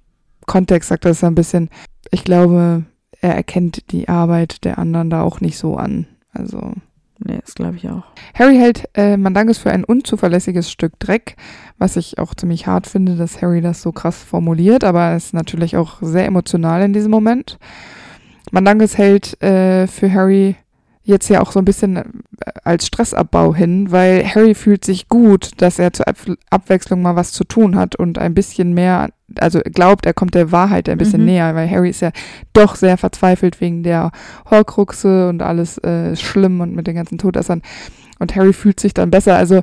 Kontext 0.46 0.90
sagt 0.90 1.06
er 1.06 1.12
das 1.12 1.24
ein 1.24 1.36
bisschen. 1.36 1.70
Ich 2.12 2.24
glaube, 2.24 2.84
er 3.22 3.36
erkennt 3.36 3.92
die 3.92 4.08
Arbeit 4.08 4.64
der 4.66 4.78
anderen 4.78 5.10
da 5.10 5.24
auch 5.24 5.42
nicht 5.42 5.58
so 5.58 5.76
an. 5.76 6.06
Also. 6.32 6.74
Nee, 7.24 7.40
das 7.44 7.56
glaube 7.56 7.78
ich 7.78 7.90
auch. 7.90 8.04
Harry 8.34 8.58
hält 8.58 8.90
äh, 8.96 9.18
Mandanges 9.18 9.58
für 9.58 9.72
ein 9.72 9.84
unzuverlässiges 9.84 10.72
Stück 10.72 11.00
Dreck, 11.00 11.36
was 11.78 11.96
ich 11.98 12.20
auch 12.20 12.36
ziemlich 12.36 12.68
hart 12.68 12.88
finde, 12.88 13.16
dass 13.16 13.42
Harry 13.42 13.62
das 13.62 13.82
so 13.82 13.92
krass 13.92 14.24
formuliert, 14.24 14.84
aber 14.84 15.02
er 15.02 15.18
ist 15.18 15.34
natürlich 15.34 15.78
auch 15.78 15.98
sehr 16.02 16.26
emotional 16.26 16.82
in 16.82 16.94
diesem 16.94 17.12
Moment. 17.12 17.58
Mandanges 18.52 18.98
hält 18.98 19.42
äh, 19.42 19.88
für 19.88 20.12
Harry 20.12 20.56
jetzt 21.04 21.30
ja 21.30 21.42
auch 21.42 21.52
so 21.52 21.60
ein 21.60 21.66
bisschen 21.66 21.98
äh, 21.98 22.04
als 22.64 22.86
Stressabbau 22.88 23.56
hin, 23.56 23.92
weil 23.92 24.24
Harry 24.26 24.54
fühlt 24.56 24.86
sich 24.86 25.08
gut, 25.10 25.52
dass 25.58 25.80
er 25.80 25.94
zur 25.94 26.08
Ab 26.08 26.18
Abwechslung 26.50 27.02
mal 27.02 27.16
was 27.16 27.32
zu 27.32 27.44
tun 27.44 27.76
hat 27.76 27.96
und 27.96 28.18
ein 28.20 28.34
bisschen 28.34 28.74
mehr, 28.74 29.10
also 29.40 29.60
glaubt, 29.64 30.06
er 30.06 30.14
kommt 30.14 30.36
der 30.36 30.52
Wahrheit 30.52 30.88
ein 30.90 30.98
bisschen 30.98 31.22
Mhm. 31.22 31.26
näher, 31.26 31.56
weil 31.56 31.70
Harry 31.70 31.90
ist 31.90 32.02
ja 32.02 32.12
doch 32.54 32.76
sehr 32.76 32.98
verzweifelt 32.98 33.60
wegen 33.62 33.82
der 33.84 34.12
Horcruxe 34.50 35.30
und 35.30 35.42
alles 35.42 35.78
äh, 35.80 36.16
schlimm 36.16 36.62
und 36.62 36.76
mit 36.76 36.88
den 36.88 36.96
ganzen 36.96 37.18
Todessern. 37.18 37.62
Und 38.20 38.36
Harry 38.36 38.54
fühlt 38.54 38.80
sich 38.80 38.94
dann 38.94 39.10
besser. 39.10 39.36
Also 39.36 39.62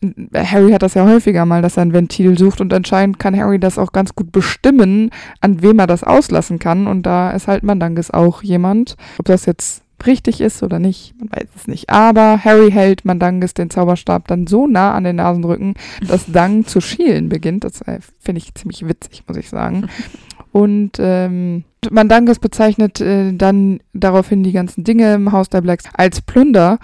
n- 0.00 0.28
Harry 0.32 0.70
hat 0.70 0.82
das 0.82 0.94
ja 0.94 1.04
häufiger 1.04 1.44
mal, 1.44 1.62
dass 1.62 1.76
er 1.76 1.82
ein 1.82 1.92
Ventil 1.92 2.38
sucht 2.38 2.60
und 2.60 2.72
anscheinend 2.72 3.18
kann 3.18 3.36
Harry 3.36 3.58
das 3.58 3.78
auch 3.78 3.90
ganz 3.90 4.14
gut 4.14 4.30
bestimmen, 4.30 5.10
an 5.40 5.60
wem 5.62 5.80
er 5.80 5.88
das 5.88 6.04
auslassen 6.04 6.60
kann. 6.60 6.86
Und 6.86 7.02
da 7.02 7.32
ist 7.32 7.48
halt 7.48 7.64
Mandanges 7.64 8.12
auch 8.12 8.44
jemand. 8.44 8.96
Ob 9.18 9.24
das 9.24 9.46
jetzt 9.46 9.82
richtig 10.04 10.40
ist 10.40 10.62
oder 10.62 10.78
nicht, 10.78 11.14
man 11.18 11.30
weiß 11.30 11.48
es 11.54 11.66
nicht. 11.68 11.90
Aber 11.90 12.44
Harry 12.44 12.70
hält 12.70 13.04
Mandanges 13.04 13.54
den 13.54 13.70
Zauberstab 13.70 14.28
dann 14.28 14.46
so 14.46 14.66
nah 14.66 14.94
an 14.94 15.04
den 15.04 15.16
Nasenrücken, 15.16 15.74
dass 16.06 16.26
Dang 16.32 16.66
zu 16.66 16.80
schielen 16.80 17.28
beginnt. 17.28 17.64
Das 17.64 17.80
äh, 17.82 18.00
finde 18.18 18.40
ich 18.40 18.54
ziemlich 18.54 18.86
witzig, 18.86 19.24
muss 19.26 19.36
ich 19.36 19.48
sagen. 19.48 19.88
Und 20.52 20.92
ähm, 20.98 21.64
Mandanges 21.90 22.38
bezeichnet 22.38 23.00
äh, 23.00 23.32
dann 23.32 23.80
daraufhin 23.92 24.42
die 24.42 24.52
ganzen 24.52 24.84
Dinge 24.84 25.14
im 25.14 25.32
Haus 25.32 25.48
der 25.50 25.60
Blacks 25.60 25.84
als 25.94 26.22
Plunder. 26.22 26.78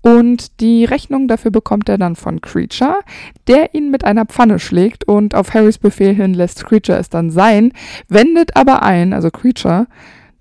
Und 0.00 0.60
die 0.60 0.84
Rechnung 0.84 1.26
dafür 1.26 1.50
bekommt 1.50 1.88
er 1.88 1.98
dann 1.98 2.14
von 2.14 2.40
Creature, 2.40 3.00
der 3.48 3.74
ihn 3.74 3.90
mit 3.90 4.04
einer 4.04 4.24
Pfanne 4.24 4.60
schlägt 4.60 5.02
und 5.02 5.34
auf 5.34 5.52
Harrys 5.52 5.78
Befehl 5.78 6.14
hin 6.14 6.32
lässt 6.32 6.64
Creature 6.64 6.96
es 6.96 7.10
dann 7.10 7.30
sein, 7.32 7.72
wendet 8.08 8.54
aber 8.54 8.84
ein, 8.84 9.12
also 9.12 9.32
Creature, 9.32 9.88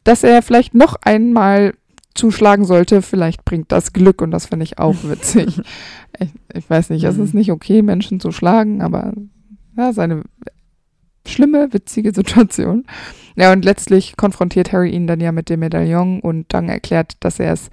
dass 0.04 0.24
er 0.24 0.44
vielleicht 0.44 0.76
noch 0.76 0.98
einmal 1.02 1.74
zuschlagen 2.16 2.66
sollte. 2.66 3.02
Vielleicht 3.02 3.46
bringt 3.46 3.72
das 3.72 3.94
Glück 3.94 4.22
und 4.22 4.32
das 4.32 4.48
finde 4.48 4.64
ich 4.64 4.80
auch 4.80 4.96
witzig. 5.04 5.62
ich, 6.20 6.30
ich, 6.54 6.70
weiß 6.70 6.90
nicht, 6.90 7.04
es 7.04 7.18
ist 7.18 7.34
nicht 7.34 7.52
okay, 7.52 7.82
Menschen 7.82 8.20
zu 8.20 8.32
schlagen, 8.32 8.82
aber 8.82 9.14
ja, 9.78 9.94
seine 9.94 10.24
schlimme, 11.28 11.74
witzige 11.74 12.14
Situation. 12.14 12.86
Ja, 13.36 13.52
und 13.52 13.66
letztlich 13.66 14.16
konfrontiert 14.16 14.72
Harry 14.72 14.92
ihn 14.92 15.08
dann 15.08 15.20
ja 15.20 15.32
mit 15.32 15.50
dem 15.50 15.60
Medaillon 15.60 16.22
und 16.22 16.46
dann 16.54 16.70
erklärt, 16.70 17.14
dass 17.20 17.40
er 17.40 17.54
es 17.54 17.70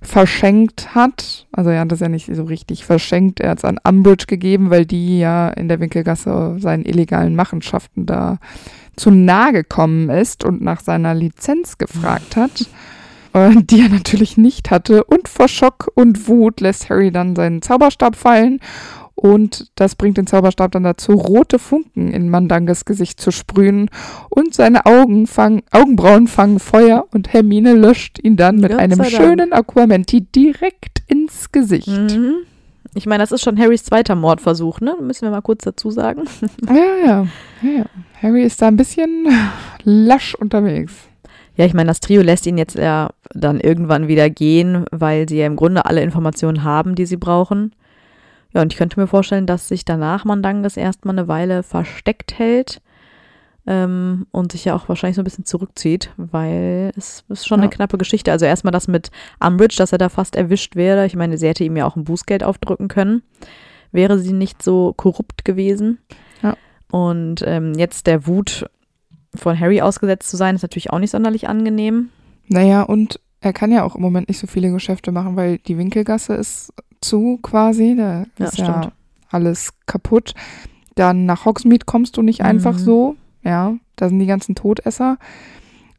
verschenkt 0.00 0.94
hat. 0.94 1.46
Also 1.50 1.70
er 1.70 1.80
hat 1.80 1.92
es 1.92 2.00
ja 2.00 2.08
nicht 2.08 2.32
so 2.32 2.44
richtig 2.44 2.84
verschenkt. 2.84 3.40
Er 3.40 3.50
hat 3.50 3.58
es 3.58 3.64
an 3.64 3.78
Umbridge 3.82 4.26
gegeben, 4.26 4.70
weil 4.70 4.86
die 4.86 5.18
ja 5.18 5.48
in 5.48 5.68
der 5.68 5.80
Winkelgasse 5.80 6.56
seinen 6.60 6.84
illegalen 6.84 7.34
Machenschaften 7.34 8.06
da 8.06 8.38
zu 8.94 9.10
nahe 9.10 9.52
gekommen 9.52 10.10
ist 10.10 10.44
und 10.44 10.60
nach 10.60 10.80
seiner 10.80 11.14
Lizenz 11.14 11.78
gefragt 11.78 12.36
hat, 12.36 12.68
äh, 13.32 13.50
die 13.62 13.80
er 13.80 13.88
natürlich 13.88 14.36
nicht 14.36 14.70
hatte. 14.70 15.04
Und 15.04 15.28
vor 15.28 15.48
Schock 15.48 15.90
und 15.94 16.28
Wut 16.28 16.60
lässt 16.60 16.90
Harry 16.90 17.10
dann 17.10 17.36
seinen 17.36 17.62
Zauberstab 17.62 18.16
fallen 18.16 18.60
und 19.20 19.72
das 19.74 19.96
bringt 19.96 20.16
den 20.16 20.28
Zauberstab 20.28 20.70
dann 20.70 20.84
dazu, 20.84 21.10
rote 21.10 21.58
Funken 21.58 22.12
in 22.12 22.30
Mandanges 22.30 22.84
Gesicht 22.84 23.20
zu 23.20 23.32
sprühen 23.32 23.90
und 24.28 24.54
seine 24.54 24.86
Augen 24.86 25.26
fangen, 25.26 25.62
Augenbrauen 25.72 26.28
fangen 26.28 26.60
Feuer 26.60 27.04
und 27.10 27.32
Hermine 27.32 27.74
löscht 27.74 28.20
ihn 28.22 28.36
dann 28.36 28.60
mit 28.60 28.72
einem 28.72 29.02
schönen 29.02 29.52
Aquamenti 29.52 30.20
direkt 30.20 31.02
ins 31.08 31.50
Gesicht. 31.50 31.88
Mhm. 31.88 32.34
Ich 32.94 33.06
meine, 33.06 33.24
das 33.24 33.32
ist 33.32 33.42
schon 33.42 33.58
Harrys 33.58 33.82
zweiter 33.82 34.14
Mordversuch, 34.14 34.80
ne? 34.80 34.94
Müssen 35.00 35.22
wir 35.22 35.30
mal 35.30 35.42
kurz 35.42 35.64
dazu 35.64 35.90
sagen. 35.90 36.22
Ja, 36.68 36.74
ja, 37.04 37.26
ja. 37.62 37.86
Harry 38.22 38.44
ist 38.44 38.62
da 38.62 38.68
ein 38.68 38.76
bisschen 38.76 39.26
lasch 39.82 40.36
unterwegs. 40.36 41.07
Ja, 41.58 41.64
ich 41.64 41.74
meine, 41.74 41.88
das 41.88 41.98
Trio 41.98 42.22
lässt 42.22 42.46
ihn 42.46 42.56
jetzt 42.56 42.76
ja 42.76 43.10
dann 43.30 43.58
irgendwann 43.58 44.06
wieder 44.06 44.30
gehen, 44.30 44.84
weil 44.92 45.28
sie 45.28 45.38
ja 45.38 45.46
im 45.46 45.56
Grunde 45.56 45.84
alle 45.86 46.02
Informationen 46.02 46.62
haben, 46.62 46.94
die 46.94 47.04
sie 47.04 47.16
brauchen. 47.16 47.74
Ja, 48.54 48.62
und 48.62 48.72
ich 48.72 48.78
könnte 48.78 48.98
mir 48.98 49.08
vorstellen, 49.08 49.44
dass 49.44 49.66
sich 49.66 49.84
danach 49.84 50.24
Mandanges 50.24 50.76
erstmal 50.76 51.18
eine 51.18 51.26
Weile 51.26 51.64
versteckt 51.64 52.38
hält 52.38 52.80
ähm, 53.66 54.28
und 54.30 54.52
sich 54.52 54.66
ja 54.66 54.76
auch 54.76 54.88
wahrscheinlich 54.88 55.16
so 55.16 55.22
ein 55.22 55.24
bisschen 55.24 55.46
zurückzieht, 55.46 56.12
weil 56.16 56.92
es 56.96 57.24
ist 57.28 57.48
schon 57.48 57.58
ja. 57.58 57.64
eine 57.64 57.70
knappe 57.70 57.98
Geschichte. 57.98 58.30
Also 58.30 58.46
erstmal 58.46 58.70
das 58.70 58.86
mit 58.86 59.10
Umbridge, 59.40 59.76
dass 59.78 59.90
er 59.90 59.98
da 59.98 60.08
fast 60.08 60.36
erwischt 60.36 60.76
wäre. 60.76 61.06
Ich 61.06 61.16
meine, 61.16 61.38
sie 61.38 61.48
hätte 61.48 61.64
ihm 61.64 61.76
ja 61.76 61.86
auch 61.86 61.96
ein 61.96 62.04
Bußgeld 62.04 62.44
aufdrücken 62.44 62.86
können, 62.86 63.22
wäre 63.90 64.20
sie 64.20 64.32
nicht 64.32 64.62
so 64.62 64.92
korrupt 64.96 65.44
gewesen. 65.44 65.98
Ja. 66.40 66.56
Und 66.92 67.42
ähm, 67.44 67.74
jetzt 67.74 68.06
der 68.06 68.28
Wut 68.28 68.70
von 69.34 69.58
Harry 69.58 69.80
ausgesetzt 69.80 70.30
zu 70.30 70.36
sein, 70.36 70.54
ist 70.54 70.62
natürlich 70.62 70.90
auch 70.90 70.98
nicht 70.98 71.10
sonderlich 71.10 71.48
angenehm. 71.48 72.10
Naja, 72.48 72.82
und 72.82 73.20
er 73.40 73.52
kann 73.52 73.72
ja 73.72 73.84
auch 73.84 73.94
im 73.94 74.02
Moment 74.02 74.28
nicht 74.28 74.38
so 74.38 74.46
viele 74.46 74.70
Geschäfte 74.70 75.12
machen, 75.12 75.36
weil 75.36 75.58
die 75.58 75.78
Winkelgasse 75.78 76.34
ist 76.34 76.72
zu 77.00 77.38
quasi. 77.42 77.94
Da 77.96 78.24
ja, 78.38 78.46
ist 78.46 78.54
stimmt. 78.54 78.68
ja 78.68 78.92
alles 79.30 79.72
kaputt. 79.86 80.34
Dann 80.94 81.26
nach 81.26 81.44
Hogsmeade 81.44 81.84
kommst 81.86 82.16
du 82.16 82.22
nicht 82.22 82.42
einfach 82.42 82.74
mhm. 82.74 82.78
so. 82.78 83.16
Ja, 83.44 83.74
da 83.96 84.08
sind 84.08 84.18
die 84.18 84.26
ganzen 84.26 84.54
Todesser. 84.54 85.18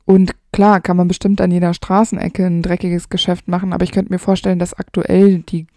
Und 0.06 0.34
klar, 0.52 0.82
kann 0.82 0.98
man 0.98 1.08
bestimmt 1.08 1.40
an 1.40 1.52
jeder 1.52 1.74
Straßenecke 1.74 2.46
ein 2.46 2.62
dreckiges 2.62 3.10
Geschäft 3.10 3.48
machen, 3.48 3.74
aber 3.74 3.84
ich 3.84 3.92
könnte 3.92 4.12
mir 4.12 4.20
vorstellen, 4.20 4.60
dass 4.60 4.74
aktuell 4.74 5.40
die 5.40 5.68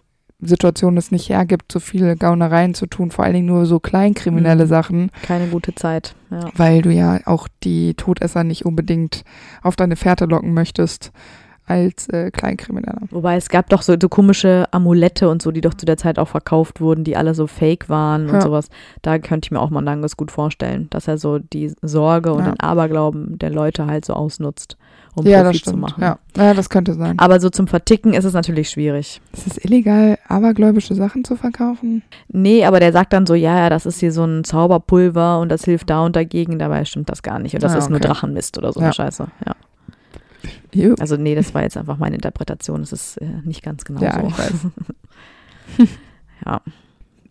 Situation 0.47 0.97
es 0.97 1.11
nicht 1.11 1.29
hergibt, 1.29 1.71
so 1.71 1.79
viele 1.79 2.15
Gaunereien 2.15 2.73
zu 2.73 2.87
tun, 2.87 3.11
vor 3.11 3.25
allen 3.25 3.33
Dingen 3.33 3.47
nur 3.47 3.65
so 3.65 3.79
kleinkriminelle 3.79 4.65
mhm. 4.65 4.69
Sachen. 4.69 5.11
Keine 5.21 5.47
gute 5.47 5.75
Zeit, 5.75 6.15
ja. 6.31 6.49
Weil 6.55 6.81
du 6.81 6.91
ja 6.91 7.19
auch 7.25 7.47
die 7.63 7.93
Todesser 7.95 8.43
nicht 8.43 8.65
unbedingt 8.65 9.23
auf 9.61 9.75
deine 9.75 9.95
Fährte 9.95 10.25
locken 10.25 10.53
möchtest 10.53 11.11
als 11.65 12.09
äh, 12.09 12.29
Kleinkrimineller. 12.31 13.03
Wobei 13.09 13.37
es 13.37 13.49
gab 13.49 13.69
doch 13.69 13.81
so, 13.81 13.95
so, 13.99 14.09
komische 14.09 14.67
Amulette 14.71 15.29
und 15.29 15.41
so, 15.41 15.51
die 15.51 15.61
doch 15.61 15.73
zu 15.73 15.85
der 15.85 15.97
Zeit 15.97 16.19
auch 16.19 16.27
verkauft 16.27 16.81
wurden, 16.81 17.03
die 17.03 17.15
alle 17.15 17.33
so 17.33 17.47
fake 17.47 17.87
waren 17.87 18.27
und 18.27 18.35
ja. 18.35 18.41
sowas. 18.41 18.69
Da 19.01 19.17
könnte 19.19 19.47
ich 19.47 19.51
mir 19.51 19.61
auch 19.61 19.69
Mandanges 19.69 20.17
gut 20.17 20.31
vorstellen, 20.31 20.87
dass 20.89 21.07
er 21.07 21.17
so 21.17 21.39
die 21.39 21.71
Sorge 21.81 22.33
und 22.33 22.45
ja. 22.45 22.51
den 22.51 22.59
Aberglauben 22.59 23.39
der 23.39 23.49
Leute 23.49 23.85
halt 23.87 24.03
so 24.03 24.13
ausnutzt, 24.13 24.77
um 25.15 25.25
ja, 25.25 25.41
Profit 25.41 25.63
zu 25.63 25.77
machen. 25.77 26.01
Ja. 26.01 26.19
ja, 26.35 26.53
das 26.53 26.69
könnte 26.69 26.95
sein. 26.95 27.17
Aber 27.17 27.39
so 27.39 27.49
zum 27.49 27.67
Verticken 27.67 28.13
ist 28.13 28.25
es 28.25 28.33
natürlich 28.33 28.69
schwierig. 28.69 29.21
Ist 29.31 29.47
es 29.47 29.63
illegal, 29.63 30.17
abergläubische 30.27 30.95
Sachen 30.95 31.23
zu 31.23 31.37
verkaufen? 31.37 32.03
Nee, 32.27 32.65
aber 32.65 32.81
der 32.81 32.91
sagt 32.91 33.13
dann 33.13 33.25
so, 33.25 33.35
ja, 33.35 33.57
ja, 33.57 33.69
das 33.69 33.85
ist 33.85 34.01
hier 34.01 34.11
so 34.11 34.25
ein 34.25 34.43
Zauberpulver 34.43 35.39
und 35.39 35.47
das 35.49 35.63
hilft 35.63 35.89
da 35.89 36.03
und 36.03 36.17
dagegen. 36.17 36.59
Dabei 36.59 36.83
stimmt 36.83 37.09
das 37.09 37.23
gar 37.23 37.39
nicht. 37.39 37.53
Und 37.53 37.63
das 37.63 37.73
ah, 37.73 37.77
ist 37.77 37.85
okay. 37.85 37.91
nur 37.91 37.99
Drachenmist 38.01 38.57
oder 38.57 38.73
so 38.73 38.81
eine 38.81 38.91
Scheiße. 38.91 39.27
Ja. 39.45 39.55
Juh. 40.73 40.95
Also 40.99 41.15
nee, 41.17 41.35
das 41.35 41.53
war 41.53 41.63
jetzt 41.63 41.77
einfach 41.77 41.97
meine 41.97 42.15
Interpretation. 42.15 42.81
Das 42.81 42.91
ist 42.91 43.17
äh, 43.17 43.25
nicht 43.43 43.63
ganz 43.63 43.85
genau 43.85 44.01
ja, 44.01 44.19
so. 44.19 44.27
Ich 44.27 44.37
weiß. 44.37 44.53
ja. 46.45 46.61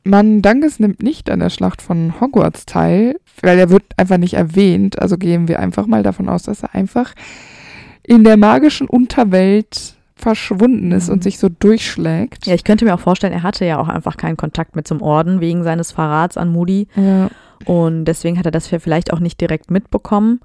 Mandanges 0.05 0.81
nimmt 0.81 1.03
nicht 1.03 1.31
an 1.31 1.41
der 1.41 1.51
Schlacht 1.51 1.81
von 1.81 2.21
Hogwarts 2.21 2.67
teil, 2.67 3.21
weil 3.41 3.59
er 3.59 3.71
wird 3.71 3.85
einfach 3.97 4.19
nicht 4.19 4.35
erwähnt. 4.35 5.01
Also 5.01 5.17
gehen 5.17 5.49
wir 5.49 5.61
einfach 5.61 5.87
mal 5.87 6.03
davon 6.03 6.29
aus, 6.29 6.43
dass 6.43 6.63
er 6.63 6.75
einfach 6.75 7.15
in 8.03 8.25
der 8.25 8.37
magischen 8.37 8.89
Unterwelt 8.89 9.95
verschwunden 10.17 10.93
ist 10.93 11.09
mhm. 11.09 11.15
und 11.15 11.23
sich 11.23 11.39
so 11.39 11.49
durchschlägt. 11.49 12.47
Ja, 12.47 12.55
ich 12.55 12.65
könnte 12.65 12.85
mir 12.85 12.95
auch 12.95 13.01
vorstellen, 13.01 13.33
er 13.33 13.43
hatte 13.43 13.65
ja 13.65 13.79
auch 13.79 13.89
einfach 13.89 14.17
keinen 14.17 14.37
Kontakt 14.37 14.77
mit 14.77 14.89
zum 14.89 15.03
Orden 15.03 15.41
wegen 15.41 15.63
seines 15.63 15.93
Verrats 15.93 16.37
an 16.37 16.51
Moody. 16.51 16.89
Ja. 16.97 17.29
Und 17.65 18.07
deswegen 18.07 18.39
hat 18.39 18.47
er 18.47 18.53
das 18.53 18.67
vielleicht 18.67 19.13
auch 19.13 19.21
nicht 19.21 19.41
direkt 19.41 19.71
mitbekommen. 19.71 20.41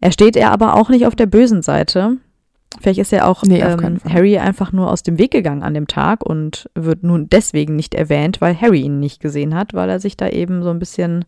Er 0.00 0.12
steht 0.12 0.36
er 0.36 0.52
aber 0.52 0.74
auch 0.74 0.88
nicht 0.88 1.06
auf 1.06 1.14
der 1.16 1.26
bösen 1.26 1.62
Seite. 1.62 2.16
Vielleicht 2.80 2.98
ist 2.98 3.12
er 3.12 3.28
auch 3.28 3.42
nee, 3.42 3.60
ähm, 3.60 4.00
Harry 4.08 4.38
einfach 4.38 4.72
nur 4.72 4.90
aus 4.90 5.02
dem 5.02 5.18
Weg 5.18 5.30
gegangen 5.30 5.62
an 5.62 5.74
dem 5.74 5.86
Tag 5.86 6.24
und 6.24 6.68
wird 6.74 7.04
nun 7.04 7.28
deswegen 7.28 7.76
nicht 7.76 7.94
erwähnt, 7.94 8.40
weil 8.40 8.60
Harry 8.60 8.82
ihn 8.82 9.00
nicht 9.00 9.20
gesehen 9.20 9.54
hat, 9.54 9.72
weil 9.72 9.88
er 9.88 10.00
sich 10.00 10.16
da 10.16 10.28
eben 10.28 10.62
so 10.62 10.70
ein 10.70 10.78
bisschen 10.78 11.24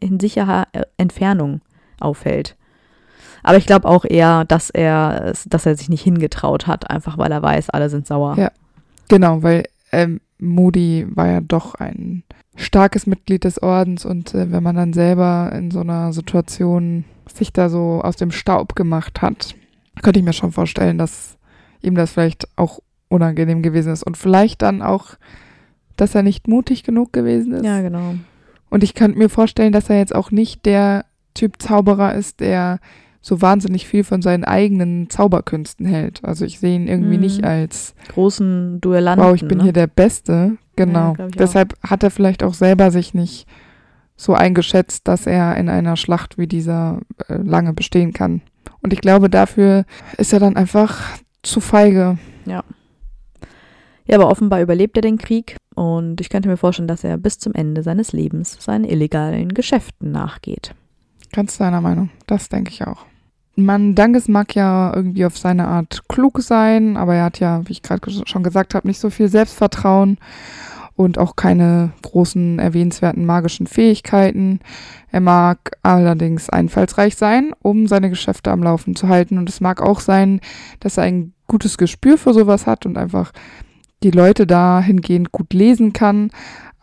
in 0.00 0.20
sicherer 0.20 0.68
äh, 0.72 0.82
Entfernung 0.96 1.60
aufhält. 1.98 2.56
Aber 3.42 3.56
ich 3.56 3.66
glaube 3.66 3.88
auch 3.88 4.04
eher, 4.04 4.44
dass 4.44 4.70
er, 4.70 5.32
dass 5.46 5.66
er 5.66 5.76
sich 5.76 5.88
nicht 5.88 6.02
hingetraut 6.02 6.66
hat, 6.66 6.90
einfach 6.90 7.18
weil 7.18 7.32
er 7.32 7.42
weiß, 7.42 7.70
alle 7.70 7.88
sind 7.88 8.06
sauer. 8.06 8.36
Ja, 8.36 8.50
genau, 9.08 9.42
weil 9.42 9.64
ähm, 9.92 10.20
Moody 10.38 11.06
war 11.10 11.26
ja 11.26 11.40
doch 11.40 11.74
ein 11.74 12.22
starkes 12.60 13.06
Mitglied 13.06 13.44
des 13.44 13.62
Ordens 13.62 14.04
und 14.04 14.34
äh, 14.34 14.50
wenn 14.52 14.62
man 14.62 14.76
dann 14.76 14.92
selber 14.92 15.52
in 15.54 15.70
so 15.70 15.80
einer 15.80 16.12
Situation 16.12 17.04
sich 17.32 17.52
da 17.52 17.68
so 17.68 18.00
aus 18.02 18.16
dem 18.16 18.30
Staub 18.30 18.74
gemacht 18.74 19.22
hat, 19.22 19.54
könnte 20.02 20.20
ich 20.20 20.24
mir 20.24 20.32
schon 20.32 20.52
vorstellen, 20.52 20.98
dass 20.98 21.38
ihm 21.82 21.94
das 21.94 22.12
vielleicht 22.12 22.48
auch 22.56 22.80
unangenehm 23.08 23.62
gewesen 23.62 23.92
ist 23.92 24.02
und 24.02 24.16
vielleicht 24.16 24.62
dann 24.62 24.82
auch, 24.82 25.14
dass 25.96 26.14
er 26.14 26.22
nicht 26.22 26.48
mutig 26.48 26.84
genug 26.84 27.12
gewesen 27.12 27.52
ist. 27.52 27.64
Ja, 27.64 27.80
genau. 27.80 28.14
Und 28.70 28.84
ich 28.84 28.94
könnte 28.94 29.18
mir 29.18 29.28
vorstellen, 29.28 29.72
dass 29.72 29.90
er 29.90 29.98
jetzt 29.98 30.14
auch 30.14 30.30
nicht 30.30 30.64
der 30.64 31.04
Typ 31.34 31.60
Zauberer 31.60 32.14
ist, 32.14 32.40
der 32.40 32.78
so 33.20 33.42
wahnsinnig 33.42 33.86
viel 33.86 34.04
von 34.04 34.22
seinen 34.22 34.44
eigenen 34.44 35.10
Zauberkünsten 35.10 35.84
hält. 35.84 36.24
Also 36.24 36.44
ich 36.44 36.58
sehe 36.58 36.76
ihn 36.76 36.88
irgendwie 36.88 37.16
mhm. 37.16 37.22
nicht 37.22 37.44
als 37.44 37.94
großen 38.08 38.80
Duellanten. 38.80 39.26
Wow, 39.26 39.34
ich 39.34 39.46
bin 39.46 39.58
ne? 39.58 39.64
hier 39.64 39.72
der 39.72 39.88
Beste. 39.88 40.56
Genau. 40.76 41.14
Ja, 41.18 41.28
Deshalb 41.28 41.74
auch. 41.82 41.90
hat 41.90 42.02
er 42.02 42.10
vielleicht 42.10 42.42
auch 42.42 42.54
selber 42.54 42.90
sich 42.90 43.14
nicht 43.14 43.46
so 44.16 44.34
eingeschätzt, 44.34 45.08
dass 45.08 45.26
er 45.26 45.56
in 45.56 45.68
einer 45.68 45.96
Schlacht 45.96 46.38
wie 46.38 46.46
dieser 46.46 47.00
äh, 47.28 47.36
lange 47.36 47.72
bestehen 47.72 48.12
kann. 48.12 48.42
Und 48.82 48.92
ich 48.92 49.00
glaube, 49.00 49.30
dafür 49.30 49.84
ist 50.16 50.32
er 50.32 50.40
dann 50.40 50.56
einfach 50.56 51.00
zu 51.42 51.60
feige. 51.60 52.18
Ja. 52.46 52.64
Ja, 54.06 54.16
aber 54.16 54.28
offenbar 54.28 54.60
überlebt 54.60 54.96
er 54.96 55.02
den 55.02 55.18
Krieg 55.18 55.56
und 55.74 56.20
ich 56.20 56.30
könnte 56.30 56.48
mir 56.48 56.56
vorstellen, 56.56 56.88
dass 56.88 57.04
er 57.04 57.16
bis 57.16 57.38
zum 57.38 57.54
Ende 57.54 57.82
seines 57.82 58.12
Lebens 58.12 58.56
seinen 58.58 58.84
illegalen 58.84 59.54
Geschäften 59.54 60.10
nachgeht. 60.10 60.74
Ganz 61.32 61.58
deiner 61.58 61.80
Meinung. 61.80 62.10
Das 62.26 62.48
denke 62.48 62.70
ich 62.70 62.84
auch. 62.86 63.06
Man 63.64 63.94
Danges 63.94 64.28
mag 64.28 64.54
ja 64.54 64.92
irgendwie 64.94 65.24
auf 65.24 65.38
seine 65.38 65.68
Art 65.68 66.02
klug 66.08 66.40
sein, 66.40 66.96
aber 66.96 67.14
er 67.14 67.24
hat 67.24 67.40
ja, 67.40 67.66
wie 67.66 67.72
ich 67.72 67.82
gerade 67.82 68.10
schon 68.26 68.42
gesagt 68.42 68.74
habe, 68.74 68.86
nicht 68.86 69.00
so 69.00 69.10
viel 69.10 69.28
Selbstvertrauen 69.28 70.18
und 70.96 71.18
auch 71.18 71.34
keine 71.34 71.92
großen 72.02 72.58
erwähnenswerten 72.58 73.24
magischen 73.24 73.66
Fähigkeiten. 73.66 74.60
Er 75.10 75.20
mag 75.20 75.72
allerdings 75.82 76.50
einfallsreich 76.50 77.16
sein, 77.16 77.52
um 77.62 77.86
seine 77.86 78.10
Geschäfte 78.10 78.50
am 78.50 78.62
Laufen 78.62 78.94
zu 78.94 79.08
halten. 79.08 79.38
Und 79.38 79.48
es 79.48 79.60
mag 79.60 79.80
auch 79.80 80.00
sein, 80.00 80.40
dass 80.80 80.98
er 80.98 81.04
ein 81.04 81.32
gutes 81.46 81.78
Gespür 81.78 82.18
für 82.18 82.34
sowas 82.34 82.66
hat 82.66 82.84
und 82.84 82.98
einfach 82.98 83.32
die 84.02 84.10
Leute 84.10 84.46
dahingehend 84.46 85.32
gut 85.32 85.52
lesen 85.54 85.92
kann. 85.92 86.30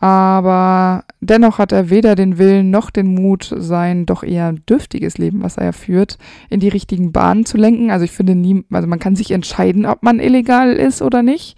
Aber 0.00 1.04
dennoch 1.20 1.58
hat 1.58 1.72
er 1.72 1.90
weder 1.90 2.14
den 2.14 2.38
Willen 2.38 2.70
noch 2.70 2.90
den 2.90 3.14
Mut, 3.14 3.52
sein 3.56 4.06
doch 4.06 4.22
eher 4.22 4.52
dürftiges 4.52 5.18
Leben, 5.18 5.42
was 5.42 5.56
er 5.56 5.64
ja 5.64 5.72
führt, 5.72 6.18
in 6.50 6.60
die 6.60 6.68
richtigen 6.68 7.10
Bahnen 7.10 7.44
zu 7.44 7.56
lenken. 7.56 7.90
Also 7.90 8.04
ich 8.04 8.12
finde 8.12 8.36
nie, 8.36 8.64
also 8.70 8.86
man 8.86 9.00
kann 9.00 9.16
sich 9.16 9.32
entscheiden, 9.32 9.86
ob 9.86 10.02
man 10.02 10.20
illegal 10.20 10.72
ist 10.72 11.02
oder 11.02 11.22
nicht. 11.22 11.56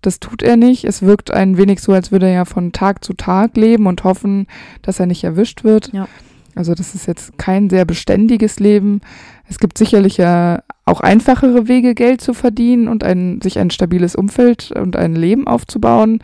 Das 0.00 0.20
tut 0.20 0.42
er 0.42 0.56
nicht. 0.56 0.84
Es 0.84 1.02
wirkt 1.02 1.30
ein 1.30 1.58
wenig 1.58 1.80
so, 1.80 1.92
als 1.92 2.10
würde 2.10 2.26
er 2.26 2.32
ja 2.32 2.44
von 2.46 2.72
Tag 2.72 3.04
zu 3.04 3.12
Tag 3.12 3.56
leben 3.58 3.86
und 3.86 4.04
hoffen, 4.04 4.46
dass 4.80 4.98
er 4.98 5.06
nicht 5.06 5.24
erwischt 5.24 5.62
wird. 5.62 5.92
Ja. 5.92 6.08
Also 6.54 6.74
das 6.74 6.94
ist 6.94 7.06
jetzt 7.06 7.38
kein 7.38 7.70
sehr 7.70 7.84
beständiges 7.84 8.58
Leben. 8.58 9.02
Es 9.48 9.58
gibt 9.58 9.76
sicherlich 9.76 10.16
ja 10.16 10.62
auch 10.84 11.00
einfachere 11.00 11.68
Wege, 11.68 11.94
Geld 11.94 12.20
zu 12.20 12.34
verdienen 12.34 12.88
und 12.88 13.04
ein, 13.04 13.40
sich 13.42 13.58
ein 13.58 13.70
stabiles 13.70 14.16
Umfeld 14.16 14.72
und 14.72 14.96
ein 14.96 15.14
Leben 15.14 15.46
aufzubauen. 15.46 16.20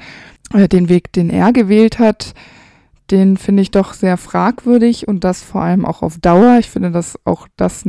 Äh, 0.52 0.68
Den 0.68 0.88
Weg, 0.88 1.12
den 1.12 1.30
er 1.30 1.52
gewählt 1.52 1.98
hat, 1.98 2.34
den 3.10 3.36
finde 3.36 3.62
ich 3.62 3.70
doch 3.70 3.94
sehr 3.94 4.16
fragwürdig 4.16 5.08
und 5.08 5.24
das 5.24 5.42
vor 5.42 5.62
allem 5.62 5.84
auch 5.84 6.02
auf 6.02 6.18
Dauer. 6.18 6.58
Ich 6.58 6.70
finde, 6.70 6.90
dass 6.90 7.18
auch 7.24 7.48
das 7.56 7.84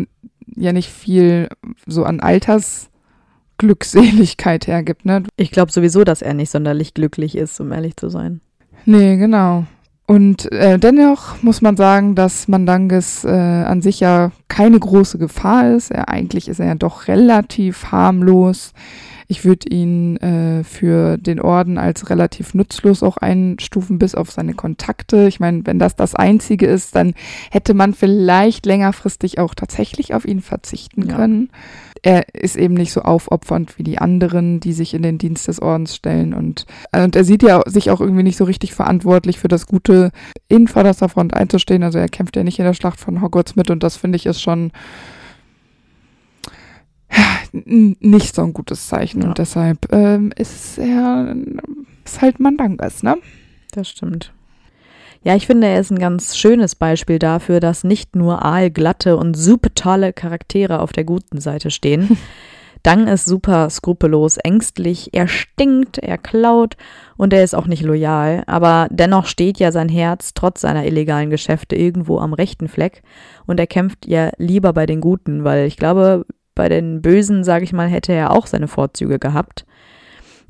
ja 0.55 0.73
nicht 0.73 0.89
viel 0.89 1.49
so 1.85 2.03
an 2.03 2.19
Altersglückseligkeit 2.19 4.67
hergibt. 4.67 5.05
Ne? 5.05 5.23
Ich 5.35 5.51
glaube 5.51 5.71
sowieso, 5.71 6.03
dass 6.03 6.21
er 6.21 6.33
nicht 6.33 6.51
sonderlich 6.51 6.93
glücklich 6.93 7.35
ist, 7.35 7.59
um 7.59 7.71
ehrlich 7.71 7.97
zu 7.97 8.09
sein. 8.09 8.41
Nee, 8.85 9.17
genau. 9.17 9.65
Und 10.05 10.51
äh, 10.53 10.79
dennoch 10.79 11.43
muss 11.43 11.61
man 11.61 11.75
sagen, 11.75 12.15
dass 12.15 12.47
Mandanges 12.47 13.25
äh, 13.25 13.29
an 13.29 13.81
sich 13.81 13.99
ja 13.99 14.31
keine 14.47 14.79
große 14.79 15.17
Gefahr 15.17 15.75
ist. 15.75 15.91
Er, 15.91 16.07
eigentlich 16.07 16.47
ist 16.47 16.61
er 16.61 16.67
ja 16.67 16.75
doch 16.75 17.09
relativ 17.09 17.91
harmlos. 17.91 18.71
Ich 19.29 19.43
würde 19.43 19.67
ihn 19.69 20.15
äh, 20.17 20.63
für 20.63 21.17
den 21.17 21.41
Orden 21.41 21.77
als 21.77 22.09
relativ 22.09 22.53
nutzlos 22.53 23.03
auch 23.03 23.17
einstufen, 23.17 23.99
bis 23.99 24.15
auf 24.15 24.31
seine 24.31 24.53
Kontakte. 24.53 25.27
Ich 25.27 25.41
meine, 25.41 25.65
wenn 25.65 25.79
das 25.79 25.97
das 25.97 26.15
Einzige 26.15 26.65
ist, 26.65 26.95
dann 26.95 27.13
hätte 27.51 27.73
man 27.73 27.93
vielleicht 27.93 28.65
längerfristig 28.65 29.37
auch 29.39 29.53
tatsächlich 29.53 30.13
auf 30.13 30.25
ihn 30.25 30.39
verzichten 30.41 31.09
Ja. 31.09 31.15
können. 31.17 31.49
Er 32.03 32.33
ist 32.35 32.55
eben 32.55 32.75
nicht 32.75 32.93
so 32.93 33.01
aufopfernd 33.01 33.77
wie 33.77 33.83
die 33.83 33.97
anderen, 33.97 34.61
die 34.61 34.71
sich 34.71 34.93
in 34.93 35.01
den 35.01 35.17
Dienst 35.17 35.47
des 35.49 35.61
Ordens 35.61 35.95
stellen. 35.95 36.33
Und, 36.33 36.65
und 36.93 37.15
er 37.15 37.23
sieht 37.25 37.43
ja 37.43 37.61
sich 37.65 37.91
auch 37.91 37.99
irgendwie 37.99 38.23
nicht 38.23 38.37
so 38.37 38.45
richtig 38.45 38.73
verantwortlich 38.73 39.39
für 39.39 39.49
das 39.49 39.65
Gute 39.65 40.11
in 40.47 40.67
vorderster 40.69 41.09
Front 41.09 41.33
einzustehen. 41.33 41.83
Also 41.83 41.97
er 41.97 42.07
kämpft 42.07 42.37
ja 42.37 42.43
nicht 42.43 42.59
in 42.59 42.65
der 42.65 42.75
Schlacht 42.75 42.99
von 43.01 43.21
Hogwarts 43.21 43.57
mit 43.57 43.69
und 43.71 43.83
das 43.83 43.97
finde 43.97 44.15
ich 44.15 44.25
ist 44.25 44.41
schon 44.41 44.71
nicht 47.65 48.35
so 48.35 48.43
ein 48.43 48.53
gutes 48.53 48.87
Zeichen. 48.87 49.21
Ja. 49.21 49.29
Und 49.29 49.37
deshalb 49.37 49.91
ähm, 49.93 50.31
ist 50.35 50.77
er 50.77 51.35
ist 52.05 52.21
halt 52.21 52.39
Mandangas, 52.39 53.03
ne? 53.03 53.17
Das 53.71 53.89
stimmt. 53.89 54.33
Ja, 55.23 55.35
ich 55.35 55.45
finde, 55.45 55.67
er 55.67 55.79
ist 55.79 55.91
ein 55.91 55.99
ganz 55.99 56.37
schönes 56.37 56.75
Beispiel 56.75 57.19
dafür, 57.19 57.59
dass 57.59 57.83
nicht 57.83 58.15
nur 58.15 58.45
aalglatte 58.45 59.17
und 59.17 59.35
super 59.35 59.73
tolle 59.75 60.13
Charaktere 60.13 60.79
auf 60.79 60.93
der 60.93 61.03
guten 61.03 61.41
Seite 61.41 61.69
stehen. 61.69 62.17
Dang 62.83 63.07
ist 63.07 63.25
super 63.25 63.69
skrupellos, 63.69 64.37
ängstlich, 64.37 65.09
er 65.11 65.27
stinkt, 65.27 65.97
er 65.97 66.17
klaut 66.17 66.77
und 67.17 67.33
er 67.33 67.43
ist 67.43 67.55
auch 67.55 67.67
nicht 67.67 67.83
loyal. 67.83 68.43
Aber 68.47 68.87
dennoch 68.91 69.25
steht 69.25 69.59
ja 69.59 69.73
sein 69.73 69.89
Herz 69.89 70.33
trotz 70.33 70.61
seiner 70.61 70.85
illegalen 70.85 71.29
Geschäfte 71.29 71.75
irgendwo 71.75 72.19
am 72.19 72.33
rechten 72.33 72.69
Fleck 72.69 73.01
und 73.45 73.59
er 73.59 73.67
kämpft 73.67 74.07
ja 74.07 74.31
lieber 74.37 74.71
bei 74.71 74.85
den 74.85 75.01
Guten, 75.01 75.43
weil 75.43 75.65
ich 75.65 75.75
glaube, 75.75 76.25
bei 76.57 76.67
den 76.67 77.01
Bösen, 77.01 77.43
sage 77.43 77.63
ich 77.63 77.71
mal, 77.71 77.87
hätte 77.87 78.11
er 78.11 78.31
auch 78.31 78.47
seine 78.47 78.67
Vorzüge 78.67 79.19
gehabt. 79.19 79.65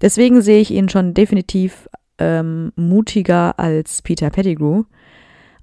Deswegen 0.01 0.41
sehe 0.41 0.61
ich 0.61 0.71
ihn 0.71 0.89
schon 0.89 1.13
definitiv 1.13 1.89
ähm, 2.17 2.71
mutiger 2.75 3.59
als 3.59 4.01
Peter 4.01 4.29
Pettigrew. 4.29 4.83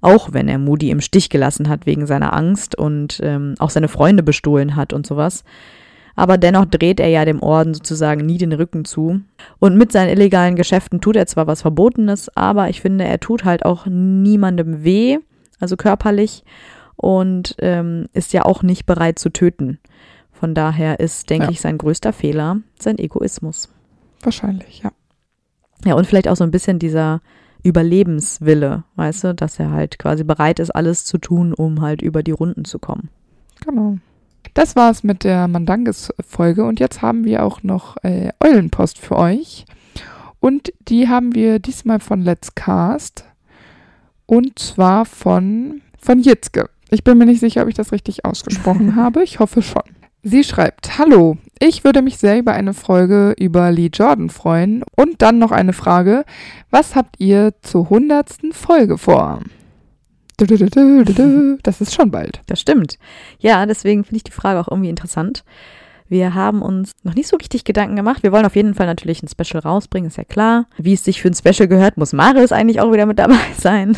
Auch 0.01 0.33
wenn 0.33 0.47
er 0.47 0.59
Moody 0.59 0.91
im 0.91 1.01
Stich 1.01 1.29
gelassen 1.29 1.67
hat 1.67 1.85
wegen 1.85 2.05
seiner 2.05 2.33
Angst 2.33 2.77
und 2.77 3.19
ähm, 3.23 3.55
auch 3.57 3.71
seine 3.71 3.87
Freunde 3.87 4.23
bestohlen 4.23 4.75
hat 4.75 4.93
und 4.93 5.07
sowas. 5.07 5.43
Aber 6.15 6.37
dennoch 6.37 6.65
dreht 6.65 6.99
er 6.99 7.09
ja 7.09 7.25
dem 7.25 7.41
Orden 7.41 7.73
sozusagen 7.73 8.25
nie 8.25 8.37
den 8.37 8.53
Rücken 8.53 8.85
zu. 8.85 9.21
Und 9.59 9.77
mit 9.77 9.91
seinen 9.91 10.09
illegalen 10.09 10.55
Geschäften 10.55 11.01
tut 11.01 11.15
er 11.15 11.25
zwar 11.25 11.47
was 11.47 11.63
Verbotenes, 11.63 12.29
aber 12.35 12.69
ich 12.69 12.81
finde, 12.81 13.03
er 13.05 13.19
tut 13.19 13.43
halt 13.43 13.65
auch 13.65 13.87
niemandem 13.87 14.83
weh, 14.83 15.17
also 15.59 15.75
körperlich, 15.75 16.43
und 16.95 17.55
ähm, 17.59 18.05
ist 18.13 18.31
ja 18.31 18.45
auch 18.45 18.63
nicht 18.63 18.85
bereit 18.85 19.19
zu 19.19 19.29
töten. 19.29 19.79
Von 20.39 20.53
daher 20.53 20.99
ist, 20.99 21.29
denke 21.29 21.45
Ja. 21.45 21.51
ich, 21.51 21.61
sein 21.61 21.77
größter 21.77 22.13
Fehler 22.13 22.57
sein 22.79 22.97
Egoismus. 22.99 23.69
Wahrscheinlich, 24.21 24.81
ja. 24.83 24.91
Ja, 25.85 25.93
und 25.95 26.05
vielleicht 26.07 26.27
auch 26.27 26.35
so 26.35 26.43
ein 26.43 26.51
bisschen 26.51 26.79
dieser 26.79 27.21
Überlebenswille, 27.63 28.83
weißt 28.95 29.23
du, 29.25 29.33
dass 29.35 29.59
er 29.59 29.71
halt 29.71 29.99
quasi 29.99 30.23
bereit 30.23 30.59
ist, 30.59 30.71
alles 30.71 31.05
zu 31.05 31.17
tun, 31.17 31.53
um 31.53 31.81
halt 31.81 32.01
über 32.01 32.23
die 32.23 32.31
Runden 32.31 32.65
zu 32.65 32.79
kommen. 32.79 33.09
Genau. 33.65 33.97
Das 34.53 34.75
war's 34.75 35.03
mit 35.03 35.23
der 35.23 35.47
Mandanges-Folge 35.47 36.65
und 36.65 36.79
jetzt 36.79 37.01
haben 37.01 37.25
wir 37.25 37.43
auch 37.43 37.63
noch 37.63 37.97
äh, 38.03 38.29
Eulenpost 38.43 38.97
für 38.99 39.17
euch. 39.17 39.65
Und 40.39 40.71
die 40.87 41.07
haben 41.09 41.33
wir 41.35 41.59
diesmal 41.59 41.99
von 41.99 42.21
Let's 42.21 42.55
Cast. 42.55 43.25
Und 44.27 44.57
zwar 44.59 45.05
von, 45.05 45.81
von 45.99 46.19
Jitzke. 46.19 46.69
Ich 46.89 47.03
bin 47.03 47.17
mir 47.17 47.25
nicht 47.25 47.39
sicher, 47.39 47.63
ob 47.63 47.67
ich 47.67 47.75
das 47.75 47.91
richtig 47.91 48.25
ausgesprochen 48.25 48.95
habe. 48.95 49.23
Ich 49.23 49.39
hoffe 49.39 49.61
schon. 49.61 49.83
Sie 50.27 50.43
schreibt, 50.43 50.97
Hallo, 50.97 51.37
ich 51.59 51.83
würde 51.83 52.01
mich 52.01 52.17
sehr 52.17 52.39
über 52.39 52.53
eine 52.53 52.73
Folge 52.73 53.35
über 53.37 53.71
Lee 53.71 53.91
Jordan 53.93 54.31
freuen. 54.31 54.83
Und 54.95 55.21
dann 55.21 55.37
noch 55.37 55.51
eine 55.51 55.71
Frage. 55.71 56.25
Was 56.71 56.95
habt 56.95 57.19
ihr 57.19 57.53
zur 57.61 57.91
hundertsten 57.91 58.51
Folge 58.51 58.97
vor? 58.97 59.41
Das 60.37 61.79
ist 61.79 61.93
schon 61.93 62.09
bald. 62.09 62.41
Das 62.47 62.59
stimmt. 62.59 62.97
Ja, 63.37 63.67
deswegen 63.67 64.03
finde 64.03 64.17
ich 64.17 64.23
die 64.23 64.31
Frage 64.31 64.59
auch 64.59 64.67
irgendwie 64.67 64.89
interessant. 64.89 65.43
Wir 66.09 66.33
haben 66.33 66.63
uns 66.63 66.93
noch 67.03 67.13
nicht 67.13 67.27
so 67.27 67.37
richtig 67.37 67.63
Gedanken 67.63 67.95
gemacht. 67.95 68.23
Wir 68.23 68.31
wollen 68.31 68.47
auf 68.47 68.55
jeden 68.55 68.73
Fall 68.73 68.87
natürlich 68.87 69.21
ein 69.21 69.29
Special 69.29 69.61
rausbringen, 69.61 70.07
ist 70.07 70.17
ja 70.17 70.23
klar. 70.23 70.65
Wie 70.79 70.93
es 70.93 71.03
sich 71.03 71.21
für 71.21 71.27
ein 71.27 71.35
Special 71.35 71.67
gehört, 71.67 71.97
muss 71.97 72.13
Marius 72.13 72.51
eigentlich 72.51 72.79
auch 72.79 72.91
wieder 72.91 73.05
mit 73.05 73.19
dabei 73.19 73.37
sein. 73.59 73.95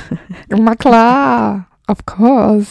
Na 0.49 0.75
klar, 0.75 1.67
of 1.87 2.05
course. 2.05 2.67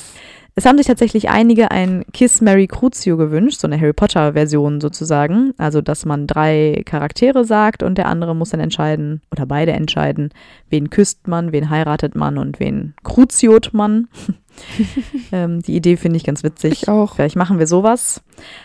Es 0.58 0.64
haben 0.64 0.78
sich 0.78 0.86
tatsächlich 0.86 1.28
einige 1.28 1.70
ein 1.70 2.04
Kiss 2.12 2.40
Mary 2.40 2.66
Crucio 2.66 3.16
gewünscht, 3.16 3.60
so 3.60 3.68
eine 3.68 3.78
Harry 3.78 3.92
Potter 3.92 4.32
Version 4.32 4.80
sozusagen. 4.80 5.52
Also, 5.58 5.82
dass 5.82 6.06
man 6.06 6.26
drei 6.26 6.82
Charaktere 6.86 7.44
sagt 7.44 7.82
und 7.82 7.98
der 7.98 8.08
andere 8.08 8.34
muss 8.34 8.50
dann 8.50 8.60
entscheiden, 8.60 9.20
oder 9.30 9.44
beide 9.46 9.72
entscheiden, 9.72 10.30
wen 10.70 10.88
küsst 10.90 11.28
man, 11.28 11.52
wen 11.52 11.68
heiratet 11.68 12.14
man 12.14 12.38
und 12.38 12.58
wen 12.58 12.94
cruziot 13.04 13.74
man. 13.74 14.08
ähm, 15.32 15.62
die 15.62 15.76
Idee 15.76 15.96
finde 15.96 16.16
ich 16.16 16.24
ganz 16.24 16.42
witzig. 16.42 16.72
Ich 16.72 16.88
auch. 16.88 17.14
Vielleicht 17.14 17.36
machen 17.36 17.58
wir 17.58 17.66
sowas. 17.66 18.22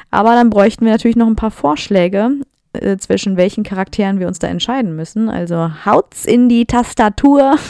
Aber 0.09 0.35
dann 0.35 0.49
bräuchten 0.49 0.85
wir 0.85 0.91
natürlich 0.91 1.17
noch 1.17 1.27
ein 1.27 1.35
paar 1.35 1.51
Vorschläge, 1.51 2.31
äh, 2.73 2.97
zwischen 2.97 3.37
welchen 3.37 3.63
Charakteren 3.63 4.19
wir 4.19 4.27
uns 4.27 4.39
da 4.39 4.47
entscheiden 4.47 4.95
müssen. 4.95 5.29
Also 5.29 5.69
haut's 5.85 6.25
in 6.25 6.49
die 6.49 6.65
Tastatur. 6.65 7.55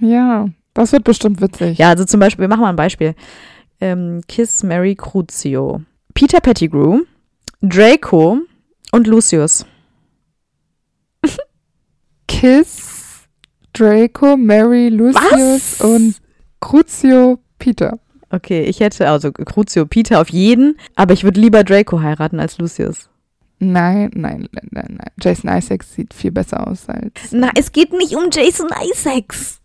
Ja, 0.00 0.48
das 0.78 0.92
wird 0.92 1.04
bestimmt 1.04 1.40
witzig. 1.40 1.78
Ja, 1.78 1.90
also 1.90 2.04
zum 2.04 2.20
Beispiel, 2.20 2.42
wir 2.42 2.48
machen 2.48 2.62
mal 2.62 2.70
ein 2.70 2.76
Beispiel. 2.76 3.14
Ähm, 3.80 4.20
Kiss 4.28 4.62
Mary 4.62 4.94
Crucio. 4.94 5.82
Peter 6.14 6.40
Pettigrew, 6.40 7.02
Draco 7.60 8.40
und 8.92 9.06
Lucius. 9.06 9.64
Kiss, 12.28 13.28
Draco, 13.72 14.36
Mary, 14.36 14.88
Lucius 14.88 15.78
Was? 15.78 15.80
und 15.80 16.16
Crucio, 16.60 17.38
Peter. 17.58 17.98
Okay, 18.30 18.64
ich 18.64 18.80
hätte 18.80 19.08
also 19.08 19.32
Crucio 19.32 19.86
Peter 19.86 20.20
auf 20.20 20.28
jeden, 20.30 20.76
aber 20.96 21.14
ich 21.14 21.24
würde 21.24 21.40
lieber 21.40 21.64
Draco 21.64 22.00
heiraten 22.00 22.40
als 22.40 22.58
Lucius. 22.58 23.08
Nein, 23.60 24.10
nein, 24.14 24.48
nein, 24.52 24.68
nein. 24.72 25.12
Jason 25.20 25.50
Isaacs 25.50 25.94
sieht 25.94 26.14
viel 26.14 26.30
besser 26.30 26.66
aus 26.66 26.88
als. 26.88 27.32
Na, 27.32 27.50
es 27.54 27.72
geht 27.72 27.92
nicht 27.92 28.14
um 28.14 28.28
Jason 28.30 28.68
Isaacs. 28.92 29.60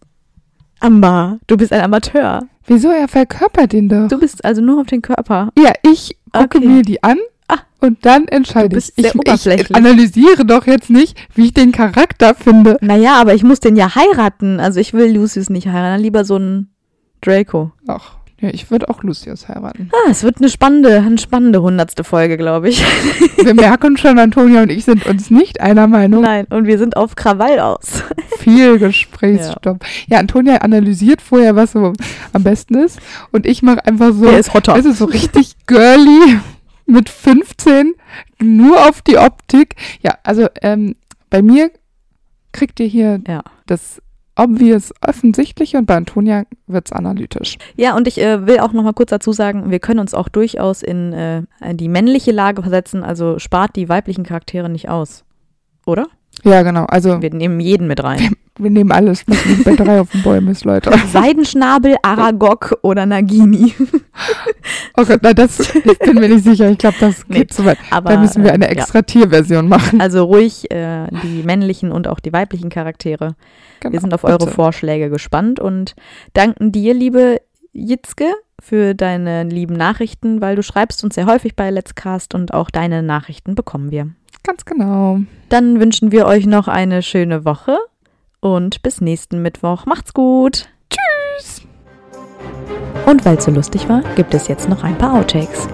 Amber, 0.84 1.40
du 1.48 1.58
bist 1.58 1.72
ein 1.74 1.82
Amateur. 1.82 2.42
Wieso? 2.68 2.90
Er 2.92 3.08
verkörpert 3.08 3.74
ihn 3.74 3.90
doch. 3.90 4.08
Du 4.08 4.20
bist 4.20 4.44
also 4.46 4.62
nur 4.62 4.82
auf 4.82 4.88
den 4.88 5.02
Körper. 5.02 5.50
Ja, 5.58 5.72
ich 5.84 6.18
gucke 6.32 6.58
Okay. 6.60 6.68
mir 6.68 6.82
die 6.82 7.02
an 7.04 7.18
Ah. 7.50 7.58
und 7.82 8.06
dann 8.06 8.28
entscheide 8.30 8.70
Du 8.70 8.76
bist 8.76 8.94
ich. 8.96 9.04
sehr 9.04 9.14
Ich, 9.26 9.46
ich 9.70 9.76
analysiere 9.76 10.46
doch 10.46 10.66
jetzt 10.66 10.90
nicht, 10.90 11.18
wie 11.36 11.46
ich 11.46 11.54
den 11.54 11.72
Charakter 11.74 12.34
finde. 12.36 12.78
Naja, 12.82 13.16
aber 13.20 13.34
ich 13.34 13.44
muss 13.44 13.60
den 13.60 13.76
ja 13.76 13.96
heiraten. 13.96 14.60
Also 14.62 14.80
ich 14.80 14.94
will 14.94 15.14
Lucius 15.14 15.50
nicht 15.50 15.68
heiraten, 15.68 16.02
lieber 16.02 16.24
so 16.26 16.36
einen 16.36 16.70
Draco. 17.22 17.72
Ach, 17.88 18.16
ja, 18.44 18.50
ich 18.54 18.70
würde 18.70 18.90
auch 18.90 19.02
Lucius 19.04 19.48
heiraten. 19.48 19.90
Ah, 19.94 20.10
es 20.12 20.22
wird 20.24 20.38
eine 20.40 20.50
spannende, 20.50 20.98
eine 20.98 21.18
spannende 21.18 21.62
hundertste 21.62 22.04
Folge, 22.04 22.38
glaube 22.38 22.70
ich. 22.70 22.84
Wir 23.44 23.54
merken 23.56 23.96
schon, 23.98 24.20
Antonia 24.20 24.62
und 24.64 24.70
ich 24.70 24.84
sind 24.86 25.06
uns 25.06 25.32
nicht 25.32 25.62
einer 25.62 25.88
Meinung. 25.88 26.22
Nein, 26.22 26.46
und 26.50 26.68
wir 26.68 26.78
sind 26.78 26.98
auf 26.98 27.16
Krawall 27.16 27.60
aus. 27.60 28.04
Viel 28.40 28.78
Gesprächsstoff. 28.80 29.78
Ja. 30.08 30.20
Antonia 30.20 30.58
analysiert 30.58 31.22
vorher, 31.22 31.56
was 31.56 31.72
so 31.72 31.94
am 32.34 32.44
besten 32.44 32.76
ist. 32.76 33.00
Und 33.32 33.46
ich 33.46 33.64
mache 33.64 33.86
einfach 33.86 34.12
so, 34.14 34.24
Wer 34.24 34.38
ist 34.40 34.54
hotter? 34.54 34.76
es 34.78 34.86
ist 34.86 34.98
so 34.98 35.06
richtig 35.06 35.56
girly 35.66 36.40
mit 36.86 37.08
15, 37.10 37.94
nur 38.42 38.90
auf 38.90 39.02
die 39.02 39.18
Optik. 39.18 39.76
Ja, 40.02 40.18
also 40.24 40.48
ähm, 40.62 40.96
bei 41.30 41.42
mir 41.42 41.72
kriegt 42.52 42.80
ihr 42.82 42.88
hier 42.88 43.22
Ja. 43.28 43.42
das 43.66 44.02
obvious 44.36 44.94
offensichtliche 45.02 45.78
und 45.78 45.86
bei 45.86 45.96
Antonia 45.96 46.44
wird 46.68 46.88
es 46.88 46.92
analytisch. 46.92 47.58
Ja, 47.76 47.96
und 47.96 48.08
ich 48.08 48.20
äh, 48.20 48.48
will 48.48 48.60
auch 48.60 48.74
noch 48.74 48.84
mal 48.84 48.94
kurz 48.94 49.12
dazu 49.12 49.32
sagen, 49.32 49.70
wir 49.70 49.80
können 49.80 50.00
uns 50.00 50.14
auch 50.14 50.30
durchaus 50.30 50.82
in 50.82 51.14
äh, 51.14 51.44
die 51.74 51.90
männliche 51.90 52.32
Lage 52.32 52.62
versetzen, 52.62 53.04
also 53.04 53.40
spart 53.40 53.76
die 53.76 53.90
weiblichen 53.90 54.24
Charaktere 54.24 54.70
nicht 54.70 54.90
aus. 54.90 55.24
Oder? 55.86 56.08
Ja, 56.44 56.64
genau. 56.64 56.86
Also 56.86 57.22
Wir 57.22 57.34
nehmen 57.34 57.60
jeden 57.60 57.88
mit 57.88 58.04
rein. 58.04 58.36
Wir 58.60 58.70
nehmen 58.70 58.92
alles, 58.92 59.24
was 59.28 59.46
mit 59.46 59.64
bei 59.64 59.76
drei 59.76 60.00
auf 60.00 60.12
den 60.12 60.22
Bäumen 60.22 60.50
ist, 60.50 60.64
Leute. 60.64 60.92
Seidenschnabel, 61.12 61.96
Aragog 62.02 62.78
oder 62.82 63.06
Nagini. 63.06 63.74
Oh 64.96 65.04
Gott, 65.06 65.22
na, 65.24 65.34
das 65.34 65.60
ich 65.60 66.00
bin 66.00 66.20
mir 66.20 66.30
nicht 66.30 66.44
sicher. 66.44 66.70
Ich 66.70 66.78
glaube, 66.78 66.98
das 67.00 67.24
Nee, 67.28 67.40
geht 67.40 67.54
zu 67.54 67.66
weit. 67.66 67.80
Aber, 67.90 68.12
Da 68.12 68.20
müssen 68.20 68.44
wir 68.44 68.52
äh, 68.52 68.54
eine 68.54 68.66
ja. 68.66 68.72
extra 68.72 69.02
Tierversion 69.02 69.68
machen. 69.68 70.00
Also 70.00 70.24
ruhig 70.24 70.70
äh, 70.70 71.08
die 71.24 71.42
männlichen 71.42 71.92
und 71.92 72.08
auch 72.08 72.20
die 72.20 72.32
weiblichen 72.32 72.70
Charaktere. 72.70 73.36
Genau, 73.80 73.92
Wir 73.94 74.00
sind 74.00 74.14
auf 74.14 74.24
eure 74.24 74.38
bitte. 74.38 74.52
Vorschläge 74.52 75.10
gespannt 75.10 75.60
und 75.60 75.96
danken 76.34 76.72
dir, 76.72 76.94
liebe 76.94 77.42
Jitzke, 77.72 78.32
für 78.62 78.94
deine 78.94 79.44
lieben 79.46 79.74
Nachrichten, 79.76 80.42
weil 80.42 80.56
du 80.56 80.62
schreibst 80.62 81.04
uns 81.04 81.16
sehr 81.16 81.26
häufig 81.26 81.56
bei 81.56 81.72
Let's 81.72 81.96
Cast 81.96 82.36
und 82.36 82.54
auch 82.54 82.70
deine 82.70 83.02
Nachrichten 83.02 83.56
bekommen 83.56 83.90
wir. 83.90 84.10
Ganz 84.44 84.64
genau. 84.64 85.20
Dann 85.50 85.80
wünschen 85.80 86.12
wir 86.12 86.28
euch 86.28 86.46
noch 86.46 86.68
eine 86.68 87.02
schöne 87.02 87.46
Woche 87.46 87.78
und 88.44 88.82
bis 88.84 89.00
nächsten 89.00 89.42
Mittwoch. 89.42 89.86
Macht's 89.86 90.14
gut. 90.14 90.68
Tschüss. 90.90 91.62
Und 93.06 93.24
weil 93.26 93.38
es 93.38 93.46
so 93.46 93.52
lustig 93.52 93.88
war, 93.88 94.02
gibt 94.16 94.34
es 94.34 94.50
jetzt 94.50 94.68
noch 94.68 94.84
ein 94.84 94.98
paar 94.98 95.14
Outtakes. 95.14 95.68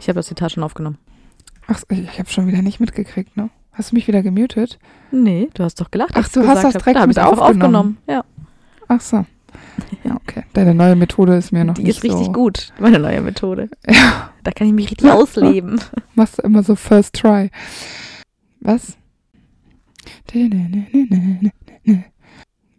Ich 0.00 0.08
habe 0.08 0.18
das 0.18 0.26
Zitat 0.26 0.52
schon 0.52 0.62
aufgenommen. 0.62 0.98
Ach, 1.66 1.82
ich 1.90 2.18
habe 2.18 2.30
schon 2.30 2.46
wieder 2.46 2.62
nicht 2.62 2.80
mitgekriegt, 2.80 3.36
ne? 3.36 3.50
Hast 3.72 3.90
du 3.90 3.96
mich 3.96 4.08
wieder 4.08 4.22
gemutet? 4.22 4.78
Nee, 5.10 5.50
du 5.52 5.64
hast 5.64 5.80
doch 5.80 5.90
gelacht. 5.90 6.12
Ach, 6.14 6.28
du 6.28 6.46
hast 6.46 6.64
das 6.64 6.72
direkt 6.72 6.96
da 6.96 7.00
hab 7.00 7.08
mit 7.08 7.16
ich's 7.18 7.26
einfach 7.26 7.42
aufgenommen. 7.44 7.98
Ja, 8.08 8.24
Ach 8.88 9.00
so. 9.00 9.26
Ja, 10.04 10.14
okay. 10.16 10.44
Deine 10.52 10.74
neue 10.74 10.96
Methode 10.96 11.36
ist 11.36 11.52
mir 11.52 11.64
noch 11.64 11.74
die 11.74 11.82
nicht 11.82 11.98
ist 11.98 12.04
richtig 12.04 12.26
so. 12.26 12.32
gut, 12.32 12.72
meine 12.78 12.98
neue 12.98 13.20
Methode. 13.20 13.68
Ja, 13.88 14.30
Da 14.44 14.50
kann 14.52 14.66
ich 14.66 14.72
mich 14.72 14.90
richtig 14.90 15.10
ausleben. 15.10 15.78
machst 16.14 16.38
du 16.38 16.42
immer 16.42 16.62
so 16.62 16.74
First 16.76 17.16
Try. 17.16 17.50
Was? 18.60 18.96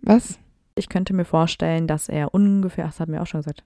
Was? 0.02 0.40
Ich 0.76 0.90
könnte 0.90 1.14
mir 1.14 1.26
vorstellen, 1.26 1.88
dass 1.88 2.08
er 2.08 2.34
ungefähr, 2.34 2.86
ach, 2.86 2.92
das 2.92 3.00
hat 3.00 3.10
mir 3.10 3.22
auch 3.22 3.28
schon 3.28 3.42
gesagt. 3.42 3.64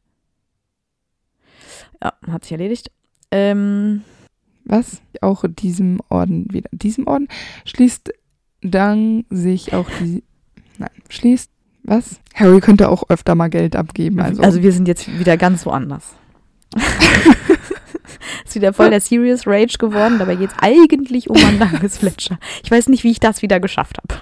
Ja, 2.02 2.14
hat 2.28 2.44
sich 2.44 2.54
erledigt. 2.54 2.92
Ähm, 3.32 4.04
Was? 4.66 5.02
Auch 5.22 5.44
diesem 5.48 6.00
Orden 6.10 6.48
wieder. 6.52 6.70
Diesem 6.72 7.08
Orden 7.08 7.28
schließt 7.66 8.14
dann 8.62 9.26
sich 9.30 9.74
auch 9.74 9.90
die. 10.00 10.24
Nein, 10.78 10.90
schließt. 11.10 11.50
Was? 11.84 12.22
Harry 12.36 12.60
könnte 12.60 12.90
auch 12.90 13.10
öfter 13.10 13.34
mal 13.34 13.50
Geld 13.50 13.76
abgeben. 13.76 14.20
Also, 14.20 14.44
also, 14.44 14.62
wir 14.62 14.72
sind 14.72 14.88
jetzt 14.88 15.20
wieder 15.20 15.36
ganz 15.36 15.66
woanders. 15.66 16.16
ist 18.52 18.56
wieder 18.56 18.74
voll 18.74 18.90
der 18.90 19.02
Serious 19.02 19.48
Rage 19.48 19.78
geworden. 19.78 20.20
Dabei 20.20 20.36
geht 20.36 20.52
es 20.52 20.56
eigentlich 20.60 21.30
um 21.30 21.42
Mandanges 21.42 21.98
Fletcher. 21.98 22.38
Ich 22.64 22.72
weiß 22.72 22.90
nicht, 22.90 23.04
wie 23.04 23.12
ich 23.12 23.20
das 23.20 23.42
wieder 23.42 23.60
geschafft 23.60 23.98
habe. 23.98 24.22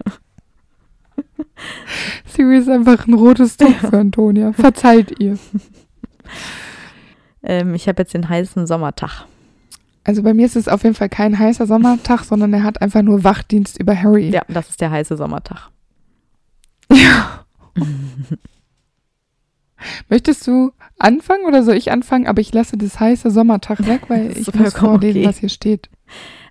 Sirius 2.25 2.63
ist 2.63 2.69
einfach 2.69 3.07
ein 3.07 3.13
rotes 3.13 3.57
Tuch 3.57 3.75
für 3.75 3.97
Antonia. 3.97 4.53
Verzeiht 4.53 5.19
ihr. 5.19 5.37
Ähm, 7.43 7.73
ich 7.73 7.87
habe 7.87 8.01
jetzt 8.01 8.13
den 8.13 8.29
heißen 8.29 8.67
Sommertag. 8.67 9.25
Also 10.03 10.23
bei 10.23 10.33
mir 10.33 10.45
ist 10.45 10.55
es 10.55 10.67
auf 10.67 10.83
jeden 10.83 10.95
Fall 10.95 11.09
kein 11.09 11.37
heißer 11.37 11.65
Sommertag, 11.65 12.23
sondern 12.23 12.53
er 12.53 12.63
hat 12.63 12.81
einfach 12.81 13.01
nur 13.01 13.23
Wachdienst 13.23 13.79
über 13.79 13.99
Harry. 13.99 14.29
Ja, 14.29 14.43
das 14.47 14.69
ist 14.69 14.81
der 14.81 14.91
heiße 14.91 15.17
Sommertag. 15.17 15.69
Ja. 16.91 17.45
Möchtest 20.09 20.45
du 20.47 20.71
anfangen 20.97 21.45
oder 21.45 21.63
soll 21.63 21.75
ich 21.75 21.91
anfangen? 21.91 22.27
Aber 22.27 22.41
ich 22.41 22.53
lasse 22.53 22.77
das 22.77 22.99
heiße 22.99 23.31
Sommertag 23.31 23.85
weg, 23.87 24.01
weil 24.07 24.31
ich 24.37 24.53
muss 24.53 24.73
vorlesen, 24.73 25.19
okay. 25.19 25.27
was 25.27 25.37
hier 25.39 25.49
steht. 25.49 25.89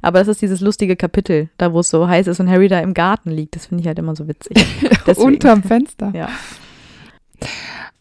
Aber 0.02 0.20
das 0.20 0.28
ist 0.28 0.42
dieses 0.42 0.60
lustige 0.60 0.96
Kapitel, 0.96 1.50
da 1.58 1.72
wo 1.72 1.80
es 1.80 1.90
so 1.90 2.08
heiß 2.08 2.28
ist 2.28 2.40
und 2.40 2.48
Harry 2.48 2.68
da 2.68 2.80
im 2.80 2.94
Garten 2.94 3.30
liegt. 3.30 3.56
Das 3.56 3.66
finde 3.66 3.82
ich 3.82 3.88
halt 3.88 3.98
immer 3.98 4.14
so 4.14 4.28
witzig. 4.28 4.56
Unterm 5.16 5.62
Fenster. 5.62 6.12
Ja. 6.14 6.28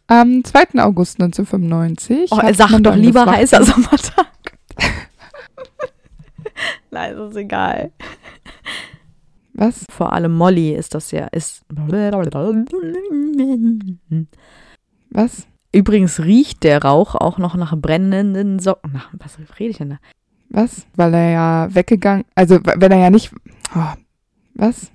Am 0.08 0.44
2. 0.44 0.82
August 0.82 1.20
1995. 1.20 2.32
Oh, 2.32 2.38
man 2.70 2.84
doch 2.84 2.96
lieber 2.96 3.26
heißer 3.26 3.64
Sommertag. 3.64 4.28
Nein, 6.92 7.16
das 7.16 7.32
ist 7.32 7.38
egal. 7.38 7.92
Was? 9.54 9.86
Vor 9.90 10.14
allem 10.14 10.34
Molly 10.34 10.74
ist 10.74 10.94
das 10.94 11.12
ja. 11.12 11.26
Ist 11.28 11.64
Was? 15.18 15.48
Übrigens 15.72 16.20
riecht 16.20 16.64
der 16.64 16.84
Rauch 16.84 17.16
auch 17.16 17.40
noch 17.40 17.56
nach 17.56 17.76
brennenden 17.76 18.60
Socken. 18.60 18.94
Nach, 18.94 19.10
was 19.14 19.40
rede 19.60 19.72
ich 19.72 19.78
denn 19.80 19.90
da? 19.90 19.98
Was? 20.50 20.86
Weil 20.96 21.12
er 21.16 21.32
ja 21.32 21.68
weggegangen, 21.74 22.24
also 22.36 22.60
wenn 22.64 22.92
er 22.92 23.00
ja 23.00 23.10
nicht, 23.10 23.34
oh, 23.76 23.94
was? 24.54 24.92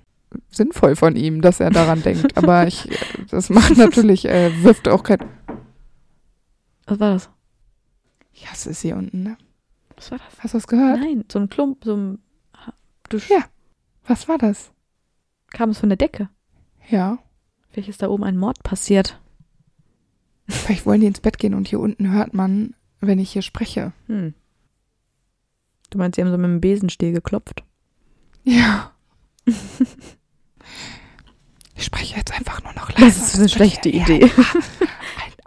Sinnvoll 0.49 0.95
von 0.95 1.17
ihm, 1.17 1.43
dass 1.43 1.59
er 1.59 1.71
daran 1.71 2.03
denkt. 2.05 2.37
Aber 2.37 2.69
ich, 2.69 2.89
das 3.33 3.51
macht 3.51 3.77
natürlich, 3.77 4.25
äh, 4.27 4.63
wirft 4.63 4.87
auch 4.87 5.03
kein, 5.03 5.19
Was 6.87 7.01
war 7.01 7.15
das? 7.15 7.29
ich 8.33 8.49
hasse 8.49 8.71
es 8.71 8.81
hier 8.81 8.97
unten, 8.97 9.25
ne? 9.25 9.37
Was 9.97 10.13
war 10.13 10.19
das? 10.19 10.39
Hast 10.39 10.55
du 10.55 10.59
es 10.59 10.69
gehört? 10.69 11.01
Nein, 11.01 11.25
so 11.31 11.41
ein 11.41 11.49
Klump, 11.49 11.85
so 11.85 11.97
ein. 11.97 12.19
Du 13.09 13.17
Ja. 13.29 13.45
Was 14.07 14.29
war 14.29 14.39
das? 14.39 14.71
kam 15.51 15.71
es 15.71 15.81
von 15.81 15.89
der 15.89 15.99
Decke. 15.99 16.29
Ja. 16.89 17.19
Vielleicht 17.71 17.89
ist 17.89 18.03
da 18.03 18.09
oben 18.09 18.23
ein 18.23 18.37
Mord 18.37 18.63
passiert. 18.63 19.21
Vielleicht 20.53 20.87
wollen 20.87 21.01
die 21.01 21.07
ins 21.07 21.21
Bett 21.21 21.39
gehen 21.39 21.55
und 21.55 21.69
hier 21.69 21.81
unten 21.81 22.11
hört 22.13 22.35
man, 22.35 22.75
wenn 23.01 23.19
ich 23.19 23.33
hier 23.33 23.43
spreche. 23.43 23.93
Hm. 24.07 24.35
Du 25.91 25.99
meinst, 25.99 26.17
sie 26.17 26.23
haben 26.23 26.31
so 26.31 26.39
mit 26.39 26.49
dem 26.49 26.61
Besenstiel 26.61 27.13
geklopft? 27.13 27.65
Ja. 28.45 28.93
ich 31.75 31.85
spreche 31.85 32.17
jetzt 32.17 32.33
einfach 32.33 32.63
nur 32.63 32.73
noch 32.75 32.91
leiser. 32.91 33.07
Das 33.07 33.17
ist 33.17 33.37
eine 33.39 33.49
schlechte 33.49 33.89
Idee. 33.89 34.23
Ein 34.25 34.31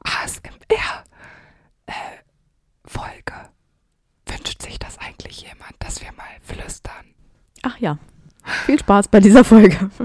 ASMR-Folge. 0.04 1.04
äh, 1.88 1.92
Wünscht 4.32 4.62
sich 4.62 4.80
das 4.80 4.98
eigentlich 5.00 5.42
jemand, 5.42 5.74
dass 5.80 6.02
wir 6.02 6.12
mal 6.14 6.26
flüstern? 6.42 7.06
Ach 7.64 7.78
ja. 7.80 7.98
Viel 8.66 8.78
Spaß 8.80 9.08
bei 9.08 9.20
dieser 9.20 9.44
Folge. 9.44 9.90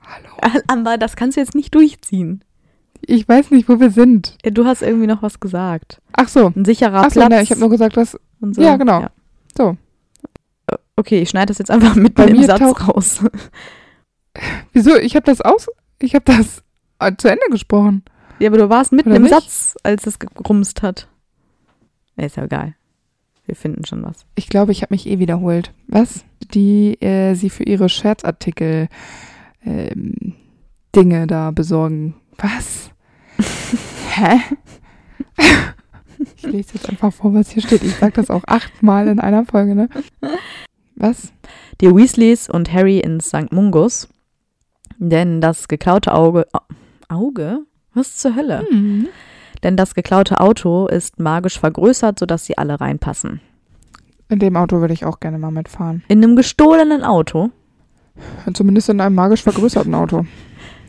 Hallo. 0.00 0.28
Aber 0.66 0.98
das 0.98 1.14
kannst 1.14 1.36
du 1.36 1.40
jetzt 1.40 1.54
nicht 1.54 1.72
durchziehen. 1.74 2.42
Ich 3.04 3.28
weiß 3.28 3.50
nicht, 3.50 3.68
wo 3.68 3.80
wir 3.80 3.90
sind. 3.90 4.36
Ja, 4.44 4.50
Du 4.50 4.64
hast 4.64 4.82
irgendwie 4.82 5.06
noch 5.06 5.22
was 5.22 5.40
gesagt. 5.40 6.00
Ach 6.12 6.28
so. 6.28 6.52
Ein 6.54 6.64
sicherer 6.64 7.00
Ach 7.06 7.10
so, 7.10 7.20
Platz. 7.20 7.30
ne, 7.30 7.42
ich 7.42 7.50
habe 7.50 7.60
nur 7.60 7.70
gesagt, 7.70 7.96
dass. 7.96 8.18
und 8.40 8.54
so. 8.54 8.62
Ja, 8.62 8.76
genau. 8.76 9.06
So. 9.56 9.76
Äh, 10.68 10.76
Okay, 10.96 11.20
ich 11.22 11.30
schneide 11.30 11.46
das 11.46 11.58
jetzt 11.58 11.70
einfach 11.70 11.94
mit 11.96 12.14
Bei 12.14 12.30
mir 12.30 12.44
Satz 12.46 12.60
raus. 12.88 13.24
Wieso? 14.72 14.96
Ich 14.96 15.14
habe 15.16 15.24
das 15.24 15.40
aus. 15.40 15.68
Ich 16.00 16.14
habe 16.14 16.24
das 16.24 16.62
äh, 17.00 17.12
zu 17.16 17.28
Ende 17.28 17.44
gesprochen. 17.50 18.04
Ja, 18.38 18.48
aber 18.48 18.58
du 18.58 18.68
warst 18.68 18.92
mitten 18.92 19.08
Oder 19.10 19.16
im 19.16 19.22
nicht? 19.22 19.34
Satz, 19.34 19.74
als 19.82 20.06
es 20.06 20.18
gerumst 20.18 20.82
hat. 20.82 21.08
Ja, 22.16 22.26
Ist 22.26 22.36
ja 22.36 22.44
egal. 22.44 22.74
Wir 23.46 23.56
finden 23.56 23.84
schon 23.84 24.04
was. 24.04 24.24
Ich 24.36 24.48
glaube, 24.48 24.70
ich 24.72 24.82
habe 24.82 24.94
mich 24.94 25.06
eh 25.08 25.18
wiederholt. 25.18 25.72
Was? 25.88 26.24
Die 26.54 27.00
äh, 27.02 27.34
sie 27.34 27.50
für 27.50 27.64
ihre 27.64 27.88
Scherzartikel 27.88 28.88
ähm, 29.64 30.34
Dinge 30.94 31.26
da 31.26 31.50
besorgen. 31.50 32.14
Was? 32.38 32.90
Hä? 34.14 34.40
ich 36.36 36.42
lese 36.42 36.74
jetzt 36.74 36.88
einfach 36.88 37.12
vor, 37.12 37.34
was 37.34 37.50
hier 37.50 37.62
steht. 37.62 37.82
Ich 37.82 37.94
sage 37.96 38.12
das 38.12 38.30
auch 38.30 38.42
achtmal 38.46 39.08
in 39.08 39.18
einer 39.20 39.44
Folge, 39.44 39.74
ne? 39.74 39.88
Was? 40.96 41.32
Die 41.80 41.94
Weasleys 41.94 42.48
und 42.48 42.72
Harry 42.72 42.98
ins 43.00 43.28
St. 43.28 43.50
Mungus. 43.52 44.08
Denn 44.98 45.40
das 45.40 45.68
geklaute 45.68 46.12
Auge. 46.14 46.46
Au- 46.52 46.60
Auge? 47.08 47.60
Was 47.94 48.16
zur 48.16 48.36
Hölle? 48.36 48.66
Hm. 48.70 49.08
Denn 49.62 49.76
das 49.76 49.94
geklaute 49.94 50.40
Auto 50.40 50.86
ist 50.86 51.18
magisch 51.18 51.58
vergrößert, 51.58 52.18
sodass 52.18 52.44
sie 52.44 52.58
alle 52.58 52.80
reinpassen. 52.80 53.40
In 54.28 54.38
dem 54.38 54.56
Auto 54.56 54.80
würde 54.80 54.94
ich 54.94 55.04
auch 55.04 55.20
gerne 55.20 55.38
mal 55.38 55.50
mitfahren. 55.50 56.02
In 56.08 56.22
einem 56.22 56.36
gestohlenen 56.36 57.04
Auto. 57.04 57.50
Zumindest 58.54 58.88
in 58.88 59.00
einem 59.00 59.14
magisch 59.14 59.42
vergrößerten 59.42 59.94
Auto. 59.94 60.26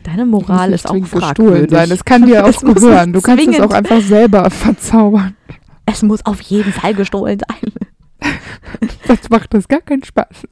Deine 0.04 0.26
Moral 0.26 0.72
ist 0.72 0.88
auch 0.88 1.04
fragwürdig. 1.06 1.70
sein. 1.70 1.88
Das 1.88 2.04
kann 2.04 2.22
dir 2.26 2.44
auch 2.46 2.60
gehören. 2.60 3.12
Du 3.12 3.20
kannst 3.20 3.48
es 3.48 3.60
auch 3.60 3.70
einfach 3.72 4.00
selber 4.00 4.48
verzaubern. 4.50 5.34
Es 5.86 6.02
muss 6.02 6.24
auf 6.24 6.40
jeden 6.42 6.72
Fall 6.72 6.94
gestohlen 6.94 7.40
sein. 7.40 7.72
Das 9.06 9.28
macht 9.28 9.52
das 9.52 9.68
gar 9.68 9.82
keinen 9.82 10.02
Spaß. 10.02 10.48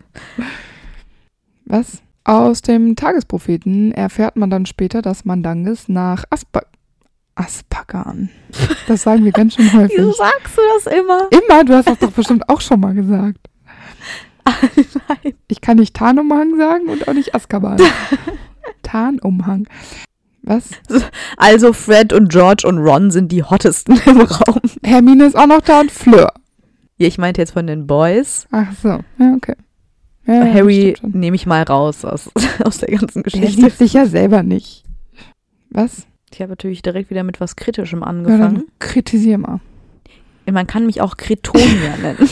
Was? 1.65 2.03
Aus 2.25 2.61
dem 2.61 2.97
Tagespropheten 2.97 3.93
erfährt 3.93 4.37
man 4.37 4.51
dann 4.51 4.67
später, 4.67 5.01
dass 5.01 5.25
Mandanges 5.25 5.89
nach 5.89 6.25
Aspa 6.29 6.63
Aspagan. 7.35 8.29
Das 8.87 9.03
sagen 9.03 9.25
wir 9.25 9.33
ganz 9.33 9.55
schön 9.55 9.73
häufig. 9.73 9.97
Wieso 9.97 10.13
sagst 10.13 10.55
du 10.57 10.61
das 10.75 10.93
immer? 10.93 11.29
Immer, 11.31 11.65
du 11.65 11.75
hast 11.75 11.89
das 11.89 11.99
doch 11.99 12.11
bestimmt 12.13 12.47
auch 12.51 12.61
schon 12.61 12.79
mal 12.81 12.93
gesagt. 12.95 13.39
Nein. 14.45 15.35
Ich 15.49 15.63
kann 15.63 15.79
nicht 15.79 15.97
Tarnumhang 15.97 16.59
sagen 16.59 16.89
und 16.89 17.09
auch 17.09 17.15
nicht 17.15 17.35
Azkaban. 17.35 17.79
Tarnumhang. 18.83 19.67
Was? 20.43 20.71
Also 21.37 21.73
Fred 21.73 22.13
und 22.13 22.29
George 22.31 22.67
und 22.67 22.79
Ron 22.79 23.11
sind 23.13 23.31
die 23.31 23.45
hottesten 23.45 24.01
im 24.07 24.21
Raum. 24.23 24.61
Hermine 24.83 25.27
ist 25.27 25.37
auch 25.37 25.47
noch 25.47 25.61
da 25.61 25.81
und 25.81 25.91
Fleur. 25.93 26.33
Ja, 26.99 27.07
ich 27.09 27.19
meinte 27.19 27.41
jetzt 27.41 27.53
von 27.53 27.67
den 27.67 27.87
Boys. 27.87 28.47
Ach 28.51 28.73
so, 28.83 28.89
ja, 29.19 29.35
okay. 29.37 29.55
Ja, 30.27 30.45
ja, 30.45 30.55
Harry 30.55 30.95
nehme 31.03 31.35
ich 31.37 31.47
mal 31.47 31.63
raus 31.63 32.05
aus, 32.05 32.31
aus 32.65 32.79
der 32.79 32.89
ganzen 32.97 33.23
Der 33.23 33.33
Geschichte. 33.33 33.63
liebt 33.63 33.79
sich 33.79 33.93
ja 33.93 34.07
selber 34.07 34.43
nicht. 34.43 34.85
Was? 35.71 36.07
Ich 36.33 36.41
habe 36.41 36.51
natürlich 36.51 36.83
direkt 36.83 37.11
wieder 37.11 37.25
mit 37.25 37.41
was 37.41 37.57
Kritischem 37.57 38.01
Ja, 38.01 38.07
angefangen. 38.07 38.41
dann 38.57 38.65
kritisier 38.79 39.39
mal. 39.39 39.61
Man 40.51 40.67
kann 40.67 40.87
mich 40.87 41.01
auch 41.01 41.17
Kretonia 41.17 41.97
nennen. 42.03 42.29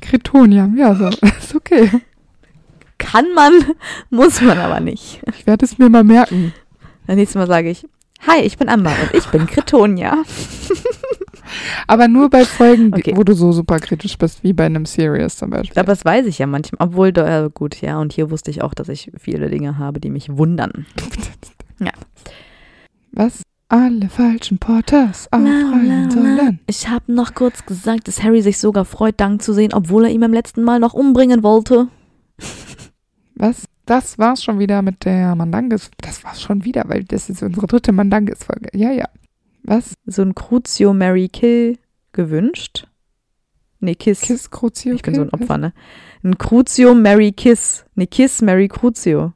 Kretonia, 0.00 0.70
ja, 0.76 0.94
so. 0.94 1.08
Ist 1.38 1.54
okay. 1.54 1.90
Kann 3.12 3.26
man, 3.34 3.52
muss 4.10 4.40
man 4.40 4.58
aber 4.58 4.80
nicht. 4.80 5.20
Ich 5.36 5.46
werde 5.46 5.64
es 5.64 5.78
mir 5.78 5.88
mal 5.88 6.04
merken. 6.04 6.52
Dann 7.06 7.16
nächstes 7.16 7.36
Mal 7.38 7.46
sage 7.46 7.70
ich, 7.70 7.86
hi, 8.26 8.40
ich 8.42 8.58
bin 8.58 8.68
Amber 8.68 8.90
und 9.02 9.14
ich 9.16 9.26
bin 9.26 9.46
Kretonia. 9.46 10.18
Aber 11.86 12.08
nur 12.08 12.28
bei 12.28 12.44
Folgen, 12.44 12.92
Okay. 12.92 13.12
wo 13.14 13.22
du 13.22 13.32
so 13.32 13.52
super 13.52 13.78
kritisch 13.78 14.18
bist, 14.18 14.42
wie 14.42 14.52
bei 14.52 14.66
einem 14.66 14.84
Series 14.84 15.36
zum 15.36 15.50
Beispiel. 15.50 15.78
Aber 15.78 15.92
das 15.92 16.04
weiß 16.04 16.26
ich 16.26 16.38
ja 16.38 16.46
manchmal. 16.46 16.88
Obwohl, 16.88 17.16
äh, 17.16 17.48
gut, 17.54 17.80
ja, 17.80 18.00
und 18.00 18.12
hier 18.12 18.30
wusste 18.32 18.50
ich 18.50 18.62
auch, 18.62 18.74
dass 18.74 18.88
ich 18.88 19.12
viele 19.16 19.48
Dinge 19.48 19.78
habe, 19.78 20.00
die 20.00 20.10
mich 20.10 20.36
wundern. 20.36 20.86
Was? 23.12 23.42
Alle 23.68 24.08
falschen 24.08 24.58
Porters 24.58 25.28
aufreihen 25.32 26.10
sollen. 26.10 26.60
Ich 26.66 26.88
habe 26.88 27.12
noch 27.12 27.34
kurz 27.34 27.64
gesagt, 27.66 28.06
dass 28.08 28.22
Harry 28.22 28.42
sich 28.42 28.58
sogar 28.58 28.84
freut, 28.84 29.20
Dank 29.20 29.42
zu 29.42 29.52
sehen, 29.52 29.72
obwohl 29.72 30.04
er 30.04 30.10
ihn 30.10 30.20
beim 30.20 30.32
letzten 30.32 30.62
Mal 30.62 30.78
noch 30.78 30.94
umbringen 30.94 31.42
wollte. 31.42 31.88
Was? 33.36 33.66
Das 33.84 34.18
war's 34.18 34.42
schon 34.42 34.58
wieder 34.58 34.82
mit 34.82 35.04
der 35.04 35.36
Mandanges. 35.36 35.90
Das 35.98 36.24
war's 36.24 36.42
schon 36.42 36.64
wieder, 36.64 36.84
weil 36.88 37.04
das 37.04 37.30
ist 37.30 37.42
unsere 37.42 37.66
dritte 37.66 37.92
Mandanges-Folge. 37.92 38.70
Ja, 38.76 38.90
ja. 38.90 39.08
Was? 39.62 39.94
So 40.06 40.22
ein 40.22 40.34
Crucio 40.34 40.92
Mary 40.92 41.28
Kill 41.28 41.78
gewünscht. 42.12 42.88
Nee, 43.78 43.94
Kiss. 43.94 44.22
Kiss 44.22 44.50
Crucio? 44.50 44.94
ich 44.94 45.02
bin 45.02 45.14
so 45.14 45.22
ein 45.22 45.30
Opfer, 45.30 45.58
ne? 45.58 45.72
Ein 46.24 46.38
Crucio 46.38 46.94
Mary 46.94 47.30
Kiss. 47.32 47.84
Nee, 47.94 48.06
Kiss 48.06 48.42
Mary 48.42 48.68
Crucio. 48.68 49.34